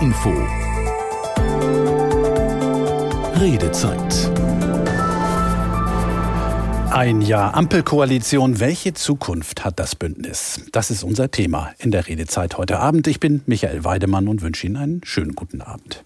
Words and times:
Info. 0.00 0.30
Redezeit. 3.40 4.30
Ein 6.92 7.20
Jahr 7.20 7.54
Ampelkoalition. 7.54 8.60
Welche 8.60 8.94
Zukunft 8.94 9.64
hat 9.64 9.80
das 9.80 9.96
Bündnis? 9.96 10.60
Das 10.70 10.92
ist 10.92 11.02
unser 11.02 11.32
Thema 11.32 11.72
in 11.78 11.90
der 11.90 12.06
Redezeit 12.06 12.58
heute 12.58 12.78
Abend. 12.78 13.08
Ich 13.08 13.18
bin 13.18 13.42
Michael 13.46 13.82
Weidemann 13.82 14.28
und 14.28 14.40
wünsche 14.42 14.68
Ihnen 14.68 14.76
einen 14.76 15.00
schönen 15.02 15.34
guten 15.34 15.62
Abend. 15.62 16.04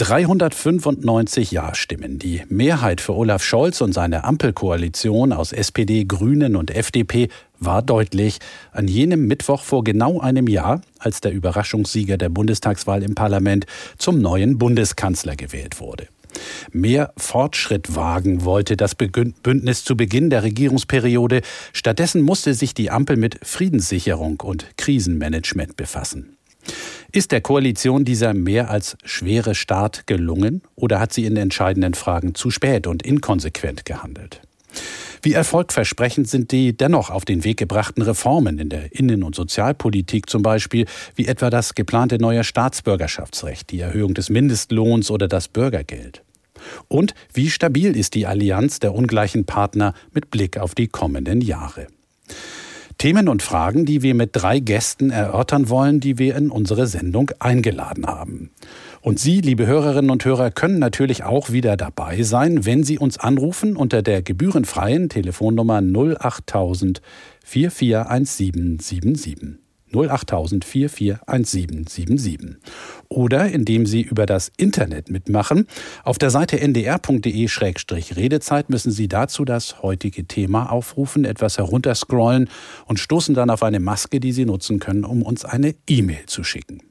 395 0.00 1.50
Ja-Stimmen. 1.50 2.18
Die 2.18 2.40
Mehrheit 2.48 3.02
für 3.02 3.14
Olaf 3.14 3.42
Scholz 3.42 3.82
und 3.82 3.92
seine 3.92 4.24
Ampelkoalition 4.24 5.34
aus 5.34 5.52
SPD, 5.52 6.06
Grünen 6.06 6.56
und 6.56 6.70
FDP 6.70 7.28
war 7.58 7.82
deutlich 7.82 8.38
an 8.72 8.88
jenem 8.88 9.26
Mittwoch 9.26 9.62
vor 9.62 9.84
genau 9.84 10.18
einem 10.18 10.46
Jahr, 10.46 10.80
als 10.98 11.20
der 11.20 11.32
Überraschungssieger 11.32 12.16
der 12.16 12.30
Bundestagswahl 12.30 13.02
im 13.02 13.14
Parlament 13.14 13.66
zum 13.98 14.22
neuen 14.22 14.56
Bundeskanzler 14.56 15.36
gewählt 15.36 15.80
wurde. 15.80 16.08
Mehr 16.72 17.12
Fortschritt 17.18 17.94
wagen 17.94 18.46
wollte 18.46 18.78
das 18.78 18.94
Bündnis 18.94 19.84
zu 19.84 19.98
Beginn 19.98 20.30
der 20.30 20.44
Regierungsperiode. 20.44 21.42
Stattdessen 21.74 22.22
musste 22.22 22.54
sich 22.54 22.72
die 22.72 22.90
Ampel 22.90 23.18
mit 23.18 23.38
Friedenssicherung 23.42 24.40
und 24.40 24.78
Krisenmanagement 24.78 25.76
befassen. 25.76 26.38
Ist 27.12 27.32
der 27.32 27.40
Koalition 27.40 28.04
dieser 28.04 28.34
mehr 28.34 28.70
als 28.70 28.96
schwere 29.04 29.56
Start 29.56 30.06
gelungen 30.06 30.62
oder 30.76 31.00
hat 31.00 31.12
sie 31.12 31.24
in 31.24 31.36
entscheidenden 31.36 31.94
Fragen 31.94 32.36
zu 32.36 32.50
spät 32.50 32.86
und 32.86 33.02
inkonsequent 33.02 33.84
gehandelt? 33.84 34.42
Wie 35.22 35.32
erfolgversprechend 35.32 36.28
sind 36.28 36.52
die 36.52 36.76
dennoch 36.76 37.10
auf 37.10 37.24
den 37.24 37.42
Weg 37.42 37.58
gebrachten 37.58 38.02
Reformen 38.02 38.58
in 38.58 38.68
der 38.68 38.94
Innen- 38.94 39.24
und 39.24 39.34
Sozialpolitik 39.34 40.30
zum 40.30 40.42
Beispiel, 40.42 40.86
wie 41.16 41.26
etwa 41.26 41.50
das 41.50 41.74
geplante 41.74 42.18
neue 42.18 42.44
Staatsbürgerschaftsrecht, 42.44 43.70
die 43.70 43.80
Erhöhung 43.80 44.14
des 44.14 44.30
Mindestlohns 44.30 45.10
oder 45.10 45.26
das 45.26 45.48
Bürgergeld? 45.48 46.22
Und 46.86 47.14
wie 47.34 47.50
stabil 47.50 47.96
ist 47.96 48.14
die 48.14 48.26
Allianz 48.26 48.78
der 48.78 48.94
ungleichen 48.94 49.46
Partner 49.46 49.94
mit 50.12 50.30
Blick 50.30 50.58
auf 50.58 50.76
die 50.76 50.86
kommenden 50.86 51.40
Jahre? 51.40 51.88
Themen 53.00 53.28
und 53.30 53.42
Fragen, 53.42 53.86
die 53.86 54.02
wir 54.02 54.14
mit 54.14 54.32
drei 54.34 54.58
Gästen 54.58 55.08
erörtern 55.08 55.70
wollen, 55.70 56.00
die 56.00 56.18
wir 56.18 56.36
in 56.36 56.50
unsere 56.50 56.86
Sendung 56.86 57.30
eingeladen 57.38 58.06
haben. 58.06 58.50
Und 59.00 59.18
Sie, 59.18 59.40
liebe 59.40 59.66
Hörerinnen 59.66 60.10
und 60.10 60.22
Hörer, 60.22 60.50
können 60.50 60.78
natürlich 60.78 61.24
auch 61.24 61.50
wieder 61.50 61.78
dabei 61.78 62.22
sein, 62.24 62.66
wenn 62.66 62.84
Sie 62.84 62.98
uns 62.98 63.16
anrufen 63.16 63.74
unter 63.74 64.02
der 64.02 64.20
gebührenfreien 64.20 65.08
Telefonnummer 65.08 65.80
08000 65.80 67.00
441777. 67.42 69.69
08000 69.94 70.64
441777. 70.64 72.56
Oder 73.08 73.50
indem 73.50 73.86
Sie 73.86 74.02
über 74.02 74.26
das 74.26 74.52
Internet 74.56 75.10
mitmachen. 75.10 75.66
Auf 76.04 76.18
der 76.18 76.30
Seite 76.30 76.60
ndr.de-redezeit 76.60 78.70
müssen 78.70 78.92
Sie 78.92 79.08
dazu 79.08 79.44
das 79.44 79.82
heutige 79.82 80.26
Thema 80.26 80.70
aufrufen, 80.70 81.24
etwas 81.24 81.58
herunterscrollen 81.58 82.48
und 82.86 82.98
stoßen 82.98 83.34
dann 83.34 83.50
auf 83.50 83.62
eine 83.62 83.80
Maske, 83.80 84.20
die 84.20 84.32
Sie 84.32 84.44
nutzen 84.44 84.78
können, 84.78 85.04
um 85.04 85.22
uns 85.22 85.44
eine 85.44 85.74
E-Mail 85.88 86.26
zu 86.26 86.44
schicken. 86.44 86.82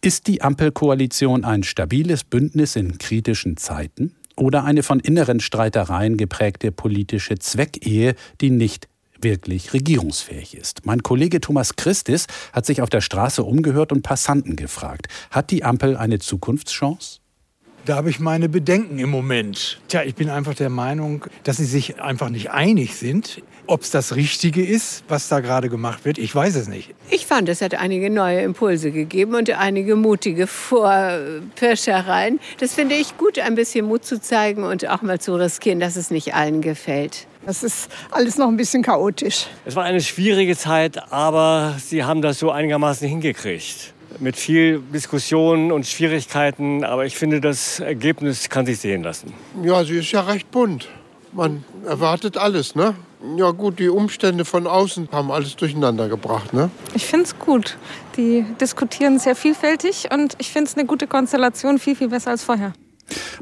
Ist 0.00 0.26
die 0.26 0.42
Ampelkoalition 0.42 1.44
ein 1.44 1.62
stabiles 1.62 2.24
Bündnis 2.24 2.74
in 2.74 2.98
kritischen 2.98 3.56
Zeiten? 3.56 4.16
Oder 4.36 4.64
eine 4.64 4.82
von 4.82 4.98
inneren 4.98 5.40
Streitereien 5.40 6.16
geprägte 6.16 6.72
politische 6.72 7.38
Zweckehe, 7.38 8.14
die 8.40 8.50
nicht 8.50 8.88
wirklich 9.22 9.72
regierungsfähig 9.72 10.56
ist. 10.56 10.84
Mein 10.86 11.02
Kollege 11.02 11.40
Thomas 11.40 11.76
Christis 11.76 12.26
hat 12.52 12.66
sich 12.66 12.82
auf 12.82 12.90
der 12.90 13.00
Straße 13.00 13.42
umgehört 13.42 13.92
und 13.92 14.02
Passanten 14.02 14.56
gefragt. 14.56 15.08
Hat 15.30 15.50
die 15.50 15.64
Ampel 15.64 15.96
eine 15.96 16.18
Zukunftschance? 16.18 17.22
Da 17.84 17.96
habe 17.96 18.10
ich 18.10 18.20
meine 18.20 18.48
Bedenken 18.48 19.00
im 19.00 19.10
Moment. 19.10 19.80
Tja, 19.88 20.04
ich 20.04 20.14
bin 20.14 20.30
einfach 20.30 20.54
der 20.54 20.70
Meinung, 20.70 21.24
dass 21.42 21.56
sie 21.56 21.64
sich 21.64 22.00
einfach 22.00 22.28
nicht 22.28 22.52
einig 22.52 22.94
sind. 22.94 23.42
Ob 23.66 23.82
es 23.82 23.90
das 23.90 24.14
Richtige 24.14 24.64
ist, 24.64 25.02
was 25.08 25.28
da 25.28 25.40
gerade 25.40 25.68
gemacht 25.68 26.04
wird, 26.04 26.18
ich 26.18 26.32
weiß 26.32 26.54
es 26.54 26.68
nicht. 26.68 26.94
Ich 27.10 27.26
fand, 27.26 27.48
es 27.48 27.60
hat 27.60 27.74
einige 27.74 28.08
neue 28.08 28.40
Impulse 28.42 28.92
gegeben 28.92 29.34
und 29.34 29.50
einige 29.50 29.96
mutige 29.96 30.46
Vorpirschereien. 30.46 32.38
Das 32.58 32.74
finde 32.74 32.94
ich 32.94 33.16
gut, 33.18 33.40
ein 33.40 33.56
bisschen 33.56 33.86
Mut 33.86 34.04
zu 34.04 34.20
zeigen 34.20 34.62
und 34.62 34.88
auch 34.88 35.02
mal 35.02 35.20
zu 35.20 35.34
riskieren, 35.34 35.80
dass 35.80 35.96
es 35.96 36.12
nicht 36.12 36.34
allen 36.34 36.60
gefällt. 36.60 37.26
Das 37.44 37.64
ist 37.64 37.90
alles 38.10 38.38
noch 38.38 38.46
ein 38.46 38.56
bisschen 38.56 38.82
chaotisch. 38.82 39.46
Es 39.64 39.74
war 39.74 39.82
eine 39.82 40.00
schwierige 40.00 40.56
Zeit, 40.56 41.12
aber 41.12 41.74
sie 41.84 42.04
haben 42.04 42.22
das 42.22 42.38
so 42.38 42.50
einigermaßen 42.52 43.08
hingekriegt. 43.08 43.94
Mit 44.20 44.36
viel 44.36 44.78
Diskussionen 44.78 45.72
und 45.72 45.86
Schwierigkeiten, 45.86 46.84
aber 46.84 47.04
ich 47.04 47.16
finde, 47.16 47.40
das 47.40 47.80
Ergebnis 47.80 48.48
kann 48.48 48.66
sich 48.66 48.78
sehen 48.78 49.02
lassen. 49.02 49.32
Ja, 49.64 49.84
sie 49.84 49.98
ist 49.98 50.12
ja 50.12 50.20
recht 50.20 50.50
bunt. 50.50 50.88
Man 51.32 51.64
erwartet 51.86 52.36
alles, 52.36 52.74
ne? 52.74 52.94
Ja 53.36 53.50
gut, 53.50 53.78
die 53.78 53.88
Umstände 53.88 54.44
von 54.44 54.66
außen 54.66 55.08
haben 55.10 55.32
alles 55.32 55.56
durcheinander 55.56 56.08
gebracht, 56.08 56.52
ne? 56.52 56.70
Ich 56.94 57.06
finde 57.06 57.24
es 57.24 57.38
gut. 57.38 57.78
Die 58.16 58.44
diskutieren 58.60 59.18
sehr 59.18 59.34
vielfältig 59.34 60.08
und 60.12 60.36
ich 60.38 60.50
finde 60.50 60.68
es 60.68 60.76
eine 60.76 60.86
gute 60.86 61.06
Konstellation, 61.06 61.78
viel, 61.78 61.96
viel 61.96 62.08
besser 62.08 62.32
als 62.32 62.44
vorher. 62.44 62.72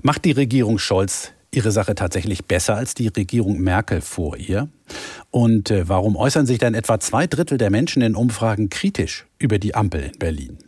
Macht 0.03 0.25
die 0.25 0.33
Regierung 0.33 0.79
Scholz 0.79 1.33
ihre 1.53 1.73
Sache 1.73 1.95
tatsächlich 1.95 2.45
besser 2.45 2.77
als 2.77 2.95
die 2.95 3.09
Regierung 3.09 3.59
Merkel 3.61 4.01
vor 4.01 4.37
ihr? 4.37 4.69
Und 5.31 5.71
äh, 5.71 5.89
warum 5.89 6.17
äußern 6.17 6.47
sich 6.47 6.59
dann 6.59 6.75
etwa 6.75 7.01
zwei 7.01 7.27
Drittel 7.27 7.59
der 7.59 7.71
Menschen 7.71 8.03
in 8.03 8.15
Umfragen 8.15 8.71
kritisch 8.71 9.27
über 9.39 9.59
die 9.59 9.75
Ampel 9.75 10.11
in 10.13 10.19
Berlin? 10.19 10.59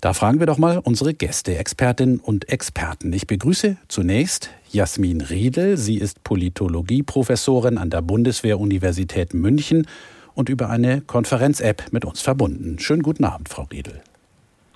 Da 0.00 0.12
fragen 0.12 0.38
wir 0.38 0.46
doch 0.46 0.58
mal 0.58 0.78
unsere 0.78 1.12
Gäste, 1.12 1.58
Expertinnen 1.58 2.20
und 2.20 2.48
Experten. 2.48 3.12
Ich 3.12 3.26
begrüße 3.26 3.76
zunächst 3.88 4.50
Jasmin 4.70 5.20
Riedel. 5.20 5.76
Sie 5.76 5.96
ist 5.96 6.22
Politologie-Professorin 6.22 7.78
an 7.78 7.90
der 7.90 8.02
Bundeswehr-Universität 8.02 9.34
München 9.34 9.88
und 10.34 10.48
über 10.48 10.70
eine 10.70 11.00
Konferenz-App 11.00 11.86
mit 11.90 12.04
uns 12.04 12.20
verbunden. 12.20 12.78
Schönen 12.78 13.02
guten 13.02 13.24
Abend, 13.24 13.48
Frau 13.48 13.64
Riedel. 13.64 14.00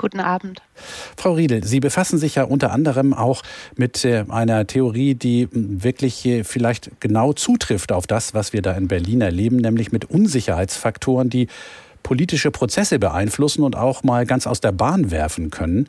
Guten 0.02 0.18
Abend. 0.18 0.60
Frau 1.16 1.34
Riedel, 1.34 1.62
Sie 1.62 1.78
befassen 1.78 2.18
sich 2.18 2.34
ja 2.34 2.42
unter 2.42 2.72
anderem 2.72 3.14
auch 3.14 3.44
mit 3.76 4.04
äh, 4.04 4.24
einer 4.28 4.66
Theorie, 4.66 5.14
die 5.14 5.48
wirklich 5.52 6.28
vielleicht 6.42 6.90
genau 6.98 7.32
zutrifft 7.32 7.92
auf 7.92 8.08
das, 8.08 8.34
was 8.34 8.52
wir 8.52 8.62
da 8.62 8.72
in 8.72 8.88
Berlin 8.88 9.20
erleben, 9.20 9.58
nämlich 9.58 9.92
mit 9.92 10.04
Unsicherheitsfaktoren, 10.04 11.30
die 11.30 11.46
politische 12.02 12.50
Prozesse 12.50 12.98
beeinflussen 12.98 13.62
und 13.62 13.76
auch 13.76 14.02
mal 14.02 14.26
ganz 14.26 14.48
aus 14.48 14.60
der 14.60 14.72
Bahn 14.72 15.12
werfen 15.12 15.50
können. 15.50 15.88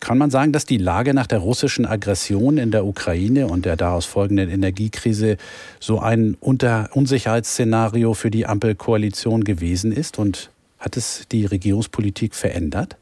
Kann 0.00 0.16
man 0.16 0.30
sagen, 0.30 0.52
dass 0.52 0.64
die 0.64 0.78
Lage 0.78 1.12
nach 1.12 1.26
der 1.26 1.40
russischen 1.40 1.84
Aggression 1.84 2.56
in 2.56 2.70
der 2.70 2.86
Ukraine 2.86 3.46
und 3.46 3.66
der 3.66 3.76
daraus 3.76 4.06
folgenden 4.06 4.48
Energiekrise 4.48 5.36
so 5.80 5.98
ein 5.98 6.34
Unsicherheitsszenario 6.40 8.14
für 8.14 8.30
die 8.30 8.46
Ampelkoalition 8.46 9.44
gewesen 9.44 9.92
ist? 9.92 10.18
Und 10.18 10.48
hat 10.78 10.96
es 10.96 11.24
die 11.30 11.44
Regierungspolitik 11.44 12.34
verändert? 12.34 12.96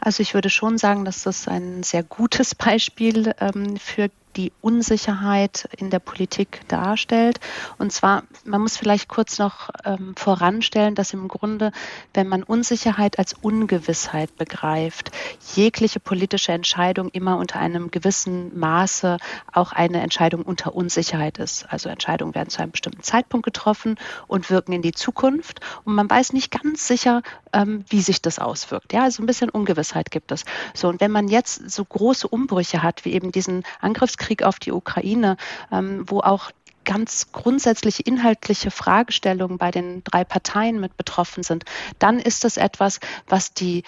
Also 0.00 0.22
ich 0.22 0.34
würde 0.34 0.48
schon 0.50 0.78
sagen, 0.78 1.04
dass 1.04 1.22
das 1.22 1.46
ein 1.46 1.82
sehr 1.82 2.02
gutes 2.02 2.54
Beispiel 2.54 3.34
ähm, 3.38 3.76
für 3.76 4.10
die 4.36 4.52
Unsicherheit 4.60 5.68
in 5.76 5.90
der 5.90 5.98
Politik 5.98 6.60
darstellt. 6.68 7.40
Und 7.78 7.92
zwar, 7.92 8.22
man 8.44 8.60
muss 8.60 8.76
vielleicht 8.76 9.08
kurz 9.08 9.38
noch 9.38 9.70
ähm, 9.84 10.14
voranstellen, 10.16 10.94
dass 10.94 11.12
im 11.12 11.28
Grunde, 11.28 11.72
wenn 12.14 12.28
man 12.28 12.42
Unsicherheit 12.42 13.18
als 13.18 13.34
Ungewissheit 13.34 14.36
begreift, 14.36 15.10
jegliche 15.54 16.00
politische 16.00 16.52
Entscheidung 16.52 17.08
immer 17.08 17.36
unter 17.38 17.58
einem 17.58 17.90
gewissen 17.90 18.56
Maße 18.58 19.18
auch 19.52 19.72
eine 19.72 20.00
Entscheidung 20.00 20.42
unter 20.42 20.74
Unsicherheit 20.74 21.38
ist. 21.38 21.70
Also 21.70 21.88
Entscheidungen 21.88 22.34
werden 22.34 22.50
zu 22.50 22.62
einem 22.62 22.72
bestimmten 22.72 23.02
Zeitpunkt 23.02 23.44
getroffen 23.44 23.96
und 24.28 24.50
wirken 24.50 24.72
in 24.72 24.82
die 24.82 24.92
Zukunft. 24.92 25.60
Und 25.84 25.94
man 25.94 26.08
weiß 26.08 26.32
nicht 26.32 26.50
ganz 26.50 26.86
sicher, 26.86 27.22
ähm, 27.52 27.84
wie 27.88 28.00
sich 28.00 28.22
das 28.22 28.38
auswirkt. 28.38 28.92
Ja, 28.92 29.02
also 29.02 29.22
ein 29.22 29.26
bisschen 29.26 29.50
Ungewissheit 29.50 30.10
gibt 30.10 30.30
es. 30.32 30.44
So, 30.72 30.88
und 30.88 31.00
wenn 31.00 31.10
man 31.10 31.28
jetzt 31.28 31.68
so 31.70 31.84
große 31.84 32.28
Umbrüche 32.28 32.82
hat, 32.82 33.04
wie 33.04 33.12
eben 33.12 33.32
diesen 33.32 33.64
Angriffskrieg, 33.80 34.19
Krieg 34.20 34.44
auf 34.44 34.60
die 34.60 34.70
Ukraine, 34.70 35.36
ähm, 35.72 36.04
wo 36.06 36.20
auch 36.20 36.52
ganz 36.84 37.32
grundsätzliche 37.32 38.02
inhaltliche 38.02 38.70
Fragestellungen 38.70 39.58
bei 39.58 39.70
den 39.70 40.02
drei 40.04 40.24
Parteien 40.24 40.80
mit 40.80 40.96
betroffen 40.96 41.42
sind, 41.42 41.64
dann 41.98 42.18
ist 42.18 42.44
das 42.44 42.56
etwas, 42.56 43.00
was 43.26 43.52
die 43.52 43.82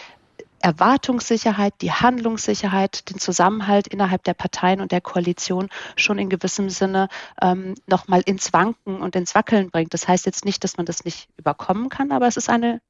Erwartungssicherheit, 0.61 1.75
die 1.81 1.90
Handlungssicherheit, 1.90 3.11
den 3.11 3.19
Zusammenhalt 3.19 3.88
innerhalb 3.88 4.23
der 4.23 4.34
Parteien 4.34 4.81
und 4.81 4.93
der 4.93 5.00
Koalition 5.00 5.69
schon 5.96 6.19
in 6.19 6.31
gewissem 6.31 6.70
Sinne 6.70 7.08
ähm, 7.40 7.75
nochmal 7.87 8.23
ins 8.25 8.52
Wanken 8.52 9.00
und 9.00 9.17
ins 9.17 9.35
Wackeln 9.35 9.70
bringt. 9.70 9.93
Das 9.93 10.06
heißt 10.06 10.25
jetzt 10.25 10.44
nicht, 10.44 10.62
dass 10.62 10.76
man 10.76 10.87
das 10.87 11.05
nicht 11.05 11.28
überkommen 11.37 11.88
kann, 11.88 12.12
aber 12.12 12.28
es 12.28 12.37
ist 12.37 12.49
eine 12.49 12.81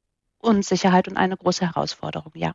Unsicherheit 0.43 1.07
und 1.07 1.17
eine 1.17 1.37
große 1.37 1.65
Herausforderung, 1.65 2.31
ja. 2.35 2.51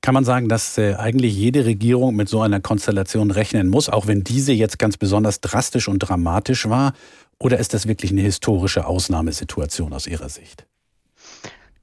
Kann 0.00 0.14
man 0.14 0.24
sagen, 0.24 0.48
dass 0.48 0.78
äh, 0.78 0.94
eigentlich 0.94 1.34
jede 1.36 1.64
Regierung 1.66 2.16
mit 2.16 2.28
so 2.28 2.40
einer 2.40 2.60
Konstellation 2.60 3.30
rechnen 3.30 3.68
muss, 3.68 3.88
auch 3.88 4.06
wenn 4.06 4.24
diese 4.24 4.52
jetzt 4.52 4.78
ganz 4.78 4.96
besonders 4.96 5.40
drastisch 5.40 5.88
und 5.88 5.98
dramatisch 5.98 6.68
war? 6.68 6.94
Oder 7.38 7.58
ist 7.58 7.74
das 7.74 7.86
wirklich 7.86 8.10
eine 8.10 8.22
historische 8.22 8.86
Ausnahmesituation 8.86 9.92
aus 9.92 10.06
Ihrer 10.06 10.28
Sicht? 10.28 10.66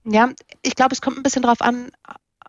Ja, 0.04 0.30
ich 0.62 0.75
glaube, 0.75 0.94
es 0.94 1.01
kommt 1.01 1.18
ein 1.18 1.24
bisschen 1.24 1.42
darauf 1.44 1.62
an, 1.62 1.92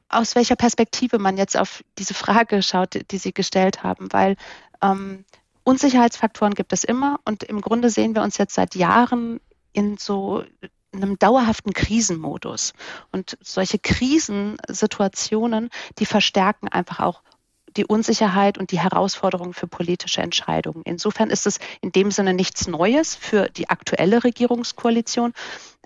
aus 0.08 0.34
welcher 0.34 0.56
Perspektive 0.56 1.19
man 1.19 1.37
jetzt 1.37 1.56
auf 1.56 1.82
diese 1.99 2.14
Frage 2.14 2.62
schaut, 2.62 2.99
die 3.11 3.19
Sie 3.19 3.32
gestellt 3.32 3.82
haben, 3.82 4.08
weil 4.12 4.37
ähm, 4.82 5.25
Unsicherheitsfaktoren 5.64 6.55
gibt 6.55 6.73
es 6.73 6.84
immer 6.84 7.20
und 7.26 7.43
im 7.43 7.61
Grunde 7.61 7.91
sehen 7.91 8.14
wir 8.14 8.23
uns 8.23 8.38
jetzt 8.38 8.55
seit 8.55 8.75
Jahren 8.75 9.41
in 9.73 9.99
so 9.99 10.44
einem 10.93 11.19
dauerhaften 11.19 11.73
Krisenmodus. 11.73 12.73
Und 13.12 13.37
solche 13.40 13.79
Krisensituationen, 13.79 15.70
die 15.99 16.06
verstärken 16.06 16.69
einfach 16.69 17.00
auch 17.00 17.23
die 17.76 17.85
Unsicherheit 17.85 18.58
und 18.58 18.73
die 18.73 18.81
Herausforderungen 18.81 19.55
für 19.55 19.67
politische 19.67 20.23
Entscheidungen. 20.23 20.82
Insofern 20.85 21.31
ist 21.31 21.46
es 21.46 21.58
in 21.81 21.93
dem 21.93 22.11
Sinne 22.11 22.35
nichts 22.35 22.67
Neues 22.67 23.14
für 23.14 23.49
die 23.49 23.69
aktuelle 23.69 24.25
Regierungskoalition, 24.25 25.32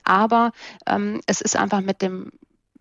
aber 0.04 0.52
ähm, 0.86 1.20
es 1.26 1.40
ist 1.40 1.56
einfach 1.56 1.80
mit 1.80 2.02
dem 2.02 2.30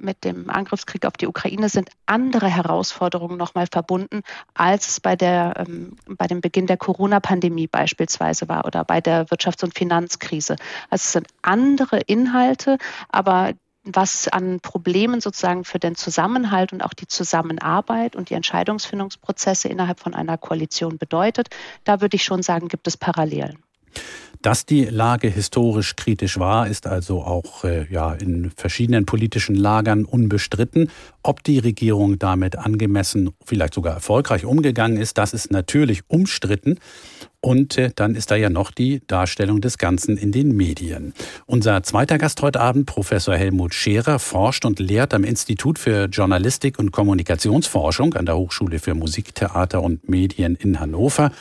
mit 0.02 0.24
dem 0.24 0.50
Angriffskrieg 0.50 1.06
auf 1.06 1.14
die 1.14 1.28
Ukraine 1.28 1.70
sind 1.70 1.90
andere 2.06 2.48
Herausforderungen 2.48 3.38
nochmal 3.38 3.68
verbunden, 3.72 4.22
als 4.54 4.90
es 4.90 5.00
bei, 5.00 5.16
der, 5.16 5.54
ähm, 5.58 5.96
bei 6.08 6.28
dem 6.28 6.42
Beginn 6.42 6.68
der 6.68 6.78
Corona-Pandemie 6.78 7.68
beispielsweise 7.68 8.50
war 8.50 8.66
oder 8.66 8.84
bei 8.84 9.02
der 9.02 9.28
Wirtschafts- 9.28 9.64
und 9.64 9.78
Finanzkrise. 9.78 10.56
Also 10.90 11.04
es 11.04 11.12
sind 11.12 11.28
andere 11.42 12.00
Inhalte, 12.00 12.78
aber 13.10 13.54
was 13.84 14.28
an 14.28 14.60
Problemen 14.60 15.22
sozusagen 15.22 15.64
für 15.64 15.80
den 15.80 15.96
Zusammenhalt 15.96 16.72
und 16.72 16.84
auch 16.84 16.94
die 16.94 17.08
Zusammenarbeit 17.08 18.16
und 18.16 18.30
die 18.30 18.36
Entscheidungsfindungsprozesse 18.36 19.70
innerhalb 19.70 20.00
von 20.00 20.14
einer 20.14 20.38
Koalition 20.38 20.98
bedeutet, 20.98 21.50
da 21.84 22.02
würde 22.02 22.16
ich 22.16 22.24
schon 22.24 22.44
sagen, 22.44 22.68
gibt 22.68 22.88
es 22.88 22.98
Parallelen. 22.98 23.58
Dass 24.42 24.66
die 24.66 24.86
Lage 24.86 25.28
historisch 25.28 25.96
kritisch 25.96 26.40
war, 26.40 26.68
ist 26.68 26.88
also 26.88 27.22
auch 27.22 27.64
äh, 27.64 27.86
ja, 27.92 28.14
in 28.14 28.52
verschiedenen 28.56 29.06
politischen 29.06 29.56
Lagern 29.56 30.04
unbestritten. 30.04 30.90
Ob 31.22 31.44
die 31.44 31.60
Regierung 31.60 32.18
damit 32.18 32.58
angemessen, 32.58 33.32
vielleicht 33.46 33.76
sogar 33.76 33.94
erfolgreich 33.94 34.46
umgegangen 34.46 34.98
ist, 34.98 35.20
das 35.20 35.34
ist 35.34 35.52
natürlich 35.52 36.02
umstritten. 36.08 36.80
Und 37.40 37.78
äh, 37.78 37.92
dann 37.96 38.16
ist 38.16 38.32
da 38.32 38.36
ja 38.36 38.50
noch 38.50 38.72
die 38.72 39.02
Darstellung 39.06 39.62
des 39.62 39.78
Ganzen 39.78 40.18
in 40.18 40.32
den 40.32 40.56
Medien. 40.56 41.14
Unser 41.46 41.84
zweiter 41.84 42.18
Gast 42.18 42.42
heute 42.42 42.62
Abend, 42.62 42.88
Professor 42.88 43.36
Helmut 43.36 43.76
Scherer, 43.76 44.18
forscht 44.18 44.66
und 44.66 44.80
lehrt 44.80 45.14
am 45.14 45.24
Institut 45.24 45.78
für 45.78 46.06
Journalistik 46.06 46.80
und 46.80 46.92
Kommunikationsforschung 46.92 48.16
an 48.16 48.26
der 48.26 48.38
Hochschule 48.38 48.80
für 48.80 48.96
Musik, 48.96 49.36
Theater 49.36 49.84
und 49.84 50.10
Medien 50.10 50.56
in 50.56 50.80
Hannover. 50.80 51.32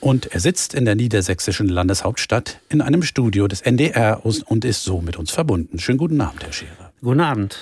Und 0.00 0.26
er 0.26 0.40
sitzt 0.40 0.74
in 0.74 0.84
der 0.84 0.94
niedersächsischen 0.94 1.68
Landeshauptstadt 1.68 2.60
in 2.68 2.80
einem 2.80 3.02
Studio 3.02 3.48
des 3.48 3.62
NDR 3.62 4.24
und 4.24 4.64
ist 4.64 4.84
so 4.84 5.00
mit 5.00 5.16
uns 5.16 5.30
verbunden. 5.30 5.78
Schönen 5.78 5.98
guten 5.98 6.20
Abend, 6.20 6.44
Herr 6.44 6.52
Scherer. 6.52 6.92
Guten 7.00 7.20
Abend. 7.20 7.56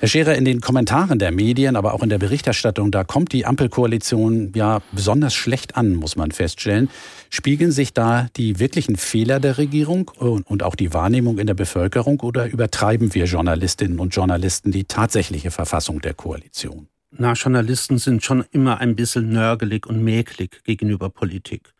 Herr 0.00 0.08
Scherer, 0.08 0.34
in 0.34 0.44
den 0.44 0.60
Kommentaren 0.60 1.20
der 1.20 1.30
Medien, 1.30 1.76
aber 1.76 1.94
auch 1.94 2.02
in 2.02 2.08
der 2.08 2.18
Berichterstattung, 2.18 2.90
da 2.90 3.04
kommt 3.04 3.32
die 3.32 3.46
Ampelkoalition 3.46 4.52
ja 4.56 4.80
besonders 4.90 5.34
schlecht 5.34 5.76
an, 5.76 5.94
muss 5.94 6.16
man 6.16 6.32
feststellen. 6.32 6.90
Spiegeln 7.30 7.70
sich 7.70 7.92
da 7.92 8.26
die 8.36 8.58
wirklichen 8.58 8.96
Fehler 8.96 9.38
der 9.38 9.58
Regierung 9.58 10.10
und 10.18 10.62
auch 10.64 10.74
die 10.74 10.92
Wahrnehmung 10.92 11.38
in 11.38 11.46
der 11.46 11.54
Bevölkerung 11.54 12.20
oder 12.20 12.46
übertreiben 12.46 13.14
wir 13.14 13.26
Journalistinnen 13.26 14.00
und 14.00 14.14
Journalisten 14.14 14.72
die 14.72 14.84
tatsächliche 14.84 15.52
Verfassung 15.52 16.00
der 16.00 16.14
Koalition? 16.14 16.88
Na, 17.14 17.34
Journalisten 17.34 17.98
sind 17.98 18.24
schon 18.24 18.42
immer 18.52 18.78
ein 18.78 18.96
bisschen 18.96 19.28
nörgelig 19.28 19.86
und 19.86 20.02
mäklig 20.02 20.64
gegenüber 20.64 21.10
Politik. 21.10 21.74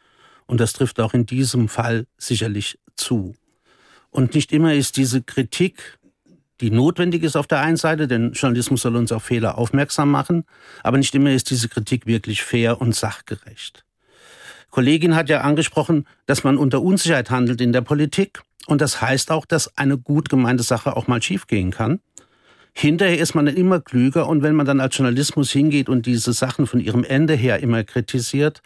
Und 0.44 0.60
das 0.60 0.74
trifft 0.74 1.00
auch 1.00 1.14
in 1.14 1.24
diesem 1.24 1.68
Fall 1.68 2.06
sicherlich 2.18 2.78
zu. 2.96 3.34
Und 4.10 4.34
nicht 4.34 4.52
immer 4.52 4.74
ist 4.74 4.98
diese 4.98 5.22
Kritik, 5.22 5.98
die 6.60 6.70
notwendig 6.70 7.22
ist 7.22 7.34
auf 7.36 7.46
der 7.46 7.60
einen 7.60 7.78
Seite, 7.78 8.06
denn 8.06 8.32
Journalismus 8.32 8.82
soll 8.82 8.94
uns 8.94 9.10
auf 9.10 9.24
Fehler 9.24 9.56
aufmerksam 9.56 10.10
machen, 10.10 10.44
aber 10.82 10.98
nicht 10.98 11.14
immer 11.14 11.32
ist 11.32 11.48
diese 11.48 11.70
Kritik 11.70 12.04
wirklich 12.04 12.42
fair 12.42 12.82
und 12.82 12.94
sachgerecht. 12.94 13.86
Kollegin 14.70 15.16
hat 15.16 15.30
ja 15.30 15.40
angesprochen, 15.40 16.06
dass 16.26 16.44
man 16.44 16.58
unter 16.58 16.82
Unsicherheit 16.82 17.30
handelt 17.30 17.62
in 17.62 17.72
der 17.72 17.80
Politik. 17.80 18.42
Und 18.66 18.80
das 18.82 19.00
heißt 19.00 19.30
auch, 19.30 19.46
dass 19.46 19.76
eine 19.78 19.96
gut 19.96 20.28
gemeinte 20.28 20.62
Sache 20.62 20.94
auch 20.94 21.08
mal 21.08 21.22
schiefgehen 21.22 21.70
kann. 21.70 22.00
Hinterher 22.74 23.18
ist 23.18 23.34
man 23.34 23.46
dann 23.46 23.56
immer 23.56 23.80
klüger 23.80 24.28
und 24.28 24.42
wenn 24.42 24.54
man 24.54 24.66
dann 24.66 24.80
als 24.80 24.96
Journalismus 24.96 25.50
hingeht 25.50 25.88
und 25.88 26.06
diese 26.06 26.32
Sachen 26.32 26.66
von 26.66 26.80
ihrem 26.80 27.04
Ende 27.04 27.34
her 27.34 27.60
immer 27.60 27.84
kritisiert, 27.84 28.62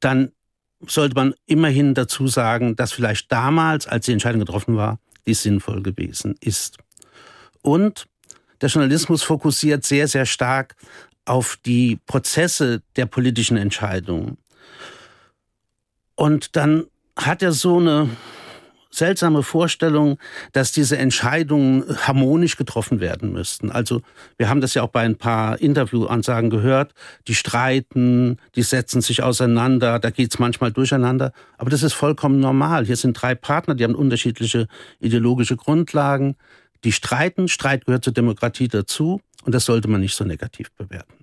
dann 0.00 0.32
sollte 0.86 1.14
man 1.14 1.34
immerhin 1.46 1.94
dazu 1.94 2.26
sagen, 2.26 2.76
dass 2.76 2.92
vielleicht 2.92 3.30
damals, 3.30 3.86
als 3.86 4.06
die 4.06 4.12
Entscheidung 4.12 4.40
getroffen 4.40 4.76
war, 4.76 4.98
die 5.26 5.34
sinnvoll 5.34 5.82
gewesen 5.82 6.36
ist. 6.40 6.78
Und 7.60 8.06
der 8.62 8.70
Journalismus 8.70 9.22
fokussiert 9.22 9.84
sehr, 9.84 10.08
sehr 10.08 10.24
stark 10.24 10.74
auf 11.26 11.58
die 11.64 11.98
Prozesse 12.06 12.82
der 12.96 13.06
politischen 13.06 13.58
Entscheidungen. 13.58 14.38
Und 16.14 16.56
dann 16.56 16.86
hat 17.16 17.42
er 17.42 17.52
so 17.52 17.78
eine 17.78 18.08
seltsame 18.90 19.42
Vorstellung, 19.42 20.18
dass 20.52 20.72
diese 20.72 20.98
Entscheidungen 20.98 21.84
harmonisch 22.06 22.56
getroffen 22.56 23.00
werden 23.00 23.32
müssten. 23.32 23.70
Also 23.70 24.02
wir 24.36 24.48
haben 24.48 24.60
das 24.60 24.74
ja 24.74 24.82
auch 24.82 24.88
bei 24.88 25.00
ein 25.00 25.16
paar 25.16 25.60
Interviewansagen 25.60 26.50
gehört. 26.50 26.92
Die 27.28 27.34
streiten, 27.34 28.38
die 28.56 28.62
setzen 28.62 29.00
sich 29.00 29.22
auseinander, 29.22 29.98
da 29.98 30.10
geht's 30.10 30.38
manchmal 30.38 30.72
durcheinander. 30.72 31.32
Aber 31.56 31.70
das 31.70 31.82
ist 31.82 31.92
vollkommen 31.92 32.40
normal. 32.40 32.84
Hier 32.84 32.96
sind 32.96 33.14
drei 33.14 33.34
Partner, 33.34 33.74
die 33.74 33.84
haben 33.84 33.94
unterschiedliche 33.94 34.66
ideologische 34.98 35.56
Grundlagen. 35.56 36.36
Die 36.84 36.92
streiten, 36.92 37.48
Streit 37.48 37.86
gehört 37.86 38.04
zur 38.04 38.12
Demokratie 38.12 38.68
dazu 38.68 39.20
und 39.44 39.54
das 39.54 39.64
sollte 39.64 39.88
man 39.88 40.00
nicht 40.00 40.16
so 40.16 40.24
negativ 40.24 40.70
bewerten. 40.72 41.19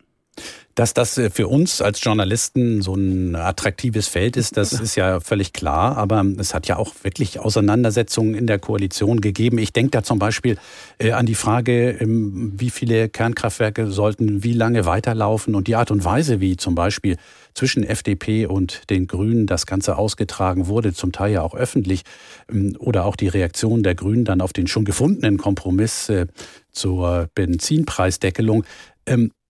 Dass 0.75 0.93
das 0.93 1.17
äh, 1.17 1.29
für 1.29 1.47
uns 1.47 1.81
als 1.81 2.03
Journalisten 2.03 2.81
so 2.81 2.93
ein 2.93 3.35
attraktives 3.35 4.07
Feld 4.07 4.37
ist, 4.37 4.57
das 4.57 4.71
ist 4.79 4.95
ja 4.95 5.19
völlig 5.19 5.53
klar. 5.53 5.97
Aber 5.97 6.23
es 6.37 6.53
hat 6.53 6.67
ja 6.67 6.77
auch 6.77 6.93
wirklich 7.03 7.39
Auseinandersetzungen 7.39 8.35
in 8.35 8.47
der 8.47 8.59
Koalition 8.59 9.21
gegeben. 9.21 9.57
Ich 9.57 9.73
denke 9.73 9.91
da 9.91 10.03
zum 10.03 10.19
Beispiel 10.19 10.57
äh, 10.99 11.11
an 11.11 11.25
die 11.25 11.35
Frage, 11.35 11.91
ähm, 11.91 12.53
wie 12.57 12.69
viele 12.69 13.09
Kernkraftwerke 13.09 13.89
sollten 13.91 14.43
wie 14.43 14.53
lange 14.53 14.85
weiterlaufen 14.85 15.55
und 15.55 15.67
die 15.67 15.75
Art 15.75 15.91
und 15.91 16.05
Weise, 16.05 16.41
wie 16.41 16.57
zum 16.57 16.75
Beispiel 16.75 17.17
zwischen 17.57 17.83
FDP 17.83 18.45
und 18.45 18.89
den 18.91 19.07
Grünen 19.07 19.47
das 19.47 19.65
Ganze 19.65 19.97
ausgetragen 19.97 20.67
wurde, 20.67 20.93
zum 20.93 21.11
Teil 21.11 21.33
ja 21.33 21.41
auch 21.41 21.55
öffentlich, 21.55 22.03
ähm, 22.51 22.75
oder 22.79 23.05
auch 23.05 23.15
die 23.15 23.27
Reaktion 23.27 23.81
der 23.83 23.95
Grünen 23.95 24.25
dann 24.25 24.41
auf 24.41 24.53
den 24.53 24.67
schon 24.67 24.85
gefundenen 24.85 25.37
Kompromiss 25.37 26.07
äh, 26.09 26.27
zur 26.71 27.29
Benzinpreisdeckelung. 27.33 28.63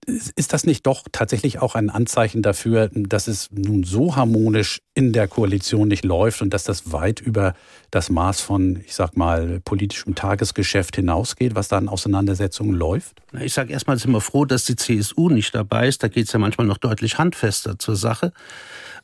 Ist 0.07 0.53
das 0.53 0.65
nicht 0.65 0.85
doch 0.87 1.03
tatsächlich 1.11 1.59
auch 1.59 1.75
ein 1.75 1.89
Anzeichen 1.89 2.41
dafür, 2.41 2.89
dass 2.93 3.27
es 3.27 3.49
nun 3.51 3.83
so 3.83 4.15
harmonisch 4.15 4.79
in 4.93 5.11
der 5.11 5.27
Koalition 5.27 5.89
nicht 5.89 6.05
läuft 6.05 6.41
und 6.41 6.53
dass 6.53 6.63
das 6.63 6.93
weit 6.93 7.19
über 7.19 7.53
das 7.91 8.09
Maß 8.09 8.39
von, 8.39 8.79
ich 8.85 8.95
sag 8.95 9.17
mal, 9.17 9.59
politischem 9.59 10.15
Tagesgeschäft 10.15 10.95
hinausgeht, 10.95 11.55
was 11.55 11.67
da 11.67 11.77
in 11.77 11.89
Auseinandersetzungen 11.89 12.73
läuft? 12.73 13.21
Ich 13.41 13.53
sage 13.53 13.73
erstmal, 13.73 13.99
sind 13.99 14.11
wir 14.11 14.21
froh, 14.21 14.45
dass 14.45 14.63
die 14.63 14.77
CSU 14.77 15.27
nicht 15.27 15.53
dabei 15.53 15.89
ist. 15.89 16.01
Da 16.01 16.07
geht 16.07 16.27
es 16.27 16.31
ja 16.31 16.39
manchmal 16.39 16.67
noch 16.67 16.77
deutlich 16.77 17.17
handfester 17.17 17.77
zur 17.77 17.97
Sache. 17.97 18.31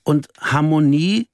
Und 0.03 0.29
Harmonie 0.39 1.27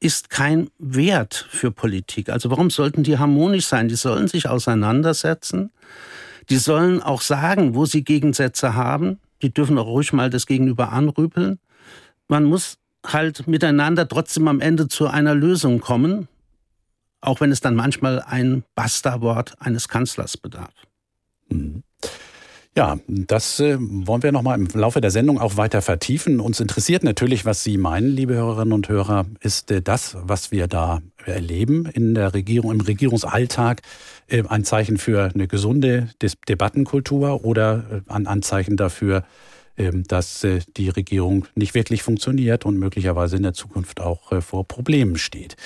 ist 0.00 0.30
kein 0.30 0.70
Wert 0.78 1.46
für 1.50 1.70
Politik. 1.70 2.30
Also 2.30 2.50
warum 2.50 2.70
sollten 2.70 3.02
die 3.02 3.18
harmonisch 3.18 3.66
sein? 3.66 3.88
Die 3.88 3.96
sollen 3.96 4.26
sich 4.26 4.48
auseinandersetzen 4.48 5.70
die 6.50 6.58
sollen 6.58 7.02
auch 7.02 7.20
sagen, 7.20 7.74
wo 7.74 7.84
sie 7.86 8.04
Gegensätze 8.04 8.74
haben. 8.74 9.18
Die 9.42 9.52
dürfen 9.52 9.78
auch 9.78 9.86
ruhig 9.86 10.12
mal 10.12 10.30
das 10.30 10.46
Gegenüber 10.46 10.92
anrüpeln. 10.92 11.58
Man 12.28 12.44
muss 12.44 12.78
halt 13.06 13.46
miteinander 13.46 14.08
trotzdem 14.08 14.48
am 14.48 14.60
Ende 14.60 14.88
zu 14.88 15.06
einer 15.06 15.34
Lösung 15.34 15.80
kommen, 15.80 16.28
auch 17.20 17.40
wenn 17.40 17.52
es 17.52 17.60
dann 17.60 17.74
manchmal 17.74 18.20
ein 18.20 18.64
Basta-Wort 18.74 19.54
eines 19.60 19.88
Kanzlers 19.88 20.36
bedarf. 20.36 20.72
Mhm. 21.48 21.82
Ja, 22.76 22.96
das 23.08 23.58
äh, 23.58 23.76
wollen 23.80 24.22
wir 24.22 24.30
noch 24.30 24.42
mal 24.42 24.54
im 24.54 24.68
Laufe 24.72 25.00
der 25.00 25.10
Sendung 25.10 25.40
auch 25.40 25.56
weiter 25.56 25.82
vertiefen. 25.82 26.38
Uns 26.38 26.60
interessiert 26.60 27.02
natürlich, 27.02 27.44
was 27.44 27.64
Sie 27.64 27.76
meinen, 27.76 28.08
liebe 28.08 28.34
Hörerinnen 28.34 28.72
und 28.72 28.88
Hörer. 28.88 29.26
Ist 29.40 29.72
äh, 29.72 29.82
das, 29.82 30.16
was 30.20 30.52
wir 30.52 30.68
da 30.68 31.00
erleben 31.32 31.86
in 31.86 32.14
der 32.14 32.34
Regierung, 32.34 32.72
im 32.72 32.80
Regierungsalltag, 32.80 33.82
äh, 34.28 34.42
ein 34.48 34.64
Zeichen 34.64 34.98
für 34.98 35.30
eine 35.34 35.48
gesunde 35.48 36.08
Debattenkultur 36.48 37.44
oder 37.44 38.02
äh, 38.06 38.12
ein 38.12 38.26
Anzeichen 38.26 38.76
dafür, 38.76 39.24
ähm, 39.76 40.04
dass 40.04 40.44
äh, 40.44 40.60
die 40.76 40.88
Regierung 40.88 41.46
nicht 41.54 41.74
wirklich 41.74 42.02
funktioniert 42.02 42.64
und 42.64 42.78
möglicherweise 42.78 43.36
in 43.36 43.42
der 43.42 43.54
Zukunft 43.54 44.00
auch 44.00 44.42
vor 44.42 44.66
Problemen 44.66 45.16
steht? 45.16 45.56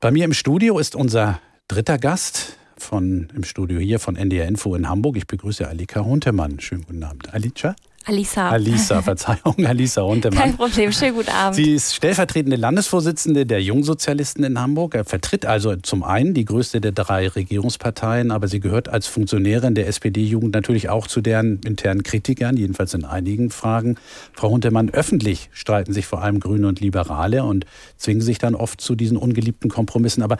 Bei 0.00 0.10
mir 0.10 0.24
im 0.24 0.32
Studio 0.32 0.78
ist 0.78 0.94
unser 0.94 1.40
dritter 1.68 1.98
Gast, 1.98 2.56
von, 2.76 3.28
im 3.34 3.44
Studio 3.44 3.78
hier 3.78 3.98
von 3.98 4.16
NDR 4.16 4.46
Info 4.46 4.74
in 4.74 4.88
Hamburg. 4.88 5.16
Ich 5.16 5.26
begrüße 5.26 5.66
Alika 5.66 6.04
Huntemann. 6.04 6.60
Schönen 6.60 6.82
guten 6.82 7.02
Abend. 7.02 7.32
Alicia? 7.32 7.74
Alisa. 8.04 8.50
Alisa, 8.50 9.02
Verzeihung, 9.02 9.64
Alisa 9.64 10.02
Runtemann. 10.02 10.38
Kein 10.38 10.56
Problem, 10.56 10.92
schönen 10.92 11.14
guten 11.14 11.30
Abend. 11.30 11.56
Sie 11.56 11.72
ist 11.72 11.94
stellvertretende 11.94 12.56
Landesvorsitzende 12.56 13.46
der 13.46 13.62
Jungsozialisten 13.62 14.44
in 14.44 14.60
Hamburg. 14.60 14.94
Er 14.94 15.04
vertritt 15.04 15.46
also 15.46 15.74
zum 15.76 16.02
einen 16.02 16.34
die 16.34 16.44
größte 16.44 16.80
der 16.80 16.92
drei 16.92 17.28
Regierungsparteien, 17.28 18.30
aber 18.30 18.48
sie 18.48 18.60
gehört 18.60 18.88
als 18.88 19.06
Funktionärin 19.06 19.74
der 19.74 19.88
SPD-Jugend 19.88 20.54
natürlich 20.54 20.90
auch 20.90 21.06
zu 21.06 21.22
deren 21.22 21.60
internen 21.64 22.02
Kritikern, 22.02 22.56
jedenfalls 22.56 22.92
in 22.92 23.04
einigen 23.04 23.50
Fragen. 23.50 23.96
Frau 24.34 24.50
Huntemann, 24.50 24.90
öffentlich 24.90 25.48
streiten 25.52 25.92
sich 25.94 26.06
vor 26.06 26.22
allem 26.22 26.40
Grüne 26.40 26.68
und 26.68 26.80
Liberale 26.80 27.44
und 27.44 27.64
zwingen 27.96 28.22
sich 28.22 28.38
dann 28.38 28.54
oft 28.54 28.80
zu 28.80 28.94
diesen 28.94 29.16
ungeliebten 29.16 29.70
Kompromissen. 29.70 30.22
Aber 30.22 30.36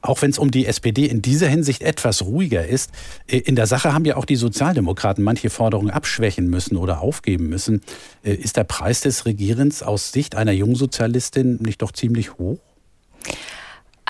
auch 0.00 0.22
wenn 0.22 0.30
es 0.30 0.38
um 0.38 0.50
die 0.50 0.66
SPD 0.66 1.06
in 1.06 1.22
dieser 1.22 1.48
Hinsicht 1.48 1.82
etwas 1.82 2.22
ruhiger 2.22 2.66
ist, 2.66 2.90
äh, 3.26 3.38
in 3.38 3.56
der 3.56 3.66
Sache 3.66 3.92
haben 3.92 4.04
ja 4.04 4.16
auch 4.16 4.24
die 4.24 4.36
Sozialdemokraten 4.36 5.22
manche 5.24 5.50
Forderungen 5.50 5.90
abschwächen 5.90 6.48
müssen 6.48 6.76
oder 6.76 7.00
aufgeben 7.00 7.48
müssen. 7.48 7.82
Äh, 8.22 8.34
ist 8.34 8.56
der 8.56 8.64
Preis 8.64 9.00
des 9.00 9.26
Regierens 9.26 9.82
aus 9.82 10.12
Sicht 10.12 10.34
einer 10.34 10.52
Jungsozialistin 10.52 11.58
nicht 11.60 11.82
doch 11.82 11.92
ziemlich 11.92 12.34
hoch? 12.38 12.58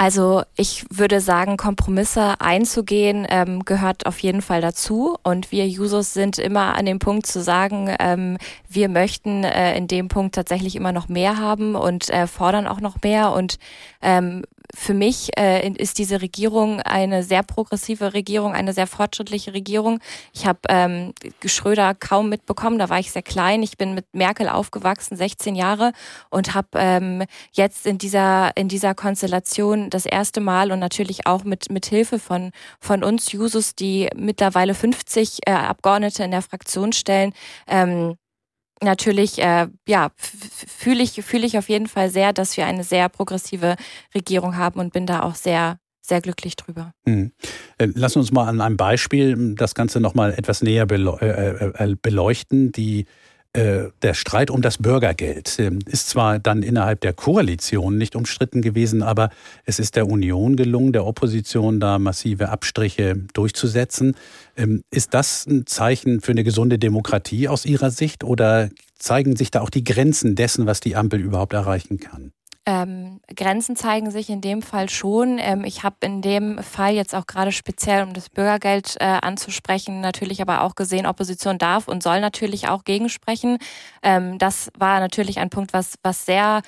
Also 0.01 0.43
ich 0.57 0.85
würde 0.91 1.21
sagen, 1.21 1.57
Kompromisse 1.57 2.41
einzugehen 2.41 3.27
ähm, 3.29 3.65
gehört 3.65 4.07
auf 4.07 4.21
jeden 4.21 4.43
Fall 4.43 4.61
dazu. 4.61 5.17
Und 5.25 5.51
wir 5.51 5.67
Jusos 5.67 6.15
sind 6.15 6.39
immer 6.39 6.77
an 6.77 6.87
dem 6.87 7.01
Punkt 7.01 7.27
zu 7.27 7.43
sagen, 7.43 7.93
ähm, 7.99 8.39
wir 8.69 8.89
möchten 8.89 9.43
äh, 9.43 9.77
in 9.77 9.89
dem 9.89 10.07
Punkt 10.07 10.37
tatsächlich 10.37 10.77
immer 10.77 10.93
noch 10.93 11.09
mehr 11.09 11.39
haben 11.39 11.75
und 11.75 12.11
äh, 12.11 12.29
fordern 12.29 12.69
auch 12.69 12.81
noch 12.81 13.03
mehr. 13.03 13.33
Und 13.33 13.59
ähm, 14.01 14.45
für 14.75 14.95
mich 14.95 15.31
äh, 15.39 15.69
ist 15.69 15.99
diese 15.99 16.21
Regierung 16.21 16.81
eine 16.81 17.23
sehr 17.23 17.43
progressive 17.43 18.13
Regierung, 18.13 18.53
eine 18.53 18.73
sehr 18.73 18.87
fortschrittliche 18.87 19.55
Regierung. 19.55 20.01
Ich 20.35 20.47
habe 20.47 20.61
ähm, 20.69 21.15
Schröder 21.45 21.95
kaum 21.95 22.29
mitbekommen, 22.29 22.79
da 22.79 22.89
war 22.89 22.99
ich 22.99 23.11
sehr 23.11 23.23
klein. 23.23 23.63
Ich 23.63 23.79
bin 23.79 23.95
mit 23.95 24.07
Merkel 24.13 24.49
aufgewachsen, 24.49 25.17
16 25.17 25.55
Jahre 25.55 25.93
und 26.31 26.55
habe 26.55 26.69
ähm, 26.75 27.25
jetzt 27.53 27.87
in 27.87 27.99
dieser 27.99 28.57
in 28.57 28.69
dieser 28.69 28.95
Konstellation 28.95 29.91
das 29.91 30.05
erste 30.05 30.41
Mal 30.41 30.71
und 30.71 30.79
natürlich 30.81 31.27
auch 31.27 31.45
mit 31.45 31.71
mit 31.71 31.87
Hilfe 31.87 32.19
von 32.19 32.53
von 32.79 33.03
uns 33.03 33.33
Jusos, 33.33 33.75
die 33.75 34.09
mittlerweile 34.15 34.75
50 34.75 35.41
äh, 35.47 35.53
Abgeordnete 35.53 36.25
in 36.25 36.31
der 36.31 36.43
Fraktion 36.43 36.93
stellen. 36.93 37.33
Ähm, 37.67 38.17
natürlich, 38.83 39.39
äh, 39.39 39.69
ja, 39.87 40.11
fühle 40.17 41.03
ich, 41.03 41.13
fühle 41.25 41.47
ich 41.47 41.59
auf 41.59 41.69
jeden 41.69 41.87
Fall 41.87 42.11
sehr, 42.11 42.33
dass 42.33 42.57
wir 42.57 42.67
eine 42.67 42.85
sehr 42.85 43.09
progressive 43.09 43.77
Regierung 44.15 44.57
haben 44.57 44.81
und 44.81 44.93
bin 44.93 45.07
da 45.07 45.23
auch 45.23 45.35
sehr, 45.35 45.79
sehr 46.01 46.21
glücklich 46.21 46.57
drüber. 46.57 46.93
Hm. 47.07 47.33
Lass 47.79 48.17
uns 48.17 48.33
mal 48.33 48.49
an 48.49 48.61
einem 48.61 48.77
Beispiel 48.77 49.55
das 49.55 49.75
Ganze 49.75 50.01
nochmal 50.01 50.33
etwas 50.33 50.63
näher 50.63 50.87
äh, 50.91 51.97
beleuchten. 52.01 52.73
Die 52.73 53.01
äh, 53.01 53.07
der 53.55 54.15
Streit 54.15 54.51
um 54.51 54.61
das 54.61 54.79
Bürgergeld 54.79 55.59
ähm, 55.59 55.79
ist 55.87 56.11
zwar 56.11 56.39
dann 56.39 56.63
innerhalb 56.63 57.01
der 57.01 57.15
Koalition 57.15 57.97
nicht 57.97 58.15
umstritten 58.15 58.61
gewesen, 58.61 59.03
aber 59.03 59.31
es 59.65 59.79
ist 59.79 59.97
der 59.97 60.07
Union 60.07 60.55
gelungen, 60.55 60.93
der 60.93 61.07
Opposition 61.07 61.81
da 61.81 61.99
massive 61.99 62.51
Abstriche 62.51 63.17
durchzusetzen. 63.33 64.15
Ähm, 64.57 64.83
ist 64.91 65.15
das 65.15 65.47
ein 65.47 65.67
Zeichen 65.67 66.21
für 66.21 66.33
eine 66.33 66.45
gesunde 66.45 66.79
Demokratie 66.79 67.49
aus 67.49 67.65
Ihrer 67.65 67.91
Sicht 67.91 68.23
oder 68.23 68.69
zeigen 68.99 69.35
sich 69.35 69.51
da 69.51 69.63
auch 69.63 69.71
die 69.71 69.85
Grenzen 69.85 70.35
dessen, 70.35 70.67
was 70.67 70.81
die 70.81 70.95
Ampel 70.95 71.21
überhaupt 71.21 71.55
erreichen 71.55 71.99
kann? 71.99 72.33
Ähm, 72.69 73.23
Grenzen 73.35 73.77
zeigen 73.77 74.11
sich 74.11 74.29
in 74.29 74.43
dem 74.43 74.61
Fall 74.61 74.91
schon. 74.91 75.39
Ähm, 75.39 75.65
ich 75.65 75.85
habe 75.85 75.97
in 76.03 76.21
dem 76.21 76.63
Fall 76.63 76.93
jetzt 76.93 77.15
auch 77.15 77.27
gerade 77.27 77.51
speziell, 77.51 78.03
um 78.03 78.13
das 78.13 78.29
Bürgergeld 78.29 78.97
äh, 79.01 79.05
anzusprechen, 79.05 80.03
natürlich 80.03 80.43
aber 80.43 80.61
auch 80.61 80.75
gesehen, 80.75 81.07
Opposition 81.07 81.57
darf 81.57 81.89
und 81.89 82.03
soll 82.03 82.21
natürlich 82.21 82.69
auch 82.69 82.85
gegensprechen. 82.85 83.57
Ähm, 84.03 84.37
das 84.37 84.71
war 84.77 85.01
natürlich 85.01 85.39
ein 85.39 85.49
Punkt, 85.49 85.73
was, 85.73 85.95
was 86.03 86.27
sehr 86.27 86.61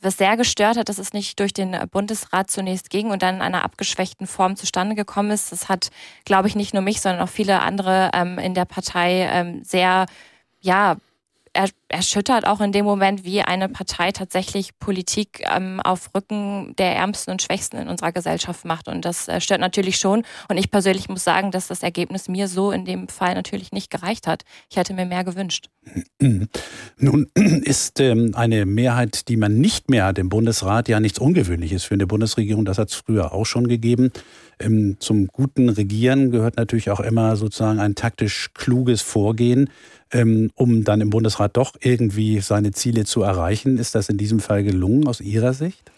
was 0.00 0.18
sehr 0.18 0.36
gestört 0.36 0.76
hat, 0.76 0.88
dass 0.88 0.98
es 0.98 1.12
nicht 1.12 1.38
durch 1.38 1.52
den 1.54 1.74
Bundesrat 1.90 2.50
zunächst 2.50 2.90
ging 2.90 3.10
und 3.10 3.22
dann 3.22 3.36
in 3.36 3.40
einer 3.40 3.64
abgeschwächten 3.64 4.26
Form 4.26 4.56
zustande 4.56 4.96
gekommen 4.96 5.30
ist. 5.30 5.52
Das 5.52 5.68
hat, 5.68 5.90
glaube 6.24 6.48
ich, 6.48 6.56
nicht 6.56 6.74
nur 6.74 6.82
mich, 6.82 7.00
sondern 7.00 7.22
auch 7.22 7.30
viele 7.30 7.62
andere 7.62 8.10
ähm, 8.12 8.38
in 8.38 8.54
der 8.54 8.66
Partei 8.66 9.28
ähm, 9.30 9.62
sehr 9.62 10.06
ja, 10.60 10.96
erschüttert 11.88 12.46
auch 12.46 12.60
in 12.60 12.72
dem 12.72 12.84
Moment, 12.84 13.24
wie 13.24 13.42
eine 13.42 13.68
Partei 13.68 14.10
tatsächlich 14.10 14.78
Politik 14.78 15.44
ähm, 15.54 15.80
auf 15.80 16.10
Rücken 16.14 16.74
der 16.76 16.94
Ärmsten 16.96 17.30
und 17.30 17.42
Schwächsten 17.42 17.76
in 17.76 17.88
unserer 17.88 18.12
Gesellschaft 18.12 18.64
macht. 18.64 18.88
Und 18.88 19.04
das 19.04 19.28
äh, 19.28 19.40
stört 19.40 19.60
natürlich 19.60 19.98
schon. 19.98 20.24
Und 20.48 20.56
ich 20.56 20.70
persönlich 20.70 21.08
muss 21.08 21.22
sagen, 21.22 21.52
dass 21.52 21.68
das 21.68 21.82
Ergebnis 21.82 22.28
mir 22.28 22.48
so 22.48 22.72
in 22.72 22.84
dem 22.84 23.08
Fall 23.08 23.34
natürlich 23.34 23.72
nicht 23.72 23.90
gereicht 23.90 24.26
hat. 24.26 24.42
Ich 24.68 24.76
hätte 24.76 24.94
mir 24.94 25.06
mehr 25.06 25.24
gewünscht. 25.24 25.68
Nun 26.98 27.30
ist 27.34 28.00
ähm, 28.00 28.32
eine 28.34 28.66
Mehrheit, 28.66 29.28
die 29.28 29.36
man 29.36 29.58
nicht 29.60 29.90
mehr 29.90 30.06
hat 30.06 30.18
im 30.18 30.28
Bundesrat, 30.28 30.88
ja 30.88 30.98
nichts 30.98 31.18
Ungewöhnliches 31.18 31.84
für 31.84 31.94
eine 31.94 32.06
Bundesregierung. 32.06 32.64
Das 32.64 32.78
hat 32.78 32.90
es 32.90 32.96
früher 32.96 33.32
auch 33.32 33.46
schon 33.46 33.68
gegeben. 33.68 34.10
Ähm, 34.58 34.96
zum 34.98 35.28
guten 35.28 35.68
Regieren 35.68 36.30
gehört 36.30 36.56
natürlich 36.56 36.90
auch 36.90 37.00
immer 37.00 37.36
sozusagen 37.36 37.80
ein 37.80 37.94
taktisch 37.94 38.50
kluges 38.54 39.02
Vorgehen 39.02 39.68
um 40.54 40.84
dann 40.84 41.00
im 41.00 41.10
Bundesrat 41.10 41.56
doch 41.56 41.74
irgendwie 41.80 42.40
seine 42.40 42.72
Ziele 42.72 43.04
zu 43.04 43.22
erreichen. 43.22 43.78
Ist 43.78 43.94
das 43.94 44.08
in 44.08 44.16
diesem 44.16 44.40
Fall 44.40 44.62
gelungen 44.62 45.08
aus 45.08 45.20
Ihrer 45.20 45.52
Sicht? 45.52 45.90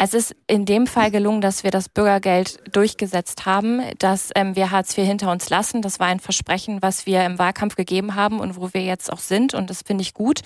Es 0.00 0.14
ist 0.14 0.34
in 0.46 0.64
dem 0.64 0.86
Fall 0.86 1.10
gelungen, 1.10 1.40
dass 1.40 1.64
wir 1.64 1.72
das 1.72 1.88
Bürgergeld 1.88 2.60
durchgesetzt 2.72 3.46
haben, 3.46 3.82
dass 3.98 4.30
ähm, 4.36 4.54
wir 4.54 4.70
Hartz 4.70 4.96
IV 4.96 5.04
hinter 5.04 5.32
uns 5.32 5.50
lassen. 5.50 5.82
Das 5.82 5.98
war 5.98 6.06
ein 6.06 6.20
Versprechen, 6.20 6.78
was 6.80 7.04
wir 7.04 7.24
im 7.24 7.40
Wahlkampf 7.40 7.74
gegeben 7.74 8.14
haben 8.14 8.38
und 8.38 8.56
wo 8.56 8.72
wir 8.72 8.82
jetzt 8.82 9.12
auch 9.12 9.18
sind. 9.18 9.54
Und 9.54 9.70
das 9.70 9.82
finde 9.82 10.02
ich 10.02 10.14
gut. 10.14 10.42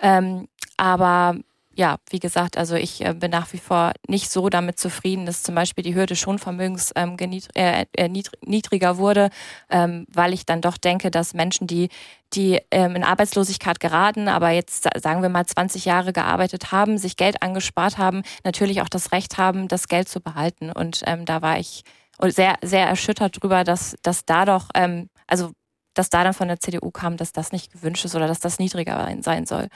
Ähm, 0.00 0.48
aber 0.76 1.36
ja, 1.76 1.98
wie 2.08 2.20
gesagt, 2.20 2.56
also 2.56 2.74
ich 2.74 3.04
äh, 3.04 3.12
bin 3.12 3.30
nach 3.30 3.52
wie 3.52 3.58
vor 3.58 3.92
nicht 4.08 4.30
so 4.30 4.48
damit 4.48 4.80
zufrieden, 4.80 5.26
dass 5.26 5.42
zum 5.42 5.54
Beispiel 5.54 5.84
die 5.84 5.94
Hürde 5.94 6.16
Schonvermögens 6.16 6.92
ähm, 6.96 7.16
äh, 7.54 7.84
äh, 7.92 8.08
niedriger 8.08 8.96
wurde, 8.96 9.28
ähm, 9.68 10.06
weil 10.10 10.32
ich 10.32 10.46
dann 10.46 10.62
doch 10.62 10.78
denke, 10.78 11.10
dass 11.10 11.34
Menschen, 11.34 11.66
die, 11.66 11.90
die 12.32 12.60
ähm, 12.70 12.96
in 12.96 13.04
Arbeitslosigkeit 13.04 13.78
geraten, 13.78 14.28
aber 14.28 14.50
jetzt 14.50 14.88
sagen 14.96 15.20
wir 15.20 15.28
mal 15.28 15.44
20 15.44 15.84
Jahre 15.84 16.14
gearbeitet 16.14 16.72
haben, 16.72 16.96
sich 16.96 17.16
Geld 17.16 17.42
angespart 17.42 17.98
haben, 17.98 18.22
natürlich 18.42 18.80
auch 18.80 18.88
das 18.88 19.12
Recht 19.12 19.36
haben, 19.36 19.68
das 19.68 19.86
Geld 19.88 20.08
zu 20.08 20.20
behalten. 20.20 20.72
Und 20.72 21.02
ähm, 21.06 21.26
da 21.26 21.42
war 21.42 21.58
ich 21.58 21.82
sehr, 22.22 22.54
sehr 22.62 22.86
erschüttert 22.86 23.42
drüber, 23.42 23.64
dass, 23.64 23.96
dass 24.02 24.24
da 24.24 24.46
doch, 24.46 24.70
ähm, 24.74 25.10
also 25.26 25.52
dass 25.92 26.08
da 26.08 26.24
dann 26.24 26.34
von 26.34 26.48
der 26.48 26.58
CDU 26.58 26.90
kam, 26.90 27.18
dass 27.18 27.32
das 27.32 27.52
nicht 27.52 27.70
gewünscht 27.70 28.06
ist 28.06 28.14
oder 28.14 28.28
dass 28.28 28.40
das 28.40 28.58
niedriger 28.58 29.14
sein 29.20 29.44
soll. 29.44 29.68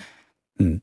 Hm. 0.57 0.81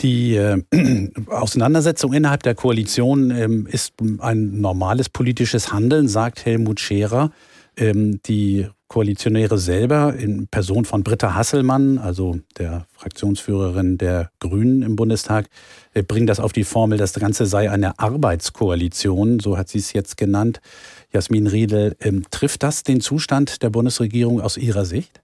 Die 0.00 0.36
äh, 0.36 0.62
Auseinandersetzung 1.26 2.12
innerhalb 2.12 2.42
der 2.42 2.54
Koalition 2.54 3.30
ähm, 3.30 3.66
ist 3.66 3.94
ein 4.20 4.60
normales 4.60 5.08
politisches 5.08 5.72
Handeln, 5.72 6.08
sagt 6.08 6.44
Helmut 6.44 6.78
Scherer. 6.78 7.32
Ähm, 7.76 8.20
die 8.26 8.68
Koalitionäre 8.88 9.58
selber 9.58 10.14
in 10.14 10.48
Person 10.48 10.86
von 10.86 11.04
Britta 11.04 11.34
Hasselmann, 11.34 11.98
also 11.98 12.38
der 12.56 12.86
Fraktionsführerin 12.94 13.98
der 13.98 14.30
Grünen 14.40 14.82
im 14.82 14.96
Bundestag, 14.96 15.48
äh, 15.92 16.02
bringen 16.02 16.26
das 16.26 16.40
auf 16.40 16.52
die 16.52 16.64
Formel, 16.64 16.96
das 16.96 17.12
Ganze 17.12 17.44
sei 17.44 17.70
eine 17.70 17.98
Arbeitskoalition, 17.98 19.40
so 19.40 19.58
hat 19.58 19.68
sie 19.68 19.78
es 19.78 19.92
jetzt 19.92 20.16
genannt. 20.16 20.60
Jasmin 21.12 21.46
Riedel, 21.46 21.96
ähm, 22.00 22.24
trifft 22.30 22.62
das 22.62 22.82
den 22.82 23.00
Zustand 23.00 23.62
der 23.62 23.70
Bundesregierung 23.70 24.40
aus 24.40 24.56
Ihrer 24.56 24.86
Sicht? 24.86 25.20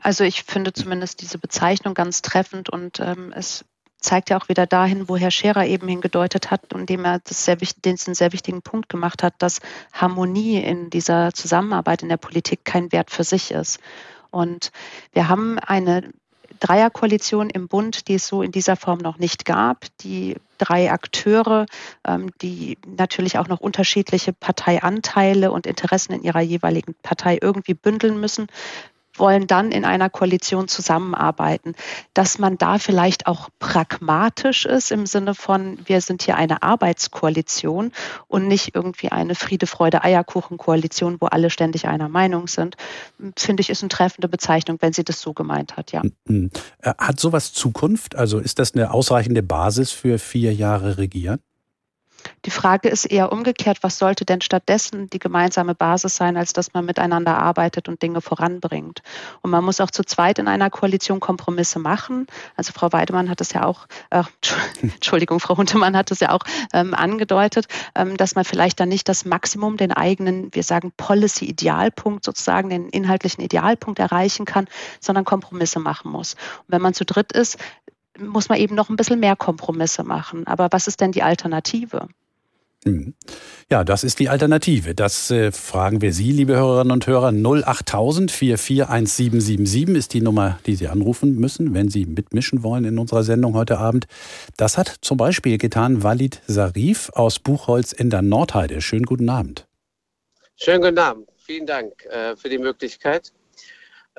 Also 0.00 0.24
ich 0.24 0.42
finde 0.44 0.72
zumindest 0.72 1.20
diese 1.20 1.38
Bezeichnung 1.38 1.94
ganz 1.94 2.22
treffend 2.22 2.68
und 2.68 3.00
ähm, 3.00 3.32
es 3.34 3.64
zeigt 4.00 4.30
ja 4.30 4.40
auch 4.40 4.48
wieder 4.48 4.66
dahin, 4.66 5.08
wo 5.08 5.16
Herr 5.16 5.30
Scherer 5.30 5.66
eben 5.66 5.86
hingedeutet 5.86 6.50
hat, 6.50 6.72
indem 6.72 7.04
er 7.04 7.18
das 7.20 7.44
sehr, 7.44 7.56
den 7.56 7.98
einen 8.06 8.14
sehr 8.14 8.32
wichtigen 8.32 8.62
Punkt 8.62 8.88
gemacht 8.88 9.22
hat, 9.22 9.34
dass 9.38 9.60
Harmonie 9.92 10.56
in 10.56 10.90
dieser 10.90 11.32
Zusammenarbeit 11.34 12.02
in 12.02 12.08
der 12.08 12.16
Politik 12.16 12.64
kein 12.64 12.92
Wert 12.92 13.10
für 13.10 13.24
sich 13.24 13.50
ist. 13.50 13.78
Und 14.30 14.72
wir 15.12 15.28
haben 15.28 15.58
eine 15.58 16.10
Dreierkoalition 16.60 17.50
im 17.50 17.68
Bund, 17.68 18.08
die 18.08 18.14
es 18.14 18.26
so 18.26 18.42
in 18.42 18.52
dieser 18.52 18.76
Form 18.76 18.98
noch 18.98 19.18
nicht 19.18 19.44
gab. 19.44 19.86
Die 20.00 20.36
drei 20.58 20.92
Akteure, 20.92 21.66
ähm, 22.06 22.30
die 22.42 22.78
natürlich 22.86 23.38
auch 23.38 23.48
noch 23.48 23.60
unterschiedliche 23.60 24.32
Parteianteile 24.32 25.52
und 25.52 25.66
Interessen 25.66 26.12
in 26.12 26.22
ihrer 26.22 26.40
jeweiligen 26.40 26.94
Partei 27.02 27.38
irgendwie 27.40 27.74
bündeln 27.74 28.20
müssen, 28.20 28.46
wollen 29.20 29.46
dann 29.46 29.70
in 29.70 29.84
einer 29.84 30.10
Koalition 30.10 30.66
zusammenarbeiten, 30.66 31.74
dass 32.14 32.38
man 32.38 32.58
da 32.58 32.78
vielleicht 32.78 33.26
auch 33.26 33.48
pragmatisch 33.58 34.64
ist 34.64 34.90
im 34.90 35.06
Sinne 35.06 35.34
von, 35.34 35.78
wir 35.84 36.00
sind 36.00 36.22
hier 36.22 36.36
eine 36.36 36.62
Arbeitskoalition 36.62 37.92
und 38.26 38.48
nicht 38.48 38.74
irgendwie 38.74 39.10
eine 39.10 39.34
Friede, 39.34 39.66
Freude, 39.66 40.02
Eierkuchen-Koalition, 40.02 41.18
wo 41.20 41.26
alle 41.26 41.50
ständig 41.50 41.86
einer 41.86 42.08
Meinung 42.08 42.48
sind, 42.48 42.76
finde 43.36 43.60
ich, 43.60 43.70
ist 43.70 43.82
eine 43.82 43.90
treffende 43.90 44.28
Bezeichnung, 44.28 44.78
wenn 44.80 44.92
sie 44.92 45.04
das 45.04 45.20
so 45.20 45.32
gemeint 45.32 45.76
hat, 45.76 45.92
ja. 45.92 46.02
Hm. 46.26 46.50
Äh, 46.80 46.94
hat 46.98 47.20
sowas 47.20 47.52
Zukunft? 47.52 48.16
Also 48.16 48.38
ist 48.38 48.58
das 48.58 48.74
eine 48.74 48.92
ausreichende 48.92 49.42
Basis 49.42 49.92
für 49.92 50.18
vier 50.18 50.54
Jahre 50.54 50.98
Regieren? 50.98 51.40
Die 52.46 52.50
Frage 52.50 52.88
ist 52.88 53.04
eher 53.04 53.32
umgekehrt, 53.32 53.82
was 53.82 53.98
sollte 53.98 54.24
denn 54.24 54.40
stattdessen 54.40 55.10
die 55.10 55.18
gemeinsame 55.18 55.74
Basis 55.74 56.16
sein, 56.16 56.38
als 56.38 56.54
dass 56.54 56.72
man 56.72 56.86
miteinander 56.86 57.36
arbeitet 57.36 57.86
und 57.86 58.00
Dinge 58.00 58.22
voranbringt. 58.22 59.02
Und 59.42 59.50
man 59.50 59.62
muss 59.62 59.80
auch 59.80 59.90
zu 59.90 60.04
zweit 60.04 60.38
in 60.38 60.48
einer 60.48 60.70
Koalition 60.70 61.20
Kompromisse 61.20 61.78
machen. 61.78 62.26
Also 62.56 62.72
Frau 62.72 62.92
Weidemann 62.92 63.28
hat 63.28 63.42
es 63.42 63.52
ja 63.52 63.64
auch, 63.64 63.86
äh, 64.08 64.22
Entschuldigung, 64.82 65.38
Frau 65.38 65.58
Huntemann 65.58 65.94
hat 65.94 66.10
es 66.10 66.20
ja 66.20 66.32
auch 66.32 66.44
ähm, 66.72 66.94
angedeutet, 66.94 67.66
ähm, 67.94 68.16
dass 68.16 68.34
man 68.34 68.46
vielleicht 68.46 68.80
dann 68.80 68.88
nicht 68.88 69.08
das 69.10 69.26
Maximum, 69.26 69.76
den 69.76 69.92
eigenen, 69.92 70.48
wir 70.54 70.62
sagen 70.62 70.92
Policy-Idealpunkt 70.96 72.24
sozusagen, 72.24 72.70
den 72.70 72.88
inhaltlichen 72.88 73.44
Idealpunkt 73.44 73.98
erreichen 73.98 74.46
kann, 74.46 74.66
sondern 74.98 75.26
Kompromisse 75.26 75.78
machen 75.78 76.10
muss. 76.10 76.34
Und 76.60 76.68
wenn 76.68 76.82
man 76.82 76.94
zu 76.94 77.04
dritt 77.04 77.32
ist, 77.32 77.58
muss 78.18 78.48
man 78.48 78.58
eben 78.58 78.74
noch 78.74 78.88
ein 78.88 78.96
bisschen 78.96 79.20
mehr 79.20 79.36
Kompromisse 79.36 80.04
machen. 80.04 80.46
Aber 80.46 80.68
was 80.70 80.86
ist 80.86 81.00
denn 81.00 81.12
die 81.12 81.22
Alternative? 81.22 82.08
Hm. 82.84 83.14
Ja, 83.70 83.84
das 83.84 84.04
ist 84.04 84.18
die 84.20 84.30
Alternative. 84.30 84.94
Das 84.94 85.30
äh, 85.30 85.52
fragen 85.52 86.00
wir 86.00 86.14
Sie, 86.14 86.32
liebe 86.32 86.56
Hörerinnen 86.56 86.92
und 86.92 87.06
Hörer. 87.06 87.28
08000 87.28 88.30
441777 88.30 89.96
ist 89.96 90.14
die 90.14 90.22
Nummer, 90.22 90.58
die 90.64 90.76
Sie 90.76 90.88
anrufen 90.88 91.36
müssen, 91.36 91.74
wenn 91.74 91.90
Sie 91.90 92.06
mitmischen 92.06 92.62
wollen 92.62 92.84
in 92.84 92.98
unserer 92.98 93.22
Sendung 93.22 93.54
heute 93.54 93.78
Abend. 93.78 94.06
Das 94.56 94.78
hat 94.78 94.96
zum 95.02 95.18
Beispiel 95.18 95.58
getan 95.58 96.02
Walid 96.02 96.40
Sarif 96.46 97.10
aus 97.10 97.38
Buchholz 97.38 97.92
in 97.92 98.08
der 98.08 98.22
Nordheide. 98.22 98.80
Schönen 98.80 99.04
guten 99.04 99.28
Abend. 99.28 99.66
Schönen 100.56 100.82
guten 100.82 100.98
Abend. 100.98 101.28
Vielen 101.36 101.66
Dank 101.66 102.04
äh, 102.06 102.34
für 102.36 102.48
die 102.48 102.58
Möglichkeit. 102.58 103.32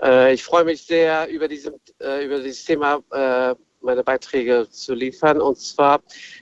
Äh, 0.01 0.35
ich 0.35 0.43
freue 0.43 0.65
mich 0.65 0.83
sehr, 0.83 1.27
über, 1.29 1.47
diese, 1.47 1.73
äh, 1.99 2.25
über 2.25 2.39
dieses 2.41 2.63
Thema 2.65 2.99
äh, 3.11 3.55
meine 3.81 4.03
Beiträge 4.03 4.67
zu 4.69 4.93
liefern. 4.93 5.41
Und 5.41 5.57
zwar, 5.57 6.01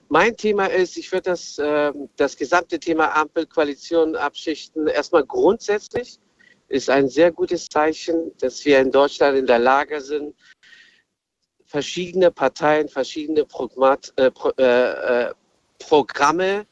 mein 0.10 0.36
Thema 0.36 0.66
ist, 0.66 0.98
ich 0.98 1.12
würde 1.12 1.32
das, 1.32 1.58
äh, 1.58 1.92
das 2.16 2.38
gesamte 2.38 2.80
Thema 2.80 3.16
Ampelkoalition 3.16 4.16
abschichten. 4.16 4.88
Erstmal 4.88 5.26
grundsätzlich 5.26 6.20
ist 6.68 6.90
ein 6.90 7.10
sehr 7.10 7.32
gutes 7.32 7.68
Zeichen, 7.68 8.32
dass 8.40 8.64
wir 8.66 8.80
in 8.80 8.92
Deutschland 8.92 9.38
in 9.38 9.48
der 9.48 9.60
Lage 9.60 10.02
sind, 10.02 10.36
verschiedene 11.66 12.32
Parteien, 12.32 12.88
verschiedene 12.90 13.46
Progmat, 13.46 14.14
äh, 14.16 14.32
Pro, 14.32 14.52
äh, 14.58 15.28
äh 15.28 15.34
Programme 15.80 16.68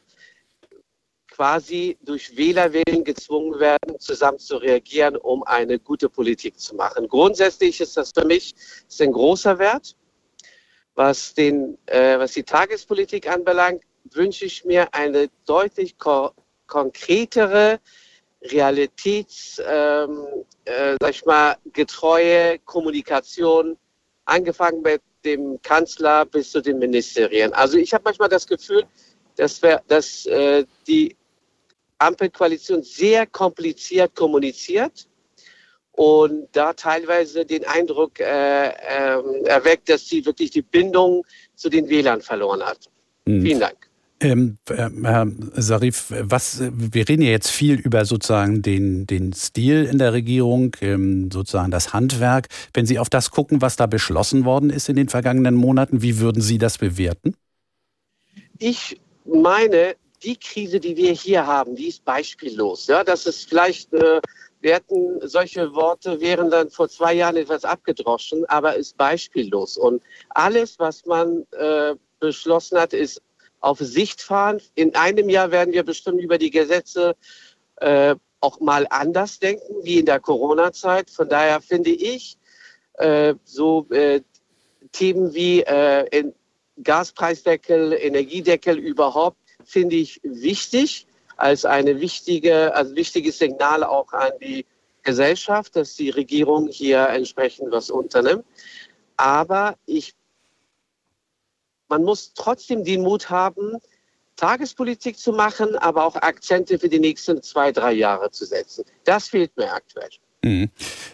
quasi 1.38 1.98
durch 2.02 2.36
Wählerwillen 2.36 3.04
gezwungen 3.04 3.60
werden, 3.60 4.00
zusammen 4.00 4.40
zu 4.40 4.58
reagieren, 4.58 5.16
um 5.16 5.44
eine 5.44 5.78
gute 5.78 6.10
Politik 6.10 6.60
zu 6.60 6.76
machen. 6.76 7.08
Grundsätzlich 7.08 7.80
ist 7.80 7.96
das 7.96 8.12
für 8.12 8.26
mich 8.26 8.56
ist 8.88 9.02
ein 9.02 9.12
großer 9.12 9.60
Wert. 9.60 9.96
Was, 10.98 11.36
den, 11.36 11.78
äh, 11.86 12.18
was 12.18 12.34
die 12.34 12.42
Tagespolitik 12.42 13.30
anbelangt, 13.30 13.84
wünsche 14.14 14.46
ich 14.46 14.66
mir 14.66 14.92
eine 14.96 15.30
deutlich 15.46 15.96
ko 16.00 16.32
konkretere, 16.66 17.80
realitäts, 18.42 19.62
ähm, 19.64 20.26
äh, 20.66 20.98
Kommunikation, 22.66 23.78
angefangen 24.26 24.82
mit 24.82 25.04
dem 25.24 25.62
Kanzler 25.62 26.26
bis 26.26 26.50
zu 26.50 26.62
den 26.62 26.80
Ministerien. 26.80 27.54
Also 27.54 27.78
ich 27.78 27.94
habe 27.94 28.06
manchmal 28.06 28.30
das 28.30 28.48
Gefühl, 28.48 28.84
dass, 29.36 29.62
wir, 29.62 29.84
dass 29.88 30.26
äh, 30.26 30.66
die 30.88 31.16
Ampelkoalition 32.00 32.82
sehr 32.82 33.28
kompliziert 33.28 34.16
kommuniziert 34.16 35.08
und 35.98 36.48
da 36.52 36.74
teilweise 36.74 37.44
den 37.44 37.66
Eindruck 37.66 38.20
äh, 38.20 38.68
äh, 38.68 39.20
erweckt, 39.46 39.90
dass 39.90 40.08
sie 40.08 40.24
wirklich 40.28 40.52
die 40.52 40.62
Bindung 40.62 41.26
zu 41.56 41.70
den 41.70 41.90
Wählern 41.90 42.22
verloren 42.22 42.62
hat. 42.62 42.88
Mhm. 43.26 43.42
Vielen 43.42 43.60
Dank. 43.60 43.90
Ähm, 44.20 44.60
äh, 44.70 44.90
Herr 45.04 45.28
Sarif, 45.56 46.14
was, 46.16 46.62
wir 46.72 47.10
reden 47.10 47.24
ja 47.24 47.32
jetzt 47.32 47.50
viel 47.50 47.80
über 47.80 48.06
sozusagen 48.06 48.62
den, 48.62 49.08
den 49.08 49.34
Stil 49.34 49.86
in 49.86 49.98
der 49.98 50.14
Regierung, 50.14 50.76
ähm, 50.82 51.32
sozusagen 51.32 51.72
das 51.72 51.94
Handwerk. 51.94 52.48
Wenn 52.76 52.86
Sie 52.86 53.00
auf 53.00 53.10
das 53.10 53.32
gucken, 53.32 53.62
was 53.62 53.76
da 53.76 53.88
beschlossen 53.88 54.46
worden 54.46 54.70
ist 54.70 54.90
in 54.90 54.98
den 54.98 55.10
vergangenen 55.10 55.56
Monaten, 55.56 56.04
wie 56.04 56.20
würden 56.20 56.44
Sie 56.44 56.60
das 56.60 56.78
bewerten? 56.78 57.36
Ich 58.60 59.00
meine, 59.26 59.96
die 60.22 60.36
Krise, 60.36 60.80
die 60.80 60.96
wir 60.96 61.12
hier 61.12 61.48
haben, 61.48 61.76
die 61.76 61.88
ist 61.88 62.06
beispiellos. 62.06 62.86
Ja, 62.86 63.04
das 63.04 63.26
ist 63.26 63.50
vielleicht 63.50 63.94
äh, 63.94 64.22
wir 64.62 64.76
hätten 64.76 65.20
solche 65.28 65.74
Worte 65.74 66.20
wären 66.20 66.50
dann 66.50 66.70
vor 66.70 66.90
zwei 66.90 67.14
Jahren 67.14 67.38
etwas 67.38 67.64
abgedroschen, 67.64 68.46
aber 68.46 68.76
ist 68.76 68.98
beispiellos. 68.98 69.78
Und 69.78 70.02
alles, 70.30 70.80
was 70.80 71.06
man 71.06 71.46
äh, 71.52 71.96
beschlossen 72.20 72.80
hat, 72.80 72.94
ist 72.94 73.22
auf 73.60 73.80
Sicht 73.80 74.22
fahren. 74.22 74.62
In 74.76 74.96
einem 74.96 75.30
Jahr 75.30 75.52
werden 75.52 75.74
wir 75.74 75.84
bestimmt 75.84 76.22
über 76.22 76.38
die 76.38 76.52
Gesetze 76.52 77.16
äh, 77.78 78.16
auch 78.40 78.60
mal 78.60 78.88
anders 78.90 79.40
denken, 79.40 79.84
wie 79.84 80.00
in 80.00 80.06
der 80.06 80.20
Corona-Zeit. 80.20 81.10
Von 81.10 81.30
daher 81.30 81.62
finde 81.62 81.90
ich 81.90 82.38
äh, 82.94 83.36
so 83.44 83.88
äh, 83.90 84.22
Themen 84.92 85.34
wie 85.34 85.62
äh, 85.62 86.32
Gaspreisdeckel, 86.82 87.94
Energiedeckel 87.94 88.78
überhaupt, 88.78 89.38
finde 89.64 89.96
ich 89.96 90.20
wichtig 90.24 91.08
als 91.38 91.66
eine 91.66 92.02
wichtige, 92.02 92.74
also 92.74 92.96
wichtiges 92.96 93.38
Signal 93.38 93.84
auch 93.84 94.12
an 94.14 94.32
die 94.42 94.66
Gesellschaft, 95.04 95.76
dass 95.76 95.96
die 95.96 96.10
Regierung 96.10 96.68
hier 96.68 97.08
entsprechend 97.08 97.72
was 97.72 97.90
unternimmt. 97.90 98.44
Aber 99.16 99.78
ich, 99.86 100.14
man 101.88 102.04
muss 102.04 102.34
trotzdem 102.34 102.84
den 102.84 103.02
Mut 103.02 103.30
haben, 103.30 103.78
Tagespolitik 104.36 105.18
zu 105.18 105.32
machen, 105.32 105.76
aber 105.78 106.06
auch 106.06 106.16
Akzente 106.16 106.78
für 106.78 106.90
die 106.90 107.00
nächsten 107.00 107.42
zwei, 107.42 107.72
drei 107.72 107.94
Jahre 107.94 108.30
zu 108.32 108.46
setzen. 108.46 108.86
Das 109.04 109.30
fehlt 109.30 109.56
mir 109.58 109.72
aktuell. 109.72 110.10
Mhm. 110.48 110.70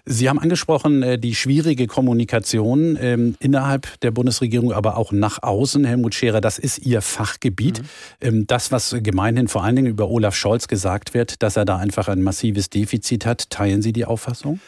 Sie 0.05 0.29
haben 0.29 0.39
angesprochen, 0.39 1.03
äh, 1.03 1.19
die 1.19 1.35
schwierige 1.35 1.87
Kommunikation 1.87 2.97
ähm, 2.99 3.35
innerhalb 3.39 3.99
der 4.01 4.11
Bundesregierung, 4.11 4.71
aber 4.71 4.97
auch 4.97 5.11
nach 5.11 5.41
außen. 5.41 5.85
Helmut 5.85 6.15
Scherer, 6.15 6.41
das 6.41 6.59
ist 6.59 6.79
Ihr 6.79 7.01
Fachgebiet. 7.01 7.79
Mhm. 7.79 7.85
Ähm, 8.21 8.47
das, 8.47 8.71
was 8.71 8.95
gemeinhin 8.99 9.47
vor 9.47 9.63
allen 9.63 9.75
Dingen 9.75 9.87
über 9.87 10.09
Olaf 10.09 10.35
Scholz 10.35 10.67
gesagt 10.67 11.13
wird, 11.13 11.41
dass 11.41 11.57
er 11.57 11.65
da 11.65 11.77
einfach 11.77 12.07
ein 12.07 12.21
massives 12.21 12.69
Defizit 12.69 13.25
hat, 13.25 13.49
teilen 13.49 13.81
Sie 13.81 13.93
die 13.93 14.05
Auffassung? 14.05 14.59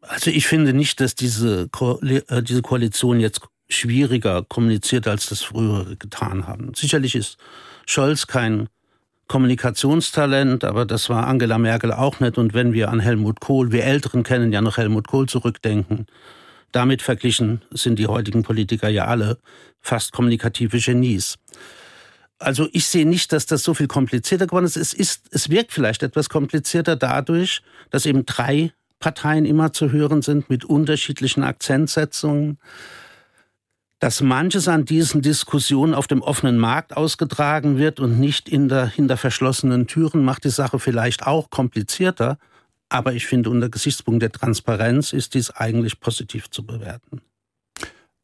Also 0.00 0.30
ich 0.30 0.46
finde 0.46 0.72
nicht, 0.72 1.00
dass 1.00 1.14
diese, 1.14 1.68
Ko 1.68 2.00
äh, 2.00 2.42
diese 2.42 2.62
Koalition 2.62 3.20
jetzt 3.20 3.40
schwieriger 3.68 4.42
kommuniziert, 4.42 5.06
als 5.06 5.28
das 5.28 5.42
frühere 5.42 5.96
getan 5.96 6.46
haben. 6.46 6.72
Sicherlich 6.74 7.14
ist 7.14 7.38
Scholz 7.86 8.26
kein 8.26 8.68
Kommunikationstalent, 9.28 10.64
aber 10.64 10.84
das 10.84 11.08
war 11.08 11.26
Angela 11.26 11.58
Merkel 11.58 11.92
auch 11.92 12.20
nicht. 12.20 12.38
Und 12.38 12.54
wenn 12.54 12.72
wir 12.72 12.90
an 12.90 13.00
Helmut 13.00 13.40
Kohl, 13.40 13.72
wir 13.72 13.84
Älteren 13.84 14.22
kennen 14.22 14.52
ja 14.52 14.60
noch 14.60 14.76
Helmut 14.76 15.08
Kohl 15.08 15.28
zurückdenken, 15.28 16.06
damit 16.72 17.02
verglichen 17.02 17.62
sind 17.70 17.98
die 17.98 18.06
heutigen 18.06 18.42
Politiker 18.42 18.88
ja 18.88 19.06
alle 19.06 19.38
fast 19.80 20.12
kommunikative 20.12 20.78
Genies. 20.78 21.36
Also 22.38 22.68
ich 22.72 22.86
sehe 22.86 23.06
nicht, 23.06 23.32
dass 23.32 23.46
das 23.46 23.62
so 23.62 23.72
viel 23.72 23.86
komplizierter 23.86 24.46
geworden 24.46 24.64
ist. 24.64 24.76
Es, 24.76 24.92
ist. 24.92 25.28
es 25.30 25.48
wirkt 25.48 25.72
vielleicht 25.72 26.02
etwas 26.02 26.28
komplizierter 26.28 26.96
dadurch, 26.96 27.62
dass 27.90 28.04
eben 28.04 28.26
drei 28.26 28.72
Parteien 28.98 29.44
immer 29.44 29.72
zu 29.72 29.92
hören 29.92 30.22
sind 30.22 30.50
mit 30.50 30.64
unterschiedlichen 30.64 31.42
Akzentsetzungen 31.42 32.58
dass 34.02 34.20
manches 34.20 34.66
an 34.66 34.84
diesen 34.84 35.22
Diskussionen 35.22 35.94
auf 35.94 36.08
dem 36.08 36.22
offenen 36.22 36.58
Markt 36.58 36.96
ausgetragen 36.96 37.78
wird 37.78 38.00
und 38.00 38.18
nicht 38.18 38.48
in 38.48 38.68
der, 38.68 38.88
hinter 38.88 39.16
verschlossenen 39.16 39.86
Türen, 39.86 40.24
macht 40.24 40.42
die 40.42 40.50
Sache 40.50 40.80
vielleicht 40.80 41.24
auch 41.24 41.50
komplizierter. 41.50 42.36
Aber 42.88 43.12
ich 43.12 43.26
finde, 43.26 43.48
unter 43.48 43.68
Gesichtspunkt 43.68 44.20
der 44.20 44.32
Transparenz 44.32 45.12
ist 45.12 45.34
dies 45.34 45.52
eigentlich 45.52 46.00
positiv 46.00 46.50
zu 46.50 46.66
bewerten. 46.66 47.20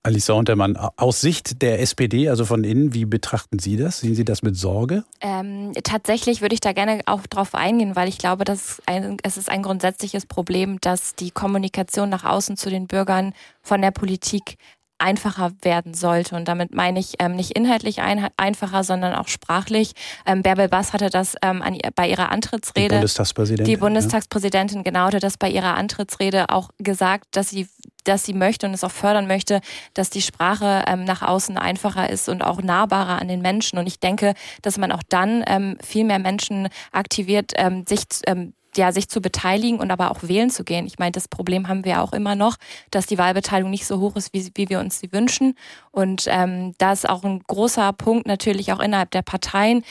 Alisa 0.03 0.33
Untermann, 0.33 0.77
aus 0.77 1.21
Sicht 1.21 1.63
der 1.63 1.81
SPD, 1.81 2.29
also 2.29 2.45
von 2.45 2.65
innen, 2.65 2.93
wie 2.93 3.05
betrachten 3.05 3.61
Sie 3.61 3.77
das? 3.77 4.01
Sehen 4.01 4.17
Sie 4.17 4.25
das 4.25 4.43
mit 4.43 4.57
Sorge? 4.57 5.05
Ähm, 5.21 5.73
tatsächlich 5.85 6.41
würde 6.41 6.55
ich 6.55 6.61
da 6.61 6.73
gerne 6.73 7.03
auch 7.07 7.27
drauf 7.29 7.55
eingehen, 7.55 7.95
weil 7.95 8.09
ich 8.09 8.19
glaube, 8.19 8.45
dass 8.45 8.83
ein, 8.87 9.19
es 9.23 9.37
ist 9.37 9.49
ein 9.49 9.63
grundsätzliches 9.63 10.27
Problem, 10.27 10.81
dass 10.81 11.15
die 11.15 11.31
Kommunikation 11.31 12.09
nach 12.09 12.25
außen 12.25 12.57
zu 12.57 12.69
den 12.69 12.89
Bürgern 12.89 13.33
von 13.63 13.81
der 13.81 13.93
Politik 13.93 14.57
einfacher 14.99 15.53
werden 15.63 15.95
sollte. 15.95 16.37
Und 16.37 16.47
damit 16.49 16.75
meine 16.75 16.99
ich 16.99 17.15
ähm, 17.19 17.37
nicht 17.37 17.53
inhaltlich 17.53 18.01
ein, 18.01 18.29
einfacher, 18.37 18.85
sondern 18.85 19.15
auch 19.15 19.29
sprachlich. 19.29 19.93
Ähm, 20.27 20.43
Bärbel 20.43 20.69
Bass 20.69 20.93
hatte 20.93 21.11
das 21.11 21.35
ähm, 21.43 21.63
an, 21.63 21.79
bei 21.95 22.09
ihrer 22.09 22.31
Antrittsrede. 22.31 22.89
Die 22.89 22.95
Bundestagspräsidentin. 22.95 23.73
Die 23.73 23.77
Bundestagspräsidentin, 23.77 24.85
genau, 24.85 25.07
hatte 25.07 25.21
das 25.21 25.37
bei 25.37 25.49
ihrer 25.49 25.77
Antrittsrede 25.77 26.51
auch 26.51 26.71
gesagt, 26.79 27.27
dass 27.33 27.51
sie 27.51 27.69
dass 28.05 28.25
sie 28.25 28.33
möchte 28.33 28.67
und 28.67 28.73
es 28.73 28.85
auch 28.85 28.91
fördern 28.91 29.27
möchte, 29.27 29.61
dass 29.93 30.09
die 30.09 30.23
Sprache 30.23 30.85
ähm, 30.87 31.05
nach 31.05 31.21
außen 31.21 31.59
einfacher 31.59 32.09
ist 32.09 32.29
und 32.29 32.43
auch 32.43 32.63
nahbarer 32.63 33.21
an 33.21 33.29
den 33.29 33.43
Menschen. 33.43 33.79
Und 33.79 33.87
ich 33.87 34.01
denke, 34.01 34.33
dass 34.63 34.79
man 34.79 34.93
auch 34.93 35.03
dann 35.09 35.45
ähm, 35.47 35.77
viel 35.85 36.05
mehr 36.05 36.19
Menschen 36.19 36.69
aktiviert, 36.91 37.53
ähm, 37.57 37.85
sich 37.87 38.05
ähm, 38.27 38.55
ja, 38.77 38.93
sich 38.93 39.09
zu 39.09 39.21
beteiligen 39.21 39.79
und 39.79 39.91
aber 39.91 40.11
auch 40.11 40.23
wählen 40.23 40.51
zu 40.51 40.65
gehen. 40.65 40.87
Ich 40.87 40.99
meine, 40.99 41.13
das 41.13 41.29
Problem 41.29 41.69
haben 41.69 41.85
wir 41.85 42.03
auch 42.03 42.13
immer 42.13 42.35
noch, 42.35 42.57
dass 42.91 43.07
die 43.07 43.19
Wahlbeteiligung 43.19 43.71
nicht 43.71 43.87
so 43.87 44.01
hoch 44.01 44.17
ist, 44.17 44.33
wie, 44.33 44.51
wie 44.55 44.69
wir 44.69 44.81
uns 44.81 45.01
sie 45.01 45.13
wünschen. 45.13 45.55
Und 45.91 46.25
ähm, 46.29 46.75
da 46.79 46.93
ist 46.93 47.09
auch 47.09 47.25
ein 47.25 47.43
großer 47.47 47.93
Punkt 47.93 48.27
natürlich 48.27 48.73
auch 48.73 48.81
innerhalb 48.81 49.11
der 49.11 49.23
Parteien. 49.23 49.85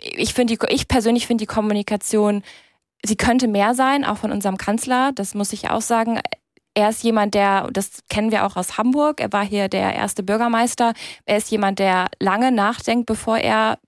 Ich 0.00 0.34
finde, 0.34 0.56
ich 0.68 0.88
persönlich 0.88 1.26
finde 1.26 1.42
die 1.42 1.46
Kommunikation, 1.46 2.42
sie 3.04 3.16
könnte 3.16 3.48
mehr 3.48 3.74
sein, 3.74 4.04
auch 4.04 4.18
von 4.18 4.32
unserem 4.32 4.58
Kanzler. 4.58 5.12
Das 5.14 5.34
muss 5.34 5.52
ich 5.52 5.70
auch 5.70 5.82
sagen. 5.82 6.20
Er 6.74 6.90
ist 6.90 7.02
jemand, 7.02 7.34
der, 7.34 7.68
das 7.72 8.04
kennen 8.08 8.30
wir 8.30 8.46
auch 8.46 8.54
aus 8.54 8.78
Hamburg, 8.78 9.20
er 9.20 9.32
war 9.32 9.44
hier 9.44 9.68
der 9.68 9.96
erste 9.96 10.22
Bürgermeister. 10.22 10.92
Er 11.24 11.38
ist 11.38 11.50
jemand, 11.50 11.80
der 11.80 12.06
lange 12.20 12.52
nachdenkt, 12.52 13.06
bevor 13.06 13.38
er 13.38 13.78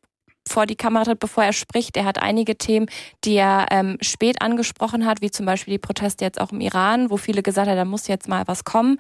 vor 0.51 0.67
die 0.67 0.77
Kamera 0.77 1.05
tritt, 1.05 1.21
bevor 1.21 1.45
er 1.45 1.53
spricht. 1.53 1.97
Er 1.97 2.05
hat 2.05 2.21
einige 2.21 2.57
Themen, 2.57 2.87
die 3.25 3.37
er 3.37 3.67
ähm, 3.71 3.97
spät 4.01 4.43
angesprochen 4.43 5.07
hat, 5.07 5.23
wie 5.23 5.31
zum 5.31 5.47
Beispiel 5.47 5.73
die 5.73 5.79
Proteste 5.79 6.25
jetzt 6.25 6.41
auch 6.41 6.53
im 6.53 6.61
Iran, 6.61 7.11
wo 7.11 7.17
viele 7.17 7.43
gesagt 7.43 7.69
haben, 7.69 7.77
da 7.77 7.85
muss 7.85 8.09
jetzt 8.09 8.29
mal 8.29 8.43
was 8.47 8.65
kommen. 8.65 8.99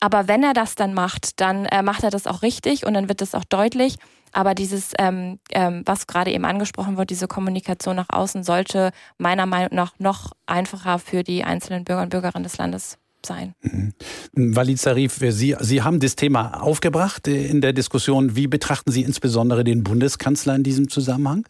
Aber 0.00 0.26
wenn 0.26 0.42
er 0.42 0.52
das 0.52 0.74
dann 0.74 0.94
macht, 0.94 1.40
dann 1.40 1.64
äh, 1.66 1.82
macht 1.82 2.02
er 2.02 2.10
das 2.10 2.26
auch 2.26 2.42
richtig 2.42 2.84
und 2.84 2.94
dann 2.94 3.08
wird 3.08 3.22
es 3.22 3.34
auch 3.34 3.44
deutlich. 3.44 3.96
Aber 4.32 4.54
dieses, 4.54 4.92
ähm, 4.98 5.38
ähm, 5.50 5.82
was 5.84 6.06
gerade 6.06 6.32
eben 6.32 6.44
angesprochen 6.44 6.96
wird, 6.96 7.10
diese 7.10 7.28
Kommunikation 7.28 7.96
nach 7.96 8.08
außen, 8.08 8.42
sollte 8.42 8.90
meiner 9.18 9.46
Meinung 9.46 9.74
nach 9.74 9.92
noch 9.98 10.32
einfacher 10.46 10.98
für 10.98 11.22
die 11.22 11.44
einzelnen 11.44 11.84
Bürger 11.84 12.02
und 12.02 12.08
Bürgerinnen 12.08 12.42
des 12.42 12.58
Landes 12.58 12.98
sein. 13.26 13.54
Mhm. 13.62 13.92
Walid 14.32 14.78
Zarif, 14.78 15.18
Sie, 15.20 15.56
Sie 15.60 15.82
haben 15.82 16.00
das 16.00 16.16
Thema 16.16 16.62
aufgebracht 16.62 17.28
in 17.28 17.60
der 17.60 17.72
Diskussion. 17.72 18.36
Wie 18.36 18.46
betrachten 18.46 18.90
Sie 18.90 19.02
insbesondere 19.02 19.64
den 19.64 19.82
Bundeskanzler 19.82 20.54
in 20.54 20.62
diesem 20.62 20.88
Zusammenhang? 20.88 21.46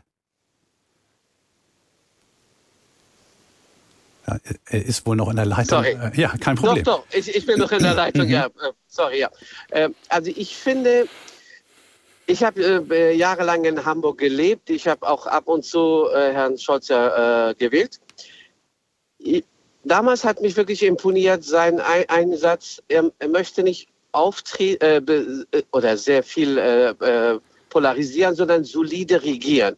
Ja, 4.26 4.38
er 4.66 4.84
ist 4.84 5.04
wohl 5.04 5.16
noch 5.16 5.30
in 5.30 5.36
der 5.36 5.46
Leitung. 5.46 5.82
Sorry. 5.82 5.96
Ja, 6.14 6.32
kein 6.38 6.56
Problem. 6.56 6.84
Doch, 6.84 7.04
doch, 7.08 7.16
ich, 7.16 7.34
ich 7.34 7.44
bin 7.44 7.58
noch 7.58 7.72
in 7.72 7.82
der 7.82 7.94
Leitung, 7.94 8.28
ja. 8.28 8.46
Äh, 8.46 8.72
sorry, 8.86 9.20
ja. 9.20 9.30
Ähm, 9.72 9.94
also 10.08 10.30
ich 10.34 10.56
finde, 10.56 11.08
ich 12.26 12.44
habe 12.44 12.84
äh, 12.90 13.16
jahrelang 13.16 13.64
in 13.64 13.84
Hamburg 13.84 14.18
gelebt. 14.18 14.70
Ich 14.70 14.86
habe 14.86 15.08
auch 15.08 15.26
ab 15.26 15.48
und 15.48 15.64
zu 15.64 16.06
äh, 16.14 16.32
Herrn 16.32 16.56
Scholz 16.56 16.88
äh, 16.88 17.54
gewählt. 17.58 18.00
Damals 19.84 20.24
hat 20.24 20.40
mich 20.40 20.56
wirklich 20.56 20.82
imponiert 20.82 21.44
sein 21.44 21.80
Einsatz, 21.80 22.82
er, 22.88 23.10
er 23.18 23.28
möchte 23.28 23.62
nicht 23.62 23.88
auftreten 24.12 25.08
äh, 25.08 25.58
äh, 25.58 25.62
oder 25.72 25.96
sehr 25.96 26.22
viel 26.22 26.58
äh, 26.58 26.90
äh, 26.90 27.40
polarisieren, 27.70 28.34
sondern 28.34 28.64
solide 28.64 29.22
regieren. 29.22 29.76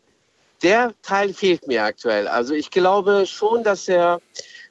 Der 0.63 0.93
Teil 1.03 1.33
fehlt 1.33 1.67
mir 1.67 1.85
aktuell. 1.85 2.29
Also 2.29 2.55
ich 2.55 2.71
glaube 2.71 3.25
schon, 3.27 3.63
dass 3.63 3.89
er 3.89 4.21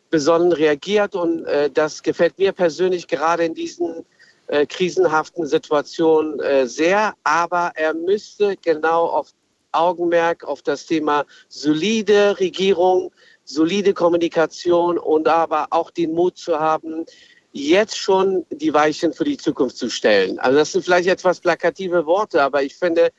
besonnen 0.10 0.52
reagiert 0.52 1.16
und 1.16 1.46
äh, 1.46 1.70
das 1.70 2.04
gefällt 2.04 2.38
mir 2.38 2.52
persönlich 2.52 3.08
gerade 3.08 3.46
in 3.46 3.56
diesen 3.56 4.06
äh, 4.48 4.66
krisenhaften 4.66 5.48
Situationen 5.48 6.40
äh, 6.40 6.68
sehr. 6.68 7.14
Aber 7.24 7.72
er 7.76 7.94
müsste 7.94 8.56
genau 8.58 9.06
auf 9.06 9.30
Augenmerk 9.72 10.44
auf 10.44 10.62
das 10.62 10.86
Thema 10.86 11.26
solide 11.50 12.40
Regierung, 12.40 13.12
solide 13.44 13.94
Kommunikation 13.94 14.98
und 14.98 15.28
aber 15.28 15.68
auch 15.70 15.92
den 15.92 16.14
Mut 16.14 16.38
zu 16.38 16.60
haben, 16.60 17.06
jetzt 17.52 17.98
schon 17.98 18.46
die 18.50 18.74
Weichen 18.74 19.14
für 19.14 19.26
die 19.26 19.38
Zukunft 19.38 19.78
zu 19.78 19.90
stellen. 19.90 20.40
Also 20.40 20.58
das 20.58 20.72
sind 20.72 20.84
vielleicht 20.84 21.08
etwas 21.08 21.40
plakative 21.40 22.06
Worte, 22.06 22.42
aber 22.42 22.64
ich 22.64 22.76
finde, 22.76 23.12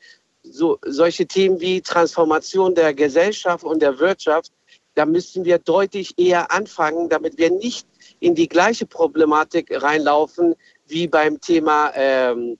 so, 0.42 0.78
solche 0.84 1.26
Themen 1.26 1.60
wie 1.60 1.80
Transformation 1.80 2.74
der 2.74 2.92
Gesellschaft 2.92 3.64
und 3.64 3.80
der 3.80 3.98
Wirtschaft, 3.98 4.52
da 4.94 5.06
müssen 5.06 5.44
wir 5.44 5.58
deutlich 5.58 6.14
eher 6.18 6.50
anfangen, 6.52 7.08
damit 7.08 7.38
wir 7.38 7.50
nicht 7.50 7.86
in 8.20 8.34
die 8.34 8.48
gleiche 8.48 8.86
Problematik 8.86 9.70
reinlaufen 9.82 10.54
wie 10.86 11.08
beim 11.08 11.40
Thema 11.40 11.92
ähm, 11.94 12.58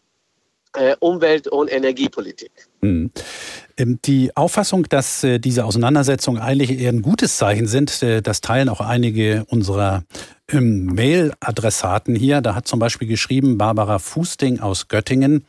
äh, 0.75 0.97
Umwelt- 1.01 1.49
und 1.49 1.73
Energiepolitik. 1.73 2.53
Hm. 2.83 3.11
Ähm, 3.77 3.99
die 4.05 4.37
Auffassung, 4.37 4.85
dass 4.89 5.25
äh, 5.25 5.39
diese 5.39 5.65
Auseinandersetzungen 5.65 6.41
eigentlich 6.41 6.79
eher 6.79 6.93
ein 6.93 7.03
gutes 7.03 7.37
Zeichen 7.37 7.67
sind, 7.67 8.03
äh, 8.03 8.23
das 8.23 8.41
teilen 8.41 8.69
auch 8.69 8.81
einige 8.81 9.45
unserer 9.49 10.05
ähm, 10.49 10.87
Mail-Adressaten 10.87 12.15
hier. 12.15 12.41
Da 12.41 12.55
hat 12.55 12.69
zum 12.69 12.79
Beispiel 12.79 13.09
geschrieben 13.09 13.59
Barbara 13.59 13.99
Fusting 13.99 14.61
aus 14.61 14.89
Göttingen, 14.89 15.45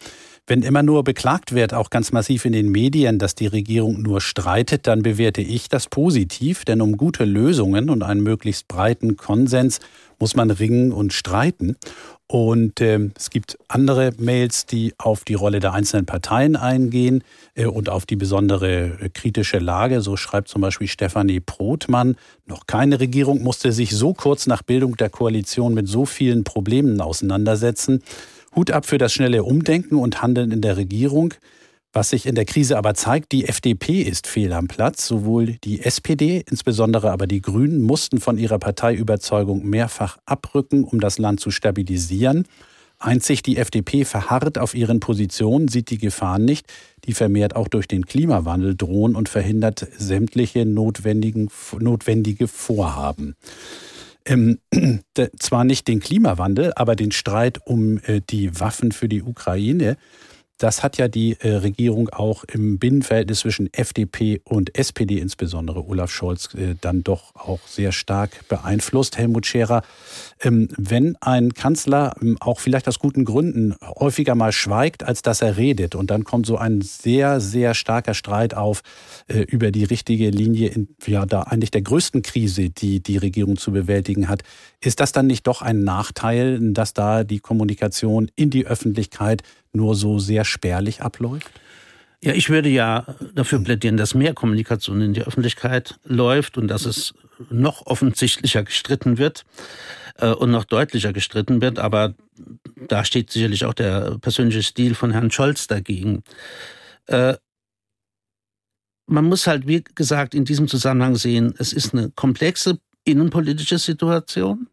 wenn 0.47 0.61
immer 0.61 0.83
nur 0.83 1.03
beklagt 1.03 1.55
wird, 1.55 1.73
auch 1.73 1.89
ganz 1.89 2.11
massiv 2.11 2.45
in 2.45 2.53
den 2.53 2.69
Medien, 2.69 3.17
dass 3.17 3.33
die 3.33 3.47
Regierung 3.47 4.03
nur 4.03 4.21
streitet, 4.21 4.85
dann 4.85 5.01
bewerte 5.01 5.41
ich 5.41 5.69
das 5.69 5.88
positiv, 5.88 6.65
denn 6.65 6.81
um 6.81 6.97
gute 6.97 7.25
Lösungen 7.25 7.89
und 7.89 8.03
einen 8.03 8.21
möglichst 8.21 8.67
breiten 8.67 9.17
Konsens 9.17 9.79
muss 10.19 10.35
man 10.35 10.51
ringen 10.51 10.91
und 10.91 11.13
streiten. 11.13 11.77
Und 12.27 12.81
äh, 12.81 13.11
es 13.15 13.29
gibt 13.29 13.57
andere 13.67 14.11
Mails, 14.17 14.65
die 14.65 14.95
auf 14.97 15.23
die 15.25 15.35
Rolle 15.35 15.59
der 15.59 15.73
einzelnen 15.73 16.07
Parteien 16.07 16.55
eingehen 16.55 17.23
äh, 17.53 17.65
und 17.65 17.88
auf 17.88 18.07
die 18.07 18.15
besondere 18.15 18.97
äh, 18.99 19.09
kritische 19.09 19.59
Lage. 19.59 20.01
So 20.01 20.17
schreibt 20.17 20.47
zum 20.47 20.61
Beispiel 20.61 20.88
Stefanie 20.88 21.39
Prothmann, 21.39 22.15
noch 22.47 22.65
keine 22.65 22.99
Regierung 22.99 23.43
musste 23.43 23.71
sich 23.71 23.91
so 23.91 24.13
kurz 24.13 24.47
nach 24.47 24.63
Bildung 24.63 24.97
der 24.97 25.09
Koalition 25.09 25.75
mit 25.75 25.88
so 25.88 26.05
vielen 26.05 26.43
Problemen 26.43 26.99
auseinandersetzen. 26.99 28.01
Hut 28.55 28.71
ab 28.71 28.88
für 28.88 28.97
das 28.97 29.13
schnelle 29.13 29.43
Umdenken 29.43 29.95
und 29.95 30.23
Handeln 30.23 30.51
in 30.51 30.61
der 30.61 30.77
Regierung. 30.77 31.35
Was 31.95 32.10
sich 32.10 32.25
in 32.25 32.36
der 32.36 32.43
Krise 32.43 32.77
aber 32.77 32.93
zeigt, 32.93 33.31
die 33.31 33.47
FDP 33.47 34.01
ist 34.01 34.27
fehl 34.27 34.51
am 34.51 34.67
Platz. 34.67 35.08
Sowohl 35.08 35.53
die 35.63 35.81
SPD, 35.81 36.43
insbesondere 36.51 37.10
aber 37.10 37.25
die 37.25 37.41
Grünen, 37.41 37.81
mussten 37.81 38.19
von 38.19 38.38
ihrer 38.38 38.60
Parteiüberzeugung 38.60 39.63
mehrfach 39.65 40.17
abrücken, 40.25 40.84
um 40.84 40.99
das 40.99 41.19
Land 41.19 41.39
zu 41.39 41.51
stabilisieren. 41.51 42.49
Einzig 42.99 43.43
die 43.43 43.55
FDP 43.55 44.03
verharrt 44.03 44.58
auf 44.58 44.75
ihren 44.75 44.99
Positionen, 44.99 45.69
sieht 45.69 45.89
die 45.89 45.97
Gefahren 45.97 46.43
nicht, 46.43 46.67
die 47.05 47.13
vermehrt 47.13 47.55
auch 47.55 47.69
durch 47.69 47.88
den 47.88 48.05
Klimawandel 48.05 48.75
drohen 48.75 49.15
und 49.15 49.29
verhindert 49.29 49.88
sämtliche 49.97 50.65
notwendigen, 50.65 51.49
notwendige 51.79 52.49
Vorhaben. 52.49 53.36
Ähm, 54.25 54.60
zwar 55.39 55.63
nicht 55.63 55.88
den 55.88 56.01
Klimawandel, 56.01 56.73
aber 56.75 56.97
den 56.97 57.13
Streit 57.13 57.65
um 57.65 57.99
äh, 57.99 58.19
die 58.29 58.60
Waffen 58.60 58.91
für 58.91 59.08
die 59.08 59.23
Ukraine. 59.23 59.95
Das 60.57 60.83
hat 60.83 60.97
ja 60.97 61.09
die 61.09 61.37
äh, 61.41 61.55
Regierung 61.55 62.07
auch 62.09 62.45
im 62.45 62.79
Binnenverhältnis 62.79 63.39
zwischen 63.41 63.73
FDP 63.73 64.41
und 64.45 64.77
SPD, 64.77 65.19
insbesondere 65.19 65.85
Olaf 65.85 66.11
Scholz, 66.11 66.53
äh, 66.53 66.75
dann 66.79 67.03
doch 67.03 67.35
auch 67.35 67.59
sehr 67.67 67.91
stark 67.91 68.47
beeinflusst. 68.47 69.17
Helmut 69.17 69.45
Scherer, 69.45 69.81
ähm, 70.39 70.69
wenn 70.77 71.17
ein 71.19 71.53
Kanzler 71.53 72.15
ähm, 72.21 72.37
auch 72.39 72.61
vielleicht 72.61 72.87
aus 72.87 72.99
guten 72.99 73.25
Gründen 73.25 73.75
häufiger 73.81 74.33
mal 74.35 74.53
schweigt, 74.53 75.03
als 75.03 75.21
dass 75.21 75.41
er 75.41 75.57
redet, 75.57 75.93
und 75.93 76.09
dann 76.09 76.23
kommt 76.23 76.45
so 76.45 76.57
ein 76.57 76.79
sehr, 76.81 77.41
sehr 77.41 77.73
starker 77.73 78.13
Streit 78.13 78.53
auf 78.53 78.81
äh, 79.27 79.39
über 79.39 79.71
die 79.71 79.83
richtige 79.83 80.29
Linie 80.29 80.69
in 80.69 80.87
ja 81.05 81.25
da 81.25 81.41
eigentlich 81.41 81.71
der 81.71 81.81
größten 81.81 82.21
Krise, 82.21 82.69
die 82.69 83.03
die 83.03 83.17
Regierung 83.17 83.57
zu 83.57 83.73
bewältigen 83.73 84.29
hat, 84.29 84.43
ist 84.79 85.01
das 85.01 85.11
dann 85.11 85.27
nicht 85.27 85.47
doch 85.47 85.61
ein 85.61 85.83
Nachteil, 85.83 86.59
dass 86.71 86.93
da 86.93 87.25
die 87.25 87.39
Kommunikation 87.39 88.31
in 88.35 88.49
die 88.49 88.65
Öffentlichkeit 88.65 89.41
nur 89.75 89.95
so 89.95 90.19
sehr 90.19 90.45
spärlich 90.45 91.01
abläuft? 91.01 91.51
Ja, 92.23 92.33
ich 92.33 92.49
würde 92.49 92.69
ja 92.69 93.05
dafür 93.35 93.59
plädieren, 93.59 93.97
dass 93.97 94.15
mehr 94.15 94.33
Kommunikation 94.33 95.01
in 95.01 95.13
die 95.13 95.21
Öffentlichkeit 95.21 95.99
läuft 96.05 96.57
und 96.57 96.67
dass 96.67 96.85
es 96.85 97.13
noch 97.49 97.85
offensichtlicher 97.85 98.63
gestritten 98.63 99.17
wird 99.17 99.45
äh, 100.17 100.29
und 100.29 100.51
noch 100.51 100.63
deutlicher 100.63 101.13
gestritten 101.13 101.61
wird. 101.61 101.77
Aber 101.77 102.15
da 102.88 103.05
steht 103.05 103.31
sicherlich 103.31 103.65
auch 103.65 103.73
der 103.73 104.17
persönliche 104.19 104.63
Stil 104.63 104.95
von 104.95 105.11
Herrn 105.11 105.31
Scholz 105.31 105.67
dagegen. 105.67 106.23
Äh, 107.07 107.35
man 109.07 109.25
muss 109.25 109.45
halt, 109.45 109.67
wie 109.67 109.83
gesagt, 109.83 110.33
in 110.33 110.45
diesem 110.45 110.67
Zusammenhang 110.67 111.15
sehen, 111.15 111.53
es 111.59 111.73
ist 111.73 111.93
eine 111.93 112.09
komplexe 112.09 112.79
innenpolitische 113.03 113.77
Situation 113.77 114.67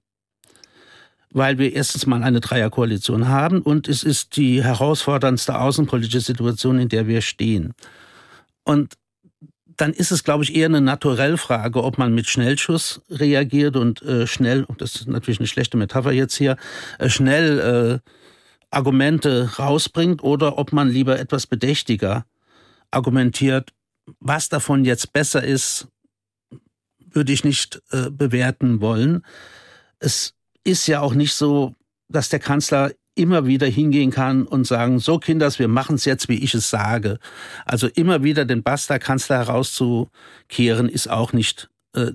weil 1.33 1.59
wir 1.59 1.73
erstens 1.73 2.07
mal 2.07 2.23
eine 2.23 2.41
Dreierkoalition 2.41 3.29
haben 3.29 3.63
und 3.63 3.89
es 3.89 4.05
ist 4.05 4.37
die 4.37 4.63
herausforderndste 4.63 5.59
außenpolitische 5.59 6.21
Situation, 6.21 6.79
in 6.79 6.89
der 6.89 7.07
wir 7.07 7.23
stehen. 7.23 7.75
Und 8.65 8.95
dann 9.77 9.93
ist 9.93 10.13
es, 10.13 10.25
glaube 10.25 10.45
ich, 10.45 10.55
eher 10.55 10.67
eine 10.67 10.81
Naturellfrage, 10.81 11.83
ob 11.83 11.99
man 11.99 12.15
mit 12.15 12.27
Schnellschuss 12.27 13.01
reagiert 13.11 13.77
und 13.77 14.03
äh, 14.03 14.27
schnell, 14.27 14.67
das 14.79 14.97
ist 14.97 15.09
natürlich 15.09 15.41
eine 15.41 15.47
schlechte 15.47 15.77
Metapher 15.77 16.13
jetzt 16.13 16.37
hier, 16.37 16.57
äh, 16.99 17.09
schnell 17.09 18.01
äh, 18.05 18.11
Argumente 18.71 19.51
rausbringt 19.59 20.23
oder 20.23 20.59
ob 20.59 20.73
man 20.73 20.89
lieber 20.89 21.19
etwas 21.19 21.47
bedächtiger 21.47 22.27
argumentiert. 22.91 23.73
Was 24.21 24.49
davon 24.49 24.85
jetzt 24.85 25.13
besser 25.13 25.43
ist, 25.43 25.89
würde 26.99 27.33
ich 27.33 27.45
nicht 27.45 27.83
äh, 27.91 28.11
bewerten 28.11 28.81
wollen. 28.81 29.25
Es 29.99 30.35
ist 30.65 30.87
ja 30.87 31.01
auch 31.01 31.15
nicht 31.15 31.35
so, 31.35 31.75
dass 32.09 32.29
der 32.29 32.39
Kanzler 32.39 32.93
immer 33.15 33.47
wieder 33.47 33.67
hingehen 33.67 34.11
kann 34.11 34.47
und 34.47 34.67
sagen, 34.67 34.99
so 34.99 35.19
Kinders, 35.19 35.59
wir 35.59 35.69
machen 35.69 35.97
es 35.97 36.05
jetzt, 36.05 36.29
wie 36.29 36.39
ich 36.39 36.55
es 36.55 36.71
sage. 36.71 37.19
Also 37.67 37.89
immer 37.89 38.23
wieder 38.23 38.45
den 38.45 38.63
Basta-Kanzler 38.63 39.39
herauszukehren, 39.39 40.89
ist 40.89 41.09
auch 41.11 41.33
nicht 41.33 41.69
äh, 41.95 42.13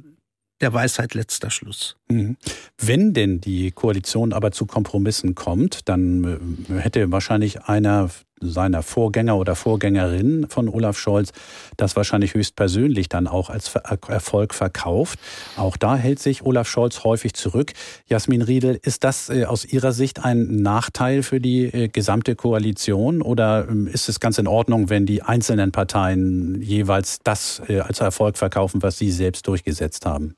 der 0.60 0.74
Weisheit 0.74 1.14
letzter 1.14 1.52
Schluss. 1.52 1.98
Mhm. 2.10 2.38
Wenn 2.80 3.14
denn 3.14 3.42
die 3.42 3.72
Koalition 3.72 4.34
aber 4.34 4.52
zu 4.52 4.66
Kompromissen 4.66 5.36
kommt, 5.36 5.88
dann 5.88 6.66
äh, 6.70 6.80
hätte 6.80 7.12
wahrscheinlich 7.12 7.64
einer 7.64 8.10
seiner 8.40 8.84
Vorgänger 8.84 9.38
oder 9.38 9.56
Vorgängerin 9.56 10.48
von 10.50 10.70
Olaf 10.70 10.98
Scholz 10.98 11.32
das 11.76 11.96
wahrscheinlich 11.96 12.34
höchstpersönlich 12.34 13.10
dann 13.10 13.28
auch 13.28 13.50
als 13.50 13.74
Erfolg 13.76 14.54
verkauft. 14.54 15.20
Auch 15.56 15.78
da 15.78 15.96
hält 15.96 16.20
sich 16.20 16.44
Olaf 16.44 16.68
Scholz 16.68 17.04
häufig 17.04 17.34
zurück. 17.34 17.74
Jasmin 18.08 18.42
Riedel, 18.42 18.80
ist 18.82 19.04
das 19.04 19.30
äh, 19.30 19.46
aus 19.46 19.66
Ihrer 19.66 19.92
Sicht 19.92 20.24
ein 20.24 20.62
Nachteil 20.62 21.24
für 21.24 21.40
die 21.40 21.66
äh, 21.66 21.88
gesamte 21.88 22.36
Koalition 22.36 23.22
oder 23.22 23.68
ähm, 23.70 23.88
ist 23.88 24.10
es 24.10 24.20
ganz 24.20 24.38
in 24.38 24.48
Ordnung, 24.48 24.90
wenn 24.90 25.06
die 25.06 25.22
einzelnen 25.22 25.72
Parteien 25.72 26.62
jeweils 26.62 27.20
das 27.24 27.62
als 27.68 28.00
Erfolg 28.00 28.38
verkaufen, 28.38 28.82
was 28.82 28.98
sie 28.98 29.12
selbst 29.12 29.48
durchgesetzt 29.48 30.06
haben? 30.06 30.36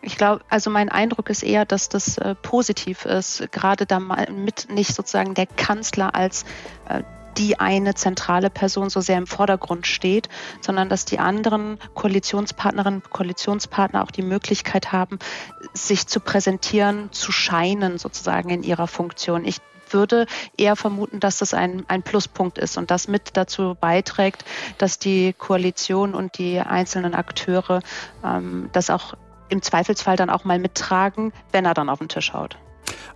Ich 0.00 0.16
glaube, 0.16 0.44
also 0.48 0.70
mein 0.70 0.88
Eindruck 0.88 1.28
ist 1.28 1.42
eher, 1.42 1.64
dass 1.64 1.88
das 1.88 2.18
äh, 2.18 2.34
positiv 2.36 3.04
ist, 3.04 3.50
gerade 3.50 3.84
damit 3.84 4.70
nicht 4.70 4.94
sozusagen 4.94 5.34
der 5.34 5.46
Kanzler 5.46 6.14
als 6.14 6.44
äh, 6.88 7.02
die 7.36 7.60
eine 7.60 7.94
zentrale 7.94 8.50
Person 8.50 8.90
so 8.90 9.00
sehr 9.00 9.16
im 9.16 9.26
Vordergrund 9.26 9.86
steht, 9.86 10.28
sondern 10.60 10.88
dass 10.88 11.04
die 11.04 11.18
anderen 11.18 11.78
Koalitionspartnerinnen 11.94 13.00
und 13.00 13.10
Koalitionspartner 13.10 14.02
auch 14.02 14.10
die 14.10 14.22
Möglichkeit 14.22 14.92
haben, 14.92 15.18
sich 15.72 16.06
zu 16.06 16.20
präsentieren, 16.20 17.10
zu 17.12 17.30
scheinen 17.32 17.98
sozusagen 17.98 18.50
in 18.50 18.62
ihrer 18.62 18.88
Funktion. 18.88 19.44
Ich 19.44 19.58
würde 19.90 20.26
eher 20.56 20.76
vermuten, 20.76 21.20
dass 21.20 21.38
das 21.38 21.54
ein, 21.54 21.84
ein 21.88 22.02
Pluspunkt 22.02 22.58
ist 22.58 22.76
und 22.76 22.90
das 22.90 23.08
mit 23.08 23.36
dazu 23.36 23.76
beiträgt, 23.80 24.44
dass 24.76 24.98
die 24.98 25.32
Koalition 25.32 26.14
und 26.14 26.38
die 26.38 26.60
einzelnen 26.60 27.14
Akteure 27.14 27.80
ähm, 28.24 28.68
das 28.72 28.90
auch 28.90 29.14
im 29.48 29.62
Zweifelsfall 29.62 30.16
dann 30.16 30.30
auch 30.30 30.44
mal 30.44 30.58
mittragen, 30.58 31.32
wenn 31.52 31.64
er 31.64 31.74
dann 31.74 31.88
auf 31.88 31.98
den 31.98 32.08
Tisch 32.08 32.32
haut. 32.32 32.56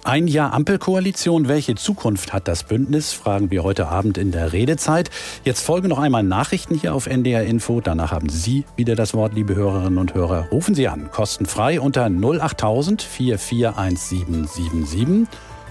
Ein 0.05 0.27
Jahr 0.27 0.53
Ampelkoalition. 0.53 1.47
Welche 1.47 1.77
Zukunft 1.77 2.33
hat 2.33 2.49
das 2.49 2.65
Bündnis? 2.65 3.13
Fragen 3.13 3.53
wir 3.53 3.63
heute 3.63 3.87
Abend 3.87 4.19
in 4.19 4.33
der 4.33 4.53
Redezeit. 4.53 5.11
Jetzt 5.45 5.65
folgen 5.65 5.87
noch 5.89 6.01
einmal 6.01 6.25
Nachrichten 6.25 6.75
hier 6.75 6.93
auf 6.93 7.07
NDR 7.07 7.45
Info. 7.45 7.81
Danach 7.81 8.11
haben 8.11 8.29
Sie 8.29 8.65
wieder 8.77 8.97
das 8.97 9.15
Wort, 9.15 9.35
liebe 9.35 9.55
Hörerinnen 9.55 9.99
und 9.99 10.15
Hörer. 10.15 10.49
Rufen 10.51 10.75
Sie 10.75 10.89
an, 10.89 11.13
kostenfrei 11.13 11.81
unter 11.81 12.07
08000 12.07 13.01
441777 13.01 15.29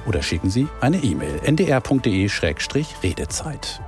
oder 0.08 0.24
schicken 0.24 0.50
Sie 0.50 0.70
eine 0.80 1.04
E-Mail 1.04 1.42
ndr.de-redezeit. 1.44 3.82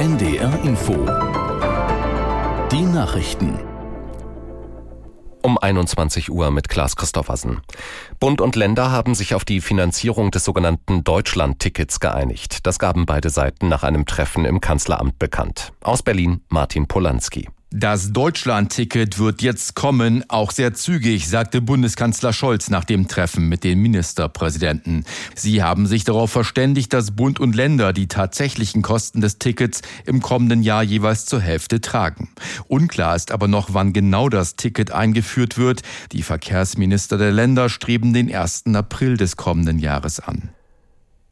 NDR 0.00 0.58
Info. 0.64 0.94
Die 2.72 2.80
Nachrichten. 2.80 3.58
Um 5.42 5.58
21 5.58 6.30
Uhr 6.30 6.50
mit 6.50 6.70
Klaas 6.70 6.96
Christoffersen. 6.96 7.60
Bund 8.18 8.40
und 8.40 8.56
Länder 8.56 8.90
haben 8.90 9.14
sich 9.14 9.34
auf 9.34 9.44
die 9.44 9.60
Finanzierung 9.60 10.30
des 10.30 10.46
sogenannten 10.46 11.04
Deutschland-Tickets 11.04 12.00
geeinigt. 12.00 12.66
Das 12.66 12.78
gaben 12.78 13.04
beide 13.04 13.28
Seiten 13.28 13.68
nach 13.68 13.82
einem 13.82 14.06
Treffen 14.06 14.46
im 14.46 14.62
Kanzleramt 14.62 15.18
bekannt. 15.18 15.74
Aus 15.82 16.02
Berlin 16.02 16.40
Martin 16.48 16.88
Polanski. 16.88 17.50
Das 17.72 18.12
Deutschland-Ticket 18.12 19.20
wird 19.20 19.42
jetzt 19.42 19.76
kommen, 19.76 20.24
auch 20.26 20.50
sehr 20.50 20.74
zügig, 20.74 21.28
sagte 21.28 21.62
Bundeskanzler 21.62 22.32
Scholz 22.32 22.68
nach 22.68 22.84
dem 22.84 23.06
Treffen 23.06 23.48
mit 23.48 23.62
den 23.62 23.78
Ministerpräsidenten. 23.78 25.04
Sie 25.36 25.62
haben 25.62 25.86
sich 25.86 26.02
darauf 26.02 26.32
verständigt, 26.32 26.92
dass 26.92 27.12
Bund 27.12 27.38
und 27.38 27.54
Länder 27.54 27.92
die 27.92 28.08
tatsächlichen 28.08 28.82
Kosten 28.82 29.20
des 29.20 29.38
Tickets 29.38 29.82
im 30.04 30.20
kommenden 30.20 30.64
Jahr 30.64 30.82
jeweils 30.82 31.26
zur 31.26 31.40
Hälfte 31.40 31.80
tragen. 31.80 32.30
Unklar 32.66 33.14
ist 33.14 33.30
aber 33.30 33.46
noch, 33.46 33.72
wann 33.72 33.92
genau 33.92 34.28
das 34.28 34.56
Ticket 34.56 34.90
eingeführt 34.90 35.56
wird. 35.56 35.82
Die 36.10 36.24
Verkehrsminister 36.24 37.18
der 37.18 37.30
Länder 37.30 37.68
streben 37.68 38.12
den 38.12 38.34
1. 38.34 38.64
April 38.74 39.16
des 39.16 39.36
kommenden 39.36 39.78
Jahres 39.78 40.18
an. 40.18 40.48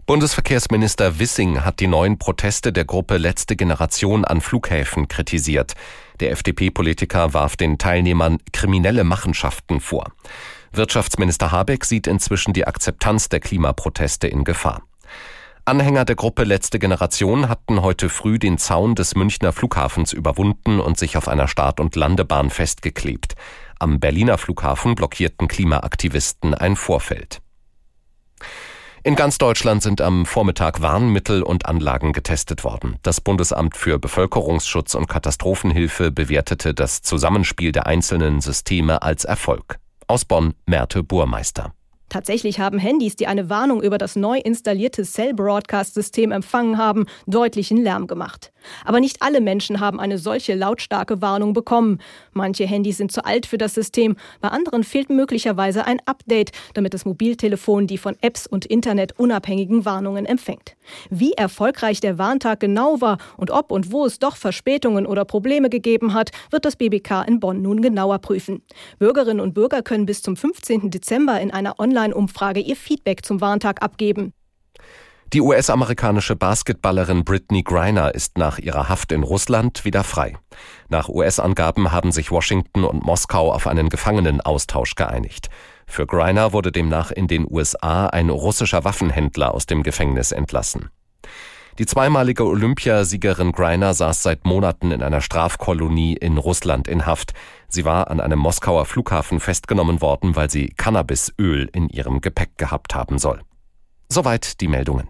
Bundesverkehrsminister 0.09 1.19
Wissing 1.19 1.67
hat 1.67 1.81
die 1.81 1.87
neuen 1.87 2.19
Proteste 2.19 2.73
der 2.73 2.87
Gruppe 2.87 3.19
Letzte 3.19 3.57
Generation 3.57 4.25
an 4.25 4.41
Flughäfen 4.41 5.07
kritisiert. 5.07 5.75
Der 6.21 6.31
FDP-Politiker 6.31 7.35
warf 7.35 7.59
den 7.59 7.77
Teilnehmern 7.77 8.39
kriminelle 8.55 9.05
Machenschaften 9.05 9.81
vor. 9.81 10.13
Wirtschaftsminister 10.73 11.53
Habeck 11.53 11.85
sieht 11.85 12.07
inzwischen 12.07 12.55
die 12.55 12.67
Akzeptanz 12.67 13.29
der 13.29 13.41
Klimaproteste 13.41 14.29
in 14.29 14.45
Gefahr. 14.45 14.81
Anhänger 15.67 16.07
der 16.07 16.17
Gruppe 16.17 16.45
Letzte 16.45 16.79
Generation 16.79 17.51
hatten 17.51 17.83
heute 17.83 18.09
früh 18.09 18.39
den 18.39 18.57
Zaun 18.57 18.95
des 18.95 19.15
Münchner 19.15 19.53
Flughafens 19.53 20.15
überwunden 20.15 20.81
und 20.81 20.97
sich 20.97 21.19
auf 21.19 21.29
einer 21.29 21.49
Start- 21.49 21.81
und 21.81 21.97
Landebahn 21.97 22.49
festgeklebt. 22.49 23.35
Am 23.79 24.01
Berliner 24.01 24.39
Flughafen 24.39 24.95
blockierten 24.95 25.49
Klimaaktivisten 25.49 26.55
ein 26.55 26.77
Vorfeld. 26.77 27.43
In 29.09 29.17
ganz 29.17 29.39
Deutschland 29.39 29.83
sind 29.83 30.03
am 30.03 30.27
Vormittag 30.27 30.83
Warnmittel 30.83 31.43
und 31.43 31.65
Anlagen 31.65 32.13
getestet 32.13 32.63
worden. 32.63 32.99
Das 33.03 33.23
Bundesamt 33.23 33.75
für 33.75 33.99
Bevölkerungsschutz 33.99 34.95
und 34.95 35.09
Katastrophenhilfe 35.09 36.11
bewertete 36.11 36.75
das 36.75 37.01
Zusammenspiel 37.01 37.73
der 37.73 37.87
einzelnen 37.87 38.43
Systeme 38.43 39.01
als 39.01 39.25
Erfolg. 39.25 39.79
Aus 40.09 40.27
Bonn 40.27 40.53
Merte 40.67 41.03
Burmeister. 41.03 41.73
Tatsächlich 42.09 42.59
haben 42.59 42.79
Handys, 42.79 43.17
die 43.17 43.27
eine 43.27 43.51
Warnung 43.51 43.83
über 43.83 43.99
das 43.99 44.17
neu 44.17 44.39
installierte 44.39 45.03
Cell 45.03 45.35
Broadcast 45.35 45.95
System 45.95 46.33
empfangen 46.33 46.79
haben, 46.79 47.07
deutlichen 47.27 47.77
Lärm 47.77 48.07
gemacht. 48.07 48.51
Aber 48.85 49.01
nicht 49.01 49.23
alle 49.23 49.41
Menschen 49.41 49.81
haben 49.81 50.01
eine 50.01 50.19
solche 50.19 50.55
lautstarke 50.55 51.21
Warnung 51.21 51.53
bekommen. 51.53 51.99
Manche 52.33 52.67
Handys 52.67 52.97
sind 52.97 53.13
zu 53.13 53.25
alt 53.25 53.47
für 53.47 53.59
das 53.59 53.75
System, 53.75 54.17
bei 54.41 54.49
anderen 54.49 54.85
fehlt 54.85 55.11
möglicherweise 55.11 55.85
ein 55.85 56.01
Update, 56.07 56.53
damit 56.75 56.95
das 56.95 57.05
Mobiltelefon 57.05 57.87
die 57.87 57.99
von 57.99 58.17
Apps 58.23 58.47
und 58.47 58.65
Internet 58.65 59.19
unabhängigen 59.19 59.85
Warnungen 59.85 60.25
empfängt. 60.25 60.78
Wie 61.11 61.33
erfolgreich 61.33 62.01
der 62.01 62.19
Warntag 62.19 62.61
genau 62.61 63.01
war 63.01 63.19
und 63.37 63.51
ob 63.51 63.71
und 63.71 63.93
wo 63.93 64.05
es 64.05 64.19
doch 64.19 64.37
Verspätungen 64.37 65.07
oder 65.07 65.25
Probleme 65.25 65.71
gegeben 65.71 66.15
hat, 66.15 66.31
wird 66.51 66.65
das 66.65 66.77
BBK 66.77 67.23
in 67.27 67.41
Bonn 67.41 67.63
nun 67.63 67.83
genauer 67.83 68.19
prüfen. 68.19 68.63
Bürgerinnen 68.99 69.41
und 69.41 69.55
Bürger 69.55 69.83
können 69.83 70.07
bis 70.07 70.23
zum 70.23 70.37
15. 70.37 70.91
Dezember 70.91 71.41
in 71.41 71.51
einer 71.51 71.79
Online-Umfrage 71.79 72.61
ihr 72.61 72.77
Feedback 72.77 73.25
zum 73.25 73.41
Warntag 73.41 73.83
abgeben. 73.83 74.33
Die 75.35 75.43
US-amerikanische 75.43 76.37
Basketballerin 76.37 77.23
Britney 77.23 77.63
Griner 77.63 78.15
ist 78.15 78.39
nach 78.39 78.59
ihrer 78.59 78.89
Haft 78.89 79.13
in 79.13 79.23
Russland 79.23 79.85
wieder 79.85 80.03
frei. 80.03 80.39
Nach 80.89 81.11
US-Angaben 81.11 81.93
haben 81.93 82.13
sich 82.13 82.31
Washington 82.31 82.83
und 82.85 83.05
Moskau 83.05 83.53
auf 83.53 83.67
einen 83.67 83.91
Gefangenenaustausch 83.91 84.95
geeinigt. 84.95 85.51
Für 85.89 86.07
Griner 86.07 86.53
wurde 86.53 86.71
demnach 86.71 87.11
in 87.11 87.27
den 87.27 87.51
USA 87.51 88.07
ein 88.07 88.29
russischer 88.29 88.85
Waffenhändler 88.85 89.53
aus 89.53 89.67
dem 89.67 89.83
Gefängnis 89.83 90.31
entlassen. 90.31 90.91
Die 91.79 91.87
zweimalige 91.87 92.45
Olympiasiegerin 92.45 93.53
Griner 93.53 93.95
saß 93.95 94.23
seit 94.23 94.45
Monaten 94.45 94.91
in 94.91 95.03
einer 95.03 95.21
Strafkolonie 95.21 96.15
in 96.15 96.37
Russland 96.37 96.89
in 96.89 97.07
Haft. 97.07 97.33
Sie 97.69 97.85
war 97.85 98.11
an 98.11 98.21
einem 98.21 98.39
Moskauer 98.39 98.85
Flughafen 98.85 99.41
festgenommen 99.41 100.01
worden, 100.03 100.37
weil 100.37 100.51
sie 100.51 100.69
Cannabisöl 100.69 101.69
in 101.73 101.89
ihrem 101.89 102.21
Gepäck 102.21 102.59
gehabt 102.59 102.95
haben 102.95 103.19
soll. 103.19 103.41
Soweit 104.09 104.61
die 104.61 104.69
Meldungen. 104.69 105.09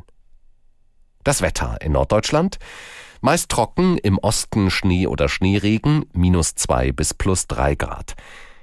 Das 1.24 1.42
Wetter 1.42 1.76
in 1.80 1.92
Norddeutschland. 1.92 2.58
Meist 3.20 3.50
trocken, 3.50 3.98
im 3.98 4.18
Osten 4.18 4.70
Schnee 4.70 5.06
oder 5.06 5.28
Schneeregen, 5.28 6.04
minus 6.12 6.54
zwei 6.54 6.92
bis 6.92 7.14
plus 7.14 7.48
drei 7.48 7.74
Grad. 7.74 8.14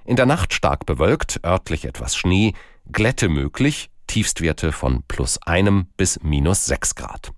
In 0.05 0.15
der 0.15 0.27
Nacht 0.27 0.53
stark 0.53 0.85
bewölkt, 0.85 1.39
örtlich 1.43 1.85
etwas 1.85 2.15
Schnee, 2.15 2.53
Glätte 2.91 3.27
möglich, 3.27 3.89
Tiefstwerte 4.05 4.71
von 4.71 5.01
plus 5.07 5.39
einem 5.41 5.87
bis 5.97 6.21
minus 6.21 6.65
sechs 6.65 6.93
Grad. 6.93 7.33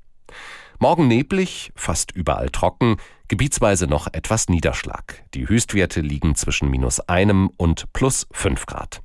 Morgen 0.77 1.07
neblig, 1.07 1.71
fast 1.75 2.11
überall 2.11 2.49
trocken, 2.49 2.97
gebietsweise 3.29 3.87
noch 3.87 4.07
etwas 4.11 4.49
Niederschlag. 4.49 5.23
Die 5.33 5.47
Höchstwerte 5.47 6.01
liegen 6.01 6.35
zwischen 6.35 6.69
minus 6.69 6.99
einem 6.99 7.49
und 7.55 7.91
plus 7.93 8.27
fünf 8.31 8.65
Grad. 8.65 9.01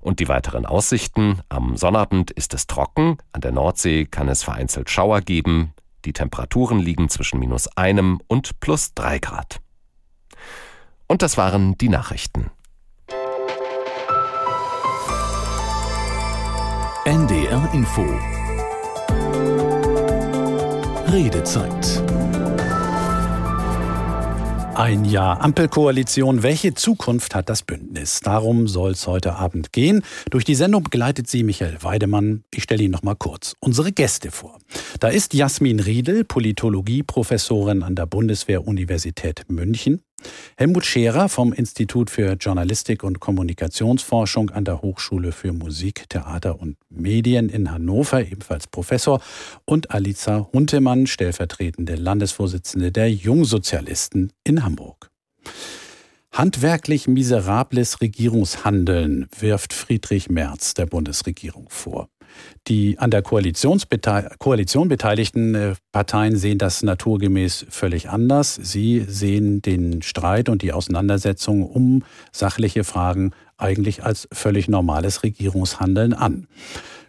Und 0.00 0.18
die 0.18 0.28
weiteren 0.28 0.66
Aussichten. 0.66 1.40
Am 1.48 1.76
Sonnabend 1.76 2.32
ist 2.32 2.52
es 2.52 2.66
trocken, 2.66 3.18
an 3.30 3.40
der 3.40 3.52
Nordsee 3.52 4.06
kann 4.06 4.28
es 4.28 4.42
vereinzelt 4.42 4.90
Schauer 4.90 5.20
geben. 5.20 5.72
Die 6.04 6.12
Temperaturen 6.12 6.80
liegen 6.80 7.08
zwischen 7.08 7.38
minus 7.38 7.68
einem 7.76 8.20
und 8.26 8.58
plus 8.58 8.92
drei 8.94 9.20
Grad. 9.20 9.60
Und 11.06 11.22
das 11.22 11.36
waren 11.38 11.78
die 11.78 11.88
Nachrichten. 11.88 12.50
NDR 17.08 17.70
Info 17.72 18.04
Redezeit 21.10 22.02
ein 24.74 25.04
Jahr 25.04 25.40
Ampelkoalition. 25.40 26.42
Welche 26.42 26.74
Zukunft 26.74 27.34
hat 27.34 27.48
das 27.48 27.62
Bündnis? 27.62 28.20
Darum 28.20 28.68
soll 28.68 28.92
es 28.92 29.06
heute 29.06 29.34
Abend 29.34 29.72
gehen. 29.72 30.02
Durch 30.30 30.44
die 30.44 30.54
Sendung 30.54 30.84
begleitet 30.84 31.28
sie 31.28 31.42
Michael 31.42 31.78
Weidemann. 31.80 32.44
Ich 32.54 32.62
stelle 32.62 32.84
ihn 32.84 32.90
noch 32.90 33.02
mal 33.02 33.16
kurz 33.16 33.56
unsere 33.58 33.90
Gäste 33.90 34.30
vor. 34.30 34.58
Da 35.00 35.08
ist 35.08 35.34
Jasmin 35.34 35.80
Riedel, 35.80 36.24
Politologie-Professorin 36.24 37.82
an 37.82 37.96
der 37.96 38.06
Bundeswehr-Universität 38.06 39.46
München. 39.48 40.02
Helmut 40.56 40.84
Scherer 40.84 41.28
vom 41.28 41.52
Institut 41.52 42.10
für 42.10 42.32
Journalistik 42.32 43.04
und 43.04 43.20
Kommunikationsforschung 43.20 44.50
an 44.50 44.64
der 44.64 44.82
Hochschule 44.82 45.32
für 45.32 45.52
Musik, 45.52 46.08
Theater 46.08 46.60
und 46.60 46.76
Medien 46.90 47.48
in 47.48 47.70
Hannover, 47.70 48.20
ebenfalls 48.20 48.66
Professor, 48.66 49.20
und 49.64 49.90
Aliza 49.92 50.48
Huntemann, 50.52 51.06
stellvertretende 51.06 51.94
Landesvorsitzende 51.94 52.90
der 52.90 53.10
Jungsozialisten 53.12 54.32
in 54.44 54.64
Hamburg. 54.64 55.10
Handwerklich 56.32 57.08
miserables 57.08 58.00
Regierungshandeln 58.00 59.28
wirft 59.38 59.72
Friedrich 59.72 60.28
Merz 60.28 60.74
der 60.74 60.86
Bundesregierung 60.86 61.68
vor. 61.68 62.08
Die 62.66 62.98
an 62.98 63.10
der 63.10 63.22
Koalition 63.22 63.78
beteiligten 64.88 65.54
äh, 65.54 65.74
Parteien 65.92 66.36
sehen 66.36 66.58
das 66.58 66.82
naturgemäß 66.82 67.66
völlig 67.70 68.10
anders. 68.10 68.54
Sie 68.54 69.04
sehen 69.08 69.62
den 69.62 70.02
Streit 70.02 70.48
und 70.48 70.62
die 70.62 70.72
Auseinandersetzung 70.72 71.62
um 71.62 72.04
sachliche 72.32 72.84
Fragen 72.84 73.32
eigentlich 73.56 74.04
als 74.04 74.28
völlig 74.32 74.68
normales 74.68 75.22
Regierungshandeln 75.22 76.12
an. 76.12 76.46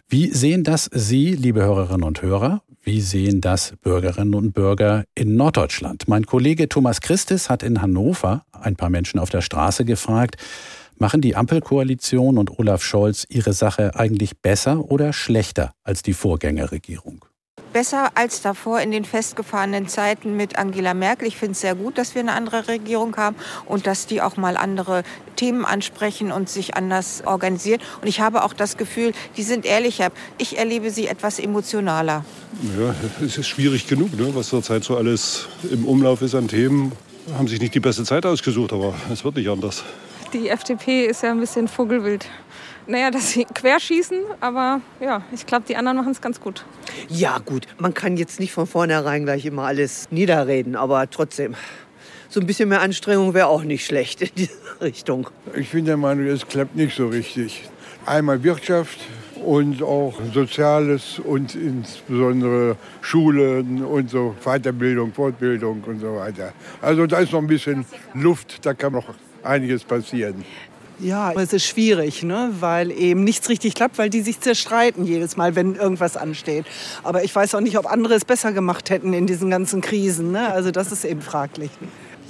Wie 0.08 0.32
sehen 0.32 0.64
das 0.64 0.90
Sie, 0.92 1.34
liebe 1.34 1.62
Hörerinnen 1.62 2.02
und 2.02 2.20
Hörer? 2.22 2.62
Wie 2.82 3.00
sehen 3.00 3.40
das 3.40 3.74
Bürgerinnen 3.82 4.34
und 4.34 4.52
Bürger 4.52 5.04
in 5.14 5.36
Norddeutschland? 5.36 6.08
Mein 6.08 6.24
Kollege 6.24 6.68
Thomas 6.68 7.02
Christis 7.02 7.50
hat 7.50 7.62
in 7.62 7.82
Hannover 7.82 8.44
ein 8.52 8.74
paar 8.74 8.88
Menschen 8.90 9.20
auf 9.20 9.28
der 9.28 9.42
Straße 9.42 9.84
gefragt, 9.84 10.36
Machen 11.02 11.22
die 11.22 11.34
Ampelkoalition 11.34 12.36
und 12.36 12.58
Olaf 12.58 12.82
Scholz 12.82 13.24
ihre 13.30 13.54
Sache 13.54 13.92
eigentlich 13.94 14.36
besser 14.36 14.90
oder 14.90 15.14
schlechter 15.14 15.72
als 15.82 16.02
die 16.02 16.12
Vorgängerregierung? 16.12 17.24
besser 17.72 18.10
als 18.16 18.42
davor 18.42 18.80
in 18.80 18.90
den 18.90 19.04
festgefahrenen 19.04 19.86
Zeiten 19.86 20.36
mit 20.36 20.58
Angela 20.58 20.92
Merkel. 20.92 21.28
Ich 21.28 21.36
finde 21.36 21.52
es 21.52 21.60
sehr 21.60 21.76
gut, 21.76 21.98
dass 21.98 22.16
wir 22.16 22.20
eine 22.20 22.32
andere 22.32 22.66
Regierung 22.66 23.16
haben 23.16 23.36
und 23.64 23.86
dass 23.86 24.08
die 24.08 24.20
auch 24.20 24.36
mal 24.36 24.56
andere 24.56 25.04
Themen 25.36 25.64
ansprechen 25.64 26.32
und 26.32 26.48
sich 26.48 26.74
anders 26.74 27.22
organisieren. 27.24 27.80
Und 28.02 28.08
ich 28.08 28.18
habe 28.18 28.42
auch 28.42 28.52
das 28.54 28.76
Gefühl, 28.76 29.12
die 29.36 29.44
sind 29.44 29.66
ehrlicher. 29.66 30.10
Ich 30.36 30.58
erlebe 30.58 30.90
sie 30.90 31.06
etwas 31.06 31.38
emotionaler. 31.38 32.24
Ja, 32.76 32.92
es 33.24 33.38
ist 33.38 33.46
schwierig 33.46 33.86
genug, 33.86 34.18
ne, 34.18 34.34
was 34.34 34.48
zurzeit 34.48 34.82
so 34.82 34.96
alles 34.96 35.46
im 35.70 35.84
Umlauf 35.84 36.22
ist 36.22 36.34
an 36.34 36.48
Themen. 36.48 36.90
Haben 37.38 37.46
sich 37.46 37.60
nicht 37.60 37.76
die 37.76 37.80
beste 37.80 38.02
Zeit 38.02 38.26
ausgesucht, 38.26 38.72
aber 38.72 38.94
es 39.12 39.22
wird 39.24 39.36
nicht 39.36 39.48
anders. 39.48 39.84
Die 40.32 40.48
FDP 40.48 41.06
ist 41.06 41.22
ja 41.22 41.32
ein 41.32 41.40
bisschen 41.40 41.66
vogelwild. 41.66 42.26
Naja, 42.86 43.10
dass 43.10 43.32
sie 43.32 43.44
querschießen, 43.44 44.18
aber 44.40 44.80
ja, 45.00 45.22
ich 45.32 45.44
glaube, 45.44 45.64
die 45.68 45.76
anderen 45.76 45.98
machen 45.98 46.12
es 46.12 46.20
ganz 46.20 46.40
gut. 46.40 46.64
Ja, 47.08 47.38
gut. 47.38 47.66
Man 47.78 47.94
kann 47.94 48.16
jetzt 48.16 48.38
nicht 48.38 48.52
von 48.52 48.66
vornherein 48.66 49.24
gleich 49.24 49.44
immer 49.44 49.64
alles 49.64 50.08
niederreden, 50.10 50.76
aber 50.76 51.10
trotzdem. 51.10 51.54
So 52.28 52.40
ein 52.40 52.46
bisschen 52.46 52.68
mehr 52.68 52.80
Anstrengung 52.80 53.34
wäre 53.34 53.48
auch 53.48 53.64
nicht 53.64 53.84
schlecht 53.84 54.22
in 54.22 54.30
diese 54.36 54.52
Richtung. 54.80 55.28
Ich 55.56 55.70
bin 55.70 55.84
der 55.84 55.96
Meinung, 55.96 56.26
es 56.26 56.46
klappt 56.46 56.76
nicht 56.76 56.96
so 56.96 57.08
richtig. 57.08 57.68
Einmal 58.06 58.42
Wirtschaft 58.44 59.00
und 59.44 59.82
auch 59.82 60.14
Soziales 60.32 61.18
und 61.18 61.56
insbesondere 61.56 62.76
Schulen 63.00 63.84
und 63.84 64.10
so 64.10 64.36
Weiterbildung, 64.44 65.12
Fortbildung 65.12 65.82
und 65.84 66.00
so 66.00 66.16
weiter. 66.16 66.52
Also 66.80 67.06
da 67.06 67.18
ist 67.18 67.32
noch 67.32 67.40
ein 67.40 67.48
bisschen 67.48 67.84
Luft, 68.14 68.64
da 68.64 68.74
kann 68.74 68.92
noch 68.92 69.06
einiges 69.42 69.84
passieren. 69.84 70.44
Ja, 70.98 71.32
es 71.32 71.52
ist 71.52 71.64
schwierig, 71.64 72.22
ne? 72.22 72.50
weil 72.60 72.90
eben 72.90 73.24
nichts 73.24 73.48
richtig 73.48 73.74
klappt, 73.74 73.96
weil 73.96 74.10
die 74.10 74.20
sich 74.20 74.40
zerstreiten 74.40 75.06
jedes 75.06 75.36
Mal, 75.36 75.56
wenn 75.56 75.74
irgendwas 75.74 76.16
ansteht. 76.16 76.66
Aber 77.02 77.24
ich 77.24 77.34
weiß 77.34 77.54
auch 77.54 77.60
nicht, 77.60 77.78
ob 77.78 77.90
andere 77.90 78.14
es 78.14 78.26
besser 78.26 78.52
gemacht 78.52 78.90
hätten 78.90 79.14
in 79.14 79.26
diesen 79.26 79.48
ganzen 79.50 79.80
Krisen. 79.80 80.32
Ne? 80.32 80.52
Also 80.52 80.70
das 80.70 80.92
ist 80.92 81.04
eben 81.04 81.22
fraglich. 81.22 81.70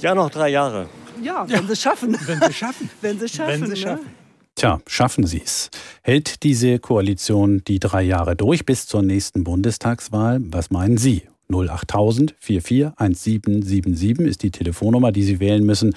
Ja, 0.00 0.14
noch 0.14 0.30
drei 0.30 0.50
Jahre. 0.50 0.88
Ja, 1.20 1.46
wenn 1.48 1.56
ja. 1.56 1.62
sie 1.66 1.72
es 1.72 1.82
schaffen. 1.82 2.16
Wenn 2.26 2.40
sie 2.40 2.52
schaffen. 2.52 2.90
wenn 3.00 3.18
sie 3.18 3.28
schaffen. 3.28 3.60
Wenn 3.60 3.70
sie 3.70 3.76
schaffen. 3.76 4.04
Ne? 4.04 4.10
Tja, 4.56 4.80
schaffen 4.86 5.26
Sie 5.26 5.40
es. 5.42 5.70
Hält 6.02 6.42
diese 6.42 6.78
Koalition 6.80 7.62
die 7.66 7.78
drei 7.78 8.02
Jahre 8.02 8.36
durch 8.36 8.66
bis 8.66 8.86
zur 8.86 9.02
nächsten 9.02 9.42
Bundestagswahl? 9.42 10.38
Was 10.42 10.70
meinen 10.70 10.98
Sie? 10.98 11.22
08000 11.50 12.34
441777 12.38 14.26
ist 14.26 14.42
die 14.42 14.50
Telefonnummer, 14.50 15.12
die 15.12 15.22
Sie 15.22 15.40
wählen 15.40 15.64
müssen, 15.64 15.94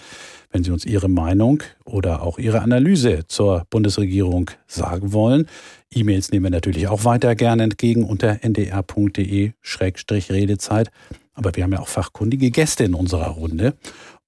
wenn 0.53 0.63
Sie 0.63 0.71
uns 0.71 0.85
Ihre 0.85 1.09
Meinung 1.09 1.61
oder 1.83 2.21
auch 2.21 2.39
Ihre 2.39 2.61
Analyse 2.61 3.27
zur 3.27 3.65
Bundesregierung 3.69 4.49
sagen 4.67 5.11
wollen. 5.11 5.47
E-Mails 5.93 6.31
nehmen 6.31 6.45
wir 6.45 6.51
natürlich 6.51 6.87
auch 6.87 7.03
weiter 7.03 7.35
gerne 7.35 7.63
entgegen 7.63 8.05
unter 8.05 8.41
ndr.de-redezeit. 8.43 10.91
Aber 11.33 11.53
wir 11.55 11.63
haben 11.63 11.73
ja 11.73 11.79
auch 11.79 11.87
fachkundige 11.87 12.51
Gäste 12.51 12.83
in 12.83 12.93
unserer 12.93 13.29
Runde. 13.29 13.73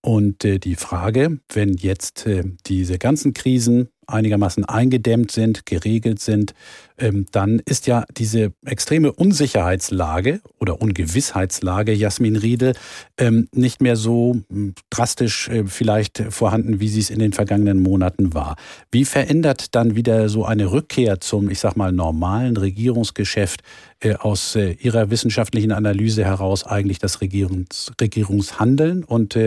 Und 0.01 0.43
äh, 0.45 0.57
die 0.59 0.75
Frage, 0.75 1.39
wenn 1.51 1.73
jetzt 1.75 2.25
äh, 2.27 2.43
diese 2.67 2.99
ganzen 2.99 3.33
Krisen 3.33 3.89
einigermaßen 4.07 4.65
eingedämmt 4.65 5.31
sind, 5.31 5.65
geregelt 5.65 6.19
sind, 6.19 6.53
ähm, 6.97 7.25
dann 7.31 7.61
ist 7.65 7.87
ja 7.87 8.05
diese 8.17 8.53
extreme 8.65 9.11
Unsicherheitslage 9.11 10.41
oder 10.59 10.81
Ungewissheitslage, 10.81 11.91
Jasmin 11.93 12.37
Riedel, 12.37 12.73
ähm, 13.17 13.49
nicht 13.53 13.81
mehr 13.81 13.95
so 13.95 14.37
hm, 14.49 14.73
drastisch 14.89 15.49
äh, 15.49 15.65
vielleicht 15.65 16.23
vorhanden, 16.29 16.79
wie 16.79 16.87
sie 16.87 17.01
es 17.01 17.09
in 17.09 17.19
den 17.19 17.33
vergangenen 17.33 17.81
Monaten 17.81 18.33
war. 18.33 18.55
Wie 18.91 19.05
verändert 19.05 19.75
dann 19.75 19.95
wieder 19.95 20.29
so 20.29 20.45
eine 20.45 20.71
Rückkehr 20.71 21.19
zum, 21.19 21.49
ich 21.49 21.59
sag 21.59 21.75
mal, 21.75 21.91
normalen 21.91 22.55
Regierungsgeschäft 22.55 23.61
äh, 23.99 24.15
aus 24.15 24.55
äh, 24.55 24.71
Ihrer 24.79 25.09
wissenschaftlichen 25.09 25.71
Analyse 25.71 26.23
heraus 26.23 26.65
eigentlich 26.65 26.99
das 26.99 27.21
Regierungs 27.21 27.91
Regierungshandeln 27.99 29.03
und 29.03 29.37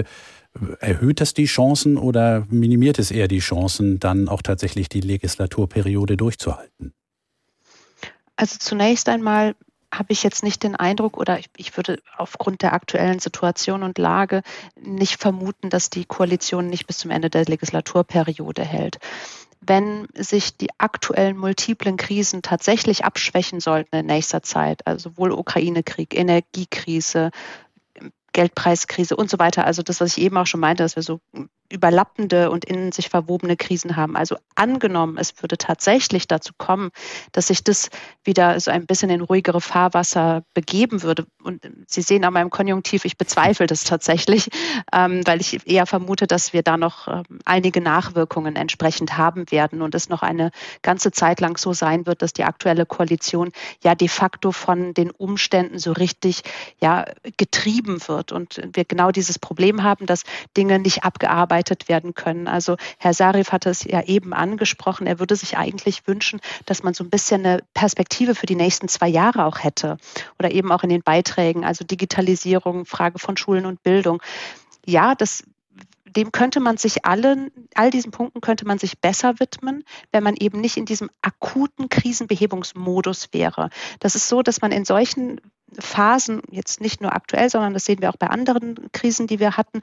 Erhöht 0.80 1.20
das 1.20 1.34
die 1.34 1.46
Chancen 1.46 1.96
oder 1.96 2.46
minimiert 2.50 2.98
es 2.98 3.10
eher 3.10 3.28
die 3.28 3.38
Chancen, 3.40 4.00
dann 4.00 4.28
auch 4.28 4.42
tatsächlich 4.42 4.88
die 4.88 5.00
Legislaturperiode 5.00 6.16
durchzuhalten? 6.16 6.92
Also 8.36 8.56
zunächst 8.58 9.08
einmal 9.08 9.54
habe 9.92 10.12
ich 10.12 10.22
jetzt 10.22 10.42
nicht 10.42 10.62
den 10.62 10.76
Eindruck 10.76 11.16
oder 11.16 11.38
ich, 11.38 11.48
ich, 11.56 11.76
würde 11.76 12.00
aufgrund 12.16 12.62
der 12.62 12.72
aktuellen 12.72 13.18
Situation 13.18 13.82
und 13.82 13.98
Lage 13.98 14.42
nicht 14.80 15.20
vermuten, 15.20 15.70
dass 15.70 15.90
die 15.90 16.04
Koalition 16.04 16.68
nicht 16.68 16.86
bis 16.86 16.98
zum 16.98 17.10
Ende 17.10 17.30
der 17.30 17.44
Legislaturperiode 17.44 18.62
hält. 18.62 18.98
Wenn 19.60 20.06
sich 20.14 20.56
die 20.56 20.68
aktuellen 20.78 21.36
multiplen 21.36 21.96
Krisen 21.96 22.42
tatsächlich 22.42 23.04
abschwächen 23.04 23.60
sollten 23.60 23.96
in 23.96 24.06
nächster 24.06 24.42
Zeit, 24.42 24.86
also 24.86 25.10
sowohl 25.10 25.32
Ukraine-Krieg, 25.32 26.16
Energiekrise, 26.16 27.30
Geldpreiskrise 28.32 29.16
und 29.16 29.30
so 29.30 29.38
weiter. 29.38 29.64
Also 29.64 29.82
das, 29.82 30.00
was 30.00 30.16
ich 30.16 30.24
eben 30.24 30.36
auch 30.36 30.46
schon 30.46 30.60
meinte, 30.60 30.82
dass 30.82 30.96
wir 30.96 31.02
so 31.02 31.20
überlappende 31.70 32.50
und 32.50 32.64
in 32.64 32.92
sich 32.92 33.08
verwobene 33.08 33.56
Krisen 33.56 33.96
haben. 33.96 34.16
Also 34.16 34.36
angenommen, 34.54 35.18
es 35.18 35.42
würde 35.42 35.58
tatsächlich 35.58 36.26
dazu 36.26 36.52
kommen, 36.56 36.90
dass 37.32 37.48
sich 37.48 37.62
das 37.62 37.90
wieder 38.24 38.58
so 38.58 38.70
ein 38.70 38.86
bisschen 38.86 39.10
in 39.10 39.20
ruhigere 39.20 39.60
Fahrwasser 39.60 40.44
begeben 40.54 41.02
würde. 41.02 41.26
Und 41.42 41.62
Sie 41.86 42.02
sehen 42.02 42.24
an 42.24 42.32
meinem 42.32 42.50
Konjunktiv, 42.50 43.04
ich 43.04 43.18
bezweifle 43.18 43.66
das 43.66 43.84
tatsächlich, 43.84 44.48
ähm, 44.92 45.26
weil 45.26 45.40
ich 45.40 45.66
eher 45.66 45.86
vermute, 45.86 46.26
dass 46.26 46.52
wir 46.52 46.62
da 46.62 46.76
noch 46.76 47.06
ähm, 47.06 47.24
einige 47.44 47.80
Nachwirkungen 47.80 48.56
entsprechend 48.56 49.18
haben 49.18 49.50
werden 49.50 49.82
und 49.82 49.94
es 49.94 50.08
noch 50.08 50.22
eine 50.22 50.50
ganze 50.82 51.10
Zeit 51.12 51.40
lang 51.40 51.58
so 51.58 51.72
sein 51.74 52.06
wird, 52.06 52.22
dass 52.22 52.32
die 52.32 52.44
aktuelle 52.44 52.86
Koalition 52.86 53.52
ja 53.84 53.94
de 53.94 54.08
facto 54.08 54.52
von 54.52 54.94
den 54.94 55.10
Umständen 55.10 55.78
so 55.78 55.92
richtig 55.92 56.42
ja 56.80 57.04
getrieben 57.36 58.00
wird 58.06 58.32
und 58.32 58.60
wir 58.72 58.84
genau 58.84 59.10
dieses 59.10 59.38
Problem 59.38 59.82
haben, 59.82 60.06
dass 60.06 60.22
Dinge 60.56 60.78
nicht 60.78 61.04
abgearbeitet 61.04 61.57
bearbeitet 61.58 61.88
werden 61.88 62.14
können. 62.14 62.46
Also 62.46 62.76
Herr 62.98 63.14
Sarif 63.14 63.52
hatte 63.52 63.70
es 63.70 63.84
ja 63.84 64.02
eben 64.02 64.32
angesprochen, 64.32 65.06
er 65.06 65.18
würde 65.18 65.36
sich 65.36 65.56
eigentlich 65.56 66.06
wünschen, 66.06 66.40
dass 66.66 66.82
man 66.82 66.94
so 66.94 67.04
ein 67.04 67.10
bisschen 67.10 67.44
eine 67.44 67.60
Perspektive 67.74 68.34
für 68.34 68.46
die 68.46 68.54
nächsten 68.54 68.88
zwei 68.88 69.08
Jahre 69.08 69.44
auch 69.44 69.62
hätte 69.62 69.96
oder 70.38 70.52
eben 70.52 70.70
auch 70.70 70.84
in 70.84 70.90
den 70.90 71.02
Beiträgen, 71.02 71.64
also 71.64 71.84
Digitalisierung, 71.84 72.84
Frage 72.84 73.18
von 73.18 73.36
Schulen 73.36 73.66
und 73.66 73.82
Bildung. 73.82 74.22
Ja, 74.86 75.14
das 75.14 75.42
dem 76.16 76.32
könnte 76.32 76.60
man 76.60 76.78
sich 76.78 77.04
allen, 77.04 77.50
all 77.74 77.90
diesen 77.90 78.12
Punkten 78.12 78.40
könnte 78.40 78.66
man 78.66 78.78
sich 78.78 78.98
besser 78.98 79.40
widmen, 79.40 79.84
wenn 80.10 80.24
man 80.24 80.36
eben 80.36 80.58
nicht 80.58 80.78
in 80.78 80.86
diesem 80.86 81.10
akuten 81.20 81.90
Krisenbehebungsmodus 81.90 83.28
wäre. 83.32 83.68
Das 84.00 84.14
ist 84.14 84.28
so, 84.28 84.42
dass 84.42 84.62
man 84.62 84.72
in 84.72 84.86
solchen 84.86 85.38
Phasen, 85.78 86.40
jetzt 86.50 86.80
nicht 86.80 87.02
nur 87.02 87.14
aktuell, 87.14 87.50
sondern 87.50 87.74
das 87.74 87.84
sehen 87.84 88.00
wir 88.00 88.08
auch 88.08 88.16
bei 88.16 88.28
anderen 88.28 88.90
Krisen, 88.92 89.26
die 89.26 89.38
wir 89.38 89.58
hatten, 89.58 89.82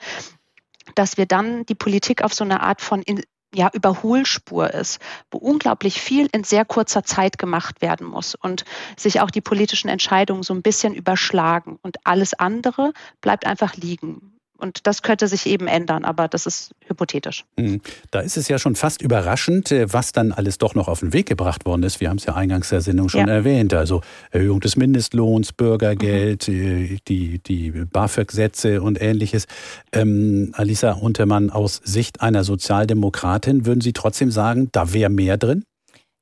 dass 0.94 1.18
wir 1.18 1.26
dann 1.26 1.66
die 1.66 1.76
Politik 1.76 2.24
auf 2.24 2.34
so 2.34 2.44
eine 2.44 2.62
Art 2.62 2.82
von 2.82 3.02
in, 3.02 3.22
ja, 3.54 3.70
Überholspur 3.74 4.72
ist, 4.74 5.00
wo 5.32 5.38
unglaublich 5.38 6.02
viel 6.02 6.28
in 6.32 6.44
sehr 6.44 6.66
kurzer 6.66 7.04
Zeit 7.04 7.38
gemacht 7.38 7.82
werden 7.82 8.06
muss 8.06 8.36
und 8.36 8.66
sich 8.98 9.22
auch 9.22 9.32
die 9.32 9.42
politischen 9.42 9.88
Entscheidungen 9.88 10.44
so 10.44 10.54
ein 10.54 10.62
bisschen 10.62 10.94
überschlagen 10.94 11.80
und 11.82 11.98
alles 12.04 12.34
andere 12.34 12.94
bleibt 13.22 13.46
einfach 13.46 13.76
liegen. 13.76 14.35
Und 14.58 14.88
das 14.88 15.02
könnte 15.02 15.28
sich 15.28 15.46
eben 15.48 15.68
ändern, 15.68 16.06
aber 16.06 16.28
das 16.28 16.46
ist 16.46 16.72
hypothetisch. 16.88 17.46
Mhm. 17.58 17.82
Da 18.12 18.22
ist 18.22 18.38
es 18.38 18.48
ja 18.48 18.58
schon 18.58 18.76
fast 18.76 19.02
überraschend, 19.02 19.72
äh, 19.72 19.92
was 19.92 20.12
dann 20.12 20.32
alles 20.32 20.58
doch 20.58 20.76
noch 20.76 20.88
auf 20.88 21.02
den 21.02 21.14
Weg 21.14 21.28
gebracht 21.28 21.66
worden 21.66 21.84
ist. 21.84 22.00
Wir 22.00 22.10
haben 22.10 22.18
es 22.18 22.26
ja 22.26 22.36
eingangs 22.36 22.70
der 22.70 22.82
Sendung 22.82 23.10
schon 23.10 23.28
ja. 23.28 23.34
erwähnt. 23.34 23.74
Also 23.74 24.02
Erhöhung 24.32 24.60
des 24.62 24.76
Mindestlohns, 24.76 25.54
Bürgergeld, 25.54 26.48
mhm. 26.48 27.00
die, 27.08 27.40
die 27.40 27.72
BAföG-Sätze 27.72 28.82
und 28.82 29.02
ähnliches. 29.02 29.46
Ähm, 29.92 30.52
Alisa 30.54 30.94
Untermann, 30.94 31.50
aus 31.50 31.82
Sicht 31.84 32.22
einer 32.22 32.44
Sozialdemokratin, 32.44 33.66
würden 33.66 33.82
Sie 33.82 33.94
trotzdem 33.94 34.32
sagen, 34.32 34.70
da 34.72 34.94
wäre 34.94 35.10
mehr 35.10 35.38
drin? 35.38 35.66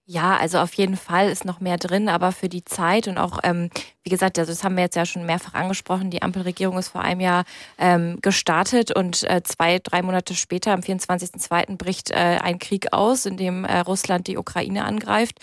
Ja, 0.06 0.36
also 0.36 0.58
auf 0.60 0.74
jeden 0.74 0.98
Fall 0.98 1.30
ist 1.30 1.46
noch 1.46 1.62
mehr 1.62 1.78
drin, 1.78 2.10
aber 2.10 2.34
für 2.34 2.50
die 2.50 2.66
Zeit 2.66 3.08
und 3.08 3.18
auch, 3.18 3.40
ähm, 3.44 3.70
wie 4.04 4.10
gesagt, 4.10 4.38
also 4.38 4.52
das 4.52 4.62
haben 4.62 4.76
wir 4.76 4.84
jetzt 4.84 4.98
ja 4.98 5.06
schon 5.06 5.26
mehrfach 5.26 5.54
angesprochen, 5.54 6.12
die 6.12 6.22
Ampelregierung 6.22 6.78
ist 6.78 6.90
vor 6.90 7.02
einem 7.02 7.22
Jahr 7.22 7.46
ähm, 7.78 8.18
gestartet 8.22 8.94
und 8.94 9.24
äh, 9.24 9.44
zwei, 9.44 9.80
drei 9.80 10.02
Monate 10.02 10.36
später, 10.36 10.74
am 10.74 10.82
24.02. 10.82 11.78
bricht 11.78 12.12
äh, 12.12 12.16
ein 12.16 12.60
Krieg 12.60 12.92
aus, 12.92 13.26
in 13.26 13.38
dem 13.38 13.64
äh, 13.64 13.80
Russland 13.80 14.28
die 14.28 14.38
Ukraine 14.38 14.84
angreift 14.84 15.40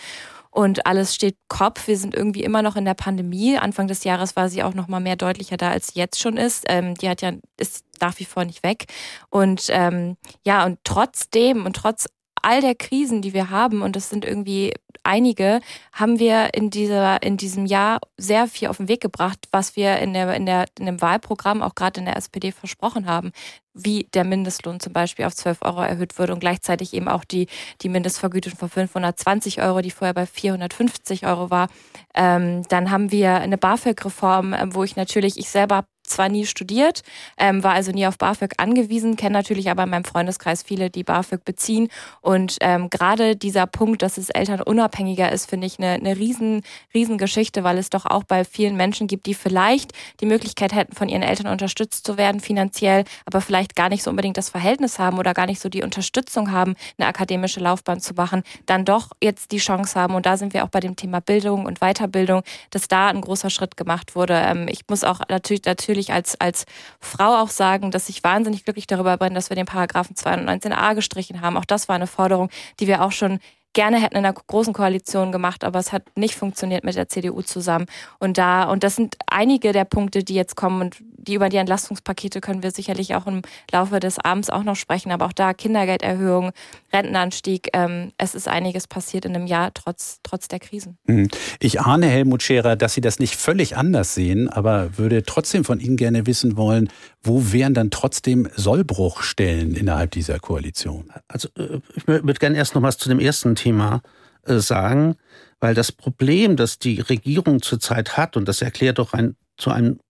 und 0.50 0.84
alles 0.86 1.14
steht 1.14 1.36
Kopf. 1.48 1.86
Wir 1.86 1.96
sind 1.96 2.14
irgendwie 2.14 2.42
immer 2.42 2.60
noch 2.60 2.76
in 2.76 2.84
der 2.84 2.94
Pandemie. 2.94 3.56
Anfang 3.56 3.86
des 3.86 4.04
Jahres 4.04 4.36
war 4.36 4.48
sie 4.48 4.62
auch 4.62 4.74
noch 4.74 4.88
mal 4.88 5.00
mehr 5.00 5.16
deutlicher 5.16 5.56
da, 5.56 5.70
als 5.70 5.88
sie 5.88 6.00
jetzt 6.00 6.20
schon 6.20 6.36
ist. 6.36 6.64
Ähm, 6.68 6.94
die 6.96 7.08
hat 7.08 7.22
ja 7.22 7.32
ist 7.56 7.84
nach 8.00 8.18
wie 8.18 8.24
vor 8.24 8.44
nicht 8.44 8.62
weg. 8.62 8.86
Und 9.30 9.66
ähm, 9.68 10.16
ja, 10.44 10.64
und 10.66 10.80
trotzdem 10.84 11.64
und 11.64 11.76
trotz 11.76 12.08
all 12.42 12.60
der 12.60 12.74
Krisen, 12.74 13.22
die 13.22 13.34
wir 13.34 13.50
haben, 13.50 13.82
und 13.82 13.96
das 13.96 14.10
sind 14.10 14.24
irgendwie 14.24 14.72
einige, 15.02 15.60
haben 15.92 16.18
wir 16.18 16.54
in 16.54 16.70
dieser, 16.70 17.22
in 17.22 17.36
diesem 17.36 17.66
Jahr 17.66 18.00
sehr 18.16 18.46
viel 18.46 18.68
auf 18.68 18.76
den 18.76 18.88
Weg 18.88 19.00
gebracht, 19.00 19.48
was 19.50 19.76
wir 19.76 19.98
in 19.98 20.12
der, 20.12 20.34
in 20.34 20.46
der, 20.46 20.66
in 20.78 20.86
dem 20.86 21.00
Wahlprogramm 21.00 21.62
auch 21.62 21.74
gerade 21.74 22.00
in 22.00 22.06
der 22.06 22.16
SPD 22.16 22.52
versprochen 22.52 23.06
haben. 23.06 23.32
Wie 23.72 24.08
der 24.14 24.24
Mindestlohn 24.24 24.80
zum 24.80 24.92
Beispiel 24.92 25.24
auf 25.24 25.34
12 25.34 25.58
Euro 25.62 25.80
erhöht 25.80 26.18
wurde 26.18 26.32
und 26.32 26.40
gleichzeitig 26.40 26.92
eben 26.92 27.08
auch 27.08 27.24
die, 27.24 27.46
die 27.82 27.88
Mindestvergütung 27.88 28.56
von 28.56 28.68
520 28.68 29.62
Euro, 29.62 29.80
die 29.80 29.90
vorher 29.90 30.14
bei 30.14 30.26
450 30.26 31.26
Euro 31.26 31.50
war. 31.50 31.68
Ähm, 32.14 32.64
dann 32.68 32.90
haben 32.90 33.12
wir 33.12 33.36
eine 33.36 33.58
BAföG-Reform, 33.58 34.54
ähm, 34.54 34.74
wo 34.74 34.82
ich 34.84 34.96
natürlich, 34.96 35.38
ich 35.38 35.48
selber 35.48 35.84
zwar 36.10 36.28
nie 36.28 36.46
studiert, 36.46 37.02
ähm, 37.38 37.62
war 37.62 37.72
also 37.72 37.92
nie 37.92 38.06
auf 38.06 38.18
BAföG 38.18 38.54
angewiesen, 38.58 39.16
kenne 39.16 39.32
natürlich 39.32 39.70
aber 39.70 39.84
in 39.84 39.90
meinem 39.90 40.04
Freundeskreis 40.04 40.62
viele, 40.62 40.90
die 40.90 41.04
BAföG 41.04 41.44
beziehen. 41.44 41.88
Und 42.20 42.58
ähm, 42.60 42.90
gerade 42.90 43.36
dieser 43.36 43.66
Punkt, 43.66 44.02
dass 44.02 44.18
es 44.18 44.30
elternunabhängiger 44.30 45.30
ist, 45.32 45.48
finde 45.48 45.66
ich 45.66 45.78
eine, 45.78 45.92
eine 45.92 46.16
riesen, 46.16 46.62
riesen 46.92 47.18
Geschichte, 47.18 47.64
weil 47.64 47.78
es 47.78 47.90
doch 47.90 48.06
auch 48.06 48.24
bei 48.24 48.44
vielen 48.44 48.76
Menschen 48.76 49.06
gibt, 49.06 49.26
die 49.26 49.34
vielleicht 49.34 49.92
die 50.20 50.26
Möglichkeit 50.26 50.74
hätten, 50.74 50.94
von 50.94 51.08
ihren 51.08 51.22
Eltern 51.22 51.46
unterstützt 51.46 52.06
zu 52.06 52.16
werden 52.16 52.40
finanziell, 52.40 53.04
aber 53.24 53.40
vielleicht 53.40 53.76
gar 53.76 53.88
nicht 53.88 54.02
so 54.02 54.10
unbedingt 54.10 54.36
das 54.36 54.50
Verhältnis 54.50 54.98
haben 54.98 55.18
oder 55.18 55.34
gar 55.34 55.46
nicht 55.46 55.60
so 55.60 55.68
die 55.68 55.82
Unterstützung 55.82 56.50
haben, 56.50 56.74
eine 56.98 57.08
akademische 57.08 57.60
Laufbahn 57.60 58.00
zu 58.00 58.14
machen, 58.14 58.42
dann 58.66 58.84
doch 58.84 59.10
jetzt 59.22 59.52
die 59.52 59.58
Chance 59.58 59.98
haben. 59.98 60.14
Und 60.14 60.26
da 60.26 60.36
sind 60.36 60.54
wir 60.54 60.64
auch 60.64 60.68
bei 60.68 60.80
dem 60.80 60.96
Thema 60.96 61.20
Bildung 61.20 61.66
und 61.66 61.80
Weiterbildung, 61.80 62.42
dass 62.70 62.88
da 62.88 63.08
ein 63.08 63.20
großer 63.20 63.50
Schritt 63.50 63.76
gemacht 63.76 64.14
wurde. 64.14 64.34
Ähm, 64.34 64.66
ich 64.68 64.82
muss 64.88 65.04
auch 65.04 65.20
natürlich, 65.28 65.64
natürlich 65.64 65.99
natürlich 66.00 66.12
als, 66.12 66.40
als 66.40 66.64
Frau 67.00 67.40
auch 67.40 67.48
sagen, 67.48 67.90
dass 67.90 68.08
ich 68.08 68.24
wahnsinnig 68.24 68.64
glücklich 68.64 68.86
darüber 68.86 69.16
bin, 69.16 69.34
dass 69.34 69.50
wir 69.50 69.56
den 69.56 69.66
Paragraphen 69.66 70.16
219a 70.16 70.94
gestrichen 70.94 71.40
haben. 71.40 71.56
Auch 71.56 71.64
das 71.64 71.88
war 71.88 71.96
eine 71.96 72.06
Forderung, 72.06 72.50
die 72.78 72.86
wir 72.86 73.02
auch 73.02 73.12
schon 73.12 73.38
gerne 73.72 74.00
hätten 74.00 74.16
in 74.16 74.24
einer 74.24 74.32
großen 74.34 74.72
Koalition 74.72 75.30
gemacht, 75.30 75.62
aber 75.62 75.78
es 75.78 75.92
hat 75.92 76.02
nicht 76.16 76.34
funktioniert 76.34 76.82
mit 76.82 76.96
der 76.96 77.08
CDU 77.08 77.42
zusammen. 77.42 77.86
Und 78.18 78.36
da, 78.36 78.64
und 78.64 78.82
das 78.82 78.96
sind 78.96 79.16
einige 79.30 79.72
der 79.72 79.84
Punkte, 79.84 80.24
die 80.24 80.34
jetzt 80.34 80.56
kommen 80.56 80.80
und 80.80 81.02
die 81.20 81.34
über 81.34 81.48
die 81.48 81.58
Entlastungspakete 81.58 82.40
können 82.40 82.62
wir 82.62 82.70
sicherlich 82.70 83.14
auch 83.14 83.26
im 83.26 83.42
Laufe 83.70 84.00
des 84.00 84.18
Abends 84.18 84.50
auch 84.50 84.62
noch 84.62 84.76
sprechen. 84.76 85.12
Aber 85.12 85.26
auch 85.26 85.32
da 85.32 85.54
Kindergelderhöhung, 85.54 86.52
Rentenanstieg, 86.92 87.68
ähm, 87.72 88.12
es 88.18 88.34
ist 88.34 88.48
einiges 88.48 88.86
passiert 88.86 89.24
in 89.24 89.34
einem 89.34 89.46
Jahr 89.46 89.72
trotz, 89.74 90.20
trotz 90.22 90.48
der 90.48 90.58
Krisen. 90.58 90.98
Mhm. 91.06 91.28
Ich 91.60 91.80
ahne, 91.80 92.06
Helmut 92.06 92.42
Scherer, 92.42 92.76
dass 92.76 92.94
Sie 92.94 93.00
das 93.00 93.18
nicht 93.18 93.36
völlig 93.36 93.76
anders 93.76 94.14
sehen, 94.14 94.48
aber 94.48 94.98
würde 94.98 95.22
trotzdem 95.22 95.64
von 95.64 95.80
Ihnen 95.80 95.96
gerne 95.96 96.26
wissen 96.26 96.56
wollen, 96.56 96.88
wo 97.22 97.52
wären 97.52 97.74
dann 97.74 97.90
trotzdem 97.90 98.48
Sollbruchstellen 98.54 99.74
innerhalb 99.74 100.12
dieser 100.12 100.38
Koalition? 100.38 101.10
Also 101.28 101.48
äh, 101.56 101.80
ich 101.94 102.06
würde 102.06 102.34
gerne 102.34 102.56
erst 102.56 102.74
noch 102.74 102.82
was 102.82 102.98
zu 102.98 103.08
dem 103.08 103.20
ersten 103.20 103.54
Thema 103.54 104.00
äh, 104.44 104.58
sagen, 104.58 105.16
weil 105.60 105.74
das 105.74 105.92
Problem, 105.92 106.56
das 106.56 106.78
die 106.78 107.00
Regierung 107.00 107.60
zurzeit 107.60 108.16
hat, 108.16 108.36
und 108.36 108.48
das 108.48 108.62
erklärt 108.62 108.98
doch 108.98 109.12
ein, 109.12 109.36
zu 109.58 109.70
einem 109.70 110.00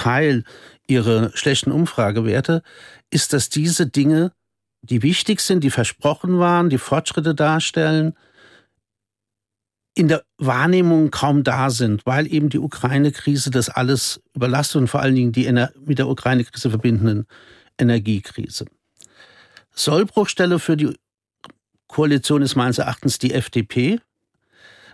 Teil 0.00 0.44
ihre 0.86 1.30
schlechten 1.34 1.72
Umfragewerte, 1.72 2.62
ist, 3.10 3.34
dass 3.34 3.50
diese 3.50 3.86
Dinge, 3.86 4.32
die 4.80 5.02
wichtig 5.02 5.40
sind, 5.40 5.62
die 5.62 5.70
versprochen 5.70 6.38
waren, 6.38 6.70
die 6.70 6.78
Fortschritte 6.78 7.34
darstellen, 7.34 8.14
in 9.94 10.08
der 10.08 10.24
Wahrnehmung 10.38 11.10
kaum 11.10 11.44
da 11.44 11.68
sind, 11.68 12.06
weil 12.06 12.32
eben 12.32 12.48
die 12.48 12.58
Ukraine-Krise 12.58 13.50
das 13.50 13.68
alles 13.68 14.22
überlastet 14.34 14.80
und 14.80 14.88
vor 14.88 15.00
allen 15.00 15.14
Dingen 15.14 15.32
die 15.32 15.52
mit 15.84 15.98
der 15.98 16.08
Ukraine-Krise 16.08 16.70
verbindenden 16.70 17.26
Energiekrise. 17.76 18.64
Sollbruchstelle 19.72 20.58
für 20.58 20.78
die 20.78 20.96
Koalition 21.88 22.40
ist 22.40 22.56
meines 22.56 22.78
Erachtens 22.78 23.18
die 23.18 23.34
FDP, 23.34 24.00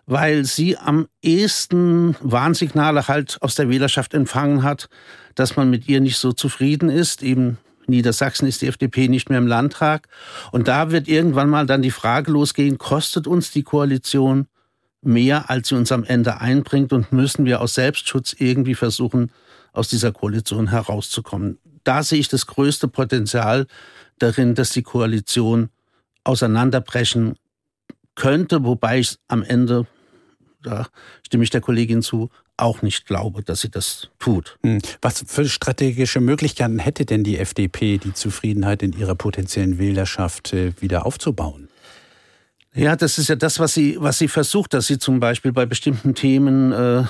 weil 0.07 0.45
sie 0.45 0.79
am 0.79 1.09
ehesten 1.21 2.17
Warnsignale 2.21 3.09
halt 3.09 3.39
aus 3.41 3.57
der 3.57 3.69
Wählerschaft 3.69 4.15
empfangen 4.15 4.63
hat, 4.63 4.89
dass 5.35 5.57
man 5.57 5.69
mit 5.69 5.89
ihr 5.89 6.01
nicht 6.01 6.17
so 6.19 6.33
zufrieden 6.33 6.89
ist. 6.89 7.23
Eben 7.23 7.59
Niedersachsen 7.89 8.47
ist 8.47 8.63
die 8.63 8.69
FDP 8.69 9.09
nicht 9.09 9.29
mehr 9.29 9.39
im 9.39 9.47
Landtag. 9.47 10.09
Und 10.53 10.69
da 10.69 10.91
wird 10.91 11.09
irgendwann 11.09 11.51
mal 11.51 11.67
dann 11.67 11.83
die 11.83 11.91
Frage 11.91 12.31
losgehen, 12.31 12.79
kostet 12.79 13.27
uns 13.27 13.51
die 13.51 13.65
Koalition 13.65 14.47
mehr, 15.03 15.51
als 15.51 15.69
sie 15.69 15.75
uns 15.75 15.93
am 15.93 16.05
Ende 16.05 16.41
einbringt 16.41 16.93
und 16.93 17.13
müssen 17.13 17.45
wir 17.45 17.61
aus 17.61 17.75
Selbstschutz 17.75 18.35
irgendwie 18.39 18.75
versuchen, 18.75 19.31
aus 19.73 19.89
dieser 19.89 20.13
Koalition 20.13 20.69
herauszukommen. 20.69 21.59
Da 21.85 22.03
sehe 22.03 22.19
ich 22.19 22.29
das 22.29 22.47
größte 22.47 22.89
Potenzial 22.89 23.67
darin, 24.19 24.55
dass 24.55 24.71
die 24.71 24.83
Koalition 24.83 25.69
auseinanderbrechen 26.25 27.37
könnte, 28.15 28.65
wobei 28.65 29.01
ich 29.01 29.17
am 29.29 29.43
Ende, 29.43 29.87
da 30.67 30.89
stimme 31.25 31.45
ich 31.45 31.51
der 31.51 31.61
Kollegin 31.61 32.03
zu, 32.03 32.31
auch 32.57 32.83
nicht 32.83 33.07
glaube, 33.07 33.43
dass 33.43 33.61
sie 33.61 33.71
das 33.71 34.09
tut. 34.19 34.59
Hm. 34.63 34.81
Was 35.01 35.25
für 35.27 35.49
strategische 35.49 36.21
Möglichkeiten 36.21 36.79
hätte 36.79 37.05
denn 37.05 37.23
die 37.25 37.39
FDP, 37.39 37.99
die 37.99 38.15
Zufriedenheit 38.15 38.83
in 38.83 38.93
ihrer 38.93 39.15
potenziellen 39.15 39.79
Wählerschaft 39.79 40.53
äh, 40.53 40.73
wieder 40.81 41.07
aufzubauen? 41.07 41.69
Ja, 42.77 42.95
das 42.95 43.17
ist 43.17 43.29
ja 43.29 43.37
das, 43.37 43.59
was 43.59 43.73
sie, 43.73 43.97
was 43.99 44.19
sie 44.19 44.29
versucht, 44.29 44.75
dass 44.75 44.87
sie 44.87 44.99
zum 44.99 45.19
Beispiel 45.19 45.51
bei 45.51 45.65
bestimmten 45.65 46.15
Themen 46.15 46.73
äh, 46.73 47.05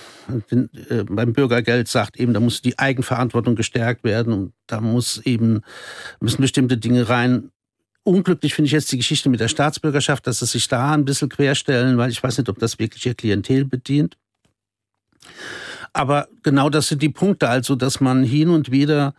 den, 0.49 0.71
äh, 0.89 1.03
beim 1.03 1.33
Bürgergeld 1.33 1.89
sagt, 1.89 2.19
eben, 2.19 2.35
da 2.35 2.39
muss 2.41 2.63
die 2.63 2.79
Eigenverantwortung 2.79 3.57
gestärkt 3.57 4.05
werden 4.05 4.33
und 4.33 4.53
da 4.69 4.81
muss 4.81 5.19
eben 5.25 5.63
müssen 6.21 6.41
bestimmte 6.41 6.79
Dinge 6.79 7.09
rein. 7.09 7.51
Unglücklich 8.07 8.55
finde 8.55 8.67
ich 8.67 8.73
jetzt 8.73 8.93
die 8.93 8.99
Geschichte 8.99 9.29
mit 9.29 9.41
der 9.41 9.49
Staatsbürgerschaft, 9.49 10.29
dass 10.29 10.39
sie 10.39 10.47
sich 10.47 10.69
da 10.69 10.93
ein 10.93 11.05
bisschen 11.05 11.29
querstellen, 11.29 11.99
weil 11.99 12.09
ich 12.09 12.23
weiß 12.23 12.39
nicht, 12.39 12.49
ob 12.49 12.57
das 12.61 12.79
wirklich 12.79 13.05
ihr 13.05 13.17
Klientel 13.17 13.65
bedient. 13.65 14.17
Aber 15.93 16.29
genau 16.45 16.71
das 16.71 16.87
sind 16.87 17.03
die 17.03 17.09
Punkte, 17.09 17.49
also 17.49 17.75
dass 17.75 18.01
man 18.01 18.23
hin 18.23 18.49
und 18.49 18.71
wieder 18.71 19.13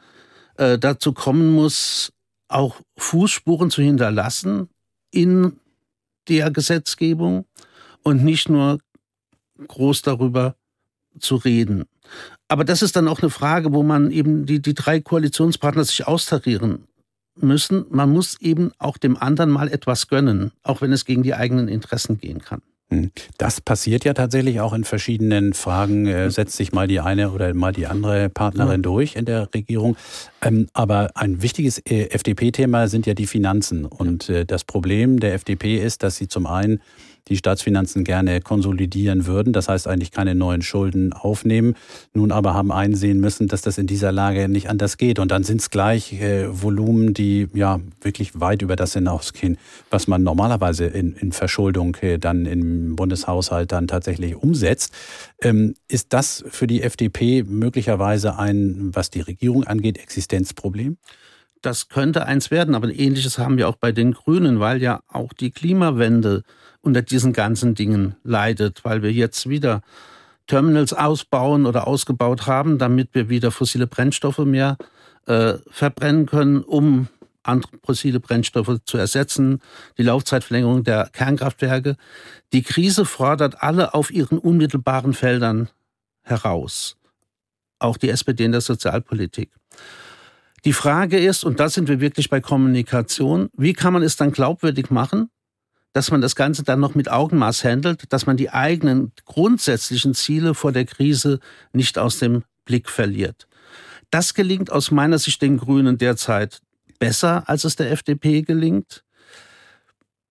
äh, 0.56 0.80
dazu 0.80 1.12
kommen 1.12 1.54
muss, 1.54 2.14
auch 2.48 2.80
Fußspuren 2.96 3.72
zu 3.72 3.82
hinterlassen 3.82 4.70
in 5.12 5.60
der 6.30 6.50
Gesetzgebung 6.50 7.44
und 8.04 8.24
nicht 8.24 8.48
nur 8.48 8.80
groß 9.68 10.02
darüber 10.02 10.56
zu 11.20 11.36
reden. 11.36 11.84
Aber 12.48 12.64
das 12.64 12.82
ist 12.82 12.96
dann 12.96 13.10
auch 13.10 13.20
eine 13.20 13.32
Frage, 13.32 13.74
wo 13.74 13.84
man 13.84 14.12
eben 14.12 14.46
die, 14.46 14.62
die 14.62 14.76
drei 14.76 15.02
Koalitionspartner 15.02 15.84
sich 15.84 16.08
austarieren 16.08 16.88
müssen. 17.42 17.86
Man 17.90 18.12
muss 18.12 18.40
eben 18.42 18.72
auch 18.80 18.98
dem 18.98 19.18
anderen 19.18 19.50
mal 19.50 19.70
etwas 19.70 20.08
gönnen, 20.08 20.52
auch 20.64 20.82
wenn 20.82 20.92
es 20.92 21.06
gegen 21.06 21.24
die 21.24 21.34
eigenen 21.34 21.68
Interessen 21.68 22.18
gehen 22.18 22.40
kann. 22.40 22.62
Hm. 22.90 23.12
Das 23.38 23.60
passiert 23.60 24.06
ja 24.06 24.14
tatsächlich 24.14 24.62
auch 24.62 24.72
in 24.72 24.86
verschiedenen 24.86 25.54
Fragen. 25.54 26.08
Äh, 26.08 26.32
setzt 26.32 26.56
sich 26.56 26.72
mal 26.72 26.88
die 26.88 27.02
eine 27.02 27.32
oder 27.32 27.54
mal 27.54 27.74
die 27.74 27.86
andere 27.86 28.30
Partnerin 28.30 28.82
durch 28.82 29.16
in 29.18 29.26
der 29.26 29.54
Regierung. 29.54 29.98
Ähm, 30.42 30.68
aber 30.72 31.12
ein 31.16 31.42
wichtiges 31.42 31.80
äh, 31.80 32.10
FDP-Thema 32.12 32.88
sind 32.88 33.06
ja 33.06 33.14
die 33.14 33.28
Finanzen. 33.28 33.86
Und 33.86 34.30
äh, 34.30 34.46
das 34.46 34.64
Problem 34.64 35.20
der 35.20 35.34
FDP 35.34 35.84
ist, 35.84 36.02
dass 36.02 36.16
sie 36.16 36.30
zum 36.30 36.48
einen 36.48 36.82
die 37.28 37.38
Staatsfinanzen 37.38 38.04
gerne 38.04 38.42
konsolidieren 38.42 39.26
würden, 39.26 39.54
das 39.54 39.70
heißt 39.70 39.88
eigentlich 39.88 40.12
keine 40.12 40.36
neuen 40.36 40.62
Schulden 40.62 41.14
aufnehmen, 41.14 41.76
nun 42.14 42.32
aber 42.32 42.54
haben 42.54 42.72
einsehen 42.72 43.20
müssen, 43.20 43.48
dass 43.48 43.62
das 43.62 43.78
in 43.78 43.88
dieser 43.88 44.12
Lage 44.12 44.50
nicht 44.50 44.70
anders 44.70 44.98
geht. 44.98 45.20
Und 45.20 45.32
dann 45.32 45.44
sind 45.44 45.62
es 45.62 45.70
gleich 45.70 46.14
äh, 46.14 46.48
Volumen, 46.50 47.14
die 47.14 47.48
ja 47.54 47.80
wirklich 48.02 48.40
weit 48.40 48.62
über 48.62 48.76
das 48.76 48.94
hinausgehen, 48.94 49.58
was 49.90 50.08
man 50.08 50.24
normalerweise 50.24 50.86
in, 50.86 51.14
in 51.14 51.32
Verschuldung 51.32 51.96
äh, 52.02 52.18
dann 52.18 52.46
im 52.46 52.96
Bundeshaushalt 52.96 53.72
dann 53.72 53.88
tatsächlich 53.88 54.36
umsetzt. 54.36 54.94
Ähm, 55.42 55.76
ist 55.88 56.14
das 56.14 56.44
für 56.50 56.68
die 56.68 56.82
FDP 56.82 57.44
möglicherweise 57.44 58.38
ein, 58.38 58.92
was 58.94 59.10
die 59.10 59.22
Regierung 59.22 59.66
angeht, 59.66 59.98
Existenzproblem? 59.98 60.98
Das 61.62 61.90
könnte 61.90 62.26
eins 62.26 62.52
werden, 62.52 62.76
aber 62.76 62.94
ähnliches 62.94 63.40
haben 63.40 63.58
wir 63.58 63.68
auch 63.68 63.76
bei 63.76 63.92
den 63.92 64.14
Grünen, 64.14 64.60
weil 64.60 64.82
ja 64.82 65.02
auch 65.08 65.34
die 65.34 65.52
Klimawende 65.52 66.44
unter 66.88 67.02
diesen 67.02 67.34
ganzen 67.34 67.76
Dingen 67.76 68.16
leidet, 68.24 68.84
weil 68.86 69.04
wir 69.04 69.12
jetzt 69.12 69.50
wieder 69.50 69.82
Terminals 70.48 70.94
ausbauen 70.94 71.66
oder 71.66 71.86
ausgebaut 71.86 72.48
haben, 72.48 72.78
damit 72.78 73.10
wir 73.12 73.30
wieder 73.30 73.52
fossile 73.52 73.86
Brennstoffe 73.86 74.40
mehr 74.40 74.78
äh, 75.26 75.56
verbrennen 75.70 76.26
können, 76.26 76.62
um 76.62 77.10
andere 77.44 77.74
fossile 77.84 78.22
Brennstoffe 78.22 78.80
zu 78.86 78.98
ersetzen, 78.98 79.62
die 79.98 80.04
Laufzeitverlängerung 80.04 80.86
der 80.86 81.10
Kernkraftwerke. 81.12 81.98
Die 82.54 82.62
Krise 82.62 83.06
fordert 83.06 83.62
alle 83.62 83.94
auf 83.94 84.10
ihren 84.10 84.38
unmittelbaren 84.38 85.14
Feldern 85.14 85.70
heraus. 86.24 86.96
Auch 87.80 87.98
die 87.98 88.10
SPD 88.10 88.46
in 88.46 88.54
der 88.54 88.62
Sozialpolitik. 88.62 89.52
Die 90.66 90.74
Frage 90.74 91.20
ist, 91.20 91.44
und 91.44 91.60
da 91.60 91.70
sind 91.70 91.88
wir 91.88 92.00
wirklich 92.00 92.30
bei 92.30 92.42
Kommunikation, 92.42 93.50
wie 93.54 93.74
kann 93.74 93.94
man 93.94 94.04
es 94.04 94.16
dann 94.16 94.32
glaubwürdig 94.32 94.90
machen, 94.90 95.30
dass 95.98 96.12
man 96.12 96.22
das 96.22 96.36
Ganze 96.36 96.62
dann 96.62 96.80
noch 96.80 96.94
mit 96.94 97.10
Augenmaß 97.10 97.64
handelt, 97.64 98.14
dass 98.14 98.28
man 98.28 98.38
die 98.38 98.52
eigenen 98.52 99.14
grundsätzlichen 99.26 100.14
Ziele 100.14 100.54
vor 100.54 100.72
der 100.72 100.86
Krise 100.86 101.40
nicht 101.74 101.98
aus 101.98 102.20
dem 102.20 102.44
Blick 102.66 102.88
verliert. 102.88 103.48
Das 104.12 104.36
gelingt 104.36 104.72
aus 104.72 104.92
meiner 104.92 105.18
Sicht 105.18 105.42
den 105.42 105.58
Grünen 105.58 105.98
derzeit 105.98 106.62
besser, 107.00 107.50
als 107.50 107.64
es 107.64 107.78
der 107.78 107.92
FDP 107.92 108.44
gelingt. 108.44 109.04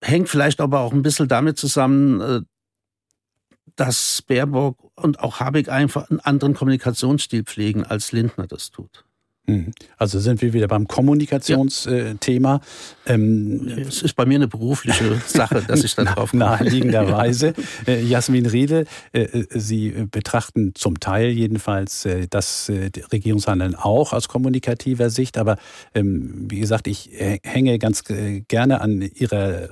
Hängt 0.01 0.29
vielleicht 0.29 0.61
aber 0.61 0.79
auch 0.79 0.93
ein 0.93 1.01
bisschen 1.01 1.27
damit 1.27 1.57
zusammen, 1.57 2.21
äh, 2.21 2.41
dass 3.75 4.21
Baerbock 4.21 4.77
und 4.95 5.19
auch 5.19 5.41
Habeck 5.41 5.67
einfach 5.67 6.09
einen 6.09 6.21
anderen 6.21 6.53
Kommunikationsstil 6.53 7.43
pflegen, 7.43 7.83
als 7.83 8.13
Lindner 8.13 8.47
das 8.47 8.71
tut. 8.71 9.03
Mhm. 9.49 9.71
Also 9.97 10.19
sind 10.19 10.41
wir 10.41 10.51
wieder 10.51 10.67
beim 10.67 10.89
Kommunikationsthema. 10.89 12.61
Ja. 13.05 13.13
Ähm, 13.13 13.65
es 13.87 14.01
ist 14.01 14.13
bei 14.13 14.25
mir 14.25 14.35
eine 14.35 14.49
berufliche 14.49 15.21
Sache, 15.25 15.63
dass 15.65 15.85
ich 15.85 15.95
da 15.95 16.03
drauf 16.15 16.31
komme. 16.31 16.43
Naheliegenderweise. 16.43 17.53
Äh, 17.85 18.03
Jasmin 18.03 18.45
Riedel, 18.45 18.85
äh, 19.13 19.21
äh, 19.21 19.45
Sie 19.51 19.91
betrachten 20.11 20.73
zum 20.73 20.99
Teil 20.99 21.29
jedenfalls 21.29 22.05
äh, 22.05 22.27
das 22.29 22.71
Regierungshandeln 23.11 23.75
auch 23.75 24.13
aus 24.13 24.27
kommunikativer 24.27 25.09
Sicht. 25.09 25.37
Aber 25.37 25.57
ähm, 25.93 26.47
wie 26.49 26.59
gesagt, 26.59 26.87
ich 26.87 27.11
hänge 27.43 27.79
ganz 27.79 28.03
gerne 28.47 28.81
an 28.81 29.01
Ihrer 29.01 29.69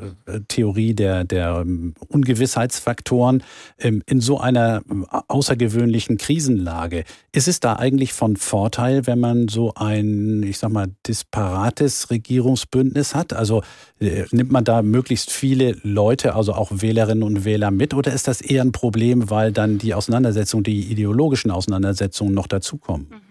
Theorie 0.48 0.94
der, 0.94 1.24
der 1.24 1.62
ähm, 1.62 1.96
Ungewissheitsfaktoren. 2.08 3.44
Ähm, 3.80 4.04
in 4.06 4.22
so 4.22 4.40
einer 4.40 4.84
außergewöhnlichen 5.28 6.18
Krisenlage 6.18 7.04
ist 7.32 7.48
es 7.48 7.60
da 7.60 7.76
eigentlich 7.76 8.14
von 8.14 8.38
Vorteil, 8.38 9.08
wenn 9.08 9.20
man 9.20 9.48
so 9.48 9.65
ein, 9.74 10.44
ich 10.44 10.60
sag 10.60 10.72
mal, 10.72 10.88
disparates 11.08 12.10
Regierungsbündnis 12.10 13.16
hat? 13.16 13.34
Also 13.34 13.64
äh, 14.00 14.26
nimmt 14.32 14.52
man 14.52 14.64
da 14.64 14.82
möglichst 14.82 15.32
viele 15.32 15.76
Leute, 15.84 16.36
also 16.36 16.54
auch 16.54 16.72
Wählerinnen 16.72 17.24
und 17.24 17.46
Wähler 17.46 17.72
mit, 17.72 17.94
oder 17.94 18.14
ist 18.14 18.28
das 18.28 18.42
eher 18.42 18.64
ein 18.64 18.72
Problem, 18.72 19.30
weil 19.30 19.52
dann 19.52 19.78
die 19.78 19.94
Auseinandersetzungen, 19.94 20.64
die 20.64 20.92
ideologischen 20.92 21.52
Auseinandersetzungen 21.52 22.34
noch 22.34 22.48
dazukommen? 22.48 23.08
Mhm. 23.10 23.25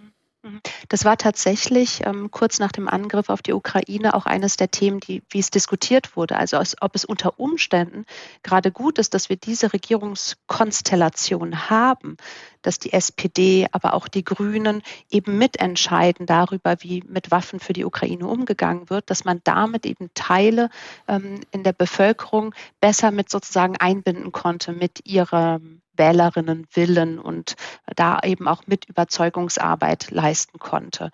Das 0.88 1.04
war 1.04 1.16
tatsächlich 1.16 2.04
ähm, 2.04 2.30
kurz 2.30 2.58
nach 2.58 2.72
dem 2.72 2.88
Angriff 2.88 3.28
auf 3.28 3.42
die 3.42 3.52
Ukraine 3.52 4.14
auch 4.14 4.26
eines 4.26 4.56
der 4.56 4.70
Themen, 4.70 5.00
die, 5.00 5.22
wie 5.30 5.38
es 5.38 5.50
diskutiert 5.50 6.16
wurde. 6.16 6.36
Also 6.36 6.56
als, 6.58 6.76
ob 6.80 6.94
es 6.94 7.04
unter 7.04 7.38
Umständen 7.38 8.04
gerade 8.42 8.70
gut 8.70 8.98
ist, 8.98 9.14
dass 9.14 9.28
wir 9.28 9.36
diese 9.36 9.72
Regierungskonstellation 9.72 11.70
haben, 11.70 12.16
dass 12.62 12.78
die 12.78 12.92
SPD, 12.92 13.66
aber 13.72 13.94
auch 13.94 14.08
die 14.08 14.24
Grünen 14.24 14.82
eben 15.10 15.38
mitentscheiden 15.38 16.26
darüber, 16.26 16.76
wie 16.80 17.02
mit 17.06 17.30
Waffen 17.30 17.60
für 17.60 17.72
die 17.72 17.84
Ukraine 17.84 18.26
umgegangen 18.26 18.90
wird, 18.90 19.10
dass 19.10 19.24
man 19.24 19.40
damit 19.44 19.86
eben 19.86 20.10
Teile 20.14 20.70
ähm, 21.08 21.40
in 21.50 21.62
der 21.62 21.72
Bevölkerung 21.72 22.54
besser 22.80 23.10
mit 23.10 23.30
sozusagen 23.30 23.76
einbinden 23.76 24.32
konnte 24.32 24.72
mit 24.72 25.06
ihrem 25.06 25.82
Wählerinnenwillen 25.96 27.18
und 27.18 27.54
da 27.94 28.20
eben 28.24 28.48
auch 28.48 28.66
mit 28.66 28.86
Überzeugungsarbeit 28.86 30.10
leisten 30.10 30.58
konnte. 30.58 31.10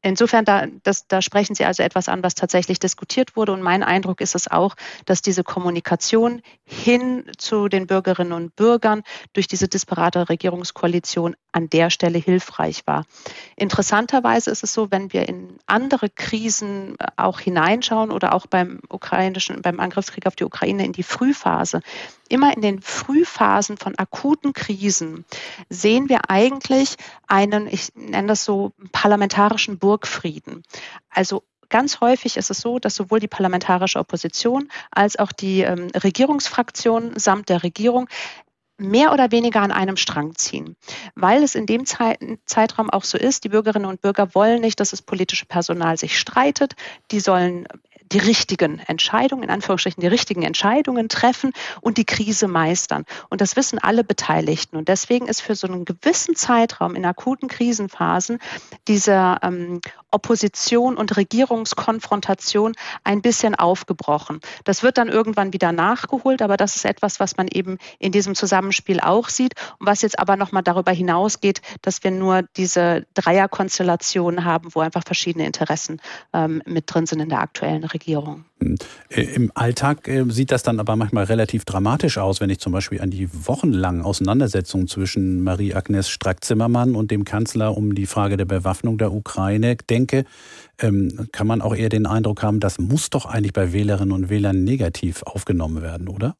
Insofern, 0.00 0.44
da, 0.44 0.66
das, 0.84 1.08
da 1.08 1.20
sprechen 1.20 1.56
Sie 1.56 1.64
also 1.64 1.82
etwas 1.82 2.08
an, 2.08 2.22
was 2.22 2.36
tatsächlich 2.36 2.78
diskutiert 2.78 3.34
wurde. 3.34 3.52
Und 3.52 3.62
mein 3.62 3.82
Eindruck 3.82 4.20
ist 4.20 4.36
es 4.36 4.48
auch, 4.48 4.76
dass 5.06 5.22
diese 5.22 5.42
Kommunikation 5.42 6.40
hin 6.64 7.24
zu 7.36 7.68
den 7.68 7.88
Bürgerinnen 7.88 8.32
und 8.32 8.54
Bürgern 8.54 9.02
durch 9.32 9.48
diese 9.48 9.66
disparate 9.66 10.28
Regierungskoalition 10.28 11.34
an 11.50 11.68
der 11.68 11.90
Stelle 11.90 12.18
hilfreich 12.18 12.86
war. 12.86 13.06
Interessanterweise 13.56 14.52
ist 14.52 14.62
es 14.62 14.72
so, 14.72 14.92
wenn 14.92 15.12
wir 15.12 15.28
in 15.28 15.58
andere 15.66 16.08
Krisen 16.08 16.94
äh, 17.00 17.06
auch 17.16 17.40
hineinschauen 17.40 18.12
oder 18.12 18.34
auch 18.34 18.46
beim 18.46 18.80
ukrainischen, 18.88 19.62
beim 19.62 19.80
Angriffskrieg 19.80 20.26
auf 20.26 20.36
die 20.36 20.44
Ukraine 20.44 20.84
in 20.84 20.92
die 20.92 21.02
Frühphase, 21.02 21.80
immer 22.28 22.54
in 22.54 22.62
den 22.62 22.80
Frühphasen 22.80 23.76
von 23.76 23.96
akuten 23.98 24.52
Krisen 24.52 25.24
sehen 25.68 26.08
wir 26.08 26.30
eigentlich 26.30 26.96
einen, 27.26 27.66
ich 27.66 27.94
nenne 27.94 28.28
das 28.28 28.44
so, 28.44 28.72
parlamentarischen 28.92 29.78
Burgfrieden. 29.78 30.62
Also 31.10 31.42
Ganz 31.70 32.00
häufig 32.00 32.38
ist 32.38 32.50
es 32.50 32.60
so, 32.60 32.78
dass 32.78 32.94
sowohl 32.94 33.20
die 33.20 33.28
parlamentarische 33.28 33.98
Opposition 33.98 34.70
als 34.90 35.18
auch 35.18 35.32
die 35.32 35.60
ähm, 35.60 35.88
Regierungsfraktion 35.94 37.18
samt 37.18 37.50
der 37.50 37.62
Regierung 37.62 38.08
mehr 38.78 39.12
oder 39.12 39.32
weniger 39.32 39.60
an 39.60 39.72
einem 39.72 39.96
Strang 39.96 40.36
ziehen, 40.36 40.76
weil 41.16 41.42
es 41.42 41.56
in 41.56 41.66
dem 41.66 41.84
Zeitraum 41.84 42.90
auch 42.90 43.02
so 43.02 43.18
ist, 43.18 43.42
die 43.42 43.48
Bürgerinnen 43.48 43.86
und 43.86 44.00
Bürger 44.00 44.34
wollen 44.34 44.60
nicht, 44.60 44.78
dass 44.78 44.90
das 44.90 45.02
politische 45.02 45.46
Personal 45.46 45.98
sich 45.98 46.18
streitet, 46.18 46.74
die 47.10 47.18
sollen 47.18 47.66
die 48.12 48.18
richtigen 48.18 48.78
Entscheidungen, 48.80 49.44
in 49.44 49.50
Anführungsstrichen 49.50 50.00
die 50.00 50.06
richtigen 50.06 50.42
Entscheidungen 50.42 51.08
treffen 51.08 51.52
und 51.80 51.98
die 51.98 52.04
Krise 52.04 52.48
meistern. 52.48 53.04
Und 53.28 53.40
das 53.40 53.56
wissen 53.56 53.78
alle 53.78 54.04
Beteiligten. 54.04 54.76
Und 54.76 54.88
deswegen 54.88 55.26
ist 55.26 55.40
für 55.40 55.54
so 55.54 55.66
einen 55.66 55.84
gewissen 55.84 56.34
Zeitraum 56.34 56.94
in 56.94 57.04
akuten 57.04 57.48
Krisenphasen 57.48 58.38
diese 58.86 59.36
ähm, 59.42 59.80
Opposition 60.10 60.96
und 60.96 61.16
Regierungskonfrontation 61.16 62.74
ein 63.04 63.20
bisschen 63.20 63.54
aufgebrochen. 63.54 64.40
Das 64.64 64.82
wird 64.82 64.96
dann 64.98 65.08
irgendwann 65.08 65.52
wieder 65.52 65.72
nachgeholt, 65.72 66.40
aber 66.40 66.56
das 66.56 66.76
ist 66.76 66.84
etwas, 66.84 67.20
was 67.20 67.36
man 67.36 67.48
eben 67.48 67.78
in 67.98 68.12
diesem 68.12 68.34
Zusammenspiel 68.34 69.00
auch 69.00 69.28
sieht 69.28 69.54
und 69.78 69.86
was 69.86 70.02
jetzt 70.02 70.18
aber 70.18 70.36
nochmal 70.36 70.62
darüber 70.62 70.92
hinausgeht, 70.92 71.60
dass 71.82 72.02
wir 72.04 72.10
nur 72.10 72.42
diese 72.56 73.06
Dreierkonstellation 73.14 74.44
haben, 74.44 74.74
wo 74.74 74.80
einfach 74.80 75.02
verschiedene 75.04 75.46
Interessen 75.46 76.00
ähm, 76.32 76.62
mit 76.64 76.92
drin 76.92 77.06
sind 77.06 77.20
in 77.20 77.28
der 77.28 77.40
aktuellen 77.40 77.84
Regierung. 77.84 77.97
Regierung. 77.98 78.44
Hm. 78.62 78.76
Äh, 79.10 79.22
Im 79.22 79.50
Alltag 79.54 80.06
äh, 80.08 80.24
sieht 80.28 80.52
das 80.52 80.62
dann 80.62 80.78
aber 80.80 80.96
manchmal 80.96 81.24
relativ 81.24 81.64
dramatisch 81.64 82.18
aus, 82.18 82.40
wenn 82.40 82.50
ich 82.50 82.60
zum 82.60 82.72
Beispiel 82.72 83.00
an 83.00 83.10
die 83.10 83.28
wochenlangen 83.46 84.02
Auseinandersetzungen 84.02 84.86
zwischen 84.86 85.42
Marie-Agnes 85.42 86.08
Strack-Zimmermann 86.08 86.94
und 86.94 87.10
dem 87.10 87.24
Kanzler 87.24 87.76
um 87.76 87.94
die 87.94 88.06
Frage 88.06 88.36
der 88.36 88.44
Bewaffnung 88.44 88.98
der 88.98 89.12
Ukraine 89.12 89.76
denke. 89.76 90.24
Ähm, 90.80 91.28
kann 91.32 91.46
man 91.46 91.60
auch 91.60 91.74
eher 91.74 91.88
den 91.88 92.06
Eindruck 92.06 92.42
haben, 92.42 92.60
das 92.60 92.78
muss 92.78 93.10
doch 93.10 93.26
eigentlich 93.26 93.52
bei 93.52 93.72
Wählerinnen 93.72 94.12
und 94.12 94.30
Wählern 94.30 94.62
negativ 94.62 95.22
aufgenommen 95.24 95.82
werden, 95.82 96.08
oder? 96.08 96.36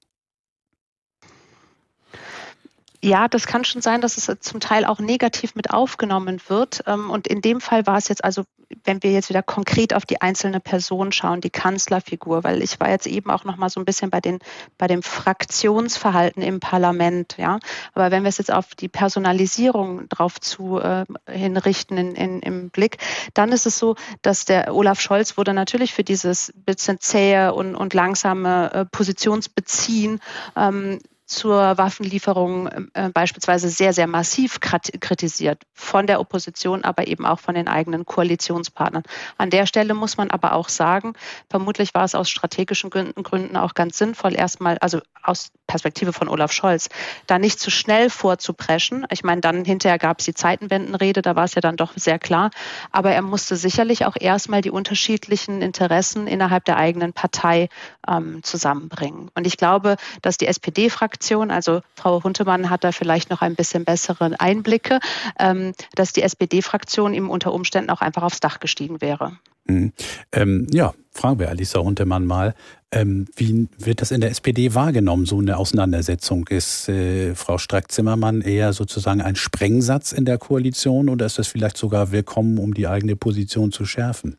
Ja, 3.00 3.28
das 3.28 3.46
kann 3.46 3.64
schon 3.64 3.80
sein, 3.80 4.00
dass 4.00 4.16
es 4.16 4.40
zum 4.40 4.58
Teil 4.58 4.84
auch 4.84 4.98
negativ 4.98 5.54
mit 5.54 5.70
aufgenommen 5.70 6.40
wird. 6.48 6.82
Ähm, 6.86 7.10
und 7.10 7.28
in 7.28 7.40
dem 7.40 7.60
Fall 7.60 7.86
war 7.86 7.96
es 7.96 8.08
jetzt 8.08 8.24
also, 8.24 8.42
wenn 8.82 9.04
wir 9.04 9.12
jetzt 9.12 9.28
wieder 9.28 9.42
konkret 9.42 9.94
auf 9.94 10.04
die 10.04 10.20
einzelne 10.20 10.58
Person 10.58 11.12
schauen, 11.12 11.40
die 11.40 11.48
Kanzlerfigur, 11.50 12.42
weil 12.42 12.60
ich 12.60 12.80
war 12.80 12.90
jetzt 12.90 13.06
eben 13.06 13.30
auch 13.30 13.44
noch 13.44 13.56
mal 13.56 13.70
so 13.70 13.78
ein 13.80 13.84
bisschen 13.84 14.10
bei 14.10 14.20
den 14.20 14.40
bei 14.78 14.88
dem 14.88 15.04
Fraktionsverhalten 15.04 16.42
im 16.42 16.58
Parlament, 16.58 17.36
ja. 17.38 17.60
Aber 17.94 18.10
wenn 18.10 18.24
wir 18.24 18.30
es 18.30 18.38
jetzt 18.38 18.52
auf 18.52 18.74
die 18.74 18.88
Personalisierung 18.88 20.08
drauf 20.08 20.40
zu 20.40 20.80
äh, 20.80 21.04
hinrichten 21.30 21.96
in, 21.98 22.16
in, 22.16 22.40
im 22.40 22.70
Blick, 22.70 22.98
dann 23.32 23.52
ist 23.52 23.66
es 23.66 23.78
so, 23.78 23.94
dass 24.22 24.44
der 24.44 24.74
Olaf 24.74 25.00
Scholz 25.00 25.36
wurde 25.36 25.54
natürlich 25.54 25.94
für 25.94 26.04
dieses 26.04 26.52
bisschen 26.66 26.98
zähe 26.98 27.54
und, 27.54 27.76
und 27.76 27.94
langsame 27.94 28.72
äh, 28.72 28.84
Positionsbeziehen 28.86 30.18
ähm, 30.56 30.98
zur 31.28 31.76
Waffenlieferung 31.76 32.68
äh, 32.94 33.10
beispielsweise 33.10 33.68
sehr, 33.68 33.92
sehr 33.92 34.06
massiv 34.06 34.60
kritisiert, 34.60 35.62
von 35.74 36.06
der 36.06 36.20
Opposition, 36.20 36.84
aber 36.84 37.06
eben 37.06 37.26
auch 37.26 37.38
von 37.38 37.54
den 37.54 37.68
eigenen 37.68 38.06
Koalitionspartnern. 38.06 39.02
An 39.36 39.50
der 39.50 39.66
Stelle 39.66 39.92
muss 39.92 40.16
man 40.16 40.30
aber 40.30 40.54
auch 40.54 40.70
sagen, 40.70 41.12
vermutlich 41.50 41.94
war 41.94 42.04
es 42.04 42.14
aus 42.14 42.30
strategischen 42.30 42.88
Gründen 42.88 43.56
auch 43.58 43.74
ganz 43.74 43.98
sinnvoll, 43.98 44.34
erstmal, 44.34 44.78
also 44.78 45.00
aus 45.22 45.50
Perspektive 45.66 46.14
von 46.14 46.28
Olaf 46.28 46.50
Scholz, 46.50 46.88
da 47.26 47.38
nicht 47.38 47.60
zu 47.60 47.70
schnell 47.70 48.08
vorzupreschen. 48.08 49.06
Ich 49.10 49.22
meine, 49.22 49.42
dann 49.42 49.66
hinterher 49.66 49.98
gab 49.98 50.20
es 50.20 50.24
die 50.24 50.32
Zeitenwendenrede, 50.32 51.20
da 51.20 51.36
war 51.36 51.44
es 51.44 51.54
ja 51.54 51.60
dann 51.60 51.76
doch 51.76 51.92
sehr 51.94 52.18
klar. 52.18 52.50
Aber 52.90 53.10
er 53.10 53.20
musste 53.20 53.56
sicherlich 53.56 54.06
auch 54.06 54.16
erstmal 54.18 54.62
die 54.62 54.70
unterschiedlichen 54.70 55.60
Interessen 55.60 56.26
innerhalb 56.26 56.64
der 56.64 56.78
eigenen 56.78 57.12
Partei 57.12 57.68
ähm, 58.08 58.42
zusammenbringen. 58.42 59.30
Und 59.34 59.46
ich 59.46 59.58
glaube, 59.58 59.96
dass 60.22 60.38
die 60.38 60.46
SPD-Fraktion, 60.46 61.17
also 61.50 61.80
Frau 61.94 62.22
Huntemann 62.22 62.70
hat 62.70 62.84
da 62.84 62.92
vielleicht 62.92 63.30
noch 63.30 63.42
ein 63.42 63.54
bisschen 63.54 63.84
bessere 63.84 64.38
Einblicke, 64.38 65.00
ähm, 65.38 65.72
dass 65.94 66.12
die 66.12 66.22
SPD-Fraktion 66.22 67.14
ihm 67.14 67.30
unter 67.30 67.52
Umständen 67.52 67.90
auch 67.90 68.00
einfach 68.00 68.22
aufs 68.22 68.40
Dach 68.40 68.60
gestiegen 68.60 69.00
wäre. 69.00 69.38
Mhm. 69.66 69.92
Ähm, 70.32 70.66
ja, 70.72 70.94
fragen 71.12 71.38
wir 71.38 71.48
Alisa 71.48 71.80
Huntemann 71.80 72.24
mal. 72.24 72.54
Ähm, 72.90 73.26
wie 73.36 73.68
wird 73.76 74.00
das 74.00 74.10
in 74.10 74.22
der 74.22 74.30
SPD 74.30 74.74
wahrgenommen, 74.74 75.26
so 75.26 75.38
eine 75.38 75.58
Auseinandersetzung? 75.58 76.48
Ist 76.48 76.88
äh, 76.88 77.34
Frau 77.34 77.58
Strack-Zimmermann 77.58 78.40
eher 78.40 78.72
sozusagen 78.72 79.20
ein 79.20 79.36
Sprengsatz 79.36 80.12
in 80.12 80.24
der 80.24 80.38
Koalition 80.38 81.10
oder 81.10 81.26
ist 81.26 81.38
das 81.38 81.48
vielleicht 81.48 81.76
sogar 81.76 82.12
willkommen, 82.12 82.58
um 82.58 82.72
die 82.72 82.88
eigene 82.88 83.14
Position 83.14 83.72
zu 83.72 83.84
schärfen? 83.84 84.38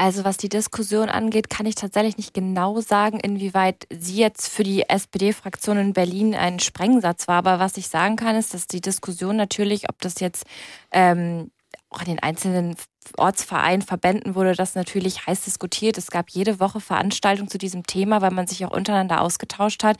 Also 0.00 0.22
was 0.22 0.36
die 0.36 0.48
Diskussion 0.48 1.08
angeht, 1.08 1.50
kann 1.50 1.66
ich 1.66 1.74
tatsächlich 1.74 2.16
nicht 2.16 2.32
genau 2.32 2.80
sagen, 2.80 3.18
inwieweit 3.18 3.84
sie 3.90 4.14
jetzt 4.14 4.48
für 4.48 4.62
die 4.62 4.88
SPD-Fraktion 4.88 5.76
in 5.76 5.92
Berlin 5.92 6.36
ein 6.36 6.60
Sprengsatz 6.60 7.26
war. 7.26 7.38
Aber 7.38 7.58
was 7.58 7.76
ich 7.76 7.88
sagen 7.88 8.14
kann, 8.14 8.36
ist, 8.36 8.54
dass 8.54 8.68
die 8.68 8.80
Diskussion 8.80 9.34
natürlich, 9.34 9.88
ob 9.88 10.00
das 10.00 10.20
jetzt 10.20 10.46
ähm, 10.92 11.50
auch 11.90 11.98
in 12.02 12.06
den 12.06 12.20
einzelnen 12.20 12.76
Ortsvereinen, 13.16 13.82
Verbänden 13.82 14.36
wurde 14.36 14.54
das 14.54 14.76
natürlich 14.76 15.26
heiß 15.26 15.42
diskutiert. 15.42 15.98
Es 15.98 16.12
gab 16.12 16.30
jede 16.30 16.60
Woche 16.60 16.78
Veranstaltungen 16.78 17.50
zu 17.50 17.58
diesem 17.58 17.84
Thema, 17.84 18.20
weil 18.20 18.30
man 18.30 18.46
sich 18.46 18.64
auch 18.64 18.70
untereinander 18.70 19.20
ausgetauscht 19.20 19.82
hat 19.82 19.96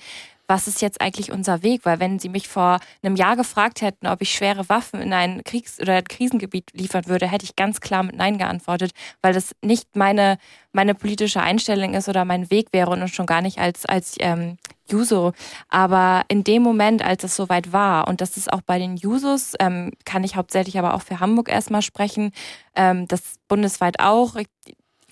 was 0.49 0.67
ist 0.67 0.81
jetzt 0.81 1.01
eigentlich 1.01 1.31
unser 1.31 1.63
Weg? 1.63 1.83
Weil 1.85 2.01
wenn 2.01 2.19
Sie 2.19 2.31
mich 2.31 2.49
vor 2.49 2.81
einem 3.03 3.17
Jahr 3.17 3.37
gefragt 3.37 3.83
hätten, 3.83 4.07
ob 4.07 4.23
ich 4.23 4.35
schwere 4.35 4.69
Waffen 4.69 5.01
in 5.01 5.13
ein 5.13 5.45
Kriegs- 5.45 5.79
oder 5.79 6.03
Krisengebiet 6.03 6.71
liefern 6.73 7.07
würde, 7.07 7.29
hätte 7.29 7.45
ich 7.45 7.55
ganz 7.55 7.81
klar 7.81 8.03
mit 8.03 8.17
Nein 8.17 8.39
geantwortet, 8.39 8.93
weil 9.21 9.35
das 9.35 9.53
nicht 9.63 9.95
meine, 9.95 10.39
meine 10.73 10.95
politische 10.95 11.43
Einstellung 11.43 11.95
ist 11.95 12.09
oder 12.09 12.25
mein 12.25 12.51
Weg 12.51 12.69
wäre 12.73 12.91
und 12.91 13.09
schon 13.09 13.27
gar 13.27 13.43
nicht 13.43 13.59
als, 13.59 13.85
als 13.85 14.17
ähm, 14.21 14.57
Juso. 14.91 15.33
Aber 15.69 16.23
in 16.29 16.45
dem 16.45 16.63
Moment, 16.63 17.05
als 17.05 17.25
es 17.25 17.37
soweit 17.37 17.73
war, 17.73 18.09
und 18.09 18.23
das 18.23 18.39
ist 18.39 18.51
auch 18.51 18.63
bei 18.63 18.79
den 18.79 18.97
Jusos, 18.97 19.55
ähm, 19.61 19.93
kann 20.07 20.25
ich 20.25 20.37
hauptsächlich 20.37 20.79
aber 20.79 20.95
auch 20.95 21.03
für 21.03 21.21
Hamburg 21.21 21.51
erstmal 21.51 21.83
sprechen, 21.83 22.33
ähm, 22.75 23.07
das 23.07 23.35
bundesweit 23.49 24.01
auch. 24.01 24.35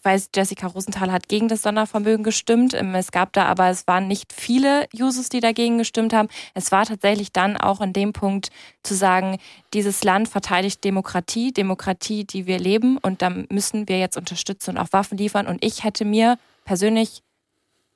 Weiß, 0.06 0.30
Jessica 0.34 0.68
Rosenthal 0.68 1.10
hat 1.10 1.28
gegen 1.28 1.48
das 1.48 1.62
Sondervermögen 1.62 2.22
gestimmt. 2.22 2.74
Ähm, 2.74 2.94
es 2.94 3.10
gab 3.10 3.32
da 3.32 3.46
aber, 3.46 3.68
es 3.70 3.88
waren 3.88 4.06
nicht 4.06 4.32
viele 4.32 4.86
Users, 4.94 5.28
die 5.28 5.40
dagegen 5.40 5.78
gestimmt 5.78 6.14
haben. 6.14 6.28
Es 6.54 6.70
war 6.70 6.86
tatsächlich 6.86 7.32
dann 7.32 7.56
auch 7.56 7.80
in 7.80 7.92
dem 7.92 8.12
Punkt 8.12 8.50
zu 8.84 8.94
sagen, 8.94 9.38
dieses 9.74 10.04
Land 10.04 10.28
verteidigt 10.28 10.84
Demokratie, 10.84 11.52
Demokratie, 11.52 12.24
die 12.24 12.46
wir 12.46 12.60
leben 12.60 12.98
und 12.98 13.20
da 13.20 13.30
müssen 13.30 13.88
wir 13.88 13.98
jetzt 13.98 14.16
unterstützen 14.16 14.70
und 14.70 14.78
auch 14.78 14.92
Waffen 14.92 15.18
liefern. 15.18 15.48
Und 15.48 15.64
ich 15.64 15.82
hätte 15.82 16.04
mir 16.04 16.38
persönlich 16.64 17.24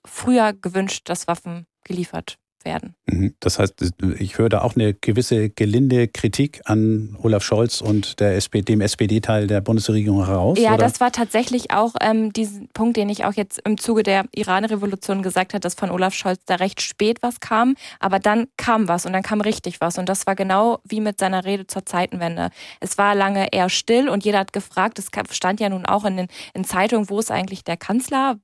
früher 0.05 0.53
gewünscht, 0.53 1.09
dass 1.09 1.29
Waffen 1.29 1.67
geliefert 1.85 2.39
werden. 2.65 2.95
Mhm. 3.07 3.35
Das 3.41 3.59
heißt, 3.59 3.93
ich 4.19 4.39
höre 4.39 4.49
da 4.49 4.63
auch 4.63 4.77
eine 4.77 4.95
gewisse 4.95 5.51
gelinde 5.51 6.09
Kritik 6.09 6.61
an 6.65 7.17
Olaf 7.23 7.43
Scholz 7.43 7.81
und 7.81 8.21
der 8.21 8.37
SPD, 8.37 8.73
dem 8.73 8.81
SPD-Teil 8.81 9.47
der 9.47 9.61
Bundesregierung 9.61 10.25
heraus. 10.27 10.59
Ja, 10.59 10.75
oder? 10.75 10.85
das 10.85 11.01
war 11.01 11.13
tatsächlich 11.13 11.73
auch 11.73 11.95
ähm, 12.01 12.33
diesen 12.33 12.69
Punkt, 12.69 12.97
den 12.97 13.09
ich 13.09 13.25
auch 13.25 13.35
jetzt 13.35 13.61
im 13.65 13.79
Zuge 13.79 14.03
der 14.03 14.27
Iran-Revolution 14.35 15.23
gesagt 15.23 15.55
habe, 15.55 15.61
dass 15.61 15.75
von 15.75 15.91
Olaf 15.91 16.15
Scholz 16.15 16.41
da 16.47 16.57
recht 16.57 16.81
spät 16.81 17.19
was 17.23 17.41
kam, 17.41 17.75
aber 17.99 18.19
dann 18.19 18.47
kam 18.57 18.89
was 18.89 19.07
und 19.07 19.13
dann 19.13 19.23
kam 19.23 19.41
richtig 19.41 19.81
was 19.81 19.99
und 19.99 20.09
das 20.09 20.27
war 20.27 20.35
genau 20.35 20.79
wie 20.85 21.01
mit 21.01 21.19
seiner 21.19 21.45
Rede 21.45 21.67
zur 21.67 21.85
Zeitenwende. 21.87 22.51
Es 22.81 22.99
war 22.99 23.15
lange 23.15 23.53
eher 23.53 23.69
still 23.69 24.09
und 24.09 24.25
jeder 24.25 24.39
hat 24.39 24.53
gefragt, 24.53 24.99
es 24.99 25.11
stand 25.31 25.61
ja 25.61 25.69
nun 25.69 25.87
auch 25.87 26.05
in 26.05 26.17
den 26.17 26.27
in 26.55 26.65
Zeitungen, 26.65 27.09
wo 27.09 27.19
ist 27.19 27.31
eigentlich 27.31 27.65
der 27.65 27.77
Kanzler? 27.77 28.37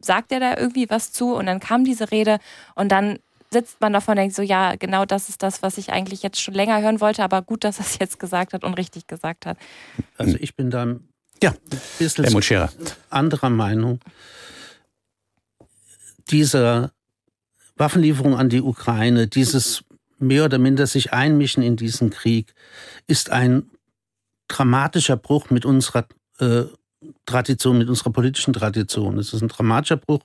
Sagt 0.00 0.32
er 0.32 0.40
da 0.40 0.56
irgendwie 0.56 0.88
was 0.90 1.12
zu? 1.12 1.34
Und 1.34 1.46
dann 1.46 1.60
kam 1.60 1.84
diese 1.84 2.10
Rede 2.10 2.38
und 2.74 2.90
dann 2.90 3.18
sitzt 3.54 3.80
man 3.80 3.94
davon 3.94 4.12
und 4.12 4.16
denkt 4.18 4.34
so, 4.34 4.42
ja, 4.42 4.74
genau 4.76 5.06
das 5.06 5.30
ist 5.30 5.42
das, 5.42 5.62
was 5.62 5.78
ich 5.78 5.90
eigentlich 5.90 6.22
jetzt 6.22 6.40
schon 6.40 6.52
länger 6.52 6.82
hören 6.82 7.00
wollte, 7.00 7.24
aber 7.24 7.40
gut, 7.40 7.64
dass 7.64 7.78
er 7.78 7.86
es 7.86 7.98
jetzt 7.98 8.18
gesagt 8.18 8.52
hat 8.52 8.64
und 8.64 8.74
richtig 8.74 9.06
gesagt 9.06 9.46
hat. 9.46 9.56
Also 10.18 10.36
ich 10.38 10.54
bin 10.54 10.70
da 10.70 10.82
ein 10.82 11.08
ja. 11.42 11.54
bisschen 11.98 12.26
anderer 13.08 13.50
Meinung. 13.50 14.00
Diese 16.30 16.92
Waffenlieferung 17.76 18.36
an 18.36 18.48
die 18.48 18.60
Ukraine, 18.60 19.26
dieses 19.26 19.84
mehr 20.18 20.44
oder 20.44 20.58
minder 20.58 20.86
sich 20.86 21.12
einmischen 21.12 21.62
in 21.62 21.76
diesen 21.76 22.10
Krieg, 22.10 22.54
ist 23.06 23.30
ein 23.30 23.70
dramatischer 24.48 25.16
Bruch 25.16 25.50
mit 25.50 25.64
unserer 25.64 26.06
äh, 26.38 26.64
Tradition, 27.26 27.78
mit 27.78 27.88
unserer 27.88 28.10
politischen 28.10 28.52
Tradition. 28.52 29.18
Es 29.18 29.32
ist 29.32 29.42
ein 29.42 29.48
dramatischer 29.48 29.96
Bruch 29.96 30.22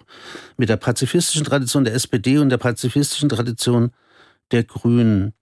mit 0.57 0.69
der 0.69 0.77
pazifistischen 0.77 1.45
Tradition 1.45 1.85
der 1.85 1.93
SPD 1.93 2.37
und 2.37 2.49
der 2.49 2.57
pazifistischen 2.57 3.29
Tradition 3.29 3.91
der 4.51 4.63
Grünen. 4.63 5.33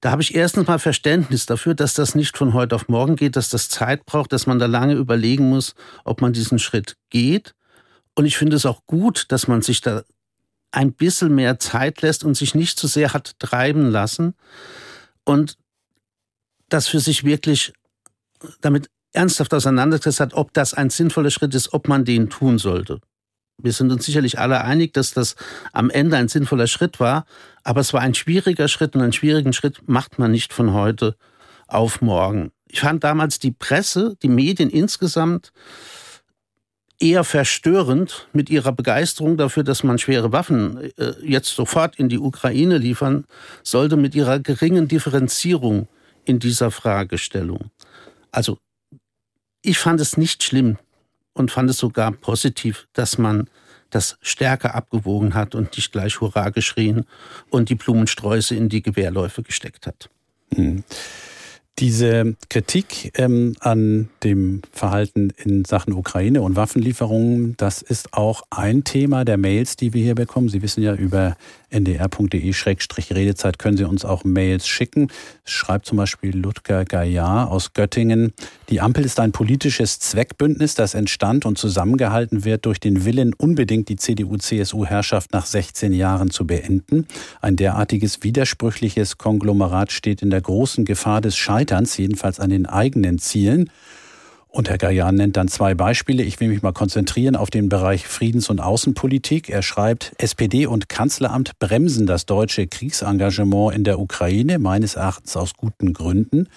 Da 0.00 0.12
habe 0.12 0.22
ich 0.22 0.34
erstens 0.34 0.66
mal 0.66 0.78
Verständnis 0.78 1.46
dafür, 1.46 1.74
dass 1.74 1.94
das 1.94 2.14
nicht 2.14 2.36
von 2.36 2.54
heute 2.54 2.76
auf 2.76 2.88
morgen 2.88 3.16
geht, 3.16 3.36
dass 3.36 3.50
das 3.50 3.68
Zeit 3.68 4.06
braucht, 4.06 4.32
dass 4.32 4.46
man 4.46 4.58
da 4.58 4.66
lange 4.66 4.94
überlegen 4.94 5.48
muss, 5.48 5.74
ob 6.04 6.20
man 6.20 6.32
diesen 6.32 6.58
Schritt 6.58 6.96
geht. 7.10 7.54
Und 8.14 8.24
ich 8.24 8.36
finde 8.36 8.56
es 8.56 8.66
auch 8.66 8.86
gut, 8.86 9.26
dass 9.28 9.48
man 9.48 9.62
sich 9.62 9.80
da 9.80 10.02
ein 10.70 10.92
bisschen 10.92 11.34
mehr 11.34 11.58
Zeit 11.58 12.02
lässt 12.02 12.24
und 12.24 12.36
sich 12.36 12.54
nicht 12.54 12.78
zu 12.78 12.86
so 12.86 12.92
sehr 12.92 13.12
hat 13.12 13.38
treiben 13.38 13.90
lassen 13.90 14.34
und 15.24 15.56
das 16.68 16.88
für 16.88 17.00
sich 17.00 17.24
wirklich 17.24 17.72
damit 18.60 18.90
ernsthaft 19.12 19.54
auseinandergesetzt 19.54 20.20
hat, 20.20 20.34
ob 20.34 20.52
das 20.52 20.74
ein 20.74 20.90
sinnvoller 20.90 21.30
Schritt 21.30 21.54
ist, 21.54 21.72
ob 21.72 21.88
man 21.88 22.04
den 22.04 22.30
tun 22.30 22.58
sollte. 22.58 23.00
Wir 23.60 23.72
sind 23.72 23.90
uns 23.90 24.06
sicherlich 24.06 24.38
alle 24.38 24.62
einig, 24.62 24.92
dass 24.92 25.12
das 25.12 25.34
am 25.72 25.90
Ende 25.90 26.16
ein 26.16 26.28
sinnvoller 26.28 26.68
Schritt 26.68 27.00
war, 27.00 27.24
aber 27.64 27.80
es 27.80 27.92
war 27.92 28.00
ein 28.00 28.14
schwieriger 28.14 28.68
Schritt 28.68 28.94
und 28.94 29.02
einen 29.02 29.12
schwierigen 29.12 29.52
Schritt 29.52 29.88
macht 29.88 30.18
man 30.18 30.30
nicht 30.30 30.52
von 30.52 30.72
heute 30.72 31.16
auf 31.66 32.00
morgen. 32.00 32.52
Ich 32.68 32.80
fand 32.80 33.02
damals 33.02 33.40
die 33.40 33.50
Presse, 33.50 34.14
die 34.22 34.28
Medien 34.28 34.70
insgesamt 34.70 35.52
eher 37.00 37.24
verstörend 37.24 38.28
mit 38.32 38.50
ihrer 38.50 38.72
Begeisterung 38.72 39.36
dafür, 39.36 39.64
dass 39.64 39.82
man 39.82 39.98
schwere 39.98 40.32
Waffen 40.32 40.90
äh, 40.96 41.14
jetzt 41.22 41.54
sofort 41.54 41.96
in 41.96 42.08
die 42.08 42.18
Ukraine 42.18 42.78
liefern 42.78 43.24
sollte, 43.62 43.96
mit 43.96 44.14
ihrer 44.14 44.40
geringen 44.40 44.88
Differenzierung 44.88 45.88
in 46.24 46.38
dieser 46.38 46.70
Fragestellung. 46.70 47.70
Also 48.30 48.58
ich 49.62 49.78
fand 49.78 50.00
es 50.00 50.16
nicht 50.16 50.42
schlimm 50.42 50.78
und 51.32 51.50
fand 51.50 51.70
es 51.70 51.78
sogar 51.78 52.12
positiv, 52.12 52.88
dass 52.92 53.18
man 53.18 53.48
das 53.90 54.18
stärker 54.20 54.74
abgewogen 54.74 55.34
hat 55.34 55.54
und 55.54 55.76
nicht 55.76 55.92
gleich 55.92 56.20
Hurra 56.20 56.50
geschrien 56.50 57.06
und 57.50 57.70
die 57.70 57.74
Blumensträuße 57.74 58.54
in 58.54 58.68
die 58.68 58.82
Gewehrläufe 58.82 59.42
gesteckt 59.42 59.86
hat. 59.86 60.10
Mhm. 60.54 60.84
Diese 61.78 62.36
Kritik 62.50 63.12
ähm, 63.16 63.54
an 63.60 64.08
dem 64.24 64.62
Verhalten 64.72 65.32
in 65.36 65.64
Sachen 65.64 65.92
Ukraine 65.92 66.42
und 66.42 66.56
Waffenlieferungen, 66.56 67.56
das 67.56 67.82
ist 67.82 68.14
auch 68.14 68.42
ein 68.50 68.82
Thema 68.82 69.24
der 69.24 69.36
Mails, 69.36 69.76
die 69.76 69.94
wir 69.94 70.02
hier 70.02 70.16
bekommen. 70.16 70.48
Sie 70.48 70.60
wissen 70.60 70.82
ja, 70.82 70.94
über 70.94 71.36
ndr.de-redezeit 71.70 73.58
können 73.58 73.76
Sie 73.76 73.84
uns 73.84 74.04
auch 74.04 74.24
Mails 74.24 74.66
schicken. 74.66 75.08
Schreibt 75.44 75.86
zum 75.86 75.98
Beispiel 75.98 76.36
Ludger 76.36 76.84
Gaillard 76.84 77.50
aus 77.50 77.72
Göttingen. 77.72 78.32
Die 78.68 78.80
Ampel 78.80 79.04
ist 79.04 79.20
ein 79.20 79.32
politisches 79.32 79.98
Zweckbündnis, 79.98 80.74
das 80.74 80.94
entstand 80.94 81.44
und 81.44 81.58
zusammengehalten 81.58 82.44
wird 82.44 82.66
durch 82.66 82.80
den 82.80 83.04
Willen, 83.04 83.34
unbedingt 83.34 83.88
die 83.88 83.96
CDU-CSU-Herrschaft 83.96 85.32
nach 85.32 85.46
16 85.46 85.92
Jahren 85.92 86.30
zu 86.30 86.46
beenden. 86.46 87.06
Ein 87.40 87.56
derartiges 87.56 88.22
widersprüchliches 88.22 89.18
Konglomerat 89.18 89.92
steht 89.92 90.22
in 90.22 90.30
der 90.30 90.40
großen 90.40 90.84
Gefahr 90.84 91.20
des 91.20 91.36
Scheiterns, 91.36 91.96
jedenfalls 91.96 92.40
an 92.40 92.50
den 92.50 92.66
eigenen 92.66 93.18
Zielen. 93.18 93.70
Und 94.50 94.70
Herr 94.70 94.78
Gajan 94.78 95.16
nennt 95.16 95.36
dann 95.36 95.48
zwei 95.48 95.74
Beispiele. 95.74 96.22
Ich 96.22 96.40
will 96.40 96.48
mich 96.48 96.62
mal 96.62 96.72
konzentrieren 96.72 97.36
auf 97.36 97.50
den 97.50 97.68
Bereich 97.68 98.06
Friedens- 98.06 98.48
und 98.48 98.60
Außenpolitik. 98.60 99.50
Er 99.50 99.62
schreibt, 99.62 100.14
SPD 100.18 100.66
und 100.66 100.88
Kanzleramt 100.88 101.58
bremsen 101.58 102.06
das 102.06 102.24
deutsche 102.24 102.66
Kriegsengagement 102.66 103.74
in 103.74 103.84
der 103.84 103.98
Ukraine, 103.98 104.58
meines 104.58 104.94
Erachtens 104.94 105.36
aus 105.36 105.52
guten 105.54 105.92
Gründen, 105.92 106.48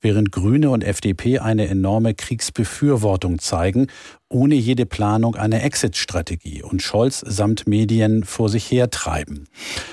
während 0.00 0.32
Grüne 0.32 0.70
und 0.70 0.84
FDP 0.84 1.38
eine 1.38 1.68
enorme 1.68 2.14
Kriegsbefürwortung 2.14 3.38
zeigen 3.38 3.88
ohne 4.34 4.56
jede 4.56 4.84
Planung 4.84 5.36
eine 5.36 5.62
Exit-Strategie 5.62 6.62
und 6.62 6.82
Scholz 6.82 7.20
samt 7.20 7.68
Medien 7.68 8.24
vor 8.24 8.48
sich 8.48 8.68
hertreiben. 8.68 9.48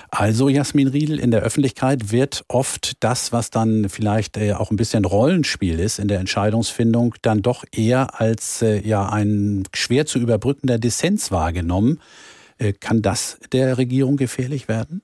Also 0.09 0.49
Jasmin 0.49 0.87
Riedel, 0.87 1.19
in 1.19 1.29
der 1.29 1.41
Öffentlichkeit 1.41 2.11
wird 2.11 2.43
oft 2.47 3.03
das, 3.03 3.31
was 3.31 3.51
dann 3.51 3.87
vielleicht 3.87 4.37
äh, 4.37 4.53
auch 4.53 4.71
ein 4.71 4.77
bisschen 4.77 5.05
Rollenspiel 5.05 5.79
ist 5.79 5.99
in 5.99 6.07
der 6.07 6.19
Entscheidungsfindung, 6.19 7.13
dann 7.21 7.43
doch 7.43 7.63
eher 7.71 8.19
als 8.19 8.63
äh, 8.63 8.81
ja 8.85 9.07
ein 9.07 9.63
schwer 9.75 10.07
zu 10.07 10.17
überbrückender 10.17 10.79
Dissens 10.79 11.31
wahrgenommen. 11.31 12.01
Äh, 12.57 12.73
kann 12.73 13.03
das 13.03 13.37
der 13.51 13.77
Regierung 13.77 14.17
gefährlich 14.17 14.67
werden? 14.67 15.03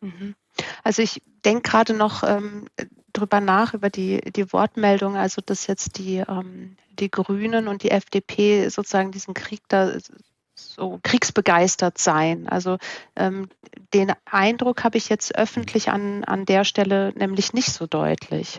Mhm. 0.00 0.34
Also 0.82 1.02
ich 1.02 1.22
denke 1.44 1.70
gerade 1.70 1.94
noch 1.94 2.24
ähm, 2.24 2.66
drüber 3.12 3.40
nach, 3.40 3.74
über 3.74 3.90
die, 3.90 4.20
die 4.34 4.52
Wortmeldung, 4.52 5.16
also 5.16 5.40
dass 5.40 5.68
jetzt 5.68 5.98
die, 5.98 6.16
ähm, 6.16 6.76
die 6.98 7.10
Grünen 7.10 7.68
und 7.68 7.82
die 7.82 7.90
FDP 7.90 8.68
sozusagen 8.68 9.12
diesen 9.12 9.34
Krieg 9.34 9.60
da 9.68 9.92
so 10.54 11.00
kriegsbegeistert 11.02 11.98
sein. 11.98 12.48
Also 12.48 12.78
ähm, 13.16 13.48
den 13.94 14.12
Eindruck 14.30 14.84
habe 14.84 14.98
ich 14.98 15.08
jetzt 15.08 15.34
öffentlich 15.36 15.90
an, 15.90 16.24
an 16.24 16.44
der 16.44 16.64
Stelle 16.64 17.12
nämlich 17.16 17.52
nicht 17.52 17.72
so 17.72 17.86
deutlich. 17.86 18.58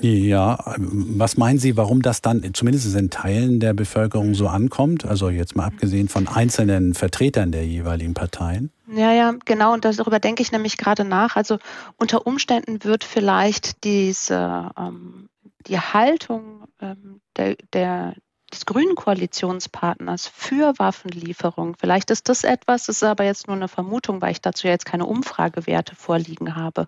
Ja, 0.00 0.74
was 0.78 1.36
meinen 1.36 1.58
Sie, 1.58 1.76
warum 1.76 2.00
das 2.00 2.22
dann 2.22 2.54
zumindest 2.54 2.94
in 2.96 3.10
Teilen 3.10 3.60
der 3.60 3.74
Bevölkerung 3.74 4.34
so 4.34 4.48
ankommt? 4.48 5.04
Also 5.04 5.28
jetzt 5.28 5.54
mal 5.54 5.66
abgesehen 5.66 6.08
von 6.08 6.28
einzelnen 6.28 6.94
Vertretern 6.94 7.52
der 7.52 7.66
jeweiligen 7.66 8.14
Parteien? 8.14 8.70
Ja, 8.90 9.12
ja, 9.12 9.34
genau. 9.44 9.74
Und 9.74 9.84
darüber 9.84 10.18
denke 10.18 10.42
ich 10.42 10.50
nämlich 10.50 10.78
gerade 10.78 11.04
nach. 11.04 11.36
Also 11.36 11.58
unter 11.98 12.26
Umständen 12.26 12.84
wird 12.84 13.04
vielleicht 13.04 13.84
diese 13.84 14.70
ähm, 14.78 15.28
die 15.66 15.78
Haltung 15.78 16.64
ähm, 16.80 17.20
der, 17.36 17.56
der, 17.72 18.14
des 18.52 18.66
grünen 18.66 18.94
Koalitionspartners 18.94 20.26
für 20.26 20.78
Waffenlieferung, 20.78 21.76
vielleicht 21.78 22.10
ist 22.10 22.28
das 22.28 22.44
etwas, 22.44 22.86
das 22.86 22.96
ist 22.96 23.02
aber 23.02 23.24
jetzt 23.24 23.46
nur 23.48 23.56
eine 23.56 23.68
Vermutung, 23.68 24.20
weil 24.20 24.32
ich 24.32 24.40
dazu 24.40 24.68
jetzt 24.68 24.86
keine 24.86 25.06
Umfragewerte 25.06 25.94
vorliegen 25.94 26.54
habe, 26.54 26.86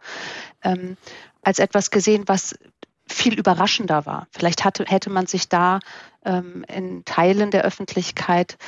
ähm, 0.62 0.96
als 1.42 1.58
etwas 1.58 1.90
gesehen, 1.90 2.24
was 2.26 2.58
viel 3.10 3.38
überraschender 3.38 4.06
war. 4.06 4.28
Vielleicht 4.30 4.64
hatte, 4.64 4.84
hätte 4.86 5.10
man 5.10 5.26
sich 5.26 5.48
da 5.48 5.80
ähm, 6.24 6.64
in 6.68 7.04
Teilen 7.04 7.50
der 7.50 7.64
Öffentlichkeit 7.64 8.58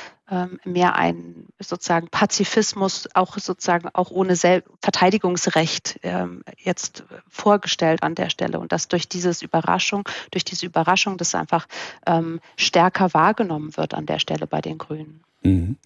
mehr 0.63 0.95
ein 0.95 1.47
sozusagen 1.59 2.07
Pazifismus, 2.07 3.09
auch 3.13 3.37
sozusagen 3.37 3.89
auch 3.93 4.11
ohne 4.11 4.35
Sel 4.35 4.63
Verteidigungsrecht 4.81 5.99
ähm, 6.03 6.43
jetzt 6.57 7.03
vorgestellt 7.27 8.01
an 8.03 8.15
der 8.15 8.29
Stelle 8.29 8.59
und 8.59 8.71
dass 8.71 8.87
durch 8.87 9.09
dieses 9.09 9.41
Überraschung, 9.41 10.07
durch 10.31 10.45
diese 10.45 10.65
Überraschung 10.65 11.17
das 11.17 11.35
einfach 11.35 11.67
ähm, 12.05 12.39
stärker 12.55 13.13
wahrgenommen 13.13 13.75
wird 13.75 13.93
an 13.93 14.05
der 14.05 14.19
Stelle 14.19 14.47
bei 14.47 14.61
den 14.61 14.77
Grünen. 14.77 15.21
Mhm. 15.43 15.77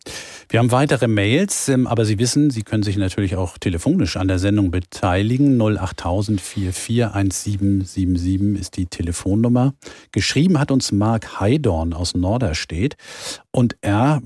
Wir 0.49 0.59
haben 0.59 0.71
weitere 0.71 1.07
Mails, 1.07 1.69
ähm, 1.69 1.87
aber 1.87 2.05
Sie 2.05 2.19
wissen, 2.19 2.49
Sie 2.49 2.63
können 2.63 2.83
sich 2.83 2.97
natürlich 2.97 3.35
auch 3.35 3.57
telefonisch 3.57 4.17
an 4.17 4.27
der 4.27 4.37
Sendung 4.37 4.69
beteiligen. 4.69 5.61
08000 5.61 6.41
441777 6.41 8.59
ist 8.59 8.77
die 8.77 8.85
Telefonnummer. 8.85 9.73
Geschrieben 10.11 10.59
hat 10.59 10.71
uns 10.71 10.91
Mark 10.91 11.39
Heidorn 11.39 11.93
aus 11.93 12.15
Norderstedt 12.15 12.97
und 13.51 13.77
er 13.81 14.21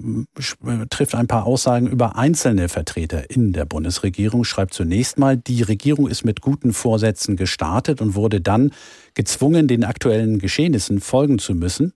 äh, 0.65 0.87
trifft 0.89 1.13
ein 1.13 1.27
paar 1.27 1.45
Aussagen 1.45 1.87
über 1.87 2.15
einzelne 2.15 2.67
Vertreter 2.67 3.29
in 3.29 3.53
der 3.53 3.65
Bundesregierung, 3.65 4.43
schreibt 4.43 4.73
zunächst 4.73 5.19
mal, 5.19 5.37
die 5.37 5.61
Regierung 5.61 6.07
ist 6.07 6.25
mit 6.25 6.41
guten 6.41 6.73
Vorsätzen 6.73 7.35
gestartet 7.35 8.01
und 8.01 8.15
wurde 8.15 8.41
dann 8.41 8.71
gezwungen, 9.13 9.67
den 9.67 9.83
aktuellen 9.83 10.39
Geschehnissen 10.39 10.99
folgen 10.99 11.37
zu 11.37 11.53
müssen. 11.53 11.93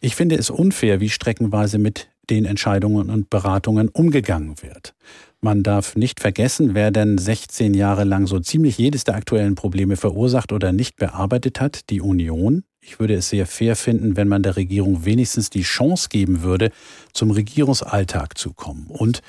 Ich 0.00 0.16
finde 0.16 0.36
es 0.36 0.48
unfair, 0.48 1.00
wie 1.00 1.10
streckenweise 1.10 1.78
mit 1.78 2.08
den 2.28 2.44
Entscheidungen 2.44 3.10
und 3.10 3.30
Beratungen 3.30 3.88
umgegangen 3.88 4.62
wird. 4.62 4.94
Man 5.40 5.62
darf 5.62 5.96
nicht 5.96 6.20
vergessen, 6.20 6.74
wer 6.74 6.90
denn 6.90 7.16
16 7.16 7.72
Jahre 7.72 8.04
lang 8.04 8.26
so 8.26 8.40
ziemlich 8.40 8.76
jedes 8.76 9.04
der 9.04 9.14
aktuellen 9.14 9.54
Probleme 9.54 9.96
verursacht 9.96 10.52
oder 10.52 10.72
nicht 10.72 10.96
bearbeitet 10.96 11.60
hat, 11.60 11.88
die 11.88 12.02
Union. 12.02 12.64
Ich 12.82 13.00
würde 13.00 13.14
es 13.14 13.30
sehr 13.30 13.46
fair 13.46 13.74
finden, 13.74 14.16
wenn 14.16 14.28
man 14.28 14.42
der 14.42 14.56
Regierung 14.56 15.04
wenigstens 15.04 15.48
die 15.48 15.62
Chance 15.62 16.08
geben 16.10 16.42
würde, 16.42 16.70
zum 17.14 17.30
Regierungsalltag 17.30 18.36
zu 18.36 18.52
kommen. 18.52 18.86
Und 18.88 19.22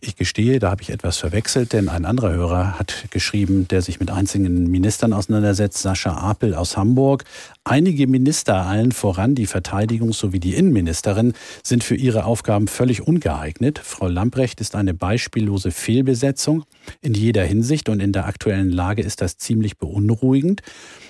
ich 0.00 0.16
gestehe, 0.16 0.58
da 0.58 0.70
habe 0.70 0.82
ich 0.82 0.90
etwas 0.90 1.16
verwechselt, 1.16 1.72
denn 1.72 1.88
ein 1.88 2.04
anderer 2.04 2.32
Hörer 2.32 2.78
hat 2.78 3.06
geschrieben, 3.10 3.66
der 3.68 3.82
sich 3.82 3.98
mit 3.98 4.10
einzelnen 4.10 4.70
Ministern 4.70 5.12
auseinandersetzt, 5.12 5.78
Sascha 5.78 6.16
Apel 6.16 6.54
aus 6.54 6.76
Hamburg. 6.76 7.24
Einige 7.64 8.06
Minister, 8.06 8.66
allen 8.66 8.92
voran 8.92 9.34
die 9.34 9.46
Verteidigungs- 9.46 10.16
sowie 10.18 10.40
die 10.40 10.54
Innenministerin, 10.54 11.32
sind 11.62 11.82
für 11.82 11.96
ihre 11.96 12.24
Aufgaben 12.24 12.68
völlig 12.68 13.06
ungeeignet. 13.06 13.78
Frau 13.78 14.08
Lamprecht 14.08 14.60
ist 14.60 14.74
eine 14.76 14.94
beispiellose 14.94 15.70
Fehlbesetzung 15.70 16.64
in 17.00 17.14
jeder 17.14 17.44
Hinsicht 17.44 17.88
und 17.88 18.00
in 18.00 18.12
der 18.12 18.26
aktuellen 18.26 18.70
Lage 18.70 19.02
ist 19.02 19.20
das 19.20 19.38
ziemlich 19.38 19.78
beunruhigend. 19.78 20.62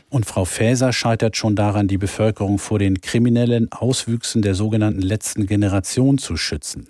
Und 0.08 0.26
Frau 0.26 0.44
Faeser 0.44 0.92
scheitert 0.92 1.36
schon 1.36 1.56
daran, 1.56 1.88
die 1.88 1.98
Bevölkerung 1.98 2.58
vor 2.58 2.78
den 2.78 3.00
kriminellen 3.00 3.72
Auswüchsen 3.72 4.40
der 4.40 4.54
sogenannten 4.54 5.02
letzten 5.02 5.46
Generation 5.46 6.18
zu 6.18 6.36
schützen. 6.36 6.88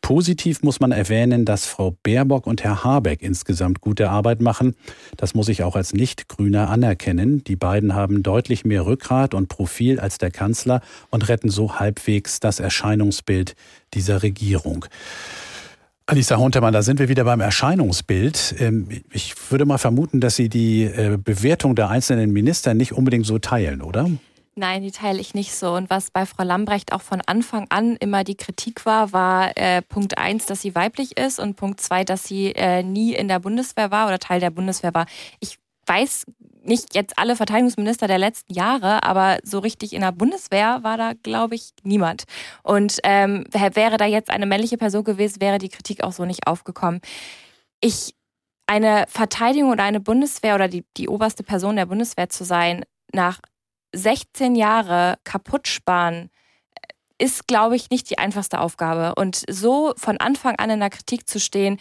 Positiv 0.00 0.62
muss 0.62 0.80
man 0.80 0.92
erwähnen, 0.92 1.44
dass 1.44 1.66
Frau 1.66 1.96
Baerbock 2.02 2.46
und 2.46 2.64
Herr 2.64 2.84
Habeck 2.84 3.22
insgesamt 3.22 3.80
gute 3.80 4.10
Arbeit 4.10 4.40
machen. 4.40 4.74
Das 5.16 5.34
muss 5.34 5.48
ich 5.48 5.62
auch 5.62 5.76
als 5.76 5.92
Nicht-Grüner 5.92 6.68
anerkennen. 6.70 7.44
Die 7.44 7.56
beiden 7.56 7.94
haben 7.94 8.22
deutlich 8.22 8.64
mehr 8.64 8.86
Rückgrat 8.86 9.34
und 9.34 9.48
Profil 9.48 10.00
als 10.00 10.18
der 10.18 10.30
Kanzler 10.30 10.80
und 11.10 11.28
retten 11.28 11.50
so 11.50 11.78
halbwegs 11.78 12.40
das 12.40 12.60
Erscheinungsbild 12.60 13.54
dieser 13.94 14.22
Regierung. 14.22 14.86
Alisa 16.06 16.36
Huntermann, 16.36 16.72
da 16.72 16.82
sind 16.82 16.98
wir 16.98 17.08
wieder 17.08 17.24
beim 17.24 17.40
Erscheinungsbild. 17.40 18.56
Ähm, 18.58 18.88
ich 19.12 19.34
würde 19.50 19.64
mal 19.64 19.78
vermuten, 19.78 20.20
dass 20.20 20.36
Sie 20.36 20.48
die 20.48 20.82
äh, 20.82 21.16
Bewertung 21.16 21.76
der 21.76 21.90
einzelnen 21.90 22.32
Minister 22.32 22.74
nicht 22.74 22.92
unbedingt 22.92 23.24
so 23.24 23.38
teilen, 23.38 23.80
oder? 23.80 24.10
Nein, 24.54 24.82
die 24.82 24.90
teile 24.90 25.18
ich 25.18 25.32
nicht 25.32 25.54
so. 25.54 25.72
Und 25.72 25.88
was 25.88 26.10
bei 26.10 26.26
Frau 26.26 26.44
Lambrecht 26.44 26.92
auch 26.92 27.00
von 27.00 27.22
Anfang 27.22 27.66
an 27.70 27.96
immer 27.96 28.22
die 28.22 28.36
Kritik 28.36 28.84
war, 28.84 29.12
war 29.12 29.56
äh, 29.56 29.80
Punkt 29.80 30.18
eins, 30.18 30.44
dass 30.44 30.60
sie 30.60 30.74
weiblich 30.74 31.16
ist 31.16 31.38
und 31.38 31.56
Punkt 31.56 31.80
zwei, 31.80 32.04
dass 32.04 32.24
sie 32.24 32.52
äh, 32.54 32.82
nie 32.82 33.14
in 33.14 33.28
der 33.28 33.38
Bundeswehr 33.38 33.90
war 33.90 34.06
oder 34.08 34.18
Teil 34.18 34.40
der 34.40 34.50
Bundeswehr 34.50 34.92
war. 34.92 35.06
Ich 35.40 35.58
weiß 35.86 36.26
nicht 36.64 36.94
jetzt 36.94 37.18
alle 37.18 37.34
Verteidigungsminister 37.34 38.06
der 38.06 38.18
letzten 38.18 38.52
Jahre, 38.52 39.02
aber 39.02 39.38
so 39.42 39.58
richtig 39.58 39.94
in 39.94 40.02
der 40.02 40.12
Bundeswehr 40.12 40.80
war 40.82 40.98
da, 40.98 41.12
glaube 41.22 41.54
ich, 41.54 41.70
niemand. 41.82 42.24
Und 42.62 42.98
ähm, 43.04 43.46
wäre 43.52 43.96
da 43.96 44.04
jetzt 44.04 44.30
eine 44.30 44.46
männliche 44.46 44.76
Person 44.76 45.02
gewesen, 45.02 45.40
wäre 45.40 45.58
die 45.58 45.70
Kritik 45.70 46.04
auch 46.04 46.12
so 46.12 46.26
nicht 46.26 46.46
aufgekommen. 46.46 47.00
Ich 47.80 48.14
eine 48.66 49.06
Verteidigung 49.08 49.70
oder 49.70 49.82
eine 49.82 50.00
Bundeswehr 50.00 50.54
oder 50.54 50.68
die, 50.68 50.84
die 50.96 51.08
oberste 51.08 51.42
Person 51.42 51.76
der 51.76 51.86
Bundeswehr 51.86 52.28
zu 52.28 52.44
sein, 52.44 52.84
nach 53.12 53.40
16 53.92 54.54
Jahre 54.54 55.18
kaputt 55.24 55.68
sparen, 55.68 56.30
ist, 57.18 57.46
glaube 57.46 57.76
ich, 57.76 57.90
nicht 57.90 58.10
die 58.10 58.18
einfachste 58.18 58.60
Aufgabe. 58.60 59.14
Und 59.14 59.44
so 59.48 59.94
von 59.96 60.16
Anfang 60.18 60.56
an 60.56 60.70
in 60.70 60.80
der 60.80 60.90
Kritik 60.90 61.28
zu 61.28 61.38
stehen, 61.38 61.78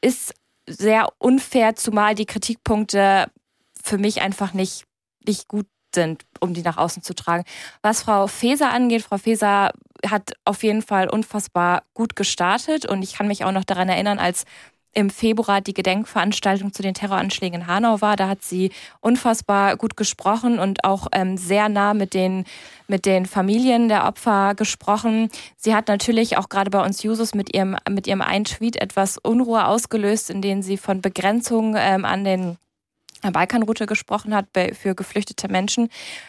ist 0.00 0.34
sehr 0.66 1.08
unfair, 1.18 1.76
zumal 1.76 2.14
die 2.14 2.26
Kritikpunkte 2.26 3.30
für 3.82 3.98
mich 3.98 4.22
einfach 4.22 4.52
nicht, 4.52 4.86
nicht 5.26 5.46
gut 5.48 5.66
sind, 5.94 6.24
um 6.40 6.52
die 6.54 6.62
nach 6.62 6.76
außen 6.76 7.02
zu 7.02 7.14
tragen. 7.14 7.44
Was 7.82 8.02
Frau 8.02 8.26
Feser 8.26 8.70
angeht, 8.70 9.02
Frau 9.02 9.18
Feser 9.18 9.72
hat 10.06 10.32
auf 10.44 10.62
jeden 10.62 10.82
Fall 10.82 11.08
unfassbar 11.08 11.84
gut 11.94 12.16
gestartet 12.16 12.86
und 12.86 13.02
ich 13.02 13.14
kann 13.14 13.28
mich 13.28 13.44
auch 13.44 13.52
noch 13.52 13.64
daran 13.64 13.88
erinnern, 13.88 14.18
als 14.18 14.44
im 14.94 15.10
Februar 15.10 15.60
die 15.60 15.74
Gedenkveranstaltung 15.74 16.72
zu 16.72 16.82
den 16.82 16.94
Terroranschlägen 16.94 17.62
in 17.62 17.66
Hanau 17.66 18.00
war. 18.00 18.16
Da 18.16 18.28
hat 18.28 18.42
sie 18.42 18.70
unfassbar 19.00 19.76
gut 19.76 19.96
gesprochen 19.96 20.58
und 20.58 20.84
auch 20.84 21.08
ähm, 21.12 21.36
sehr 21.36 21.68
nah 21.68 21.94
mit 21.94 22.14
den, 22.14 22.44
mit 22.88 23.06
den 23.06 23.26
Familien 23.26 23.88
der 23.88 24.06
Opfer 24.06 24.54
gesprochen. 24.54 25.28
Sie 25.56 25.74
hat 25.74 25.88
natürlich 25.88 26.38
auch 26.38 26.48
gerade 26.48 26.70
bei 26.70 26.84
uns 26.84 27.02
Jusos 27.02 27.34
mit 27.34 27.54
ihrem, 27.54 27.76
mit 27.88 28.06
ihrem 28.06 28.22
einen 28.22 28.44
Tweet 28.44 28.76
etwas 28.76 29.18
Unruhe 29.18 29.66
ausgelöst, 29.66 30.30
in 30.30 30.42
dem 30.42 30.62
sie 30.62 30.76
von 30.76 31.00
Begrenzung 31.00 31.74
ähm, 31.76 32.04
an 32.04 32.24
den 32.24 32.56
Balkanroute 33.32 33.86
gesprochen 33.86 34.34
hat 34.34 34.46
für 34.74 34.94
geflüchtete 34.94 35.48
Menschen. 35.48 35.88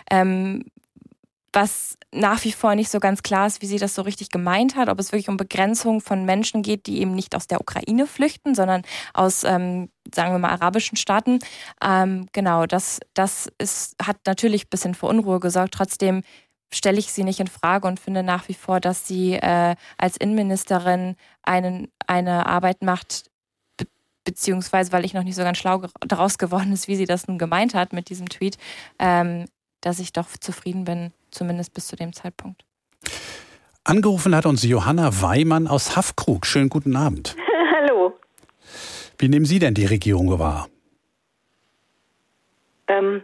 Ähm, 0.10 0.64
was 1.56 1.98
nach 2.12 2.44
wie 2.44 2.52
vor 2.52 2.76
nicht 2.76 2.92
so 2.92 3.00
ganz 3.00 3.24
klar 3.24 3.48
ist, 3.48 3.62
wie 3.62 3.66
sie 3.66 3.78
das 3.78 3.96
so 3.96 4.02
richtig 4.02 4.30
gemeint 4.30 4.76
hat, 4.76 4.90
ob 4.90 5.00
es 5.00 5.12
wirklich 5.12 5.30
um 5.30 5.38
Begrenzung 5.38 6.02
von 6.02 6.26
Menschen 6.26 6.62
geht, 6.62 6.88
die 6.88 7.00
eben 7.00 7.14
nicht 7.14 7.36
aus 7.36 7.48
der 7.48 7.62
Ukraine 7.62 8.08
flüchten, 8.08 8.56
sondern 8.56 8.84
aus, 9.14 9.44
ähm, 9.44 9.90
sagen 10.14 10.32
wir 10.32 10.40
mal, 10.40 10.52
arabischen 10.52 10.98
Staaten. 10.98 11.40
Ähm, 11.84 12.28
genau, 12.32 12.66
das, 12.66 13.00
das 13.14 13.50
ist, 13.58 13.96
hat 14.02 14.18
natürlich 14.26 14.66
ein 14.66 14.70
bisschen 14.70 14.96
für 14.96 15.08
Unruhe 15.08 15.40
gesorgt. 15.40 15.74
Trotzdem 15.74 16.22
stelle 16.74 17.00
ich 17.00 17.12
sie 17.12 17.24
nicht 17.24 17.40
in 17.40 17.48
Frage 17.48 17.88
und 17.88 18.00
finde 18.00 18.24
nach 18.24 18.48
wie 18.48 18.54
vor, 18.54 18.80
dass 18.80 19.08
sie 19.08 19.34
äh, 19.34 19.76
als 19.98 20.18
Innenministerin 20.18 21.16
einen, 21.44 21.92
eine 22.08 22.46
Arbeit 22.48 22.82
macht, 22.82 23.30
beziehungsweise 24.26 24.92
weil 24.92 25.06
ich 25.06 25.14
noch 25.14 25.24
nicht 25.24 25.36
so 25.36 25.44
ganz 25.44 25.58
schlau 25.58 25.84
daraus 26.02 26.38
geworden 26.38 26.74
ist, 26.74 26.88
wie 26.88 26.96
sie 26.96 27.06
das 27.06 27.28
nun 27.28 27.38
gemeint 27.38 27.74
hat 27.74 27.94
mit 27.94 28.10
diesem 28.10 28.28
Tweet, 28.28 28.58
ähm, 29.00 29.46
dass 29.86 30.00
ich 30.00 30.12
doch 30.12 30.26
zufrieden 30.40 30.84
bin, 30.84 31.14
zumindest 31.30 31.76
bis 31.76 31.88
zu 31.88 31.96
dem 31.96 32.12
Zeitpunkt. 32.12 32.64
Angerufen 33.84 34.36
hat 34.36 34.48
uns 34.48 34.64
Johanna 34.64 35.22
Weimann 35.22 35.68
aus 35.68 35.96
Haffkrug. 35.96 36.48
Schönen 36.48 36.70
guten 36.70 36.96
Abend. 36.96 37.36
Hallo. 37.76 38.14
Wie 39.20 39.30
nehmen 39.30 39.46
Sie 39.46 39.60
denn 39.60 39.76
die 39.76 39.86
Regierung 39.86 40.40
wahr? 40.40 40.68
Ähm, 42.88 43.24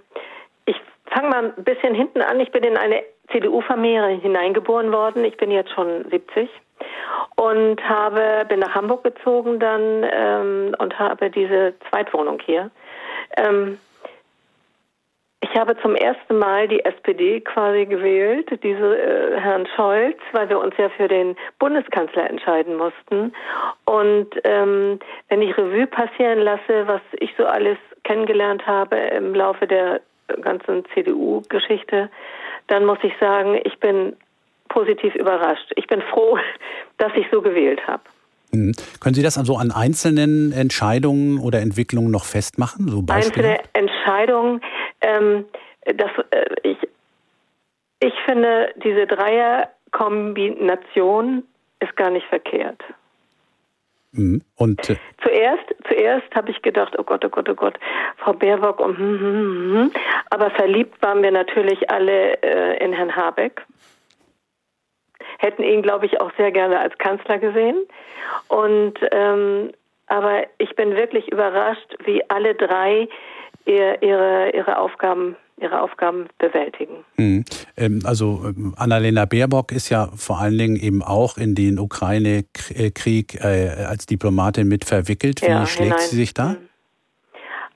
ich 0.65 0.75
fange 1.07 1.29
mal 1.29 1.45
ein 1.45 1.63
bisschen 1.63 1.95
hinten 1.95 2.21
an. 2.21 2.39
Ich 2.39 2.51
bin 2.51 2.63
in 2.63 2.77
eine 2.77 3.01
CDU-Familie 3.31 4.19
hineingeboren 4.21 4.91
worden. 4.91 5.25
Ich 5.25 5.37
bin 5.37 5.49
jetzt 5.49 5.71
schon 5.71 6.05
70 6.11 6.47
und 7.37 7.81
habe 7.81 8.45
bin 8.47 8.59
nach 8.59 8.75
Hamburg 8.75 9.03
gezogen 9.03 9.59
dann 9.59 10.05
ähm, 10.11 10.75
und 10.77 10.99
habe 10.99 11.31
diese 11.31 11.73
Zweitwohnung 11.89 12.39
hier. 12.45 12.69
Ähm, 13.35 13.79
ich 15.51 15.59
habe 15.59 15.75
zum 15.81 15.95
ersten 15.95 16.37
Mal 16.37 16.67
die 16.67 16.83
SPD 16.85 17.41
quasi 17.41 17.85
gewählt, 17.85 18.47
diese 18.63 18.97
äh, 18.97 19.39
Herrn 19.39 19.67
Scholz, 19.75 20.17
weil 20.31 20.47
wir 20.49 20.59
uns 20.59 20.73
ja 20.77 20.89
für 20.89 21.07
den 21.07 21.35
Bundeskanzler 21.59 22.29
entscheiden 22.29 22.77
mussten. 22.77 23.33
Und 23.85 24.27
ähm, 24.43 24.99
wenn 25.27 25.41
ich 25.41 25.57
Revue 25.57 25.87
passieren 25.87 26.39
lasse, 26.39 26.87
was 26.87 27.01
ich 27.19 27.31
so 27.37 27.45
alles 27.45 27.77
kennengelernt 28.03 28.65
habe 28.65 28.95
im 28.95 29.35
Laufe 29.35 29.67
der 29.67 30.01
ganzen 30.41 30.85
CDU-Geschichte, 30.93 32.09
dann 32.67 32.85
muss 32.85 32.99
ich 33.03 33.13
sagen, 33.19 33.59
ich 33.65 33.77
bin 33.79 34.15
positiv 34.69 35.15
überrascht. 35.15 35.71
Ich 35.75 35.87
bin 35.87 36.01
froh, 36.01 36.37
dass 36.97 37.11
ich 37.15 37.25
so 37.29 37.41
gewählt 37.41 37.85
habe. 37.87 38.03
Mhm. 38.51 38.73
Können 38.99 39.15
Sie 39.15 39.23
das 39.23 39.37
also 39.37 39.57
an 39.57 39.71
einzelnen 39.71 40.51
Entscheidungen 40.51 41.39
oder 41.39 41.61
Entwicklungen 41.61 42.11
noch 42.11 42.25
festmachen? 42.25 42.87
So 42.89 43.03
Einzelne 43.07 43.59
Entscheidungen. 43.73 44.61
Ähm, 45.01 45.45
das, 45.85 46.11
äh, 46.31 46.45
ich, 46.63 46.77
ich 47.99 48.13
finde, 48.25 48.73
diese 48.83 49.05
Dreierkombination 49.07 51.43
ist 51.79 51.95
gar 51.95 52.09
nicht 52.09 52.27
verkehrt. 52.27 52.83
Mhm. 54.13 54.41
Und 54.57 54.89
äh 54.89 54.97
zuerst, 55.23 55.63
zuerst 55.87 56.35
habe 56.35 56.51
ich 56.51 56.61
gedacht, 56.61 56.93
oh 56.97 57.03
Gott, 57.03 57.23
oh 57.25 57.29
Gott, 57.29 57.47
oh 57.49 57.55
Gott, 57.55 57.79
Frau 58.17 58.33
Baerbock, 58.33 58.81
und, 58.81 58.97
hm, 58.97 59.19
hm, 59.19 59.19
hm, 59.19 59.73
hm. 59.73 59.91
aber 60.29 60.51
verliebt 60.51 61.01
waren 61.01 61.23
wir 61.23 61.31
natürlich 61.31 61.89
alle 61.89 62.33
äh, 62.43 62.77
in 62.83 62.91
Herrn 62.93 63.15
Habeck 63.15 63.65
hätten 65.41 65.63
ihn, 65.63 65.81
glaube 65.81 66.05
ich, 66.05 66.21
auch 66.21 66.31
sehr 66.37 66.51
gerne 66.51 66.79
als 66.79 66.97
Kanzler 66.97 67.39
gesehen. 67.39 67.75
Und 68.47 68.93
ähm, 69.11 69.71
aber 70.07 70.43
ich 70.57 70.75
bin 70.75 70.95
wirklich 70.95 71.31
überrascht, 71.31 71.95
wie 72.03 72.29
alle 72.29 72.53
drei 72.53 73.07
ihre, 73.65 74.51
ihre 74.53 74.77
Aufgaben 74.77 75.35
ihre 75.61 75.81
Aufgaben 75.81 76.27
bewältigen. 76.39 77.05
Mhm. 77.17 77.45
Also 78.03 78.41
ähm, 78.45 78.73
Annalena 78.77 79.25
Baerbock 79.25 79.71
ist 79.71 79.89
ja 79.89 80.07
vor 80.15 80.39
allen 80.39 80.57
Dingen 80.57 80.75
eben 80.75 81.03
auch 81.03 81.37
in 81.37 81.53
den 81.53 81.77
Ukraine-Krieg 81.77 83.35
äh, 83.35 83.85
als 83.87 84.07
Diplomatin 84.07 84.67
mit 84.67 84.85
verwickelt. 84.85 85.41
Wie 85.41 85.45
ja, 85.45 85.65
schlägt 85.67 85.91
hinein. 85.91 85.99
sie 85.99 86.15
sich 86.15 86.33
da? 86.33 86.49
Mhm. 86.49 86.57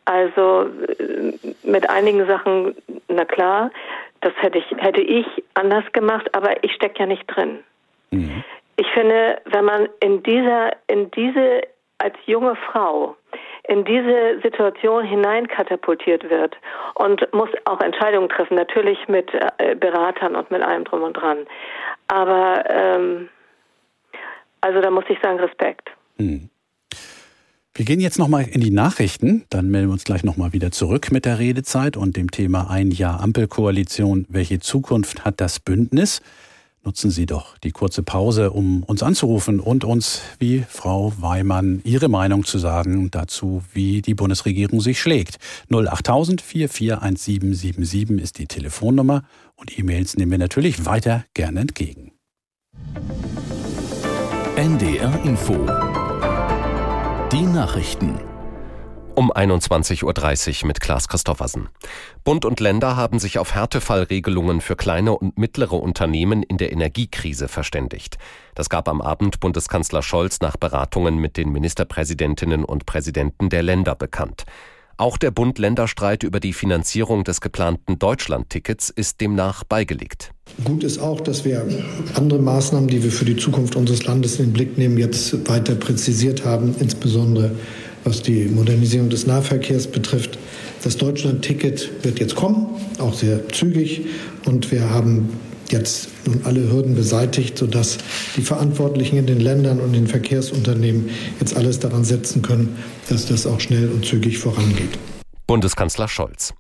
Also 0.06 0.64
äh, 0.64 1.34
mit 1.64 1.90
einigen 1.90 2.26
Sachen, 2.28 2.76
na 3.08 3.26
klar, 3.26 3.72
das 4.22 4.34
hätte 4.38 4.58
ich, 4.58 4.66
hätte 4.78 5.02
ich 5.02 5.26
anders 5.54 5.86
gemacht, 5.94 6.34
aber 6.34 6.64
ich 6.64 6.74
stecke 6.74 7.00
ja 7.00 7.06
nicht 7.06 7.26
drin. 7.28 7.60
Mhm. 8.12 8.44
Ich 8.78 8.88
finde, 8.94 9.40
wenn 9.46 9.66
man 9.66 9.88
in 10.02 10.24
dieser, 10.24 10.72
in 10.88 11.12
diese, 11.12 11.62
als 12.00 12.16
junge 12.26 12.56
Frau, 12.56 13.16
in 13.68 13.84
diese 13.86 14.40
Situation 14.44 15.06
hineinkatapultiert 15.06 16.30
wird 16.30 16.56
und 16.96 17.22
muss 17.34 17.50
auch 17.66 17.82
Entscheidungen 17.82 18.30
treffen, 18.30 18.56
natürlich 18.56 19.08
mit 19.08 19.30
äh, 19.58 19.76
Beratern 19.76 20.36
und 20.36 20.52
mit 20.52 20.62
allem 20.62 20.84
drum 20.84 21.04
und 21.04 21.14
dran. 21.14 21.46
Aber 22.08 22.64
ähm, 22.70 23.30
also 24.62 24.82
da 24.82 24.90
muss 24.90 25.06
ich 25.10 25.18
sagen, 25.22 25.40
Respekt. 25.40 25.90
Mhm. 26.18 26.50
Wir 27.78 27.84
gehen 27.84 28.00
jetzt 28.00 28.18
nochmal 28.18 28.46
in 28.50 28.62
die 28.62 28.72
Nachrichten, 28.72 29.44
dann 29.50 29.70
melden 29.70 29.90
wir 29.90 29.94
uns 29.94 30.06
gleich 30.06 30.24
nochmal 30.24 30.54
wieder 30.54 30.72
zurück 30.72 31.12
mit 31.12 31.26
der 31.26 31.40
Redezeit 31.40 31.98
und 31.98 32.16
dem 32.16 32.32
Thema 32.32 32.70
Ein 32.70 32.90
Jahr 32.90 33.20
Ampelkoalition. 33.20 34.26
Welche 34.30 34.60
Zukunft 34.60 35.26
hat 35.26 35.42
das 35.42 35.60
Bündnis? 35.60 36.22
Nutzen 36.86 37.10
Sie 37.10 37.26
doch 37.26 37.58
die 37.58 37.72
kurze 37.72 38.04
Pause, 38.04 38.52
um 38.52 38.84
uns 38.84 39.02
anzurufen 39.02 39.60
und 39.60 39.84
uns, 39.84 40.22
wie 40.40 40.64
Frau 40.70 41.14
Weimann, 41.20 41.82
Ihre 41.84 42.08
Meinung 42.10 42.46
zu 42.46 42.60
sagen 42.60 43.10
dazu, 43.12 43.64
wie 43.74 44.02
die 44.02 44.14
Bundesregierung 44.14 44.80
sich 44.82 45.02
schlägt. 45.02 45.40
08000 45.70 46.42
441777 46.42 48.22
ist 48.22 48.38
die 48.38 48.46
Telefonnummer 48.46 49.24
und 49.56 49.78
E-Mails 49.78 50.16
nehmen 50.16 50.32
wir 50.32 50.38
natürlich 50.38 50.86
weiter 50.86 51.26
gerne 51.34 51.62
entgegen. 51.62 52.12
NDR 54.56 55.26
Info 55.26 55.66
die 57.32 57.42
Nachrichten. 57.42 58.35
Um 59.16 59.32
21.30 59.32 60.04
Uhr 60.64 60.68
mit 60.68 60.82
Klaas 60.82 61.08
Christoffersen. 61.08 61.70
Bund 62.26 62.44
und 62.44 62.60
Länder 62.60 62.98
haben 62.98 63.18
sich 63.18 63.40
auf 63.40 63.56
Härtefallregelungen 63.56 64.60
für 64.60 64.76
kleine 64.76 65.18
und 65.18 65.38
mittlere 65.38 65.82
Unternehmen 65.82 66.44
in 66.44 66.58
der 66.58 66.74
Energiekrise 66.74 67.48
verständigt. 67.48 68.18
Das 68.56 68.68
gab 68.68 68.90
am 68.90 69.00
Abend 69.00 69.40
Bundeskanzler 69.40 70.02
Scholz 70.02 70.42
nach 70.42 70.58
Beratungen 70.58 71.16
mit 71.16 71.38
den 71.38 71.50
Ministerpräsidentinnen 71.54 72.66
und 72.66 72.86
Präsidenten 72.86 73.48
der 73.48 73.64
Länder 73.64 73.96
bekannt. 73.96 74.44
Auch 74.98 75.18
der 75.18 75.32
Bund-Länder-Streit 75.32 76.24
über 76.24 76.42
die 76.42 76.54
Finanzierung 76.54 77.24
des 77.24 77.40
geplanten 77.40 78.00
Deutschland-Tickets 78.00 78.90
ist 78.90 79.22
demnach 79.22 79.64
beigelegt. 79.64 80.32
Gut 80.64 80.84
ist 80.84 81.00
auch, 81.00 81.22
dass 81.22 81.44
wir 81.44 81.66
andere 82.16 82.40
Maßnahmen, 82.40 82.88
die 82.90 83.04
wir 83.04 83.12
für 83.12 83.26
die 83.26 83.36
Zukunft 83.36 83.76
unseres 83.76 84.06
Landes 84.06 84.40
in 84.40 84.48
den 84.48 84.54
Blick 84.54 84.78
nehmen, 84.78 84.98
jetzt 84.98 85.50
weiter 85.50 85.76
präzisiert 85.76 86.46
haben, 86.46 86.76
insbesondere 86.80 87.52
was 88.06 88.22
die 88.22 88.46
Modernisierung 88.46 89.10
des 89.10 89.28
Nahverkehrs 89.28 89.88
betrifft. 89.88 90.38
Das 90.84 90.96
Deutschland-Ticket 90.96 92.06
wird 92.06 92.20
jetzt 92.20 92.36
kommen, 92.36 92.68
auch 93.00 93.14
sehr 93.14 93.50
zügig. 93.50 94.06
Und 94.46 94.72
wir 94.72 94.90
haben 94.90 95.30
jetzt 95.70 96.10
nun 96.26 96.42
alle 96.44 96.72
Hürden 96.72 96.96
beseitigt, 96.96 97.58
sodass 97.58 97.98
die 98.38 98.42
Verantwortlichen 98.42 99.18
in 99.18 99.26
den 99.26 99.40
Ländern 99.40 99.80
und 99.80 99.94
den 99.94 100.08
Verkehrsunternehmen 100.08 101.10
jetzt 101.40 101.58
alles 101.58 101.80
daran 101.80 102.06
setzen 102.06 102.42
können, 102.42 102.78
dass 103.10 103.26
das 103.26 103.48
auch 103.48 103.60
schnell 103.60 103.90
und 103.90 104.06
zügig 104.06 104.38
vorangeht. 104.38 104.98
Bundeskanzler 105.48 106.08
Scholz. 106.08 106.54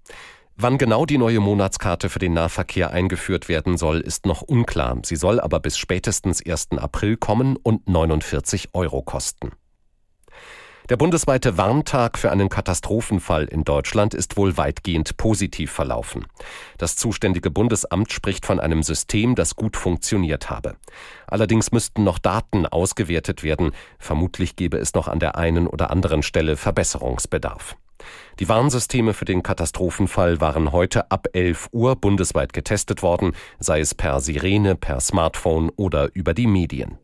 Wann 0.58 0.78
genau 0.78 1.06
die 1.06 1.18
neue 1.18 1.41
Monatskarte 1.41 2.10
für 2.10 2.20
den 2.20 2.34
Nahverkehr 2.34 2.91
eingeführt 2.91 3.50
werden 3.50 3.78
soll, 3.78 4.00
ist 4.00 4.26
noch 4.26 4.41
unklar. 4.41 4.98
Sie 5.04 5.18
soll 5.18 5.39
aber 5.41 5.60
bis 5.60 5.78
spätestens 5.78 6.41
1. 6.46 6.78
April 6.78 7.18
kommen 7.18 7.58
und 7.58 7.89
49 7.89 8.70
Euro 8.74 9.02
kosten. 9.02 9.52
Der 10.88 10.97
bundesweite 10.97 11.57
Warntag 11.57 12.19
für 12.19 12.31
einen 12.31 12.47
Katastrophenfall 12.47 13.45
in 13.45 13.63
Deutschland 13.63 14.13
ist 14.13 14.38
wohl 14.38 14.55
weitgehend 14.55 15.17
positiv 15.17 15.71
verlaufen. 15.71 16.27
Das 16.77 16.95
zuständige 16.95 17.49
Bundesamt 17.49 18.11
spricht 18.11 18.45
von 18.45 18.59
einem 18.59 18.83
System, 18.83 19.33
das 19.33 19.55
gut 19.55 19.77
funktioniert 19.77 20.51
habe. 20.51 20.75
Allerdings 21.25 21.71
müssten 21.71 22.03
noch 22.03 22.19
Daten 22.19 22.67
ausgewertet 22.67 23.41
werden. 23.41 23.71
Vermutlich 23.97 24.55
gäbe 24.55 24.77
es 24.77 24.93
noch 24.93 25.07
an 25.07 25.19
der 25.19 25.38
einen 25.38 25.65
oder 25.65 25.89
anderen 25.89 26.21
Stelle 26.21 26.55
Verbesserungsbedarf. 26.55 27.75
Die 28.39 28.47
Warnsysteme 28.47 29.15
für 29.15 29.25
den 29.25 29.41
Katastrophenfall 29.41 30.39
waren 30.39 30.71
heute 30.71 31.09
ab 31.09 31.27
11 31.33 31.69
Uhr 31.71 31.95
bundesweit 31.95 32.53
getestet 32.53 33.01
worden, 33.01 33.33
sei 33.57 33.79
es 33.79 33.95
per 33.95 34.19
Sirene, 34.19 34.75
per 34.75 34.99
Smartphone 34.99 35.71
oder 35.75 36.13
über 36.13 36.36
die 36.36 36.45
Medien. 36.45 36.99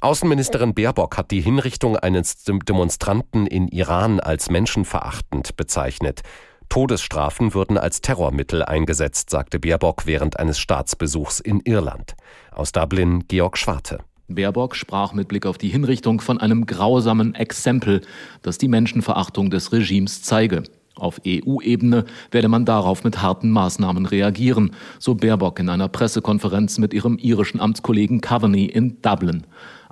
Außenministerin 0.00 0.74
Baerbock 0.74 1.16
hat 1.16 1.32
die 1.32 1.40
Hinrichtung 1.40 1.96
eines 1.96 2.44
Demonstranten 2.44 3.48
in 3.48 3.66
Iran 3.66 4.20
als 4.20 4.48
menschenverachtend 4.48 5.56
bezeichnet. 5.56 6.20
Todesstrafen 6.68 7.52
würden 7.52 7.76
als 7.76 8.00
Terrormittel 8.00 8.62
eingesetzt, 8.62 9.30
sagte 9.30 9.58
Baerbock 9.58 10.06
während 10.06 10.38
eines 10.38 10.60
Staatsbesuchs 10.60 11.40
in 11.40 11.60
Irland. 11.64 12.14
Aus 12.52 12.70
Dublin 12.70 13.24
Georg 13.26 13.58
Schwarte. 13.58 13.98
Baerbock 14.28 14.76
sprach 14.76 15.14
mit 15.14 15.26
Blick 15.26 15.46
auf 15.46 15.58
die 15.58 15.68
Hinrichtung 15.68 16.20
von 16.20 16.38
einem 16.38 16.66
grausamen 16.66 17.34
Exempel, 17.34 18.02
das 18.42 18.58
die 18.58 18.68
Menschenverachtung 18.68 19.50
des 19.50 19.72
Regimes 19.72 20.22
zeige. 20.22 20.62
Auf 20.94 21.20
EU-Ebene 21.26 22.04
werde 22.30 22.48
man 22.48 22.64
darauf 22.64 23.02
mit 23.02 23.22
harten 23.22 23.50
Maßnahmen 23.50 24.06
reagieren, 24.06 24.72
so 24.98 25.14
Baerbock 25.14 25.58
in 25.58 25.68
einer 25.68 25.88
Pressekonferenz 25.88 26.78
mit 26.78 26.92
ihrem 26.92 27.18
irischen 27.18 27.60
Amtskollegen 27.60 28.20
Coveney 28.20 28.66
in 28.66 29.00
Dublin. 29.00 29.46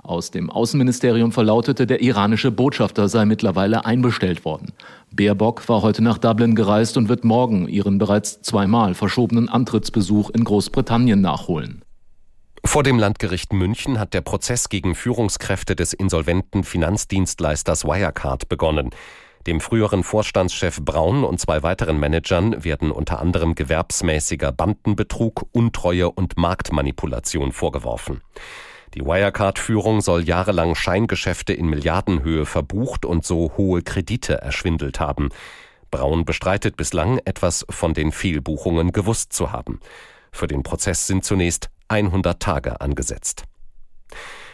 Aus 0.07 0.31
dem 0.31 0.49
Außenministerium 0.49 1.33
verlautete, 1.33 1.85
der 1.85 2.01
iranische 2.01 2.49
Botschafter 2.49 3.09
sei 3.09 3.25
mittlerweile 3.25 3.83
einbestellt 3.83 4.45
worden. 4.45 4.71
Baerbock 5.11 5.67
war 5.67 5.81
heute 5.81 6.01
nach 6.01 6.17
Dublin 6.17 6.55
gereist 6.55 6.95
und 6.95 7.09
wird 7.09 7.25
morgen 7.25 7.67
ihren 7.67 7.97
bereits 7.97 8.41
zweimal 8.41 8.93
verschobenen 8.93 9.49
Antrittsbesuch 9.49 10.29
in 10.29 10.45
Großbritannien 10.45 11.19
nachholen. 11.19 11.83
Vor 12.63 12.83
dem 12.83 12.97
Landgericht 12.97 13.51
München 13.51 13.99
hat 13.99 14.13
der 14.13 14.21
Prozess 14.21 14.69
gegen 14.69 14.95
Führungskräfte 14.95 15.75
des 15.75 15.91
insolventen 15.91 16.63
Finanzdienstleisters 16.63 17.83
Wirecard 17.83 18.47
begonnen. 18.47 18.91
Dem 19.45 19.59
früheren 19.59 20.03
Vorstandschef 20.03 20.79
Braun 20.81 21.25
und 21.25 21.41
zwei 21.41 21.63
weiteren 21.63 21.99
Managern 21.99 22.63
werden 22.63 22.91
unter 22.91 23.19
anderem 23.19 23.55
gewerbsmäßiger 23.55 24.53
Bandenbetrug, 24.53 25.47
Untreue 25.51 26.09
und 26.09 26.37
Marktmanipulation 26.37 27.51
vorgeworfen. 27.51 28.21
Die 28.97 29.05
Wirecard-Führung 29.05 30.01
soll 30.01 30.23
jahrelang 30.23 30.73
Scheingeschäfte 30.73 31.53
in 31.53 31.67
Milliardenhöhe 31.67 32.47
verbucht 32.47 33.05
und 33.05 33.23
so 33.23 33.51
hohe 33.55 33.83
Kredite 33.83 34.41
erschwindelt 34.41 34.99
haben. 34.99 35.29
Braun 35.91 36.25
bestreitet 36.25 36.77
bislang, 36.77 37.19
etwas 37.23 37.63
von 37.69 37.93
den 37.93 38.11
Fehlbuchungen 38.11 38.93
gewusst 38.93 39.33
zu 39.33 39.51
haben. 39.51 39.81
Für 40.31 40.47
den 40.47 40.63
Prozess 40.63 41.05
sind 41.05 41.23
zunächst 41.23 41.69
100 41.89 42.39
Tage 42.41 42.81
angesetzt. 42.81 43.43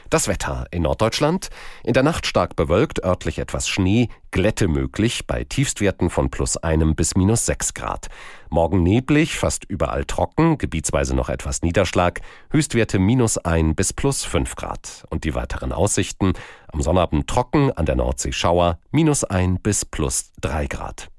Das 0.10 0.28
Wetter 0.28 0.66
in 0.72 0.84
Norddeutschland. 0.84 1.49
In 1.84 1.93
der 1.93 2.04
Nacht 2.04 2.28
stark 2.28 2.56
bewölkt, 2.56 3.04
örtlich 3.04 3.39
etwas 3.39 3.68
Schnee, 3.68 4.10
Glätte 4.32 4.68
möglich 4.68 5.28
bei 5.28 5.43
Tiefstwerten 5.43 6.10
von 6.10 6.30
plus 6.30 6.58
einem 6.58 6.95
bis 6.95 7.16
minus 7.16 7.45
sechs 7.45 7.74
Grad. 7.74 8.08
Morgen 8.49 8.84
neblig, 8.84 9.38
fast 9.38 9.66
überall 9.66 10.06
trocken, 10.06 10.58
gebietsweise 10.58 11.16
noch 11.16 11.30
etwas 11.30 11.62
Niederschlag, 11.62 12.22
Höchstwerte 12.51 12.99
minus 12.99 13.38
ein 13.38 13.76
bis 13.76 13.93
plus 13.93 14.24
fünf 14.24 14.56
Grad. 14.56 15.06
Und 15.10 15.24
die 15.24 15.36
weiteren 15.36 15.72
Aussichten. 15.72 16.34
Am 16.72 16.82
Sonnabend 16.82 17.28
trocken, 17.28 17.72
an 17.72 17.86
der 17.86 17.95
Nordsee 17.95 18.32
Schauer, 18.32 18.80
minus 18.91 19.24
ein 19.24 19.60
bis 19.60 19.86
plus 19.86 20.32
drei 20.41 20.68
Grad. 20.68 21.10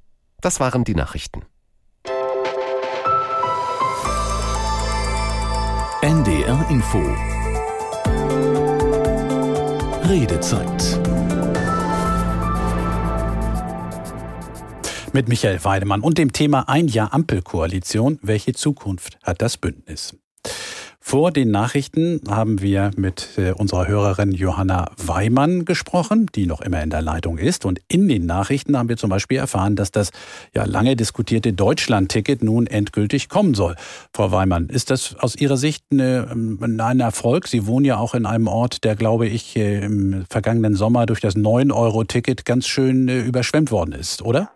Das 0.41 0.61
waren 0.61 0.85
die 0.85 0.95
Nachrichten. 0.95 1.43
NDR 6.03 6.67
Info 6.69 7.01
Redezeit. 10.07 11.01
Mit 15.15 15.29
Michael 15.29 15.65
Weidemann 15.65 16.03
und 16.03 16.19
dem 16.19 16.33
Thema 16.33 16.69
Ein 16.69 16.89
Jahr 16.89 17.15
Ampelkoalition. 17.15 18.19
Welche 18.21 18.53
Zukunft 18.53 19.19
hat 19.23 19.41
das 19.41 19.57
Bündnis? 19.57 20.15
Vor 21.07 21.33
den 21.33 21.51
Nachrichten 21.51 22.23
haben 22.31 22.63
wir 22.63 22.91
mit 22.97 23.37
äh, 23.37 23.53
unserer 23.53 23.87
Hörerin 23.87 24.33
Johanna 24.33 24.91
Weimann 24.97 25.67
gesprochen, 25.67 26.31
die 26.35 26.47
noch 26.47 26.63
immer 26.63 26.83
in 26.83 26.89
der 26.89 27.03
Leitung 27.03 27.37
ist. 27.37 27.67
Und 27.67 27.79
in 27.89 28.09
den 28.09 28.25
Nachrichten 28.25 28.75
haben 28.79 28.89
wir 28.89 28.97
zum 28.97 29.11
Beispiel 29.11 29.37
erfahren, 29.37 29.77
dass 29.77 29.93
das 29.93 30.13
ja 30.55 30.65
lange 30.65 30.97
diskutierte 30.97 31.53
Deutschland-Ticket 31.53 32.43
nun 32.43 32.67
endgültig 32.67 33.29
kommen 33.29 33.53
soll. 33.53 33.77
Frau 34.15 34.33
Weimann, 34.33 34.71
ist 34.71 34.91
das 34.91 35.15
aus 35.17 35.37
Ihrer 35.37 35.59
Sicht 35.59 35.85
eine, 35.93 36.27
ähm, 36.33 36.81
ein 36.81 37.01
Erfolg? 37.01 37.49
Sie 37.49 37.67
wohnen 37.67 37.85
ja 37.85 37.99
auch 37.99 38.15
in 38.15 38.25
einem 38.25 38.47
Ort, 38.47 38.83
der, 38.83 38.97
glaube 38.97 39.27
ich, 39.27 39.57
äh, 39.57 39.85
im 39.85 40.25
vergangenen 40.31 40.75
Sommer 40.75 41.05
durch 41.05 41.21
das 41.21 41.37
9-Euro-Ticket 41.37 42.47
ganz 42.47 42.67
schön 42.67 43.09
äh, 43.09 43.21
überschwemmt 43.21 43.71
worden 43.71 43.93
ist, 43.93 44.23
oder? 44.23 44.53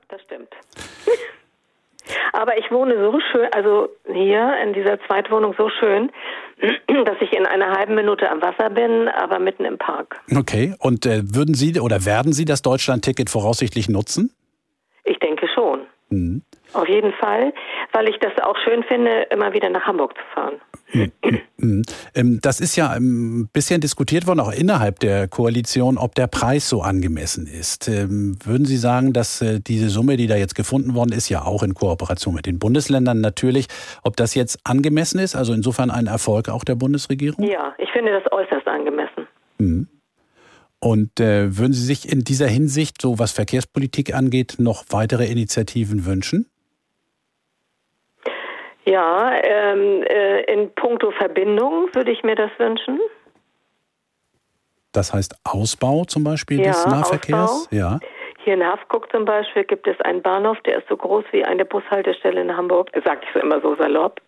Aber 2.32 2.58
ich 2.58 2.70
wohne 2.70 2.94
so 2.98 3.18
schön, 3.32 3.48
also 3.52 3.88
hier 4.06 4.54
in 4.64 4.72
dieser 4.72 4.98
Zweitwohnung 5.06 5.54
so 5.56 5.68
schön, 5.68 6.10
dass 7.04 7.16
ich 7.20 7.32
in 7.32 7.46
einer 7.46 7.70
halben 7.72 7.94
Minute 7.94 8.30
am 8.30 8.42
Wasser 8.42 8.70
bin, 8.70 9.08
aber 9.08 9.38
mitten 9.38 9.64
im 9.64 9.78
Park. 9.78 10.20
Okay, 10.34 10.74
und 10.78 11.06
äh, 11.06 11.22
würden 11.34 11.54
Sie 11.54 11.78
oder 11.80 12.04
werden 12.04 12.32
Sie 12.32 12.44
das 12.44 12.62
Deutschland-Ticket 12.62 13.30
voraussichtlich 13.30 13.88
nutzen? 13.88 14.32
Ich 15.04 15.18
denke 15.18 15.46
schon. 15.54 15.80
Mhm. 16.10 16.42
Auf 16.74 16.88
jeden 16.88 17.12
Fall, 17.14 17.52
weil 17.92 18.08
ich 18.08 18.18
das 18.18 18.32
auch 18.42 18.56
schön 18.64 18.82
finde, 18.84 19.22
immer 19.30 19.52
wieder 19.52 19.70
nach 19.70 19.86
Hamburg 19.86 20.14
zu 20.14 20.22
fahren. 20.34 20.60
Mhm. 21.58 21.82
Ähm, 22.14 22.38
das 22.42 22.60
ist 22.60 22.76
ja 22.76 22.90
ein 22.90 23.02
ähm, 23.02 23.48
bisschen 23.52 23.80
diskutiert 23.80 24.26
worden, 24.26 24.40
auch 24.40 24.52
innerhalb 24.52 25.00
der 25.00 25.28
Koalition, 25.28 25.98
ob 25.98 26.14
der 26.14 26.26
Preis 26.26 26.68
so 26.68 26.82
angemessen 26.82 27.46
ist. 27.46 27.88
Ähm, 27.88 28.36
würden 28.44 28.64
Sie 28.64 28.76
sagen, 28.76 29.12
dass 29.12 29.42
äh, 29.42 29.60
diese 29.60 29.88
Summe, 29.88 30.16
die 30.16 30.26
da 30.26 30.36
jetzt 30.36 30.54
gefunden 30.54 30.94
worden 30.94 31.12
ist, 31.12 31.28
ja 31.28 31.42
auch 31.42 31.62
in 31.62 31.74
Kooperation 31.74 32.34
mit 32.34 32.46
den 32.46 32.58
Bundesländern 32.58 33.20
natürlich, 33.20 33.66
ob 34.02 34.16
das 34.16 34.34
jetzt 34.34 34.60
angemessen 34.64 35.18
ist, 35.18 35.36
also 35.36 35.52
insofern 35.52 35.90
ein 35.90 36.06
Erfolg 36.06 36.48
auch 36.48 36.64
der 36.64 36.74
Bundesregierung? 36.74 37.44
Ja, 37.44 37.74
ich 37.78 37.90
finde 37.90 38.12
das 38.12 38.30
äußerst 38.32 38.66
angemessen. 38.66 39.26
Mhm. 39.58 39.88
Und 40.80 41.18
äh, 41.18 41.58
würden 41.58 41.72
Sie 41.72 41.84
sich 41.84 42.10
in 42.10 42.20
dieser 42.20 42.46
Hinsicht, 42.46 43.02
so 43.02 43.18
was 43.18 43.32
Verkehrspolitik 43.32 44.14
angeht, 44.14 44.56
noch 44.58 44.84
weitere 44.90 45.26
Initiativen 45.26 46.06
wünschen? 46.06 46.46
Ja, 48.88 49.32
ähm, 49.42 50.02
äh, 50.02 50.40
in 50.50 50.74
puncto 50.74 51.10
Verbindung 51.10 51.94
würde 51.94 52.10
ich 52.10 52.22
mir 52.22 52.34
das 52.34 52.50
wünschen. 52.56 52.98
Das 54.92 55.12
heißt 55.12 55.34
Ausbau 55.44 56.04
zum 56.04 56.24
Beispiel 56.24 56.60
ja, 56.60 56.68
des 56.68 56.86
Nahverkehrs? 56.86 57.50
Ausbau. 57.50 57.76
Ja. 57.76 57.98
Hier 58.44 58.54
in 58.54 58.64
Hafguck 58.64 59.12
zum 59.12 59.26
Beispiel 59.26 59.64
gibt 59.64 59.86
es 59.86 60.00
einen 60.00 60.22
Bahnhof, 60.22 60.58
der 60.62 60.78
ist 60.78 60.88
so 60.88 60.96
groß 60.96 61.26
wie 61.32 61.44
eine 61.44 61.66
Bushaltestelle 61.66 62.40
in 62.40 62.56
Hamburg. 62.56 62.90
Sage 63.04 63.20
ich 63.24 63.28
so 63.34 63.40
immer 63.40 63.60
so 63.60 63.76
salopp. 63.76 64.22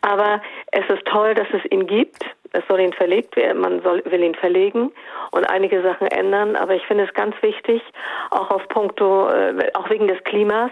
Aber 0.00 0.42
es 0.72 0.84
ist 0.88 1.04
toll, 1.04 1.34
dass 1.34 1.46
es 1.52 1.70
ihn 1.70 1.86
gibt. 1.86 2.24
Es 2.52 2.62
soll 2.68 2.80
ihn 2.80 2.92
verlegt 2.92 3.36
werden, 3.36 3.60
man 3.60 3.82
soll, 3.82 4.02
will 4.06 4.22
ihn 4.22 4.34
verlegen 4.34 4.90
und 5.30 5.44
einige 5.44 5.82
Sachen 5.82 6.06
ändern. 6.06 6.56
Aber 6.56 6.74
ich 6.74 6.84
finde 6.86 7.04
es 7.04 7.14
ganz 7.14 7.34
wichtig, 7.42 7.82
auch 8.30 8.50
auf 8.50 8.68
Punkto, 8.68 9.28
äh, 9.28 9.70
auch 9.74 9.90
wegen 9.90 10.08
des 10.08 10.22
Klimas, 10.24 10.70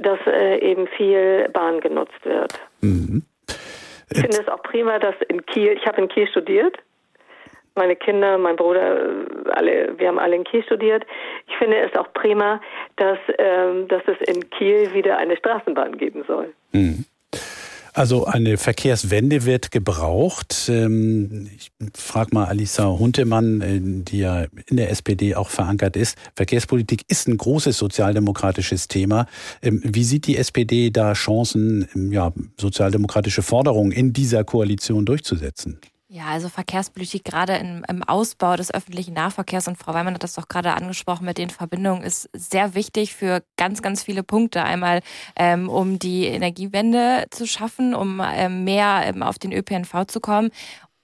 dass 0.00 0.18
äh, 0.26 0.58
eben 0.58 0.86
viel 0.86 1.48
Bahn 1.52 1.80
genutzt 1.80 2.24
wird. 2.24 2.52
Mhm. 2.80 3.22
Ich 4.10 4.20
finde 4.20 4.40
es 4.40 4.48
auch 4.48 4.62
prima, 4.62 4.98
dass 4.98 5.14
in 5.28 5.44
Kiel, 5.46 5.72
ich 5.72 5.86
habe 5.86 6.00
in 6.00 6.08
Kiel 6.08 6.28
studiert, 6.28 6.78
meine 7.74 7.96
Kinder, 7.96 8.38
mein 8.38 8.56
Bruder, 8.56 8.98
alle, 9.50 9.98
wir 9.98 10.08
haben 10.08 10.18
alle 10.18 10.36
in 10.36 10.44
Kiel 10.44 10.62
studiert. 10.62 11.04
Ich 11.48 11.56
finde 11.56 11.78
es 11.78 11.96
auch 11.96 12.12
prima, 12.12 12.60
dass, 12.96 13.18
ähm, 13.38 13.88
dass 13.88 14.02
es 14.06 14.20
in 14.28 14.48
Kiel 14.50 14.92
wieder 14.94 15.18
eine 15.18 15.36
Straßenbahn 15.36 15.98
geben 15.98 16.24
soll. 16.26 16.52
Mhm. 16.72 17.04
Also 17.96 18.24
eine 18.24 18.56
Verkehrswende 18.56 19.44
wird 19.44 19.70
gebraucht. 19.70 20.68
Ähm, 20.68 21.48
ich 21.56 21.70
frage 21.94 22.34
mal 22.34 22.46
Alisa 22.46 22.88
Huntemann, 22.88 23.60
äh, 23.60 23.80
die 23.80 24.18
ja 24.18 24.46
in 24.66 24.76
der 24.76 24.90
SPD 24.90 25.36
auch 25.36 25.48
verankert 25.48 25.94
ist. 25.96 26.18
Verkehrspolitik 26.34 27.04
ist 27.06 27.28
ein 27.28 27.36
großes 27.36 27.78
sozialdemokratisches 27.78 28.88
Thema. 28.88 29.26
Ähm, 29.62 29.80
wie 29.84 30.02
sieht 30.02 30.26
die 30.26 30.36
SPD 30.36 30.90
da 30.90 31.12
Chancen, 31.12 31.88
ähm, 31.94 32.10
ja, 32.10 32.32
sozialdemokratische 32.60 33.42
Forderungen 33.42 33.92
in 33.92 34.12
dieser 34.12 34.42
Koalition 34.42 35.06
durchzusetzen? 35.06 35.78
Ja, 36.14 36.26
also 36.26 36.48
Verkehrspolitik 36.48 37.24
gerade 37.24 37.56
im, 37.56 37.84
im, 37.88 38.04
Ausbau 38.04 38.54
des 38.54 38.72
öffentlichen 38.72 39.14
Nahverkehrs 39.14 39.66
und 39.66 39.76
Frau 39.76 39.94
Weimann 39.94 40.14
hat 40.14 40.22
das 40.22 40.34
doch 40.34 40.46
gerade 40.46 40.72
angesprochen 40.74 41.24
mit 41.24 41.38
den 41.38 41.50
Verbindungen 41.50 42.04
ist 42.04 42.30
sehr 42.32 42.76
wichtig 42.76 43.16
für 43.16 43.42
ganz, 43.56 43.82
ganz 43.82 44.04
viele 44.04 44.22
Punkte. 44.22 44.62
Einmal 44.62 45.00
ähm, 45.34 45.68
um 45.68 45.98
die 45.98 46.26
Energiewende 46.26 47.26
zu 47.30 47.48
schaffen, 47.48 47.96
um 47.96 48.22
ähm, 48.24 48.62
mehr 48.62 49.02
ähm, 49.06 49.24
auf 49.24 49.40
den 49.40 49.52
ÖPNV 49.52 50.04
zu 50.06 50.20
kommen 50.20 50.52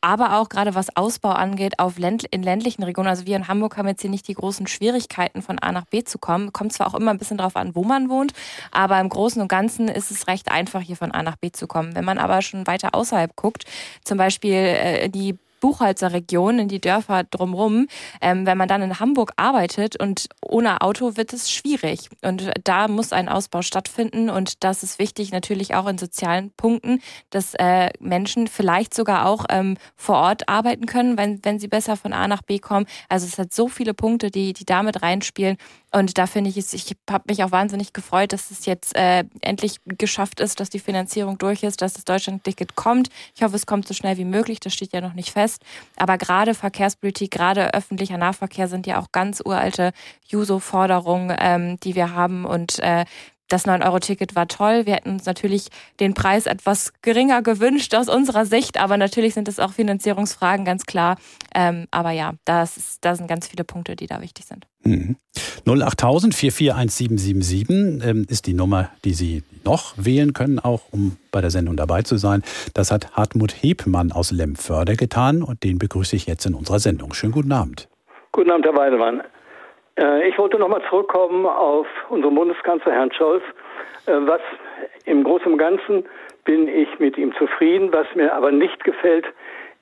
aber 0.01 0.39
auch 0.39 0.49
gerade 0.49 0.75
was 0.75 0.97
Ausbau 0.97 1.31
angeht 1.31 1.79
auf 1.79 1.99
Länd 1.99 2.25
in 2.25 2.43
ländlichen 2.43 2.83
Regionen. 2.83 3.09
Also 3.09 3.27
wir 3.27 3.37
in 3.37 3.49
Hamburg 3.49 3.77
haben 3.77 3.89
jetzt 3.89 4.01
hier 4.01 4.11
nicht 4.11 4.29
die 4.29 4.35
großen 4.35 4.67
Schwierigkeiten 4.67 5.43
von 5.43 5.59
A 5.59 5.73
nach 5.73 5.87
B 5.87 6.05
zu 6.05 6.19
kommen. 6.19 6.53
Kommt 6.53 6.73
zwar 6.73 6.89
auch 6.89 6.95
immer 6.95 7.11
ein 7.11 7.19
bisschen 7.19 7.39
drauf 7.39 7.57
an, 7.57 7.75
wo 7.75 7.85
man 7.85 8.09
wohnt, 8.09 8.33
aber 8.71 9.01
im 9.01 9.09
Großen 9.09 9.41
und 9.41 9.49
Ganzen 9.49 9.89
ist 9.89 10.11
es 10.11 10.27
recht 10.27 10.51
einfach, 10.51 10.81
hier 10.81 10.97
von 10.97 11.13
A 11.13 11.23
nach 11.23 11.37
B 11.37 11.53
zu 11.53 11.67
kommen. 11.67 11.95
Wenn 11.95 12.05
man 12.05 12.19
aber 12.19 12.43
schon 12.43 12.67
weiter 12.67 12.95
außerhalb 12.95 13.37
guckt, 13.37 13.65
zum 14.05 14.19
Beispiel 14.19 14.55
äh, 14.55 15.09
die 15.09 15.39
Buchholzerregion, 15.61 16.59
in 16.59 16.69
die 16.69 16.81
Dörfer 16.81 17.25
drumherum. 17.25 17.87
Ähm, 18.21 18.47
wenn 18.47 18.59
man 18.59 18.69
dann 18.69 18.83
in 18.83 18.99
Hamburg 18.99 19.33
arbeitet 19.37 20.01
und 20.01 20.29
ohne 20.43 20.81
Auto 20.81 21.17
wird 21.17 21.33
es 21.33 21.51
schwierig. 21.51 22.09
Und 22.23 22.51
da 22.65 22.89
muss 22.89 23.13
ein 23.13 23.29
Ausbau 23.29 23.63
stattfinden. 23.63 24.31
Und 24.31 24.65
das 24.65 24.83
ist 24.83 24.99
wichtig 24.99 25.33
natürlich 25.33 25.75
auch 25.75 25.87
in 25.87 25.99
sozialen 25.99 26.51
Punkten, 26.53 27.01
dass 27.31 27.55
äh, 27.55 27.91
Menschen 28.01 28.49
vielleicht 28.49 28.95
sogar 28.95 29.27
auch 29.27 29.45
ähm, 29.51 29.77
vor 29.97 30.17
Ort 30.17 30.49
arbeiten 30.49 30.87
können, 30.87 31.17
wenn, 31.17 31.45
wenn 31.45 31.59
sie 31.59 31.69
besser 31.69 31.97
von 31.97 32.13
A 32.13 32.27
nach 32.27 32.43
B 32.43 32.59
kommen. 32.59 32.87
Also 33.09 33.27
es 33.27 33.39
hat 33.39 33.53
so 33.53 33.69
viele 33.69 33.95
Punkte, 33.95 34.31
die, 34.31 34.53
die 34.53 34.65
damit 34.65 35.03
reinspielen. 35.03 35.57
Und 35.93 36.19
da 36.19 36.27
finde 36.27 36.51
ich 36.51 36.57
es, 36.57 36.73
ich 36.73 36.97
habe 37.11 37.25
mich 37.29 37.43
auch 37.43 37.51
wahnsinnig 37.51 37.93
gefreut, 37.93 38.33
dass 38.33 38.51
es 38.51 38.65
jetzt 38.67 38.95
äh, 38.97 39.25
endlich 39.41 39.79
geschafft 39.85 40.39
ist, 40.41 40.61
dass 40.61 40.71
die 40.71 40.79
Finanzierung 40.79 41.37
durch 41.39 41.63
ist, 41.63 41.83
dass 41.83 41.95
das 41.95 42.05
Deutschland-Ticket 42.05 42.77
kommt. 42.77 43.09
Ich 43.35 43.43
hoffe, 43.43 43.57
es 43.57 43.67
kommt 43.67 43.89
so 43.89 43.95
schnell 43.95 44.17
wie 44.17 44.25
möglich. 44.25 44.61
Das 44.61 44.73
steht 44.73 44.93
ja 44.93 45.01
noch 45.01 45.15
nicht 45.15 45.31
fest. 45.33 45.63
Aber 45.97 46.17
gerade 46.17 46.55
Verkehrspolitik, 46.55 47.33
gerade 47.33 47.75
öffentlicher 47.75 48.19
Nahverkehr 48.19 48.69
sind 48.69 48.87
ja 48.87 49.01
auch 49.01 49.11
ganz 49.11 49.43
uralte 49.45 49.93
Juso-Forderungen, 50.29 51.37
ähm, 51.41 51.81
die 51.81 51.97
wir 51.97 52.15
haben. 52.15 52.45
Und 52.45 52.79
äh, 52.79 53.05
das 53.51 53.67
9-Euro-Ticket 53.67 54.35
war 54.35 54.49
toll. 54.49 54.87
Wir 54.87 54.95
hätten 54.95 55.11
uns 55.11 55.27
natürlich 55.27 55.69
den 55.99 56.15
Preis 56.15 56.47
etwas 56.47 56.93
geringer 57.03 57.43
gewünscht 57.43 57.95
aus 57.95 58.09
unserer 58.09 58.47
Sicht, 58.47 58.81
aber 58.81 58.97
natürlich 58.97 59.35
sind 59.35 59.49
es 59.49 59.59
auch 59.59 59.73
Finanzierungsfragen, 59.73 60.65
ganz 60.65 60.87
klar. 60.87 61.17
Ähm, 61.55 61.87
aber 61.91 62.13
ja, 62.13 62.35
das 62.45 62.77
ist, 62.77 63.05
da 63.05 63.15
sind 63.15 63.27
ganz 63.27 63.49
viele 63.49 63.65
Punkte, 63.65 63.97
die 63.97 64.07
da 64.07 64.23
wichtig 64.23 64.47
sind. 64.47 64.67
Mhm. 64.85 65.17
08000 65.67 66.35
441777 66.35 68.09
ähm, 68.09 68.27
ist 68.29 68.47
die 68.47 68.55
Nummer, 68.55 68.91
die 69.05 69.13
Sie 69.13 69.43
noch 69.65 69.93
wählen 69.97 70.33
können, 70.33 70.59
auch 70.59 70.83
um 70.91 71.17
bei 71.33 71.41
der 71.41 71.51
Sendung 71.51 71.77
dabei 71.77 72.03
zu 72.03 72.17
sein. 72.17 72.43
Das 72.75 72.91
hat 72.91 73.13
Hartmut 73.13 73.53
Hebmann 73.63 74.13
aus 74.13 74.31
Lemförde 74.31 74.97
getan 74.97 75.43
und 75.43 75.63
den 75.65 75.79
begrüße 75.79 76.17
ich 76.17 76.27
jetzt 76.27 76.47
in 76.47 76.55
unserer 76.55 76.79
Sendung. 76.79 77.13
Schönen 77.13 77.33
guten 77.33 77.53
Abend. 77.53 77.89
Guten 78.33 78.51
Abend, 78.51 78.65
Herr 78.65 78.77
Weidemann. 78.77 79.23
Äh, 80.01 80.29
ich 80.29 80.39
wollte 80.39 80.59
nochmal 80.59 80.83
zurückkommen 80.89 81.47
auf 81.47 81.87
unseren 82.09 82.35
Bundeskanzler 82.35 82.93
Herrn 82.93 83.13
Scholz. 83.13 83.43
Äh, 84.07 84.13
was 84.21 84.41
im 85.05 85.23
Großen 85.23 85.53
und 85.53 85.59
Ganzen 85.59 86.05
bin 86.45 86.67
ich 86.69 86.99
mit 86.99 87.19
ihm 87.19 87.35
zufrieden. 87.35 87.93
Was 87.93 88.07
mir 88.15 88.35
aber 88.35 88.51
nicht 88.51 88.83
gefällt, 88.85 89.27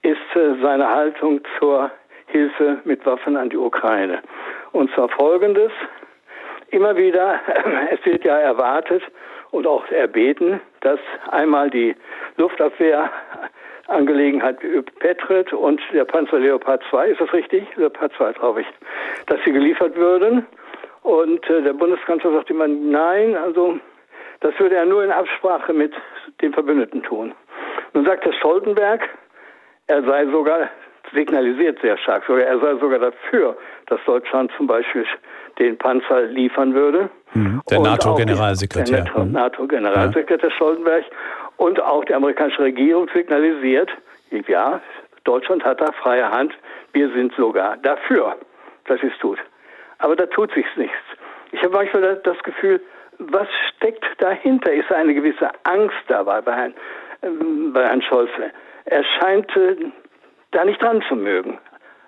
ist 0.02 0.36
äh, 0.36 0.54
seine 0.60 0.88
Haltung 0.88 1.40
zur 1.58 1.90
Hilfe 2.26 2.78
mit 2.84 3.06
Waffen 3.06 3.36
an 3.36 3.48
die 3.50 3.56
Ukraine. 3.56 4.20
Und 4.72 4.92
zwar 4.94 5.08
folgendes. 5.08 5.72
Immer 6.70 6.96
wieder, 6.96 7.40
es 7.90 8.04
wird 8.04 8.24
ja 8.24 8.36
erwartet 8.38 9.02
und 9.50 9.66
auch 9.66 9.86
erbeten, 9.90 10.60
dass 10.80 11.00
einmal 11.30 11.70
die 11.70 11.94
Luftabwehrangelegenheit 13.88 14.58
Petrit 15.00 15.52
und 15.52 15.80
der 15.92 16.04
Panzer 16.04 16.38
Leopard 16.38 16.82
2, 16.90 17.08
ist 17.08 17.20
das 17.20 17.32
richtig? 17.32 17.64
Leopard 17.76 18.12
2, 18.16 18.32
glaube 18.34 18.60
ich, 18.62 18.66
dass 19.26 19.38
sie 19.44 19.52
geliefert 19.52 19.96
würden. 19.96 20.46
Und 21.02 21.48
äh, 21.48 21.62
der 21.62 21.72
Bundeskanzler 21.72 22.32
sagt 22.32 22.50
immer, 22.50 22.68
nein, 22.68 23.36
also 23.36 23.78
das 24.40 24.58
würde 24.58 24.76
er 24.76 24.84
nur 24.84 25.04
in 25.04 25.10
Absprache 25.10 25.72
mit 25.72 25.92
den 26.42 26.52
Verbündeten 26.52 27.02
tun. 27.02 27.34
Nun 27.94 28.04
sagt 28.04 28.24
Herr 28.24 28.32
Stoltenberg, 28.34 29.08
er 29.86 30.02
sei 30.02 30.26
sogar 30.26 30.68
signalisiert 31.14 31.78
sehr 31.80 31.96
stark, 31.96 32.24
sogar 32.26 32.44
er 32.44 32.58
sei 32.60 32.74
sogar 32.76 32.98
dafür, 32.98 33.56
dass 33.86 33.98
Deutschland 34.04 34.52
zum 34.56 34.66
Beispiel 34.66 35.06
den 35.58 35.78
Panzer 35.78 36.22
liefern 36.22 36.74
würde. 36.74 37.08
Mhm. 37.32 37.62
Der 37.70 37.80
NATO-Generalsekretär. 37.80 39.04
Der 39.04 39.24
NATO-Generalsekretär 39.24 40.50
ja. 40.50 40.54
Stoltenberg 40.56 41.04
und 41.58 41.82
auch 41.82 42.04
die 42.04 42.14
amerikanische 42.14 42.62
Regierung 42.62 43.08
signalisiert, 43.12 43.90
ja, 44.46 44.80
Deutschland 45.24 45.64
hat 45.64 45.80
da 45.80 45.92
freie 45.92 46.30
Hand, 46.30 46.54
wir 46.92 47.10
sind 47.10 47.34
sogar 47.34 47.76
dafür, 47.78 48.36
dass 48.86 49.02
es 49.02 49.12
tut. 49.18 49.38
Aber 49.98 50.16
da 50.16 50.26
tut 50.26 50.52
sich 50.54 50.66
nichts. 50.76 50.96
Ich 51.52 51.62
habe 51.62 51.74
manchmal 51.74 52.16
das 52.16 52.38
Gefühl, 52.42 52.80
was 53.18 53.48
steckt 53.68 54.04
dahinter? 54.18 54.72
Ist 54.72 54.90
eine 54.92 55.12
gewisse 55.12 55.50
Angst 55.64 55.96
dabei 56.06 56.40
bei 56.40 56.54
Herrn, 56.54 56.74
äh, 57.22 57.28
bei 57.72 57.84
Herrn 57.84 58.02
Scholz? 58.02 58.30
Er 58.84 59.04
scheint 59.04 59.54
äh, 59.56 59.76
da 60.52 60.64
nicht 60.64 60.80
dran 60.80 61.02
zu 61.08 61.16
mögen. 61.16 61.58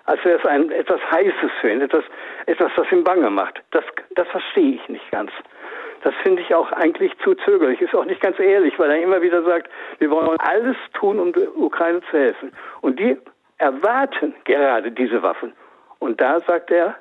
Als 0.05 0.23
wäre 0.23 0.39
es 0.39 0.45
ein 0.45 0.71
etwas 0.71 0.99
Heißes 1.11 1.51
für 1.59 1.71
ihn, 1.71 1.81
etwas, 1.81 2.03
etwas, 2.45 2.71
was 2.75 2.91
ihm 2.91 3.03
bange 3.03 3.29
macht. 3.29 3.61
Das, 3.71 3.83
das 4.15 4.27
verstehe 4.29 4.75
ich 4.75 4.89
nicht 4.89 5.11
ganz. 5.11 5.31
Das 6.03 6.13
finde 6.23 6.41
ich 6.41 6.53
auch 6.55 6.71
eigentlich 6.71 7.11
zu 7.19 7.35
zögerlich. 7.35 7.81
Ist 7.81 7.93
auch 7.93 8.05
nicht 8.05 8.21
ganz 8.21 8.39
ehrlich, 8.39 8.77
weil 8.79 8.89
er 8.89 9.01
immer 9.01 9.21
wieder 9.21 9.43
sagt, 9.43 9.69
wir 9.99 10.09
wollen 10.09 10.39
alles 10.39 10.75
tun, 10.93 11.19
um 11.19 11.31
der 11.33 11.55
Ukraine 11.55 12.01
zu 12.09 12.17
helfen. 12.17 12.51
Und 12.81 12.99
die 12.99 13.17
erwarten 13.57 14.33
gerade 14.45 14.91
diese 14.91 15.21
Waffen. 15.21 15.53
Und 15.99 16.19
da 16.19 16.39
sagt 16.39 16.71
er, 16.71 16.95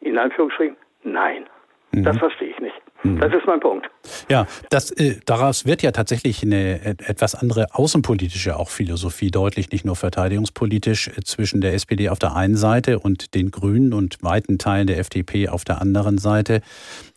in 0.00 0.16
Anführungsstrichen, 0.16 0.76
nein. 1.02 1.46
Mhm. 1.92 2.04
Das 2.04 2.16
verstehe 2.16 2.48
ich 2.48 2.58
nicht. 2.60 2.80
Mhm. 3.02 3.20
Das 3.20 3.32
ist 3.32 3.46
mein 3.46 3.60
Punkt. 3.60 3.88
Ja, 4.28 4.46
das, 4.70 4.90
äh, 4.90 5.16
daraus 5.24 5.66
wird 5.66 5.82
ja 5.82 5.92
tatsächlich 5.92 6.42
eine 6.42 6.84
etwas 6.84 7.34
andere 7.34 7.74
außenpolitische 7.74 8.56
auch 8.56 8.70
Philosophie 8.70 9.30
deutlich, 9.30 9.70
nicht 9.70 9.84
nur 9.84 9.96
verteidigungspolitisch 9.96 11.08
äh, 11.08 11.20
zwischen 11.24 11.60
der 11.60 11.74
SPD 11.74 12.08
auf 12.08 12.18
der 12.18 12.34
einen 12.34 12.56
Seite 12.56 12.98
und 12.98 13.34
den 13.34 13.50
Grünen 13.50 13.92
und 13.92 14.22
weiten 14.22 14.58
Teilen 14.58 14.86
der 14.86 14.98
FDP 14.98 15.48
auf 15.48 15.64
der 15.64 15.80
anderen 15.80 16.18
Seite. 16.18 16.60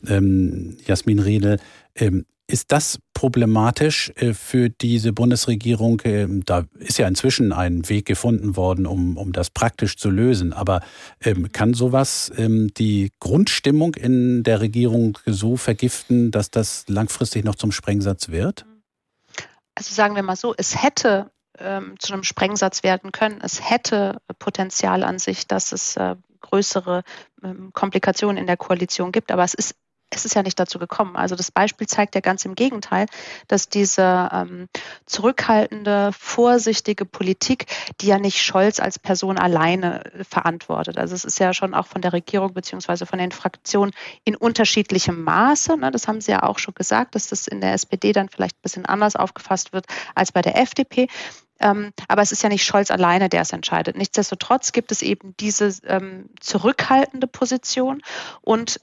Ähm, 0.07 0.77
Jasmin 0.85 1.19
Riedel, 1.19 1.59
ähm, 1.95 2.25
ist 2.51 2.71
das 2.71 2.99
problematisch 3.13 4.11
äh, 4.15 4.33
für 4.33 4.69
diese 4.69 5.13
Bundesregierung? 5.13 6.01
Ähm, 6.03 6.43
da 6.45 6.65
ist 6.79 6.97
ja 6.97 7.07
inzwischen 7.07 7.53
ein 7.53 7.87
Weg 7.87 8.05
gefunden 8.05 8.55
worden, 8.55 8.85
um, 8.85 9.17
um 9.17 9.31
das 9.31 9.49
praktisch 9.49 9.97
zu 9.97 10.09
lösen. 10.09 10.53
Aber 10.53 10.81
ähm, 11.21 11.51
kann 11.51 11.73
sowas 11.73 12.31
ähm, 12.37 12.73
die 12.75 13.11
Grundstimmung 13.19 13.95
in 13.95 14.43
der 14.43 14.59
Regierung 14.59 15.17
so 15.25 15.57
vergiften, 15.57 16.31
dass 16.31 16.51
das 16.51 16.85
langfristig 16.87 17.45
noch 17.45 17.55
zum 17.55 17.71
Sprengsatz 17.71 18.29
wird? 18.29 18.65
Also 19.75 19.93
sagen 19.93 20.15
wir 20.15 20.23
mal 20.23 20.35
so, 20.35 20.53
es 20.57 20.83
hätte 20.83 21.31
ähm, 21.57 21.95
zu 21.99 22.13
einem 22.13 22.23
Sprengsatz 22.23 22.83
werden 22.83 23.11
können. 23.11 23.39
Es 23.41 23.69
hätte 23.69 24.21
Potenzial 24.39 25.03
an 25.03 25.19
sich, 25.19 25.47
dass 25.47 25.71
es 25.71 25.95
äh, 25.95 26.15
größere 26.41 27.03
ähm, 27.43 27.71
Komplikationen 27.73 28.37
in 28.37 28.47
der 28.47 28.57
Koalition 28.57 29.11
gibt. 29.11 29.31
Aber 29.31 29.43
es 29.43 29.53
ist 29.53 29.75
es 30.13 30.25
ist 30.25 30.35
ja 30.35 30.43
nicht 30.43 30.59
dazu 30.59 30.77
gekommen. 30.77 31.15
Also 31.15 31.35
das 31.35 31.51
Beispiel 31.51 31.87
zeigt 31.87 32.15
ja 32.15 32.21
ganz 32.21 32.45
im 32.45 32.55
Gegenteil, 32.55 33.07
dass 33.47 33.69
diese 33.69 34.29
ähm, 34.31 34.67
zurückhaltende, 35.05 36.11
vorsichtige 36.17 37.05
Politik, 37.05 37.65
die 38.01 38.07
ja 38.07 38.19
nicht 38.19 38.41
Scholz 38.41 38.79
als 38.79 38.99
Person 38.99 39.37
alleine 39.37 40.03
verantwortet. 40.29 40.97
Also 40.97 41.15
es 41.15 41.25
ist 41.25 41.39
ja 41.39 41.53
schon 41.53 41.73
auch 41.73 41.87
von 41.87 42.01
der 42.01 42.13
Regierung 42.13 42.53
beziehungsweise 42.53 43.05
von 43.05 43.19
den 43.19 43.31
Fraktionen 43.31 43.93
in 44.23 44.35
unterschiedlichem 44.35 45.23
Maße. 45.23 45.77
Ne, 45.77 45.91
das 45.91 46.07
haben 46.07 46.21
Sie 46.21 46.31
ja 46.31 46.43
auch 46.43 46.59
schon 46.59 46.75
gesagt, 46.75 47.15
dass 47.15 47.27
das 47.27 47.47
in 47.47 47.61
der 47.61 47.73
SPD 47.73 48.11
dann 48.11 48.29
vielleicht 48.29 48.57
ein 48.57 48.63
bisschen 48.63 48.85
anders 48.85 49.15
aufgefasst 49.15 49.73
wird 49.73 49.85
als 50.13 50.31
bei 50.31 50.41
der 50.41 50.57
FDP. 50.57 51.07
Ähm, 51.61 51.93
aber 52.07 52.21
es 52.21 52.31
ist 52.31 52.43
ja 52.43 52.49
nicht 52.49 52.65
Scholz 52.65 52.91
alleine, 52.91 53.29
der 53.29 53.41
es 53.41 53.53
entscheidet. 53.53 53.95
Nichtsdestotrotz 53.95 54.71
gibt 54.71 54.91
es 54.91 55.01
eben 55.01 55.35
diese 55.39 55.71
ähm, 55.85 56.29
zurückhaltende 56.39 57.27
Position 57.27 58.01
und 58.41 58.81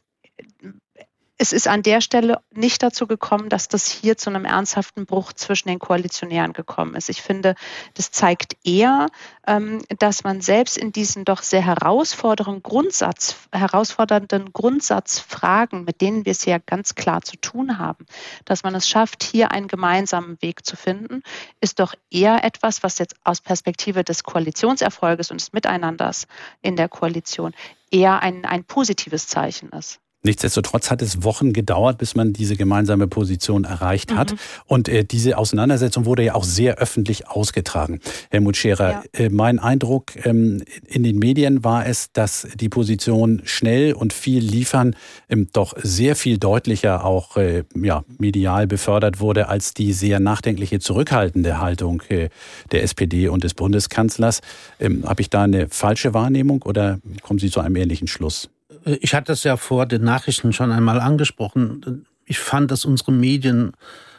es 1.41 1.53
ist 1.53 1.69
an 1.69 1.85
der 1.85 2.01
Stelle 2.01 2.41
nicht 2.53 2.83
dazu 2.83 3.07
gekommen, 3.07 3.49
dass 3.49 3.69
das 3.69 3.87
hier 3.89 4.17
zu 4.17 4.29
einem 4.29 4.45
ernsthaften 4.45 5.07
Bruch 5.07 5.33
zwischen 5.33 5.69
den 5.69 5.79
Koalitionären 5.79 6.53
gekommen 6.53 6.97
ist. 6.97 7.09
Ich 7.09 7.23
finde, 7.23 7.55
das 7.95 8.11
zeigt 8.11 8.57
eher, 8.65 9.07
ähm, 9.47 9.81
dass 10.01 10.25
man 10.25 10.41
selbst 10.41 10.77
in 10.77 10.91
diesen 10.91 11.25
doch 11.25 11.43
sehr 11.43 11.65
herausfordernden 11.65 12.65
Grundsatz, 12.65 13.37
herausfordernden 13.53 14.53
Grundsatzfragen, 14.53 15.85
mit 15.85 16.01
denen 16.01 16.25
wir 16.25 16.33
es 16.33 16.45
ja 16.45 16.59
ganz 16.59 16.97
klar 16.97 17.23
zu 17.23 17.37
tun 17.37 17.79
haben, 17.79 18.05
dass 18.45 18.65
man 18.65 18.75
es 18.75 18.89
schafft, 18.89 19.23
hier 19.23 19.53
einen 19.53 19.69
gemeinsamen 19.69 20.43
Weg 20.43 20.67
zu 20.67 20.75
finden, 20.77 21.23
ist 21.61 21.79
doch 21.79 21.95
eher 22.11 22.43
etwas, 22.43 22.83
was 22.83 22.99
jetzt 22.99 23.15
aus 23.23 23.41
Perspektive 23.41 24.03
des 24.03 24.25
Koalitionserfolges 24.25 25.31
und 25.31 25.41
des 25.41 25.53
Miteinanders 25.53 26.27
in 26.63 26.75
der 26.75 26.89
Koalition 26.89 27.55
eher 27.93 28.21
ein, 28.23 28.45
ein 28.45 28.65
positives 28.65 29.29
Zeichen 29.29 29.71
ist. 29.71 30.01
Nichtsdestotrotz 30.29 30.91
hat 30.91 31.01
es 31.01 31.23
Wochen 31.23 31.55
gedauert, 31.55 31.97
bis 31.97 32.15
man 32.15 32.35
diese 32.35 32.55
gemeinsame 32.55 33.07
Position 33.09 33.65
erreicht 33.65 34.15
hat. 34.15 34.33
Mhm. 34.33 34.39
Und 34.67 34.89
äh, 34.91 35.03
diese 35.03 35.39
Auseinandersetzung 35.39 36.05
wurde 36.05 36.23
ja 36.23 36.35
auch 36.35 36.45
sehr 36.45 36.77
öffentlich 36.77 37.29
ausgetragen. 37.29 38.01
Helmut 38.31 38.59
Scherer, 38.59 38.91
ja. 38.91 39.03
äh, 39.15 39.31
mein 39.31 39.59
Eindruck 39.59 40.27
ähm, 40.27 40.63
in 40.87 41.03
den 41.03 41.19
Medien 41.19 41.65
war 41.65 41.87
es, 41.87 42.13
dass 42.13 42.47
die 42.57 42.69
Position 42.69 43.41
schnell 43.45 43.95
und 43.95 44.13
viel 44.13 44.43
liefern 44.43 44.97
ähm, 45.31 45.49
doch 45.55 45.73
sehr 45.83 46.15
viel 46.15 46.37
deutlicher 46.37 47.07
auch 47.07 47.39
äh, 47.39 47.65
ja, 47.75 48.05
medial 48.19 48.67
befördert 48.67 49.21
wurde 49.21 49.49
als 49.49 49.73
die 49.73 49.95
sehr 49.95 50.21
nachdenkliche, 50.21 50.79
zurückhaltende 50.79 51.59
Haltung 51.59 52.03
äh, 52.11 52.29
der 52.71 52.83
SPD 52.83 53.29
und 53.29 53.45
des 53.45 53.55
Bundeskanzlers. 53.55 54.43
Ähm, 54.79 55.05
Habe 55.07 55.23
ich 55.23 55.31
da 55.31 55.45
eine 55.45 55.71
falsche 55.71 56.13
Wahrnehmung 56.13 56.61
oder 56.65 56.99
kommen 57.23 57.39
Sie 57.39 57.51
zu 57.51 57.61
einem 57.61 57.77
ähnlichen 57.77 58.09
Schluss? 58.09 58.51
Ich 58.85 59.15
hatte 59.15 59.33
es 59.33 59.45
ja 59.45 59.57
vor 59.57 59.87
den 59.87 60.03
Nachrichten 60.03 60.53
schon 60.53 60.73
einmal 60.73 61.01
angesprochen. 61.01 62.07
Ich 62.25 62.39
fand, 62.39 62.71
dass 62.71 62.85
unsere 62.85 63.13
Medien 63.13 63.73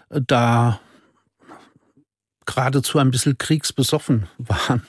äh, 0.10 0.22
da 0.26 0.80
geradezu 2.45 2.97
ein 2.97 3.12
bisschen 3.12 3.38
kriegsbesoffen 3.38 4.28
waren. 4.38 4.84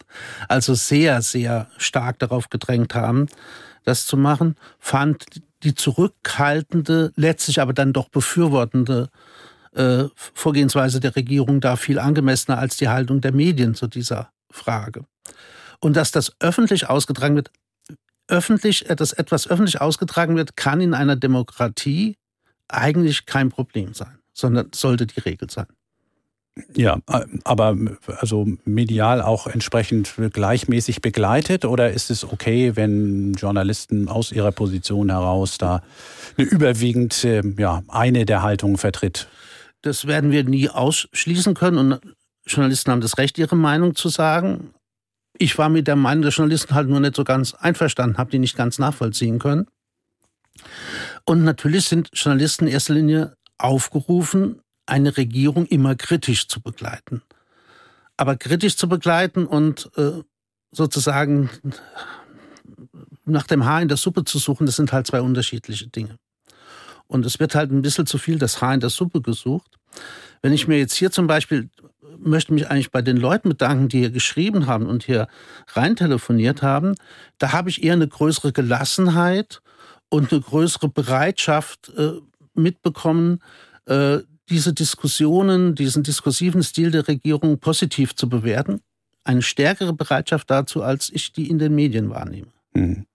Also 0.48 0.74
sehr, 0.74 1.20
sehr 1.22 1.68
stark 1.76 2.18
darauf 2.18 2.48
gedrängt 2.48 2.94
haben, 2.94 3.26
das 3.84 4.06
zu 4.06 4.16
machen. 4.16 4.56
Fand 4.78 5.24
die 5.62 5.74
zurückhaltende, 5.74 7.12
letztlich 7.16 7.60
aber 7.60 7.74
dann 7.74 7.92
doch 7.92 8.08
befürwortende 8.08 9.10
äh, 9.72 10.04
Vorgehensweise 10.14 11.00
der 11.00 11.14
Regierung 11.14 11.60
da 11.60 11.76
viel 11.76 11.98
angemessener 11.98 12.58
als 12.58 12.76
die 12.76 12.88
Haltung 12.88 13.20
der 13.20 13.32
Medien 13.32 13.74
zu 13.74 13.86
dieser 13.86 14.32
Frage. 14.50 15.04
Und 15.80 15.96
dass 15.96 16.12
das 16.12 16.32
öffentlich 16.40 16.88
ausgetragen 16.88 17.36
wird, 17.36 17.50
öffentlich, 18.30 18.88
äh, 18.88 18.96
dass 18.96 19.12
etwas 19.12 19.48
öffentlich 19.48 19.80
ausgetragen 19.80 20.36
wird, 20.36 20.56
kann 20.56 20.80
in 20.80 20.94
einer 20.94 21.16
Demokratie 21.16 22.16
eigentlich 22.68 23.26
kein 23.26 23.50
Problem 23.50 23.94
sein, 23.94 24.18
sondern 24.32 24.70
sollte 24.74 25.06
die 25.06 25.20
Regel 25.20 25.50
sein. 25.50 25.66
Ja, 26.74 26.98
äh, 27.08 27.26
aber 27.44 27.76
also 28.18 28.46
medial 28.64 29.22
auch 29.22 29.46
entsprechend 29.46 30.14
gleichmäßig 30.32 31.00
begleitet 31.00 31.64
oder 31.64 31.90
ist 31.90 32.10
es 32.10 32.24
okay, 32.24 32.76
wenn 32.76 33.34
Journalisten 33.34 34.08
aus 34.08 34.32
ihrer 34.32 34.52
Position 34.52 35.10
heraus 35.10 35.58
da 35.58 35.82
eine 36.36 36.46
überwiegend 36.48 37.24
ähm, 37.24 37.56
ja, 37.58 37.82
eine 37.88 38.26
der 38.26 38.42
Haltungen 38.42 38.78
vertritt? 38.78 39.28
Das 39.82 40.06
werden 40.06 40.30
wir 40.30 40.44
nie 40.44 40.68
ausschließen 40.68 41.54
können 41.54 41.78
und 41.78 42.00
Journalisten 42.46 42.90
haben 42.90 43.00
das 43.00 43.18
Recht, 43.18 43.38
ihre 43.38 43.56
Meinung 43.56 43.94
zu 43.94 44.08
sagen. 44.08 44.70
Ich 45.42 45.56
war 45.56 45.70
mit 45.70 45.86
der 45.86 45.96
Meinung 45.96 46.20
der 46.20 46.32
Journalisten 46.32 46.74
halt 46.74 46.90
nur 46.90 47.00
nicht 47.00 47.16
so 47.16 47.24
ganz 47.24 47.54
einverstanden, 47.54 48.18
habe 48.18 48.30
die 48.30 48.38
nicht 48.38 48.58
ganz 48.58 48.78
nachvollziehen 48.78 49.38
können. 49.38 49.66
Und 51.24 51.44
natürlich 51.44 51.86
sind 51.86 52.10
Journalisten 52.12 52.66
in 52.66 52.74
erster 52.74 52.92
Linie 52.92 53.34
aufgerufen, 53.56 54.60
eine 54.84 55.16
Regierung 55.16 55.64
immer 55.64 55.94
kritisch 55.94 56.46
zu 56.46 56.60
begleiten. 56.60 57.22
Aber 58.18 58.36
kritisch 58.36 58.76
zu 58.76 58.86
begleiten 58.86 59.46
und 59.46 59.90
äh, 59.96 60.22
sozusagen 60.72 61.48
nach 63.24 63.46
dem 63.46 63.64
Haar 63.64 63.80
in 63.80 63.88
der 63.88 63.96
Suppe 63.96 64.24
zu 64.24 64.38
suchen, 64.38 64.66
das 64.66 64.76
sind 64.76 64.92
halt 64.92 65.06
zwei 65.06 65.22
unterschiedliche 65.22 65.88
Dinge. 65.88 66.18
Und 67.06 67.24
es 67.24 67.40
wird 67.40 67.54
halt 67.54 67.70
ein 67.70 67.80
bisschen 67.80 68.04
zu 68.04 68.18
viel 68.18 68.38
das 68.38 68.60
Haar 68.60 68.74
in 68.74 68.80
der 68.80 68.90
Suppe 68.90 69.22
gesucht. 69.22 69.78
Wenn 70.42 70.52
ich 70.52 70.68
mir 70.68 70.76
jetzt 70.78 70.96
hier 70.96 71.10
zum 71.10 71.26
Beispiel 71.26 71.70
möchte 72.18 72.52
mich 72.52 72.70
eigentlich 72.70 72.90
bei 72.90 73.02
den 73.02 73.16
Leuten 73.16 73.50
bedanken, 73.50 73.88
die 73.88 74.00
hier 74.00 74.10
geschrieben 74.10 74.66
haben 74.66 74.86
und 74.86 75.04
hier 75.04 75.28
rein 75.68 75.96
telefoniert 75.96 76.62
haben. 76.62 76.94
Da 77.38 77.52
habe 77.52 77.70
ich 77.70 77.82
eher 77.82 77.94
eine 77.94 78.08
größere 78.08 78.52
Gelassenheit 78.52 79.62
und 80.08 80.32
eine 80.32 80.40
größere 80.40 80.88
Bereitschaft 80.88 81.92
äh, 81.96 82.12
mitbekommen, 82.54 83.42
äh, 83.86 84.18
diese 84.48 84.72
Diskussionen, 84.72 85.74
diesen 85.74 86.02
diskursiven 86.02 86.62
Stil 86.62 86.90
der 86.90 87.06
Regierung 87.06 87.58
positiv 87.58 88.14
zu 88.14 88.28
bewerten. 88.28 88.80
Eine 89.22 89.42
stärkere 89.42 89.92
Bereitschaft 89.92 90.50
dazu, 90.50 90.82
als 90.82 91.10
ich 91.10 91.32
die 91.32 91.48
in 91.48 91.58
den 91.58 91.74
Medien 91.74 92.10
wahrnehme. 92.10 92.48
Mhm. 92.74 93.06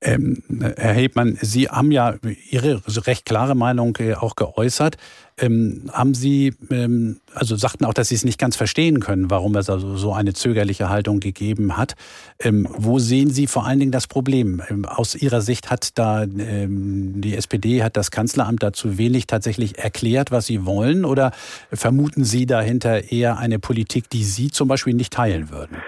Ähm, 0.00 0.42
Herr 0.76 0.92
Hebmann, 0.92 1.38
Sie 1.40 1.68
haben 1.68 1.90
ja 1.90 2.16
Ihre 2.50 2.82
recht 3.06 3.24
klare 3.24 3.54
Meinung 3.54 3.96
äh, 3.98 4.14
auch 4.14 4.36
geäußert. 4.36 4.96
Ähm, 5.36 5.90
haben 5.92 6.14
Sie, 6.14 6.54
ähm, 6.70 7.20
also 7.34 7.56
sagten 7.56 7.84
auch, 7.86 7.94
dass 7.94 8.10
Sie 8.10 8.14
es 8.14 8.24
nicht 8.24 8.38
ganz 8.38 8.54
verstehen 8.54 9.00
können, 9.00 9.30
warum 9.30 9.56
es 9.56 9.70
also 9.70 9.96
so 9.96 10.12
eine 10.12 10.34
zögerliche 10.34 10.90
Haltung 10.90 11.20
gegeben 11.20 11.76
hat. 11.76 11.94
Ähm, 12.38 12.68
wo 12.70 12.98
sehen 12.98 13.30
Sie 13.30 13.46
vor 13.46 13.66
allen 13.66 13.80
Dingen 13.80 13.92
das 13.92 14.06
Problem? 14.06 14.62
Ähm, 14.68 14.84
aus 14.84 15.14
Ihrer 15.14 15.40
Sicht 15.40 15.70
hat 15.70 15.98
da 15.98 16.22
ähm, 16.22 17.20
die 17.20 17.34
SPD, 17.34 17.82
hat 17.82 17.96
das 17.96 18.10
Kanzleramt 18.10 18.62
dazu 18.62 18.98
wenig 18.98 19.26
tatsächlich 19.26 19.78
erklärt, 19.78 20.30
was 20.30 20.46
Sie 20.46 20.66
wollen? 20.66 21.04
Oder 21.04 21.32
vermuten 21.72 22.24
Sie 22.24 22.46
dahinter 22.46 23.10
eher 23.10 23.38
eine 23.38 23.58
Politik, 23.58 24.10
die 24.10 24.24
Sie 24.24 24.50
zum 24.50 24.68
Beispiel 24.68 24.94
nicht 24.94 25.14
teilen 25.14 25.50
würden? 25.50 25.78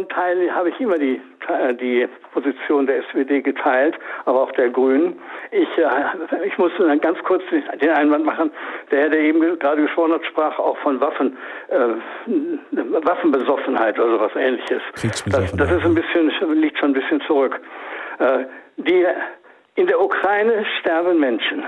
Äh, 0.00 0.04
Grunde 0.04 0.08
teile, 0.08 0.54
habe 0.54 0.70
ich 0.70 0.80
immer 0.80 0.98
die, 0.98 1.20
die 1.80 2.08
Position 2.32 2.86
der 2.86 2.98
SPD 2.98 3.42
geteilt, 3.42 3.96
aber 4.24 4.42
auch 4.42 4.52
der 4.52 4.70
Grünen. 4.70 5.18
Ich, 5.50 5.68
äh, 5.78 6.46
ich 6.46 6.56
muss 6.58 6.72
dann 6.78 7.00
ganz 7.00 7.18
kurz 7.24 7.42
den 7.50 7.90
Einwand 7.90 8.24
machen. 8.24 8.50
Der 8.90 9.00
Herr, 9.00 9.08
der 9.10 9.20
eben 9.20 9.40
gerade 9.58 9.82
gesprochen 9.82 10.12
hat, 10.12 10.24
sprach 10.26 10.58
auch 10.58 10.76
von 10.78 11.00
Waffen, 11.00 11.36
äh, 11.68 11.88
Waffenbesoffenheit 13.04 13.98
oder 13.98 14.18
sowas 14.18 14.32
ähnliches. 14.36 14.82
Das, 15.26 15.52
das 15.52 15.70
ist 15.70 15.84
ein 15.84 15.94
bisschen, 15.94 16.30
liegt 16.60 16.78
schon 16.78 16.90
ein 16.90 16.94
bisschen 16.94 17.20
zurück. 17.22 17.60
Äh, 18.18 18.44
die, 18.76 19.06
in 19.74 19.86
der 19.86 20.00
Ukraine 20.00 20.64
sterben 20.80 21.18
Menschen. 21.18 21.64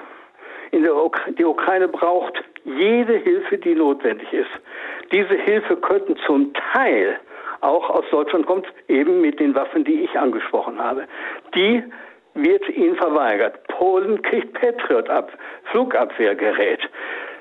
In 0.70 0.82
der 0.84 0.96
Uk 0.96 1.20
die 1.38 1.44
Ukraine 1.44 1.86
braucht 1.86 2.42
jede 2.64 3.14
Hilfe, 3.18 3.58
die 3.58 3.74
notwendig 3.74 4.32
ist. 4.32 4.48
Diese 5.12 5.34
Hilfe 5.34 5.76
könnten 5.76 6.16
zum 6.26 6.52
Teil 6.72 7.18
auch 7.62 7.88
aus 7.90 8.04
Deutschland 8.10 8.46
kommt, 8.46 8.66
eben 8.88 9.20
mit 9.20 9.40
den 9.40 9.54
Waffen, 9.54 9.84
die 9.84 10.02
ich 10.02 10.18
angesprochen 10.18 10.78
habe. 10.78 11.06
Die 11.54 11.82
wird 12.34 12.68
ihnen 12.68 12.96
verweigert. 12.96 13.66
Polen 13.68 14.22
kriegt 14.22 14.54
Patriot 14.54 15.08
ab, 15.08 15.30
Flugabwehrgerät. 15.70 16.80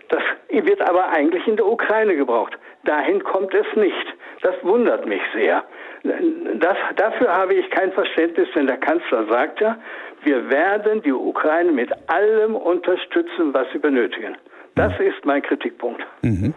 Das 0.09 0.21
wird 0.49 0.81
aber 0.81 1.09
eigentlich 1.09 1.47
in 1.47 1.55
der 1.55 1.65
Ukraine 1.65 2.15
gebraucht. 2.15 2.57
Dahin 2.83 3.23
kommt 3.23 3.53
es 3.53 3.65
nicht. 3.75 4.15
Das 4.41 4.55
wundert 4.63 5.05
mich 5.05 5.21
sehr. 5.33 5.63
Das, 6.03 6.77
dafür 6.95 7.33
habe 7.33 7.53
ich 7.53 7.69
kein 7.69 7.91
Verständnis, 7.93 8.49
denn 8.55 8.67
der 8.67 8.77
Kanzler 8.77 9.25
sagt 9.27 9.61
ja, 9.61 9.77
wir 10.23 10.49
werden 10.49 11.01
die 11.03 11.13
Ukraine 11.13 11.71
mit 11.71 11.91
allem 12.07 12.55
unterstützen, 12.55 13.53
was 13.53 13.67
sie 13.71 13.79
benötigen. 13.79 14.35
Das 14.75 14.91
ist 14.99 15.25
mein 15.25 15.41
Kritikpunkt. 15.41 16.01
Mhm. 16.21 16.53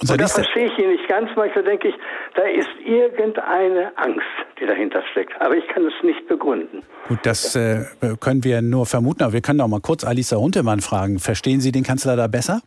Und, 0.00 0.10
und 0.10 0.20
da 0.20 0.28
verstehe 0.28 0.66
ich 0.66 0.78
ihn 0.78 0.90
nicht 0.90 1.08
ganz. 1.08 1.30
Manchmal 1.34 1.64
denke 1.64 1.88
ich, 1.88 1.94
da 2.34 2.42
ist 2.42 2.68
irgendeine 2.84 3.96
Angst, 3.96 4.26
die 4.60 4.66
dahinter 4.66 5.02
steckt. 5.10 5.32
Aber 5.40 5.56
ich 5.56 5.66
kann 5.68 5.84
es 5.84 5.92
nicht 6.02 6.26
begründen. 6.28 6.82
Gut, 7.08 7.18
das 7.24 7.56
äh, 7.56 7.84
können 8.20 8.44
wir 8.44 8.62
nur 8.62 8.86
vermuten. 8.86 9.24
Aber 9.24 9.32
wir 9.32 9.40
können 9.40 9.60
auch 9.60 9.68
mal 9.68 9.80
kurz 9.80 10.04
Alisa 10.04 10.36
Huntemann 10.36 10.80
fragen. 10.80 11.18
Verstehen 11.18 11.60
Sie 11.60 11.72
den 11.72 11.82
Kanzler 11.82 12.16
da 12.16 12.28
besser? 12.28 12.60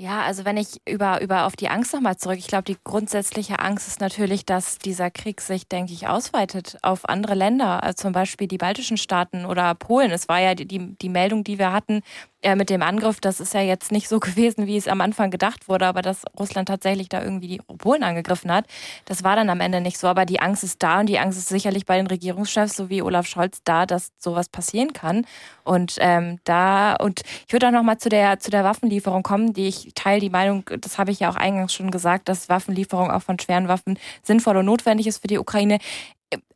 Ja, 0.00 0.22
also 0.22 0.44
wenn 0.44 0.56
ich 0.56 0.80
über, 0.88 1.20
über 1.22 1.44
auf 1.44 1.56
die 1.56 1.70
Angst 1.70 1.92
nochmal 1.92 2.16
zurück, 2.16 2.38
ich 2.38 2.46
glaube, 2.46 2.62
die 2.62 2.76
grundsätzliche 2.84 3.58
Angst 3.58 3.88
ist 3.88 4.00
natürlich, 4.00 4.46
dass 4.46 4.78
dieser 4.78 5.10
Krieg 5.10 5.40
sich, 5.40 5.66
denke 5.66 5.92
ich, 5.92 6.06
ausweitet 6.06 6.78
auf 6.82 7.08
andere 7.08 7.34
Länder, 7.34 7.82
also 7.82 8.04
zum 8.04 8.12
Beispiel 8.12 8.46
die 8.46 8.58
baltischen 8.58 8.96
Staaten 8.96 9.44
oder 9.44 9.74
Polen. 9.74 10.12
Es 10.12 10.28
war 10.28 10.40
ja 10.40 10.54
die, 10.54 10.66
die, 10.66 10.96
die 11.02 11.08
Meldung, 11.08 11.42
die 11.42 11.58
wir 11.58 11.72
hatten, 11.72 12.02
äh, 12.42 12.54
mit 12.54 12.70
dem 12.70 12.82
Angriff, 12.82 13.20
das 13.20 13.40
ist 13.40 13.54
ja 13.54 13.60
jetzt 13.60 13.90
nicht 13.90 14.08
so 14.08 14.20
gewesen, 14.20 14.66
wie 14.66 14.76
es 14.76 14.88
am 14.88 15.00
Anfang 15.00 15.30
gedacht 15.30 15.68
wurde, 15.68 15.86
aber 15.86 16.02
dass 16.02 16.24
Russland 16.38 16.68
tatsächlich 16.68 17.08
da 17.08 17.22
irgendwie 17.22 17.48
die 17.48 17.60
Polen 17.78 18.02
angegriffen 18.02 18.52
hat, 18.52 18.66
das 19.06 19.24
war 19.24 19.36
dann 19.36 19.50
am 19.50 19.60
Ende 19.60 19.80
nicht 19.80 19.98
so. 19.98 20.06
Aber 20.06 20.24
die 20.24 20.40
Angst 20.40 20.64
ist 20.64 20.82
da 20.82 21.00
und 21.00 21.06
die 21.06 21.18
Angst 21.18 21.38
ist 21.38 21.48
sicherlich 21.48 21.86
bei 21.86 21.96
den 21.96 22.06
Regierungschefs, 22.06 22.76
so 22.76 22.88
wie 22.88 23.02
Olaf 23.02 23.26
Scholz, 23.26 23.60
da, 23.64 23.86
dass 23.86 24.12
sowas 24.18 24.48
passieren 24.48 24.92
kann. 24.92 25.26
Und 25.64 25.96
ähm, 26.00 26.38
da, 26.44 26.94
und 26.94 27.22
ich 27.46 27.52
würde 27.52 27.68
auch 27.68 27.72
nochmal 27.72 27.98
zu 27.98 28.08
der, 28.08 28.38
zu 28.38 28.50
der 28.50 28.64
Waffenlieferung 28.64 29.22
kommen, 29.22 29.52
die 29.52 29.68
ich 29.68 29.92
teile 29.94 30.20
die 30.20 30.30
Meinung, 30.30 30.64
das 30.80 30.98
habe 30.98 31.10
ich 31.10 31.20
ja 31.20 31.30
auch 31.30 31.36
eingangs 31.36 31.74
schon 31.74 31.90
gesagt, 31.90 32.28
dass 32.28 32.48
Waffenlieferung 32.48 33.10
auch 33.10 33.22
von 33.22 33.38
schweren 33.38 33.68
Waffen 33.68 33.98
sinnvoll 34.22 34.56
und 34.56 34.66
notwendig 34.66 35.06
ist 35.06 35.18
für 35.18 35.26
die 35.26 35.38
Ukraine 35.38 35.78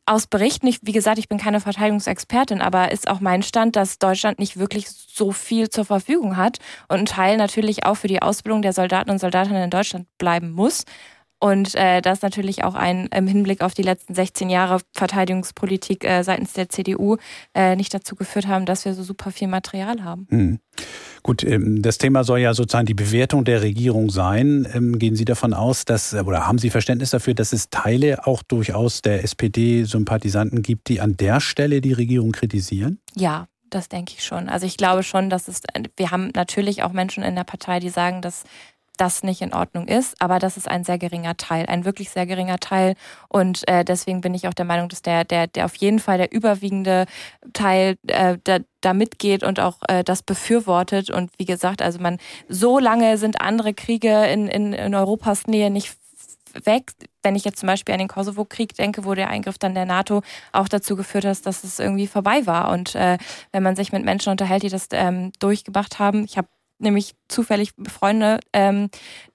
aus 0.05 0.27
Berichten, 0.27 0.67
ich, 0.67 0.79
wie 0.81 0.91
gesagt, 0.91 1.17
ich 1.17 1.29
bin 1.29 1.37
keine 1.37 1.61
Verteidigungsexpertin, 1.61 2.61
aber 2.61 2.91
ist 2.91 3.07
auch 3.09 3.21
mein 3.21 3.41
Stand, 3.41 3.75
dass 3.75 3.99
Deutschland 3.99 4.37
nicht 4.37 4.57
wirklich 4.57 4.89
so 4.89 5.31
viel 5.31 5.69
zur 5.69 5.85
Verfügung 5.85 6.35
hat 6.35 6.59
und 6.89 6.99
ein 6.99 7.05
Teil 7.05 7.37
natürlich 7.37 7.85
auch 7.85 7.95
für 7.95 8.09
die 8.09 8.21
Ausbildung 8.21 8.61
der 8.61 8.73
Soldaten 8.73 9.09
und 9.09 9.19
Soldatinnen 9.19 9.63
in 9.63 9.69
Deutschland 9.69 10.07
bleiben 10.17 10.51
muss. 10.51 10.83
Und 11.43 11.75
äh, 11.75 12.01
das 12.01 12.21
natürlich 12.21 12.63
auch 12.63 12.73
ein 12.73 13.07
im 13.07 13.27
Hinblick 13.27 13.63
auf 13.63 13.73
die 13.73 13.81
letzten 13.81 14.15
16 14.15 14.49
Jahre 14.49 14.79
Verteidigungspolitik 14.93 16.05
äh, 16.05 16.23
seitens 16.23 16.53
der 16.53 16.69
CDU 16.69 17.17
äh, 17.53 17.75
nicht 17.75 17.93
dazu 17.93 18.15
geführt 18.15 18.47
haben, 18.47 18.65
dass 18.65 18.85
wir 18.85 18.93
so 18.93 19.03
super 19.03 19.29
viel 19.29 19.49
Material 19.49 20.05
haben. 20.05 20.25
Hm. 20.29 20.59
Gut, 21.21 21.43
ähm, 21.43 21.81
das 21.81 21.97
Thema 21.97 22.23
soll 22.23 22.39
ja 22.39 22.53
sozusagen 22.53 22.85
die 22.85 22.93
Bewertung 22.93 23.43
der 23.43 23.61
Regierung 23.61 24.09
sein. 24.09 24.65
Ähm, 24.73 24.97
gehen 24.97 25.17
Sie 25.17 25.25
davon 25.25 25.53
aus, 25.53 25.83
dass 25.83 26.13
oder 26.13 26.47
haben 26.47 26.59
Sie 26.59 26.69
Verständnis 26.69 27.09
dafür, 27.09 27.33
dass 27.33 27.51
es 27.51 27.69
Teile 27.69 28.25
auch 28.25 28.41
durchaus 28.41 29.01
der 29.01 29.25
SPD-Sympathisanten 29.25 30.61
gibt, 30.61 30.87
die 30.87 31.01
an 31.01 31.17
der 31.17 31.41
Stelle 31.41 31.81
die 31.81 31.91
Regierung 31.91 32.31
kritisieren? 32.31 32.99
Ja, 33.15 33.47
das 33.69 33.89
denke 33.89 34.13
ich 34.15 34.23
schon. 34.23 34.47
Also 34.47 34.65
ich 34.65 34.77
glaube 34.77 35.03
schon, 35.03 35.29
dass 35.29 35.47
es, 35.47 35.61
wir 35.97 36.11
haben 36.11 36.31
natürlich 36.35 36.83
auch 36.83 36.93
Menschen 36.93 37.23
in 37.23 37.35
der 37.35 37.43
Partei, 37.43 37.79
die 37.79 37.89
sagen, 37.89 38.21
dass 38.21 38.43
das 38.97 39.23
nicht 39.23 39.41
in 39.41 39.53
Ordnung 39.53 39.87
ist, 39.87 40.21
aber 40.21 40.39
das 40.39 40.55
ist 40.55 40.69
ein 40.69 40.83
sehr 40.83 40.97
geringer 40.97 41.35
Teil, 41.35 41.65
ein 41.65 41.83
wirklich 41.83 42.11
sehr 42.11 42.25
geringer 42.25 42.59
Teil. 42.59 42.93
Und 43.27 43.67
äh, 43.67 43.83
deswegen 43.83 44.21
bin 44.21 44.33
ich 44.33 44.47
auch 44.47 44.53
der 44.53 44.65
Meinung, 44.65 44.89
dass 44.89 45.01
der, 45.01 45.23
der, 45.23 45.47
der 45.47 45.65
auf 45.65 45.75
jeden 45.75 45.99
Fall 45.99 46.17
der 46.17 46.31
überwiegende 46.31 47.05
Teil 47.53 47.97
äh, 48.07 48.37
da, 48.43 48.59
da 48.81 48.93
mitgeht 48.93 49.43
und 49.43 49.59
auch 49.59 49.77
äh, 49.87 50.03
das 50.03 50.21
befürwortet. 50.21 51.09
Und 51.09 51.31
wie 51.37 51.45
gesagt, 51.45 51.81
also 51.81 51.99
man, 51.99 52.17
so 52.47 52.77
lange 52.77 53.17
sind 53.17 53.41
andere 53.41 53.73
Kriege 53.73 54.25
in, 54.25 54.47
in, 54.47 54.73
in 54.73 54.93
Europas 54.93 55.47
Nähe 55.47 55.71
nicht 55.71 55.97
weg. 56.65 56.91
Wenn 57.23 57.35
ich 57.35 57.45
jetzt 57.45 57.59
zum 57.59 57.67
Beispiel 57.67 57.93
an 57.93 57.99
den 57.99 58.07
Kosovo-Krieg 58.07 58.75
denke, 58.75 59.05
wo 59.05 59.15
der 59.15 59.29
Eingriff 59.29 59.57
dann 59.57 59.73
der 59.73 59.85
NATO 59.85 60.21
auch 60.51 60.67
dazu 60.67 60.95
geführt 60.95 61.25
hat, 61.25 61.45
dass 61.45 61.63
es 61.63 61.79
irgendwie 61.79 62.05
vorbei 62.05 62.45
war. 62.45 62.71
Und 62.71 62.93
äh, 62.93 63.17
wenn 63.51 63.63
man 63.63 63.75
sich 63.75 63.91
mit 63.91 64.05
Menschen 64.05 64.29
unterhält, 64.29 64.61
die 64.61 64.69
das 64.69 64.87
ähm, 64.91 65.31
durchgemacht 65.39 65.97
haben, 65.97 66.25
ich 66.25 66.37
habe 66.37 66.47
nämlich 66.83 67.15
zufällig 67.27 67.71
Freunde, 67.87 68.39
ähm, 68.53 68.89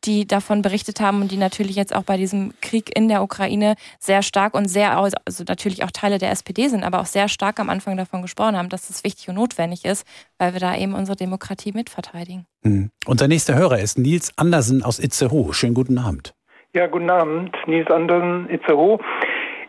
die 0.05 0.27
davon 0.27 0.63
berichtet 0.63 1.01
haben 1.01 1.21
und 1.23 1.31
die 1.33 1.37
natürlich 1.37 1.77
jetzt 1.77 1.95
auch 1.95 2.05
bei 2.05 2.17
diesem 2.17 2.53
Krieg 2.61 2.97
in 2.97 3.09
der 3.09 3.23
Ukraine 3.23 3.75
sehr 3.99 4.23
stark 4.23 4.55
und 4.55 4.69
sehr, 4.69 4.97
also 4.97 5.45
natürlich 5.49 5.83
auch 5.85 5.91
Teile 5.91 6.19
der 6.19 6.31
SPD 6.31 6.69
sind, 6.69 6.85
aber 6.85 7.01
auch 7.01 7.07
sehr 7.07 7.29
stark 7.29 7.59
am 7.59 7.71
Anfang 7.71 7.97
davon 7.97 8.23
gesprochen 8.23 8.57
haben, 8.57 8.69
dass 8.69 8.89
das 8.89 9.05
wichtig 9.05 9.29
und 9.29 9.35
notwendig 9.35 9.85
ist, 9.85 10.07
weil 10.39 10.53
wir 10.53 10.61
da 10.61 10.77
eben 10.77 10.95
unsere 10.95 11.17
Demokratie 11.17 11.73
mitverteidigen. 11.73 12.47
Mhm. 12.63 12.91
Unser 13.07 13.29
nächster 13.29 13.57
Hörer 13.57 13.79
ist 13.79 13.99
Nils 13.99 14.33
Andersen 14.37 14.83
aus 14.83 14.99
Itzehoe. 14.99 15.53
Schönen 15.53 15.75
guten 15.75 15.99
Abend. 15.99 16.35
Ja, 16.75 16.87
guten 16.87 17.11
Abend. 17.11 17.57
Nils 17.67 17.91
Andersen, 17.91 18.49
Itzehoe. 18.51 18.99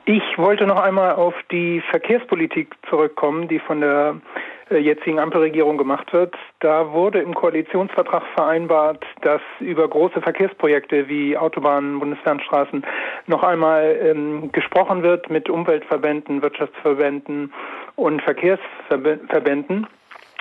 Ich 0.05 0.23
wollte 0.37 0.65
noch 0.65 0.79
einmal 0.79 1.13
auf 1.13 1.35
die 1.51 1.81
Verkehrspolitik 1.91 2.75
zurückkommen, 2.89 3.47
die 3.47 3.59
von 3.59 3.79
der 3.79 4.19
jetzigen 4.77 5.19
Ampelregierung 5.19 5.77
gemacht 5.77 6.11
wird. 6.13 6.35
Da 6.59 6.91
wurde 6.91 7.19
im 7.19 7.33
Koalitionsvertrag 7.33 8.23
vereinbart, 8.35 9.03
dass 9.21 9.41
über 9.59 9.87
große 9.87 10.21
Verkehrsprojekte 10.21 11.07
wie 11.07 11.37
Autobahnen, 11.37 11.99
Bundeslandstraßen 11.99 12.85
noch 13.27 13.43
einmal 13.43 13.97
ähm, 14.01 14.51
gesprochen 14.51 15.03
wird 15.03 15.29
mit 15.29 15.49
Umweltverbänden, 15.49 16.41
Wirtschaftsverbänden 16.41 17.53
und 17.95 18.21
Verkehrsverbänden. 18.21 19.87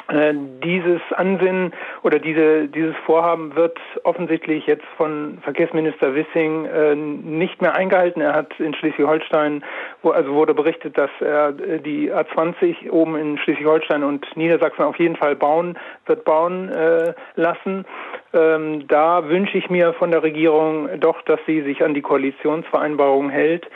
Äh, 0.09 0.33
dieses 0.65 1.03
Ansinnen 1.17 1.75
oder 2.03 2.19
diese, 2.19 2.67
dieses 2.69 2.97
Vorhaben 3.05 3.55
wird 3.55 3.79
offensichtlich 4.05 4.67
jetzt 4.67 4.87
von 4.97 5.39
Verkehrsminister 5.43 6.15
Wissing 6.15 6.65
äh, 6.65 6.95
nicht 6.95 7.61
mehr 7.61 7.75
eingehalten. 7.75 8.23
Er 8.23 8.33
hat 8.33 8.59
in 8.59 8.73
Schleswig-Holstein, 8.75 9.63
also 10.03 10.33
wurde 10.33 10.55
berichtet, 10.55 10.97
dass 10.97 11.11
er 11.21 11.49
äh, 11.49 11.81
die 11.81 12.11
A20 12.11 12.91
oben 12.91 13.17
in 13.17 13.37
Schleswig-Holstein 13.37 14.03
und 14.03 14.27
Niedersachsen 14.35 14.83
auf 14.83 14.99
jeden 14.99 15.17
Fall 15.17 15.37
bauen, 15.37 15.79
wird 16.07 16.25
bauen 16.25 16.71
äh, 16.71 17.13
lassen. 17.35 17.85
Ähm, 18.33 18.89
da 18.89 19.29
wünsche 19.29 19.59
ich 19.59 19.69
mir 19.69 19.93
von 19.93 20.11
der 20.11 20.23
Regierung 20.23 20.89
doch, 21.01 21.21
dass 21.23 21.41
sie 21.47 21.61
sich 21.61 21.85
an 21.85 21.93
die 21.93 22.03
Koalitionsvereinbarung 22.03 23.29
hält 23.29 23.69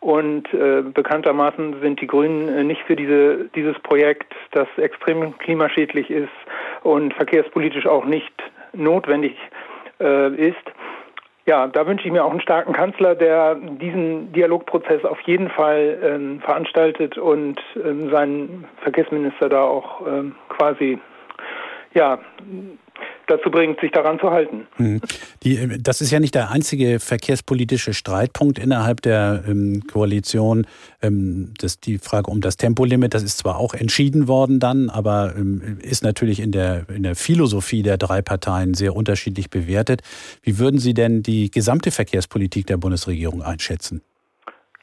Und 0.00 0.52
äh, 0.54 0.82
bekanntermaßen 0.82 1.80
sind 1.80 2.00
die 2.00 2.06
Grünen 2.06 2.48
äh, 2.48 2.62
nicht 2.62 2.82
für 2.82 2.94
diese, 2.94 3.48
dieses 3.54 3.78
Projekt, 3.80 4.32
das 4.52 4.68
extrem 4.76 5.36
klimaschädlich 5.38 6.08
ist 6.10 6.28
und 6.82 7.12
verkehrspolitisch 7.14 7.86
auch 7.86 8.04
nicht 8.04 8.32
notwendig 8.72 9.36
äh, 10.00 10.34
ist. 10.34 10.56
Ja, 11.46 11.66
da 11.66 11.86
wünsche 11.86 12.06
ich 12.06 12.12
mir 12.12 12.24
auch 12.24 12.30
einen 12.30 12.42
starken 12.42 12.74
Kanzler, 12.74 13.14
der 13.14 13.54
diesen 13.54 14.32
Dialogprozess 14.32 15.04
auf 15.04 15.20
jeden 15.22 15.48
Fall 15.48 15.98
ähm, 16.02 16.40
veranstaltet 16.42 17.16
und 17.16 17.58
ähm, 17.82 18.10
seinen 18.10 18.66
Verkehrsminister 18.82 19.48
da 19.48 19.62
auch 19.62 20.06
ähm, 20.06 20.34
quasi 20.50 20.98
ja 21.94 22.18
dazu 23.26 23.50
bringt, 23.50 23.80
sich 23.80 23.90
daran 23.92 24.18
zu 24.18 24.30
halten. 24.30 24.66
Mhm. 24.78 25.00
Die, 25.42 25.80
das 25.80 26.00
ist 26.00 26.10
ja 26.10 26.20
nicht 26.20 26.34
der 26.34 26.50
einzige 26.50 26.98
verkehrspolitische 26.98 27.94
Streitpunkt 27.94 28.58
innerhalb 28.58 29.02
der 29.02 29.44
ähm, 29.46 29.82
Koalition. 29.90 30.66
Ähm, 31.02 31.52
das, 31.58 31.80
die 31.80 31.98
Frage 31.98 32.30
um 32.30 32.40
das 32.40 32.56
Tempolimit, 32.56 33.14
das 33.14 33.22
ist 33.22 33.38
zwar 33.38 33.58
auch 33.58 33.74
entschieden 33.74 34.28
worden 34.28 34.60
dann, 34.60 34.90
aber 34.90 35.34
ähm, 35.36 35.78
ist 35.82 36.02
natürlich 36.02 36.40
in 36.40 36.52
der, 36.52 36.86
in 36.88 37.02
der 37.02 37.14
Philosophie 37.14 37.82
der 37.82 37.98
drei 37.98 38.22
Parteien 38.22 38.74
sehr 38.74 38.96
unterschiedlich 38.96 39.50
bewertet. 39.50 40.02
Wie 40.42 40.58
würden 40.58 40.78
Sie 40.78 40.94
denn 40.94 41.22
die 41.22 41.50
gesamte 41.50 41.90
Verkehrspolitik 41.90 42.66
der 42.66 42.78
Bundesregierung 42.78 43.42
einschätzen? 43.42 44.02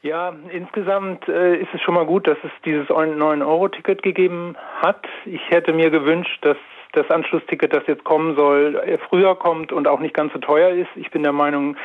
Ja, 0.02 0.36
insgesamt 0.52 1.26
äh, 1.28 1.56
ist 1.56 1.68
es 1.74 1.80
schon 1.82 1.94
mal 1.94 2.06
gut, 2.06 2.28
dass 2.28 2.38
es 2.44 2.50
dieses 2.64 2.86
9-Euro-Ticket 2.88 4.04
gegeben 4.04 4.54
hat. 4.80 5.04
Ich 5.24 5.40
hätte 5.48 5.72
mir 5.72 5.90
gewünscht, 5.90 6.38
dass 6.42 6.56
das 6.96 7.10
Anschlussticket, 7.10 7.72
das 7.72 7.86
jetzt 7.86 8.04
kommen 8.04 8.36
soll, 8.36 8.76
äh, 8.76 8.98
früher 9.08 9.34
kommt 9.34 9.72
und 9.72 9.86
auch 9.86 10.00
nicht 10.00 10.14
ganz 10.14 10.32
so 10.32 10.38
teuer 10.38 10.70
ist. 10.70 10.88
Ich 10.96 11.10
bin 11.10 11.22
der 11.22 11.32
Meinung, 11.32 11.76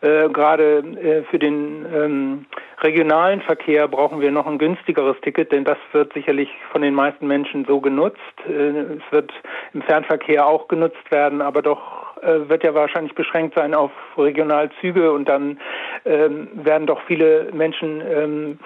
äh, 0.00 0.28
gerade 0.28 0.78
äh, 0.78 1.22
für 1.30 1.38
den 1.38 1.86
ähm, 1.94 2.46
regionalen 2.82 3.40
Verkehr 3.40 3.88
brauchen 3.88 4.20
wir 4.20 4.30
noch 4.30 4.46
ein 4.46 4.58
günstigeres 4.58 5.16
Ticket, 5.22 5.52
denn 5.52 5.64
das 5.64 5.78
wird 5.92 6.12
sicherlich 6.12 6.50
von 6.72 6.82
den 6.82 6.94
meisten 6.94 7.26
Menschen 7.26 7.64
so 7.64 7.80
genutzt. 7.80 8.18
Äh, 8.48 8.96
es 8.98 9.12
wird 9.12 9.32
im 9.72 9.82
Fernverkehr 9.82 10.46
auch 10.46 10.68
genutzt 10.68 11.10
werden, 11.10 11.40
aber 11.40 11.62
doch 11.62 12.06
äh, 12.22 12.48
wird 12.48 12.64
ja 12.64 12.74
wahrscheinlich 12.74 13.14
beschränkt 13.14 13.54
sein 13.54 13.74
auf 13.74 13.90
Regionalzüge 14.16 15.12
und 15.12 15.28
dann 15.28 15.58
ähm, 16.04 16.48
werden 16.54 16.86
doch 16.86 17.00
viele 17.06 17.50
Menschen 17.52 18.00
ähm, 18.00 18.58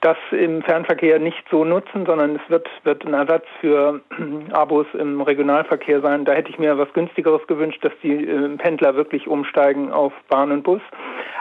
das 0.00 0.16
im 0.30 0.62
Fernverkehr 0.62 1.18
nicht 1.18 1.44
so 1.50 1.64
nutzen, 1.64 2.06
sondern 2.06 2.36
es 2.36 2.50
wird, 2.50 2.68
wird 2.84 3.04
ein 3.04 3.14
Ersatz 3.14 3.44
für 3.60 4.00
Abos 4.52 4.86
im 4.94 5.20
Regionalverkehr 5.20 6.00
sein. 6.00 6.24
Da 6.24 6.32
hätte 6.32 6.50
ich 6.50 6.58
mir 6.58 6.78
was 6.78 6.92
günstigeres 6.92 7.46
gewünscht, 7.46 7.84
dass 7.84 7.92
die 8.02 8.28
äh, 8.28 8.56
Pendler 8.56 8.94
wirklich 8.94 9.26
umsteigen 9.26 9.92
auf 9.92 10.12
Bahn 10.28 10.52
und 10.52 10.62
Bus. 10.62 10.82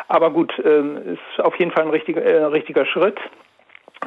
Aber 0.08 0.32
gut, 0.32 0.54
ähm, 0.64 0.98
ist 1.06 1.46
auf 1.46 1.56
jeden 1.58 1.72
Fall 1.72 1.84
ein 1.84 1.92
richtiger, 1.92 2.24
äh, 2.24 2.44
richtiger 2.46 2.86
Schritt. 2.86 3.20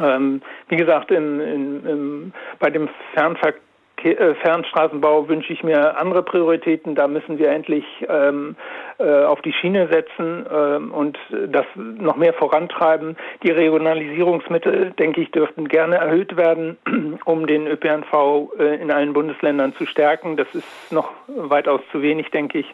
Ähm, 0.01 0.41
wie 0.69 0.77
gesagt, 0.77 1.11
in, 1.11 1.41
in, 1.41 1.87
in, 1.87 2.33
bei 2.59 2.71
dem 2.71 2.89
Fernverkehr 3.15 3.59
äh, 3.59 3.70
Fernstraßenbau 4.03 5.29
wünsche 5.29 5.53
ich 5.53 5.63
mir 5.63 5.99
andere 5.99 6.23
Prioritäten. 6.23 6.95
Da 6.95 7.09
müssen 7.09 7.39
wir 7.39 7.51
endlich 7.51 7.85
ähm, 8.09 8.57
äh, 8.99 9.25
auf 9.25 9.41
die 9.43 9.53
Schiene 9.53 9.89
setzen 9.89 10.47
ähm, 10.53 10.93
und 10.93 11.19
das 11.49 11.67
noch 11.75 12.17
mehr 12.17 12.33
vorantreiben. 12.33 13.17
Die 13.43 13.51
Regionalisierungsmittel, 13.51 14.93
denke 14.93 15.21
ich, 15.21 15.31
dürften 15.31 15.69
gerne 15.69 15.97
erhöht 15.97 16.37
werden, 16.37 16.79
um 17.25 17.47
den 17.47 17.67
ÖPNV 17.67 18.53
äh, 18.59 18.81
in 18.81 18.91
allen 18.91 19.13
Bundesländern 19.13 19.75
zu 19.75 19.87
stärken. 19.87 20.37
Das 20.37 20.53
ist 20.55 20.93
noch 20.93 21.11
weitaus 21.27 21.81
zu 21.93 22.03
wenig, 22.03 22.31
denke 22.31 22.59
ich. 22.59 22.73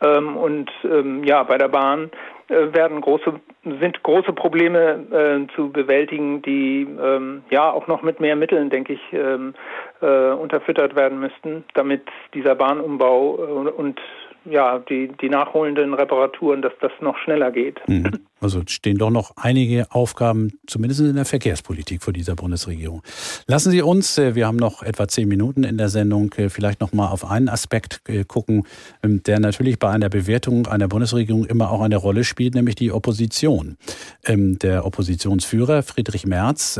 Ähm, 0.00 0.36
und 0.36 0.70
ähm, 0.84 1.24
ja, 1.24 1.42
bei 1.42 1.58
der 1.58 1.68
Bahn 1.68 2.04
äh, 2.04 2.37
werden 2.48 3.00
große, 3.00 3.40
sind 3.80 4.02
große 4.02 4.32
Probleme 4.32 5.06
äh, 5.10 5.54
zu 5.54 5.70
bewältigen, 5.70 6.42
die 6.42 6.86
ähm, 7.00 7.42
ja 7.50 7.70
auch 7.70 7.86
noch 7.86 8.02
mit 8.02 8.20
mehr 8.20 8.36
Mitteln, 8.36 8.70
denke 8.70 8.94
ich, 8.94 9.00
ähm, 9.12 9.54
äh, 10.00 10.30
unterfüttert 10.32 10.96
werden 10.96 11.20
müssten, 11.20 11.64
damit 11.74 12.02
dieser 12.34 12.54
Bahnumbau 12.54 13.38
äh, 13.38 13.70
und 13.70 14.00
ja, 14.44 14.78
die, 14.78 15.08
die 15.08 15.28
nachholenden 15.28 15.94
Reparaturen, 15.94 16.62
dass 16.62 16.72
das 16.80 16.92
noch 17.00 17.18
schneller 17.18 17.50
geht. 17.50 17.80
Mhm. 17.88 18.27
Also 18.40 18.62
stehen 18.66 18.98
doch 18.98 19.10
noch 19.10 19.32
einige 19.36 19.90
Aufgaben, 19.90 20.52
zumindest 20.66 21.00
in 21.00 21.16
der 21.16 21.24
Verkehrspolitik 21.24 22.02
vor 22.02 22.12
dieser 22.12 22.36
Bundesregierung. 22.36 23.02
Lassen 23.46 23.70
Sie 23.70 23.82
uns, 23.82 24.16
äh, 24.18 24.34
wir 24.34 24.46
haben 24.46 24.56
noch 24.56 24.82
etwa 24.82 25.08
zehn 25.08 25.28
Minuten 25.28 25.64
in 25.64 25.76
der 25.76 25.88
Sendung, 25.88 26.32
äh, 26.34 26.48
vielleicht 26.48 26.80
noch 26.80 26.92
mal 26.92 27.08
auf 27.08 27.28
einen 27.28 27.48
Aspekt 27.48 28.00
äh, 28.08 28.24
gucken, 28.24 28.64
ähm, 29.02 29.22
der 29.24 29.40
natürlich 29.40 29.78
bei 29.78 29.90
einer 29.90 30.08
Bewertung 30.08 30.66
einer 30.66 30.88
Bundesregierung 30.88 31.46
immer 31.46 31.70
auch 31.70 31.80
eine 31.80 31.96
Rolle 31.96 32.22
spielt, 32.22 32.54
nämlich 32.54 32.76
die 32.76 32.92
Opposition. 32.92 33.76
Ähm, 34.24 34.58
der 34.58 34.86
Oppositionsführer 34.86 35.82
Friedrich 35.82 36.26
Merz 36.26 36.78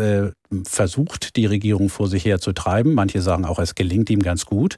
versucht, 0.64 1.36
die 1.36 1.44
Regierung 1.44 1.90
vor 1.90 2.08
sich 2.08 2.24
her 2.24 2.40
zu 2.40 2.52
treiben. 2.52 2.94
Manche 2.94 3.20
sagen 3.20 3.44
auch, 3.44 3.58
es 3.58 3.74
gelingt 3.74 4.08
ihm 4.08 4.22
ganz 4.22 4.46
gut. 4.46 4.76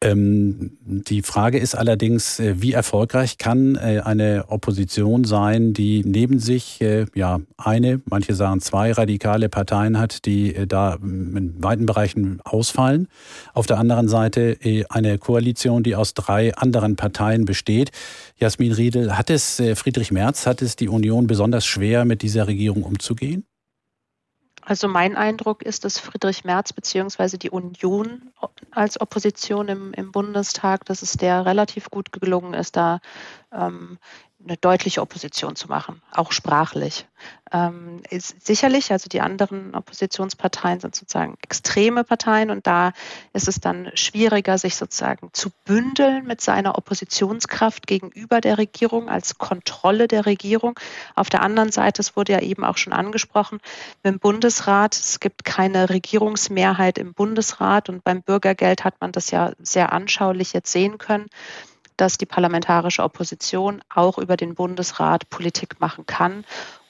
Ähm, 0.00 0.78
die 0.80 1.22
Frage 1.22 1.58
ist 1.58 1.74
allerdings, 1.74 2.40
wie 2.40 2.72
erfolgreich 2.72 3.36
kann 3.38 3.76
eine 3.76 4.44
Opposition 4.48 5.24
sein, 5.24 5.72
die 5.72 6.02
neben 6.18 6.40
sich 6.40 6.80
äh, 6.80 7.06
ja 7.14 7.38
eine, 7.56 8.00
manche 8.06 8.34
sagen 8.34 8.60
zwei 8.60 8.90
radikale 8.90 9.48
Parteien 9.48 10.00
hat, 10.00 10.24
die 10.26 10.52
äh, 10.52 10.66
da 10.66 10.94
in 10.94 11.54
weiten 11.62 11.86
Bereichen 11.86 12.40
ausfallen. 12.42 13.06
Auf 13.54 13.66
der 13.66 13.78
anderen 13.78 14.08
Seite 14.08 14.58
äh, 14.64 14.84
eine 14.88 15.18
Koalition, 15.18 15.84
die 15.84 15.94
aus 15.94 16.14
drei 16.14 16.56
anderen 16.56 16.96
Parteien 16.96 17.44
besteht. 17.44 17.92
Jasmin 18.36 18.72
Riedel, 18.72 19.16
hat 19.16 19.30
es 19.30 19.62
Friedrich 19.76 20.10
Merz, 20.10 20.46
hat 20.46 20.60
es 20.60 20.74
die 20.74 20.88
Union 20.88 21.28
besonders 21.28 21.64
schwer, 21.66 22.04
mit 22.04 22.22
dieser 22.22 22.48
Regierung 22.48 22.82
umzugehen? 22.82 23.44
Also 24.68 24.86
mein 24.86 25.16
Eindruck 25.16 25.62
ist, 25.62 25.86
dass 25.86 25.98
Friedrich 25.98 26.44
Merz 26.44 26.74
bzw. 26.74 27.38
die 27.38 27.48
Union 27.48 28.30
als 28.70 29.00
Opposition 29.00 29.68
im, 29.68 29.94
im, 29.94 30.12
Bundestag, 30.12 30.84
dass 30.84 31.00
es 31.00 31.14
der 31.14 31.46
relativ 31.46 31.88
gut 31.90 32.12
gelungen 32.12 32.52
ist, 32.52 32.76
da 32.76 33.00
ähm, 33.50 33.98
eine 34.44 34.56
deutliche 34.56 35.02
Opposition 35.02 35.56
zu 35.56 35.68
machen, 35.68 36.00
auch 36.12 36.30
sprachlich. 36.30 37.06
Ähm, 37.50 38.02
ist 38.08 38.46
sicherlich, 38.46 38.92
also 38.92 39.08
die 39.08 39.20
anderen 39.20 39.74
Oppositionsparteien 39.74 40.78
sind 40.78 40.94
sozusagen 40.94 41.36
extreme 41.42 42.04
Parteien 42.04 42.50
und 42.50 42.66
da 42.66 42.92
ist 43.32 43.48
es 43.48 43.58
dann 43.58 43.90
schwieriger, 43.94 44.56
sich 44.56 44.76
sozusagen 44.76 45.30
zu 45.32 45.50
bündeln 45.64 46.24
mit 46.26 46.40
seiner 46.40 46.78
Oppositionskraft 46.78 47.86
gegenüber 47.88 48.40
der 48.40 48.58
Regierung 48.58 49.08
als 49.08 49.38
Kontrolle 49.38 50.06
der 50.06 50.26
Regierung. 50.26 50.78
Auf 51.16 51.30
der 51.30 51.42
anderen 51.42 51.72
Seite, 51.72 52.00
es 52.00 52.14
wurde 52.14 52.34
ja 52.34 52.40
eben 52.40 52.64
auch 52.64 52.76
schon 52.76 52.92
angesprochen, 52.92 53.60
im 54.04 54.20
Bundesrat, 54.20 54.94
es 54.94 55.18
gibt 55.18 55.44
keine 55.44 55.90
Regierungsmehrheit 55.90 56.98
im 56.98 57.12
Bundesrat 57.12 57.88
und 57.88 58.04
beim 58.04 58.22
Bürgergeld 58.22 58.84
hat 58.84 59.00
man 59.00 59.10
das 59.10 59.32
ja 59.32 59.52
sehr 59.58 59.92
anschaulich 59.92 60.52
jetzt 60.52 60.70
sehen 60.70 60.98
können 60.98 61.26
dass 61.98 62.16
die 62.16 62.26
parlamentarische 62.26 63.02
Opposition 63.02 63.82
auch 63.94 64.18
über 64.18 64.36
den 64.36 64.54
Bundesrat 64.54 65.28
Politik 65.28 65.80
machen 65.80 66.06
kann. 66.06 66.44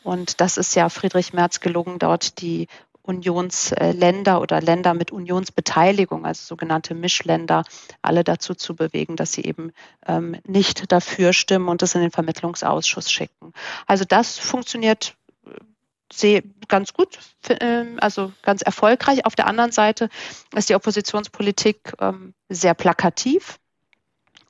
Und 0.04 0.40
das 0.40 0.56
ist 0.56 0.74
ja 0.76 0.88
Friedrich 0.88 1.32
Merz 1.32 1.60
gelungen, 1.60 1.98
dort 1.98 2.40
die 2.40 2.68
Unionsländer 3.02 4.40
oder 4.40 4.60
Länder 4.60 4.92
mit 4.92 5.10
Unionsbeteiligung, 5.12 6.26
also 6.26 6.44
sogenannte 6.44 6.94
Mischländer, 6.94 7.64
alle 8.02 8.22
dazu 8.22 8.54
zu 8.54 8.76
bewegen, 8.76 9.16
dass 9.16 9.32
sie 9.32 9.44
eben 9.44 9.72
ähm, 10.06 10.36
nicht 10.46 10.92
dafür 10.92 11.32
stimmen 11.32 11.68
und 11.68 11.80
das 11.80 11.94
in 11.94 12.02
den 12.02 12.10
Vermittlungsausschuss 12.10 13.10
schicken. 13.10 13.54
Also 13.86 14.04
das 14.06 14.38
funktioniert 14.38 15.14
äh, 16.22 16.42
ganz 16.68 16.92
gut, 16.92 17.18
ähm, 17.60 17.96
also 18.00 18.32
ganz 18.42 18.60
erfolgreich. 18.60 19.24
Auf 19.24 19.34
der 19.34 19.46
anderen 19.46 19.72
Seite 19.72 20.10
ist 20.54 20.68
die 20.68 20.74
Oppositionspolitik 20.74 21.94
ähm, 22.00 22.34
sehr 22.50 22.74
plakativ 22.74 23.58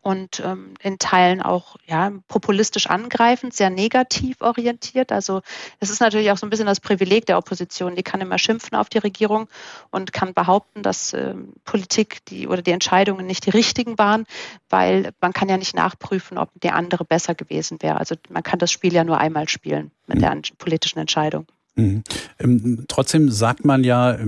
und 0.00 0.40
ähm, 0.40 0.74
in 0.80 0.98
Teilen 0.98 1.42
auch 1.42 1.76
ja, 1.86 2.12
populistisch 2.28 2.88
angreifend, 2.88 3.54
sehr 3.54 3.70
negativ 3.70 4.40
orientiert. 4.40 5.12
Also 5.12 5.42
es 5.80 5.90
ist 5.90 6.00
natürlich 6.00 6.30
auch 6.30 6.38
so 6.38 6.46
ein 6.46 6.50
bisschen 6.50 6.66
das 6.66 6.80
Privileg 6.80 7.26
der 7.26 7.38
Opposition. 7.38 7.96
Die 7.96 8.02
kann 8.02 8.20
immer 8.20 8.38
schimpfen 8.38 8.76
auf 8.76 8.88
die 8.88 8.98
Regierung 8.98 9.48
und 9.90 10.12
kann 10.12 10.34
behaupten, 10.34 10.82
dass 10.82 11.12
äh, 11.12 11.34
Politik 11.64 12.24
die 12.26 12.48
oder 12.48 12.62
die 12.62 12.72
Entscheidungen 12.72 13.26
nicht 13.26 13.46
die 13.46 13.50
richtigen 13.50 13.98
waren, 13.98 14.26
weil 14.68 15.12
man 15.20 15.32
kann 15.32 15.48
ja 15.48 15.56
nicht 15.56 15.74
nachprüfen, 15.74 16.38
ob 16.38 16.50
der 16.54 16.74
andere 16.74 17.04
besser 17.04 17.34
gewesen 17.34 17.82
wäre. 17.82 17.98
Also 17.98 18.14
man 18.28 18.42
kann 18.42 18.58
das 18.58 18.72
Spiel 18.72 18.92
ja 18.92 19.04
nur 19.04 19.18
einmal 19.18 19.48
spielen 19.48 19.90
mit 20.06 20.22
der 20.22 20.40
politischen 20.58 20.98
Entscheidung. 20.98 21.46
Mhm. 21.78 22.02
Ähm, 22.40 22.84
trotzdem 22.88 23.30
sagt 23.30 23.64
man 23.64 23.84
ja 23.84 24.18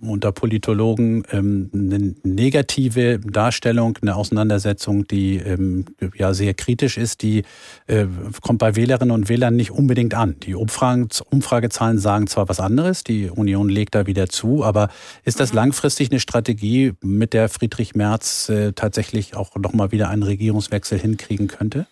unter 0.00 0.32
Politologen 0.32 1.22
ähm, 1.30 1.70
eine 1.72 2.14
negative 2.24 3.20
Darstellung, 3.20 3.96
eine 4.02 4.16
Auseinandersetzung, 4.16 5.06
die 5.06 5.36
ähm, 5.36 5.84
ja 6.16 6.34
sehr 6.34 6.54
kritisch 6.54 6.98
ist, 6.98 7.22
die 7.22 7.44
äh, 7.86 8.06
kommt 8.40 8.58
bei 8.58 8.74
Wählerinnen 8.74 9.14
und 9.14 9.28
Wählern 9.28 9.54
nicht 9.54 9.70
unbedingt 9.70 10.14
an. 10.14 10.36
Die 10.40 10.56
Umfragen, 10.56 11.08
Umfragezahlen 11.30 11.98
sagen 11.98 12.26
zwar 12.26 12.48
was 12.48 12.58
anderes, 12.58 13.04
die 13.04 13.30
Union 13.30 13.68
legt 13.68 13.94
da 13.94 14.06
wieder 14.06 14.28
zu, 14.28 14.64
aber 14.64 14.88
ist 15.24 15.38
das 15.38 15.52
mhm. 15.52 15.56
langfristig 15.56 16.10
eine 16.10 16.18
Strategie, 16.18 16.94
mit 17.00 17.32
der 17.32 17.48
Friedrich 17.48 17.94
Merz 17.94 18.48
äh, 18.48 18.72
tatsächlich 18.72 19.36
auch 19.36 19.54
nochmal 19.54 19.92
wieder 19.92 20.08
einen 20.10 20.24
Regierungswechsel 20.24 20.98
hinkriegen 20.98 21.46
könnte? 21.46 21.86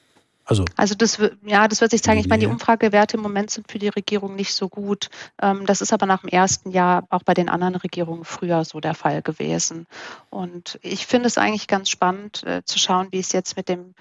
Also, 0.46 0.64
also 0.76 0.94
das, 0.94 1.18
ja, 1.44 1.68
das 1.68 1.80
wird 1.80 1.90
sich 1.90 2.02
zeigen. 2.02 2.20
Ich 2.20 2.28
meine, 2.28 2.40
die 2.40 2.46
Umfragewerte 2.46 3.16
im 3.16 3.22
Moment 3.22 3.50
sind 3.50 3.70
für 3.70 3.78
die 3.78 3.88
Regierung 3.88 4.36
nicht 4.36 4.54
so 4.54 4.68
gut. 4.68 5.08
Ähm, 5.40 5.64
das 5.66 5.80
ist 5.80 5.92
aber 5.92 6.06
nach 6.06 6.20
dem 6.20 6.28
ersten 6.28 6.70
Jahr 6.70 7.06
auch 7.08 7.22
bei 7.22 7.34
den 7.34 7.48
anderen 7.48 7.76
Regierungen 7.76 8.24
früher 8.24 8.64
so 8.64 8.80
der 8.80 8.94
Fall 8.94 9.22
gewesen. 9.22 9.86
Und 10.30 10.78
ich 10.82 11.06
finde 11.06 11.28
es 11.28 11.38
eigentlich 11.38 11.66
ganz 11.66 11.88
spannend 11.88 12.42
äh, 12.44 12.62
zu 12.64 12.78
schauen, 12.78 13.08
wie 13.10 13.20
es 13.20 13.32
jetzt 13.32 13.56
mit 13.56 13.68
dem 13.68 13.94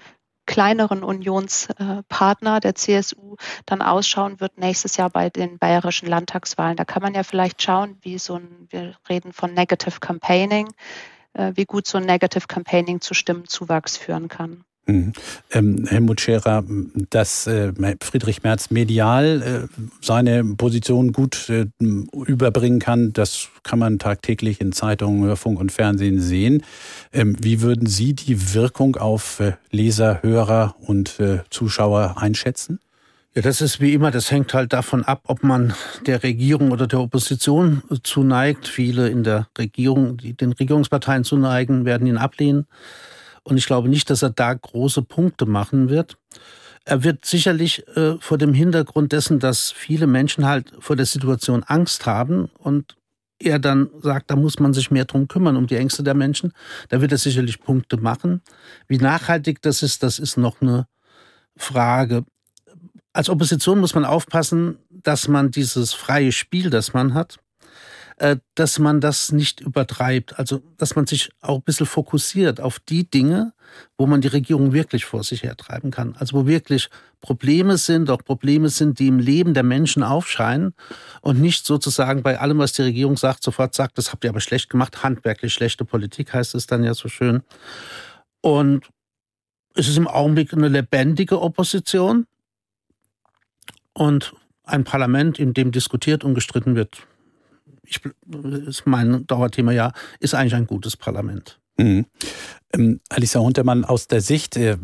kleineren 0.46 1.02
Unionspartner 1.02 2.60
der 2.60 2.74
CSU 2.74 3.36
dann 3.64 3.80
ausschauen 3.80 4.40
wird 4.40 4.58
nächstes 4.58 4.96
Jahr 4.98 5.08
bei 5.08 5.30
den 5.30 5.58
bayerischen 5.58 6.06
Landtagswahlen. 6.06 6.76
Da 6.76 6.84
kann 6.84 7.02
man 7.02 7.14
ja 7.14 7.22
vielleicht 7.22 7.62
schauen, 7.62 7.96
wie 8.02 8.18
so 8.18 8.34
ein, 8.34 8.66
wir 8.68 8.94
reden 9.08 9.32
von 9.32 9.54
Negative 9.54 10.00
Campaigning, 10.00 10.68
äh, 11.32 11.52
wie 11.54 11.64
gut 11.64 11.86
so 11.86 11.98
ein 11.98 12.04
Negative 12.04 12.46
Campaigning 12.46 13.00
zu 13.00 13.14
Stimmenzuwachs 13.14 13.96
führen 13.96 14.28
kann. 14.28 14.64
Mhm. 14.86 15.12
Ähm, 15.50 15.86
Helmut 15.88 16.20
Scherer, 16.20 16.62
dass 17.08 17.46
äh, 17.46 17.72
Friedrich 18.02 18.42
Merz 18.42 18.70
medial 18.70 19.68
äh, 19.70 19.82
seine 20.02 20.44
Position 20.44 21.12
gut 21.12 21.48
äh, 21.48 21.66
überbringen 22.26 22.80
kann, 22.80 23.12
das 23.14 23.48
kann 23.62 23.78
man 23.78 23.98
tagtäglich 23.98 24.60
in 24.60 24.72
Zeitungen, 24.72 25.24
Hörfunk 25.24 25.58
und 25.58 25.72
Fernsehen 25.72 26.20
sehen. 26.20 26.62
Ähm, 27.12 27.36
wie 27.40 27.62
würden 27.62 27.86
Sie 27.86 28.12
die 28.12 28.54
Wirkung 28.54 28.96
auf 28.96 29.40
äh, 29.40 29.52
Leser, 29.70 30.22
Hörer 30.22 30.76
und 30.80 31.18
äh, 31.18 31.38
Zuschauer 31.48 32.16
einschätzen? 32.18 32.78
Ja, 33.34 33.42
das 33.42 33.60
ist 33.60 33.80
wie 33.80 33.94
immer, 33.94 34.12
das 34.12 34.30
hängt 34.30 34.54
halt 34.54 34.72
davon 34.72 35.02
ab, 35.02 35.22
ob 35.26 35.42
man 35.42 35.74
der 36.06 36.22
Regierung 36.22 36.70
oder 36.70 36.86
der 36.86 37.00
Opposition 37.00 37.82
zuneigt. 38.04 38.68
Viele 38.68 39.08
in 39.08 39.24
der 39.24 39.48
Regierung, 39.58 40.18
die 40.18 40.34
den 40.34 40.52
Regierungsparteien 40.52 41.24
zuneigen, 41.24 41.84
werden 41.84 42.06
ihn 42.06 42.16
ablehnen. 42.18 42.66
Und 43.44 43.56
ich 43.56 43.66
glaube 43.66 43.88
nicht, 43.88 44.10
dass 44.10 44.22
er 44.22 44.30
da 44.30 44.52
große 44.52 45.02
Punkte 45.02 45.46
machen 45.46 45.88
wird. 45.88 46.16
Er 46.84 47.04
wird 47.04 47.24
sicherlich 47.24 47.86
äh, 47.96 48.16
vor 48.20 48.38
dem 48.38 48.52
Hintergrund 48.52 49.12
dessen, 49.12 49.38
dass 49.38 49.70
viele 49.70 50.06
Menschen 50.06 50.46
halt 50.46 50.72
vor 50.80 50.96
der 50.96 51.06
Situation 51.06 51.62
Angst 51.62 52.04
haben 52.06 52.50
und 52.58 52.96
er 53.38 53.58
dann 53.58 53.90
sagt, 54.02 54.30
da 54.30 54.36
muss 54.36 54.58
man 54.58 54.72
sich 54.72 54.90
mehr 54.90 55.04
drum 55.04 55.28
kümmern, 55.28 55.56
um 55.56 55.66
die 55.66 55.76
Ängste 55.76 56.02
der 56.02 56.14
Menschen. 56.14 56.52
Da 56.88 57.00
wird 57.00 57.12
er 57.12 57.18
sicherlich 57.18 57.60
Punkte 57.60 57.96
machen. 57.96 58.42
Wie 58.86 58.98
nachhaltig 58.98 59.60
das 59.62 59.82
ist, 59.82 60.02
das 60.02 60.18
ist 60.18 60.36
noch 60.36 60.60
eine 60.60 60.86
Frage. 61.56 62.24
Als 63.12 63.28
Opposition 63.28 63.80
muss 63.80 63.94
man 63.94 64.04
aufpassen, 64.04 64.78
dass 64.90 65.28
man 65.28 65.50
dieses 65.50 65.92
freie 65.92 66.32
Spiel, 66.32 66.70
das 66.70 66.94
man 66.94 67.14
hat, 67.14 67.38
dass 68.54 68.78
man 68.78 69.00
das 69.00 69.32
nicht 69.32 69.60
übertreibt. 69.60 70.38
Also, 70.38 70.62
dass 70.76 70.94
man 70.94 71.06
sich 71.06 71.30
auch 71.40 71.56
ein 71.56 71.62
bisschen 71.62 71.86
fokussiert 71.86 72.60
auf 72.60 72.78
die 72.78 73.10
Dinge, 73.10 73.52
wo 73.98 74.06
man 74.06 74.20
die 74.20 74.28
Regierung 74.28 74.72
wirklich 74.72 75.04
vor 75.04 75.24
sich 75.24 75.42
hertreiben 75.42 75.90
kann. 75.90 76.14
Also, 76.18 76.36
wo 76.36 76.46
wirklich 76.46 76.90
Probleme 77.20 77.76
sind, 77.76 78.10
auch 78.10 78.22
Probleme 78.22 78.68
sind, 78.68 78.98
die 78.98 79.08
im 79.08 79.18
Leben 79.18 79.54
der 79.54 79.64
Menschen 79.64 80.02
aufscheinen 80.02 80.74
und 81.22 81.40
nicht 81.40 81.66
sozusagen 81.66 82.22
bei 82.22 82.38
allem, 82.38 82.58
was 82.58 82.72
die 82.72 82.82
Regierung 82.82 83.16
sagt, 83.16 83.42
sofort 83.42 83.74
sagt, 83.74 83.98
das 83.98 84.12
habt 84.12 84.24
ihr 84.24 84.30
aber 84.30 84.40
schlecht 84.40 84.70
gemacht, 84.70 85.02
handwerklich 85.02 85.52
schlechte 85.52 85.84
Politik 85.84 86.32
heißt 86.32 86.54
es 86.54 86.66
dann 86.66 86.84
ja 86.84 86.94
so 86.94 87.08
schön. 87.08 87.42
Und 88.42 88.88
es 89.74 89.88
ist 89.88 89.96
im 89.96 90.06
Augenblick 90.06 90.52
eine 90.52 90.68
lebendige 90.68 91.40
Opposition 91.40 92.26
und 93.92 94.34
ein 94.62 94.84
Parlament, 94.84 95.38
in 95.38 95.54
dem 95.54 95.72
diskutiert 95.72 96.24
und 96.24 96.34
gestritten 96.34 96.76
wird, 96.76 97.06
ich, 97.86 98.00
ist 98.66 98.86
mein 98.86 99.26
Dauerthema 99.26 99.72
ja, 99.72 99.92
ist 100.20 100.34
eigentlich 100.34 100.54
ein 100.54 100.66
gutes 100.66 100.96
Parlament. 100.96 101.60
Mhm. 101.76 102.06
Ähm, 102.72 103.00
Alisa 103.08 103.40
Huntermann, 103.40 103.84
aus 103.84 104.06
der 104.06 104.20
Sicht 104.20 104.56
äh, 104.56 104.76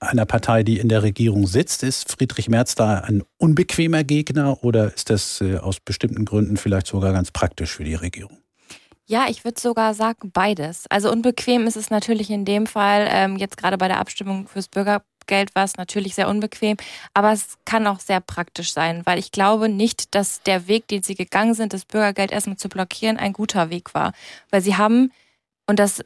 einer 0.00 0.26
Partei, 0.26 0.62
die 0.62 0.78
in 0.78 0.88
der 0.88 1.02
Regierung 1.02 1.46
sitzt, 1.46 1.82
ist 1.82 2.10
Friedrich 2.10 2.48
Merz 2.48 2.74
da 2.74 3.00
ein 3.00 3.22
unbequemer 3.36 4.04
Gegner 4.04 4.62
oder 4.64 4.94
ist 4.94 5.10
das 5.10 5.40
äh, 5.40 5.58
aus 5.58 5.80
bestimmten 5.80 6.24
Gründen 6.24 6.56
vielleicht 6.56 6.86
sogar 6.86 7.12
ganz 7.12 7.30
praktisch 7.30 7.72
für 7.72 7.84
die 7.84 7.94
Regierung? 7.94 8.38
Ja, 9.06 9.26
ich 9.28 9.44
würde 9.44 9.58
sogar 9.58 9.94
sagen 9.94 10.30
beides. 10.32 10.84
Also 10.90 11.10
unbequem 11.10 11.66
ist 11.66 11.76
es 11.76 11.88
natürlich 11.88 12.30
in 12.30 12.44
dem 12.44 12.66
Fall, 12.66 13.08
ähm, 13.10 13.36
jetzt 13.36 13.56
gerade 13.56 13.78
bei 13.78 13.88
der 13.88 14.00
Abstimmung 14.00 14.48
fürs 14.48 14.68
Bürger, 14.68 15.02
Geld 15.28 15.54
war 15.54 15.62
es 15.62 15.76
natürlich 15.76 16.16
sehr 16.16 16.28
unbequem, 16.28 16.76
aber 17.14 17.32
es 17.32 17.58
kann 17.64 17.86
auch 17.86 18.00
sehr 18.00 18.20
praktisch 18.20 18.72
sein, 18.72 19.02
weil 19.04 19.20
ich 19.20 19.30
glaube 19.30 19.68
nicht, 19.68 20.16
dass 20.16 20.42
der 20.42 20.66
Weg, 20.66 20.88
den 20.88 21.04
sie 21.04 21.14
gegangen 21.14 21.54
sind, 21.54 21.72
das 21.72 21.84
Bürgergeld 21.84 22.32
erstmal 22.32 22.56
zu 22.56 22.68
blockieren, 22.68 23.16
ein 23.16 23.32
guter 23.32 23.70
Weg 23.70 23.94
war. 23.94 24.12
Weil 24.50 24.62
sie 24.62 24.76
haben, 24.76 25.12
und 25.66 25.78
das 25.78 26.02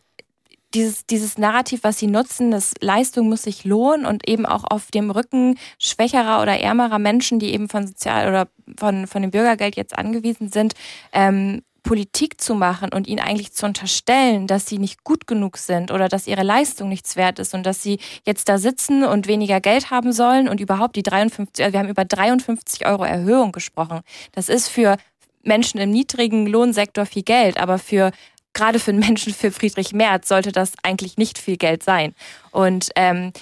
dieses, 0.75 1.07
dieses 1.07 1.39
Narrativ, 1.39 1.85
was 1.85 1.99
sie 1.99 2.07
nutzen, 2.07 2.51
dass 2.51 2.75
Leistung 2.81 3.29
muss 3.29 3.43
sich 3.43 3.65
lohnen 3.65 4.07
und 4.07 4.29
eben 4.29 4.47
auch 4.47 4.65
auf 4.65 4.91
dem 4.91 5.11
Rücken 5.11 5.59
schwächerer 5.79 6.41
oder 6.43 6.59
ärmerer 6.59 6.99
Menschen, 6.99 7.39
die 7.39 7.53
eben 7.53 7.69
von 7.69 7.87
Sozial- 7.87 8.29
oder 8.29 8.49
von, 8.79 9.07
von 9.07 9.23
dem 9.23 9.31
Bürgergeld 9.31 9.77
jetzt 9.77 9.97
angewiesen 9.97 10.51
sind, 10.51 10.75
ähm, 11.13 11.63
Politik 11.83 12.41
zu 12.41 12.55
machen 12.55 12.91
und 12.93 13.09
ihnen 13.09 13.19
eigentlich 13.19 13.53
zu 13.53 13.67
unterstellen, 13.67 14.47
dass 14.47 14.67
sie 14.67 14.79
nicht 14.79 15.03
gut 15.05 15.27
genug 15.27 15.57
sind 15.57 15.91
oder 15.91 16.09
dass 16.09 16.27
ihre 16.27 16.45
Leistung 16.45 16.89
nichts 16.89 17.17
wert 17.17 17.39
ist 17.39 17.55
und 17.55 17.65
dass 17.65 17.83
sie 17.83 17.99
jetzt 18.25 18.49
da 18.49 18.59
sitzen 18.59 19.05
und 19.05 19.27
weniger 19.27 19.61
Geld 19.61 19.91
haben 19.91 20.13
sollen 20.13 20.49
und 20.49 20.61
überhaupt 20.61 20.95
die 20.97 21.03
53, 21.03 21.65
also 21.65 21.73
wir 21.73 21.81
haben 21.81 21.89
über 21.89 22.05
53 22.05 22.87
Euro 22.87 23.05
Erhöhung 23.05 23.53
gesprochen. 23.53 24.01
Das 24.33 24.49
ist 24.49 24.69
für 24.69 24.97
Menschen 25.43 25.81
im 25.81 25.91
niedrigen 25.91 26.47
Lohnsektor 26.47 27.05
viel 27.05 27.25
Geld, 27.25 27.59
aber 27.59 27.79
für 27.79 28.13
gerade 28.53 28.79
für 28.79 28.93
Menschen 28.93 29.35
für 29.35 29.51
Friedrich 29.51 29.93
Merz 29.93 30.29
sollte 30.29 30.53
das 30.53 30.73
eigentlich 30.83 31.17
nicht 31.17 31.39
viel 31.39 31.57
Geld 31.57 31.83
sein. 31.83 32.15
Und 32.51 32.91
ähm, 32.97 33.33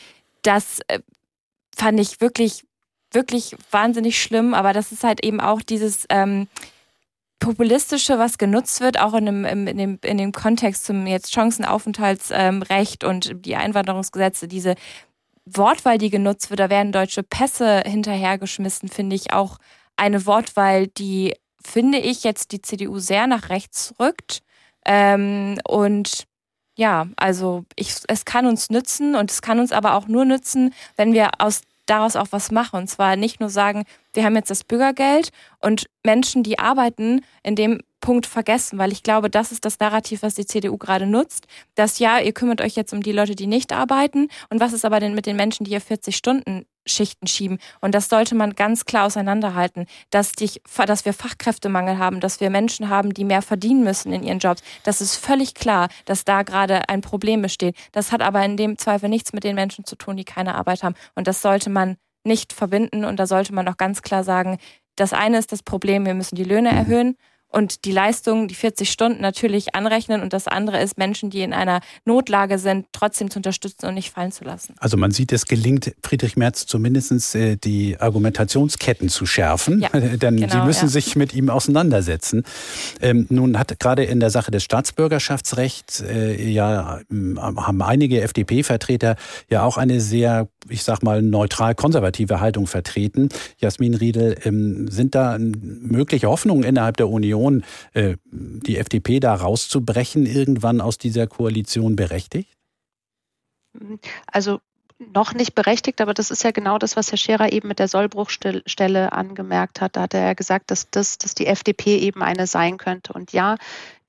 das 0.42 0.80
äh, 0.88 1.00
fand 1.76 2.00
ich 2.00 2.20
wirklich, 2.20 2.64
wirklich 3.12 3.56
wahnsinnig 3.70 4.22
schlimm, 4.22 4.54
aber 4.54 4.72
das 4.72 4.92
ist 4.92 5.04
halt 5.04 5.24
eben 5.24 5.40
auch 5.40 5.62
dieses 5.62 6.06
ähm, 6.08 6.48
Populistische, 7.40 8.18
was 8.18 8.38
genutzt 8.38 8.80
wird, 8.80 9.00
auch 9.00 9.14
in 9.14 9.26
dem, 9.26 9.44
in 9.44 9.76
dem, 9.76 9.98
in 10.04 10.18
dem 10.18 10.32
Kontext 10.32 10.84
zum 10.84 11.06
jetzt 11.06 11.32
Chancenaufenthaltsrecht 11.32 13.02
und 13.02 13.44
die 13.44 13.56
Einwanderungsgesetze, 13.56 14.46
diese 14.46 14.74
Wortwahl, 15.46 15.98
die 15.98 16.10
genutzt 16.10 16.50
wird, 16.50 16.60
da 16.60 16.70
werden 16.70 16.92
deutsche 16.92 17.22
Pässe 17.22 17.82
hinterhergeschmissen, 17.84 18.88
finde 18.88 19.16
ich 19.16 19.32
auch 19.32 19.58
eine 19.96 20.26
Wortwahl, 20.26 20.86
die, 20.86 21.34
finde 21.64 21.98
ich, 21.98 22.24
jetzt 22.24 22.52
die 22.52 22.62
CDU 22.62 22.98
sehr 22.98 23.26
nach 23.26 23.48
rechts 23.48 23.94
rückt. 23.98 24.42
Ähm, 24.84 25.58
und 25.66 26.24
ja, 26.76 27.08
also 27.16 27.64
ich, 27.76 27.96
es 28.08 28.24
kann 28.24 28.46
uns 28.46 28.70
nützen 28.70 29.14
und 29.14 29.30
es 29.30 29.42
kann 29.42 29.60
uns 29.60 29.72
aber 29.72 29.94
auch 29.94 30.08
nur 30.08 30.24
nützen, 30.24 30.72
wenn 30.96 31.12
wir 31.12 31.30
aus 31.38 31.62
daraus 31.90 32.16
auch 32.16 32.28
was 32.30 32.50
machen. 32.50 32.76
Und 32.76 32.88
zwar 32.88 33.16
nicht 33.16 33.40
nur 33.40 33.50
sagen, 33.50 33.84
wir 34.14 34.24
haben 34.24 34.36
jetzt 34.36 34.50
das 34.50 34.64
Bürgergeld 34.64 35.30
und 35.60 35.86
Menschen, 36.04 36.42
die 36.42 36.58
arbeiten, 36.58 37.22
in 37.42 37.56
dem 37.56 37.80
Punkt 38.00 38.26
vergessen, 38.26 38.78
weil 38.78 38.92
ich 38.92 39.02
glaube, 39.02 39.28
das 39.28 39.52
ist 39.52 39.64
das 39.64 39.78
Narrativ, 39.78 40.22
was 40.22 40.34
die 40.34 40.46
CDU 40.46 40.78
gerade 40.78 41.06
nutzt, 41.06 41.46
dass 41.74 41.98
ja, 41.98 42.18
ihr 42.18 42.32
kümmert 42.32 42.60
euch 42.60 42.74
jetzt 42.74 42.92
um 42.92 43.02
die 43.02 43.12
Leute, 43.12 43.34
die 43.34 43.46
nicht 43.46 43.72
arbeiten. 43.72 44.28
Und 44.48 44.60
was 44.60 44.72
ist 44.72 44.84
aber 44.84 45.00
denn 45.00 45.14
mit 45.14 45.26
den 45.26 45.36
Menschen, 45.36 45.64
die 45.64 45.72
ihr 45.72 45.80
40 45.80 46.16
Stunden 46.16 46.64
Schichten 46.90 47.26
schieben. 47.26 47.58
Und 47.80 47.94
das 47.94 48.08
sollte 48.08 48.34
man 48.34 48.54
ganz 48.54 48.84
klar 48.84 49.06
auseinanderhalten, 49.06 49.86
dass, 50.10 50.32
die, 50.32 50.50
dass 50.86 51.04
wir 51.04 51.12
Fachkräftemangel 51.12 51.98
haben, 51.98 52.20
dass 52.20 52.40
wir 52.40 52.50
Menschen 52.50 52.88
haben, 52.88 53.14
die 53.14 53.24
mehr 53.24 53.42
verdienen 53.42 53.84
müssen 53.84 54.12
in 54.12 54.22
ihren 54.22 54.38
Jobs. 54.38 54.62
Das 54.84 55.00
ist 55.00 55.16
völlig 55.16 55.54
klar, 55.54 55.88
dass 56.04 56.24
da 56.24 56.42
gerade 56.42 56.88
ein 56.88 57.00
Problem 57.00 57.42
besteht. 57.42 57.76
Das 57.92 58.12
hat 58.12 58.22
aber 58.22 58.44
in 58.44 58.56
dem 58.56 58.78
Zweifel 58.78 59.08
nichts 59.08 59.32
mit 59.32 59.44
den 59.44 59.54
Menschen 59.54 59.84
zu 59.84 59.96
tun, 59.96 60.16
die 60.16 60.24
keine 60.24 60.54
Arbeit 60.54 60.82
haben. 60.82 60.94
Und 61.14 61.26
das 61.26 61.42
sollte 61.42 61.70
man 61.70 61.96
nicht 62.24 62.52
verbinden. 62.52 63.04
Und 63.04 63.18
da 63.18 63.26
sollte 63.26 63.54
man 63.54 63.66
auch 63.68 63.76
ganz 63.76 64.02
klar 64.02 64.24
sagen, 64.24 64.58
das 64.96 65.12
eine 65.12 65.38
ist 65.38 65.52
das 65.52 65.62
Problem, 65.62 66.04
wir 66.04 66.14
müssen 66.14 66.34
die 66.34 66.44
Löhne 66.44 66.70
erhöhen 66.70 67.16
und 67.50 67.84
die 67.84 67.92
Leistung, 67.92 68.48
die 68.48 68.54
40 68.54 68.90
Stunden 68.90 69.20
natürlich 69.20 69.74
anrechnen. 69.74 70.22
Und 70.22 70.32
das 70.32 70.46
andere 70.46 70.80
ist, 70.80 70.98
Menschen, 70.98 71.30
die 71.30 71.42
in 71.42 71.52
einer 71.52 71.80
Notlage 72.04 72.58
sind, 72.58 72.86
trotzdem 72.92 73.30
zu 73.30 73.38
unterstützen 73.38 73.86
und 73.86 73.94
nicht 73.94 74.10
fallen 74.12 74.32
zu 74.32 74.44
lassen. 74.44 74.74
Also 74.78 74.96
man 74.96 75.10
sieht, 75.10 75.32
es 75.32 75.46
gelingt 75.46 75.92
Friedrich 76.02 76.36
Merz 76.36 76.66
zumindest 76.66 77.34
äh, 77.34 77.56
die 77.56 77.98
Argumentationsketten 77.98 79.08
zu 79.08 79.26
schärfen, 79.26 79.80
ja, 79.80 79.88
denn 79.92 80.36
genau, 80.36 80.52
sie 80.52 80.60
müssen 80.60 80.86
ja. 80.86 80.88
sich 80.88 81.16
mit 81.16 81.34
ihm 81.34 81.50
auseinandersetzen. 81.50 82.44
Ähm, 83.00 83.26
nun 83.30 83.58
hat 83.58 83.78
gerade 83.80 84.04
in 84.04 84.20
der 84.20 84.30
Sache 84.30 84.50
des 84.50 84.62
Staatsbürgerschaftsrechts 84.62 86.02
äh, 86.02 86.50
ja 86.50 87.00
haben 87.10 87.82
einige 87.82 88.20
FDP-Vertreter 88.22 89.16
ja 89.48 89.64
auch 89.64 89.76
eine 89.76 90.00
sehr, 90.00 90.48
ich 90.68 90.82
sag 90.82 91.02
mal, 91.02 91.22
neutral 91.22 91.74
konservative 91.74 92.40
Haltung 92.40 92.66
vertreten. 92.66 93.28
Jasmin 93.58 93.94
Riedel, 93.94 94.36
ähm, 94.44 94.88
sind 94.88 95.14
da 95.14 95.36
mögliche 95.38 96.28
Hoffnungen 96.28 96.64
innerhalb 96.64 96.96
der 96.96 97.08
Union? 97.08 97.39
Union, 97.40 97.64
äh, 97.92 98.16
die 98.30 98.76
FDP 98.76 99.20
da 99.20 99.34
rauszubrechen, 99.34 100.26
irgendwann 100.26 100.80
aus 100.80 100.98
dieser 100.98 101.26
Koalition 101.26 101.96
berechtigt? 101.96 102.56
Also 104.26 104.60
noch 105.00 105.32
nicht 105.32 105.54
berechtigt, 105.54 106.00
aber 106.00 106.12
das 106.12 106.30
ist 106.30 106.44
ja 106.44 106.50
genau 106.50 106.78
das, 106.78 106.94
was 106.94 107.10
Herr 107.10 107.18
Scherer 107.18 107.52
eben 107.52 107.68
mit 107.68 107.78
der 107.78 107.88
Sollbruchstelle 107.88 109.12
angemerkt 109.12 109.80
hat. 109.80 109.96
Da 109.96 110.02
hat 110.02 110.14
er 110.14 110.22
ja 110.22 110.32
gesagt, 110.34 110.70
dass 110.70 110.90
das, 110.90 111.16
dass 111.16 111.34
die 111.34 111.46
FDP 111.46 111.96
eben 111.96 112.22
eine 112.22 112.46
sein 112.46 112.76
könnte. 112.76 113.14
Und 113.14 113.32
ja, 113.32 113.56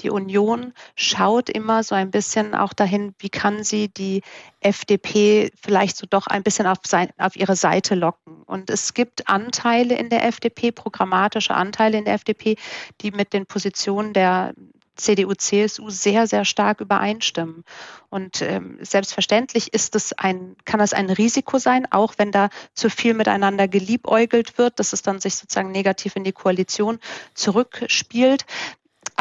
die 0.01 0.09
Union 0.09 0.73
schaut 0.95 1.49
immer 1.49 1.83
so 1.83 1.95
ein 1.95 2.11
bisschen 2.11 2.55
auch 2.55 2.73
dahin, 2.73 3.15
wie 3.19 3.29
kann 3.29 3.63
sie 3.63 3.87
die 3.87 4.21
FDP 4.59 5.51
vielleicht 5.61 5.95
so 5.95 6.05
doch 6.09 6.27
ein 6.27 6.43
bisschen 6.43 6.67
auf, 6.67 6.79
sein, 6.85 7.09
auf 7.17 7.35
ihre 7.35 7.55
Seite 7.55 7.95
locken. 7.95 8.43
Und 8.45 8.69
es 8.69 8.93
gibt 8.93 9.29
Anteile 9.29 9.95
in 9.95 10.09
der 10.09 10.25
FDP, 10.25 10.71
programmatische 10.71 11.53
Anteile 11.53 11.97
in 11.97 12.05
der 12.05 12.15
FDP, 12.15 12.57
die 13.01 13.11
mit 13.11 13.31
den 13.31 13.45
Positionen 13.45 14.13
der 14.13 14.53
CDU, 15.01 15.33
CSU 15.33 15.89
sehr, 15.89 16.27
sehr 16.27 16.45
stark 16.45 16.81
übereinstimmen. 16.81 17.63
Und 18.09 18.41
ähm, 18.41 18.77
selbstverständlich 18.81 19.73
ist 19.73 19.95
es 19.95 20.13
ein, 20.13 20.55
kann 20.65 20.79
das 20.79 20.93
ein 20.93 21.09
Risiko 21.09 21.59
sein, 21.59 21.87
auch 21.91 22.15
wenn 22.17 22.31
da 22.31 22.49
zu 22.73 22.89
viel 22.89 23.13
miteinander 23.13 23.67
geliebäugelt 23.67 24.57
wird, 24.57 24.79
dass 24.79 24.93
es 24.93 25.01
dann 25.01 25.19
sich 25.19 25.35
sozusagen 25.35 25.71
negativ 25.71 26.15
in 26.15 26.23
die 26.23 26.33
Koalition 26.33 26.99
zurückspielt. 27.33 28.45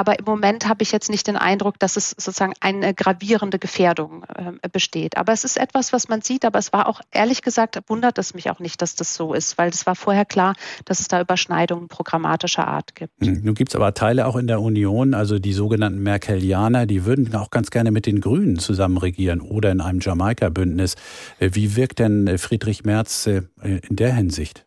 Aber 0.01 0.18
im 0.18 0.24
Moment 0.24 0.66
habe 0.66 0.82
ich 0.82 0.93
jetzt 0.93 1.10
nicht 1.10 1.27
den 1.27 1.36
Eindruck, 1.36 1.78
dass 1.78 1.98
es 1.98 2.12
sozusagen 2.12 2.55
eine 2.60 2.94
gravierende 2.94 3.59
Gefährdung 3.59 4.24
äh, 4.35 4.66
besteht. 4.72 5.18
Aber 5.18 5.35
es 5.35 5.44
ist 5.44 5.59
etwas, 5.59 5.93
was 5.93 6.09
man 6.09 6.22
sieht. 6.22 6.47
Aber 6.47 6.59
es 6.59 6.72
war 6.72 6.89
auch, 6.89 7.02
ehrlich 7.10 7.43
gesagt, 7.43 7.78
wundert 7.86 8.16
es 8.16 8.32
mich 8.32 8.48
auch 8.48 8.60
nicht, 8.60 8.81
dass 8.81 8.94
das 8.94 9.14
so 9.14 9.35
ist, 9.35 9.59
weil 9.59 9.68
es 9.68 9.85
war 9.85 9.94
vorher 9.94 10.24
klar, 10.24 10.55
dass 10.86 11.01
es 11.01 11.09
da 11.09 11.20
Überschneidungen 11.20 11.89
programmatischer 11.89 12.66
Art 12.66 12.94
gibt. 12.94 13.12
Hm, 13.22 13.43
nun 13.44 13.55
gibt 13.55 13.72
es 13.72 13.77
aber 13.77 13.93
Teile 13.93 14.27
auch 14.27 14.36
in 14.36 14.47
der 14.47 14.62
Union, 14.62 15.12
also 15.12 15.39
die 15.39 15.52
sogenannten 15.52 16.02
Merkelianer, 16.02 16.86
die 16.86 17.05
würden 17.05 17.35
auch 17.35 17.51
ganz 17.51 17.70
gerne 17.70 17.90
mit 17.90 18.06
den 18.06 18.22
Grünen 18.22 18.59
zusammen 18.59 18.97
regieren 18.97 19.43
oder 19.43 19.70
in 19.70 19.82
einem 19.82 20.01
Jamaika-Bündnis. 20.01 20.97
Wie 21.40 21.77
wirkt 21.77 21.98
denn 21.98 22.27
äh, 22.27 22.39
Friedrich 22.39 22.85
Merz 22.85 23.27
äh, 23.27 23.43
in 23.60 23.97
der 23.97 24.14
Hinsicht? 24.14 24.64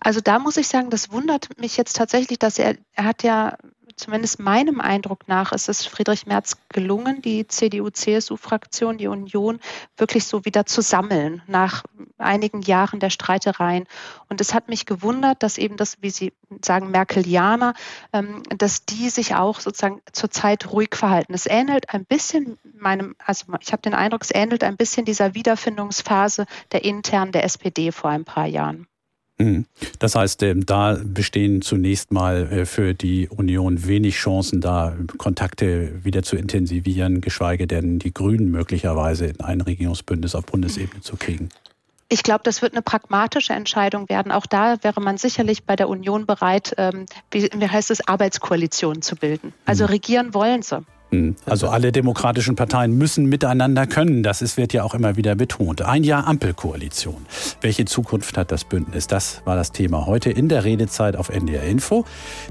Also 0.00 0.20
da 0.20 0.38
muss 0.38 0.56
ich 0.56 0.68
sagen, 0.68 0.90
das 0.90 1.12
wundert 1.12 1.58
mich 1.58 1.76
jetzt 1.76 1.96
tatsächlich, 1.96 2.38
dass 2.38 2.58
er, 2.58 2.76
er 2.94 3.04
hat 3.04 3.22
ja 3.22 3.56
zumindest 3.96 4.40
meinem 4.40 4.80
Eindruck 4.80 5.28
nach 5.28 5.52
ist 5.52 5.68
es 5.68 5.86
Friedrich 5.86 6.26
Merz 6.26 6.56
gelungen, 6.68 7.22
die 7.22 7.46
CDU-CSU-Fraktion, 7.46 8.98
die 8.98 9.06
Union 9.06 9.60
wirklich 9.96 10.26
so 10.26 10.44
wieder 10.44 10.66
zu 10.66 10.82
sammeln 10.82 11.42
nach 11.46 11.84
einigen 12.18 12.62
Jahren 12.62 13.00
der 13.00 13.10
Streitereien. 13.10 13.86
Und 14.28 14.40
es 14.40 14.54
hat 14.54 14.68
mich 14.68 14.86
gewundert, 14.86 15.42
dass 15.42 15.58
eben 15.58 15.76
das, 15.76 16.00
wie 16.00 16.10
Sie 16.10 16.32
sagen, 16.64 16.90
Merkelianer, 16.90 17.74
ähm, 18.12 18.42
dass 18.56 18.84
die 18.84 19.08
sich 19.08 19.34
auch 19.34 19.60
sozusagen 19.60 20.00
zurzeit 20.12 20.70
ruhig 20.72 20.94
verhalten. 20.94 21.34
Es 21.34 21.46
ähnelt 21.46 21.92
ein 21.92 22.04
bisschen 22.04 22.58
meinem, 22.74 23.14
also 23.24 23.46
ich 23.60 23.72
habe 23.72 23.82
den 23.82 23.94
Eindruck, 23.94 24.22
es 24.22 24.34
ähnelt 24.34 24.64
ein 24.64 24.76
bisschen 24.76 25.04
dieser 25.04 25.34
Wiederfindungsphase 25.34 26.46
der 26.72 26.84
internen 26.84 27.32
der 27.32 27.44
SPD 27.44 27.92
vor 27.92 28.10
ein 28.10 28.24
paar 28.24 28.46
Jahren. 28.46 28.86
Mhm. 29.42 29.66
Das 29.98 30.14
heißt, 30.14 30.42
ähm, 30.44 30.64
da 30.66 30.98
bestehen 31.02 31.62
zunächst 31.62 32.12
mal 32.12 32.50
äh, 32.52 32.66
für 32.66 32.94
die 32.94 33.28
Union 33.28 33.86
wenig 33.86 34.14
Chancen, 34.14 34.60
da 34.60 34.94
Kontakte 35.18 36.04
wieder 36.04 36.22
zu 36.22 36.36
intensivieren, 36.36 37.20
geschweige 37.20 37.66
denn 37.66 37.98
die 37.98 38.14
Grünen 38.14 38.50
möglicherweise 38.50 39.26
in 39.26 39.40
ein 39.40 39.60
Regierungsbündnis 39.60 40.34
auf 40.34 40.46
Bundesebene 40.46 41.00
zu 41.02 41.16
kriegen. 41.16 41.48
Ich 42.08 42.22
glaube, 42.22 42.42
das 42.44 42.60
wird 42.60 42.74
eine 42.74 42.82
pragmatische 42.82 43.54
Entscheidung 43.54 44.08
werden. 44.08 44.32
Auch 44.32 44.46
da 44.46 44.76
wäre 44.82 45.00
man 45.00 45.16
sicherlich 45.16 45.64
bei 45.64 45.76
der 45.76 45.88
Union 45.88 46.26
bereit, 46.26 46.74
ähm, 46.76 47.06
wie, 47.30 47.48
heißt 47.48 47.90
es, 47.90 48.06
Arbeitskoalitionen 48.06 49.02
zu 49.02 49.16
bilden. 49.16 49.54
Also 49.64 49.84
mhm. 49.84 49.90
regieren 49.90 50.34
wollen 50.34 50.62
sie. 50.62 50.84
Hm. 51.12 51.36
Also 51.44 51.68
alle 51.68 51.92
demokratischen 51.92 52.56
Parteien 52.56 52.96
müssen 52.96 53.26
miteinander 53.26 53.86
können. 53.86 54.22
Das 54.22 54.40
ist, 54.40 54.56
wird 54.56 54.72
ja 54.72 54.82
auch 54.82 54.94
immer 54.94 55.16
wieder 55.16 55.34
betont. 55.34 55.82
Ein 55.82 56.04
Jahr 56.04 56.26
Ampelkoalition. 56.26 57.26
Welche 57.60 57.84
Zukunft 57.84 58.38
hat 58.38 58.50
das 58.50 58.64
Bündnis? 58.64 59.06
Das 59.06 59.42
war 59.44 59.54
das 59.54 59.72
Thema 59.72 60.06
heute 60.06 60.30
in 60.30 60.48
der 60.48 60.64
Redezeit 60.64 61.16
auf 61.16 61.28
NDR 61.28 61.64
Info. 61.64 62.06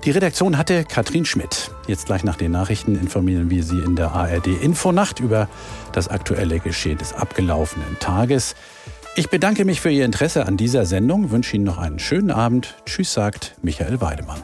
Die 0.05 0.11
Redaktion 0.11 0.59
hatte 0.59 0.83
Katrin 0.83 1.25
Schmidt. 1.25 1.71
Jetzt 1.87 2.05
gleich 2.05 2.23
nach 2.23 2.35
den 2.35 2.51
Nachrichten 2.51 2.95
informieren 2.95 3.49
wir 3.49 3.63
Sie 3.63 3.79
in 3.79 3.95
der 3.95 4.11
ARD 4.11 4.47
Infonacht 4.47 5.19
über 5.19 5.49
das 5.91 6.07
aktuelle 6.07 6.59
Geschehen 6.59 6.99
des 6.99 7.13
abgelaufenen 7.13 7.97
Tages. 7.99 8.55
Ich 9.15 9.29
bedanke 9.29 9.65
mich 9.65 9.81
für 9.81 9.89
Ihr 9.89 10.05
Interesse 10.05 10.45
an 10.45 10.55
dieser 10.55 10.85
Sendung, 10.85 11.31
wünsche 11.31 11.55
Ihnen 11.55 11.65
noch 11.65 11.79
einen 11.79 11.99
schönen 11.99 12.31
Abend. 12.31 12.75
Tschüss, 12.85 13.11
sagt 13.11 13.55
Michael 13.61 13.99
Weidemann. 13.99 14.41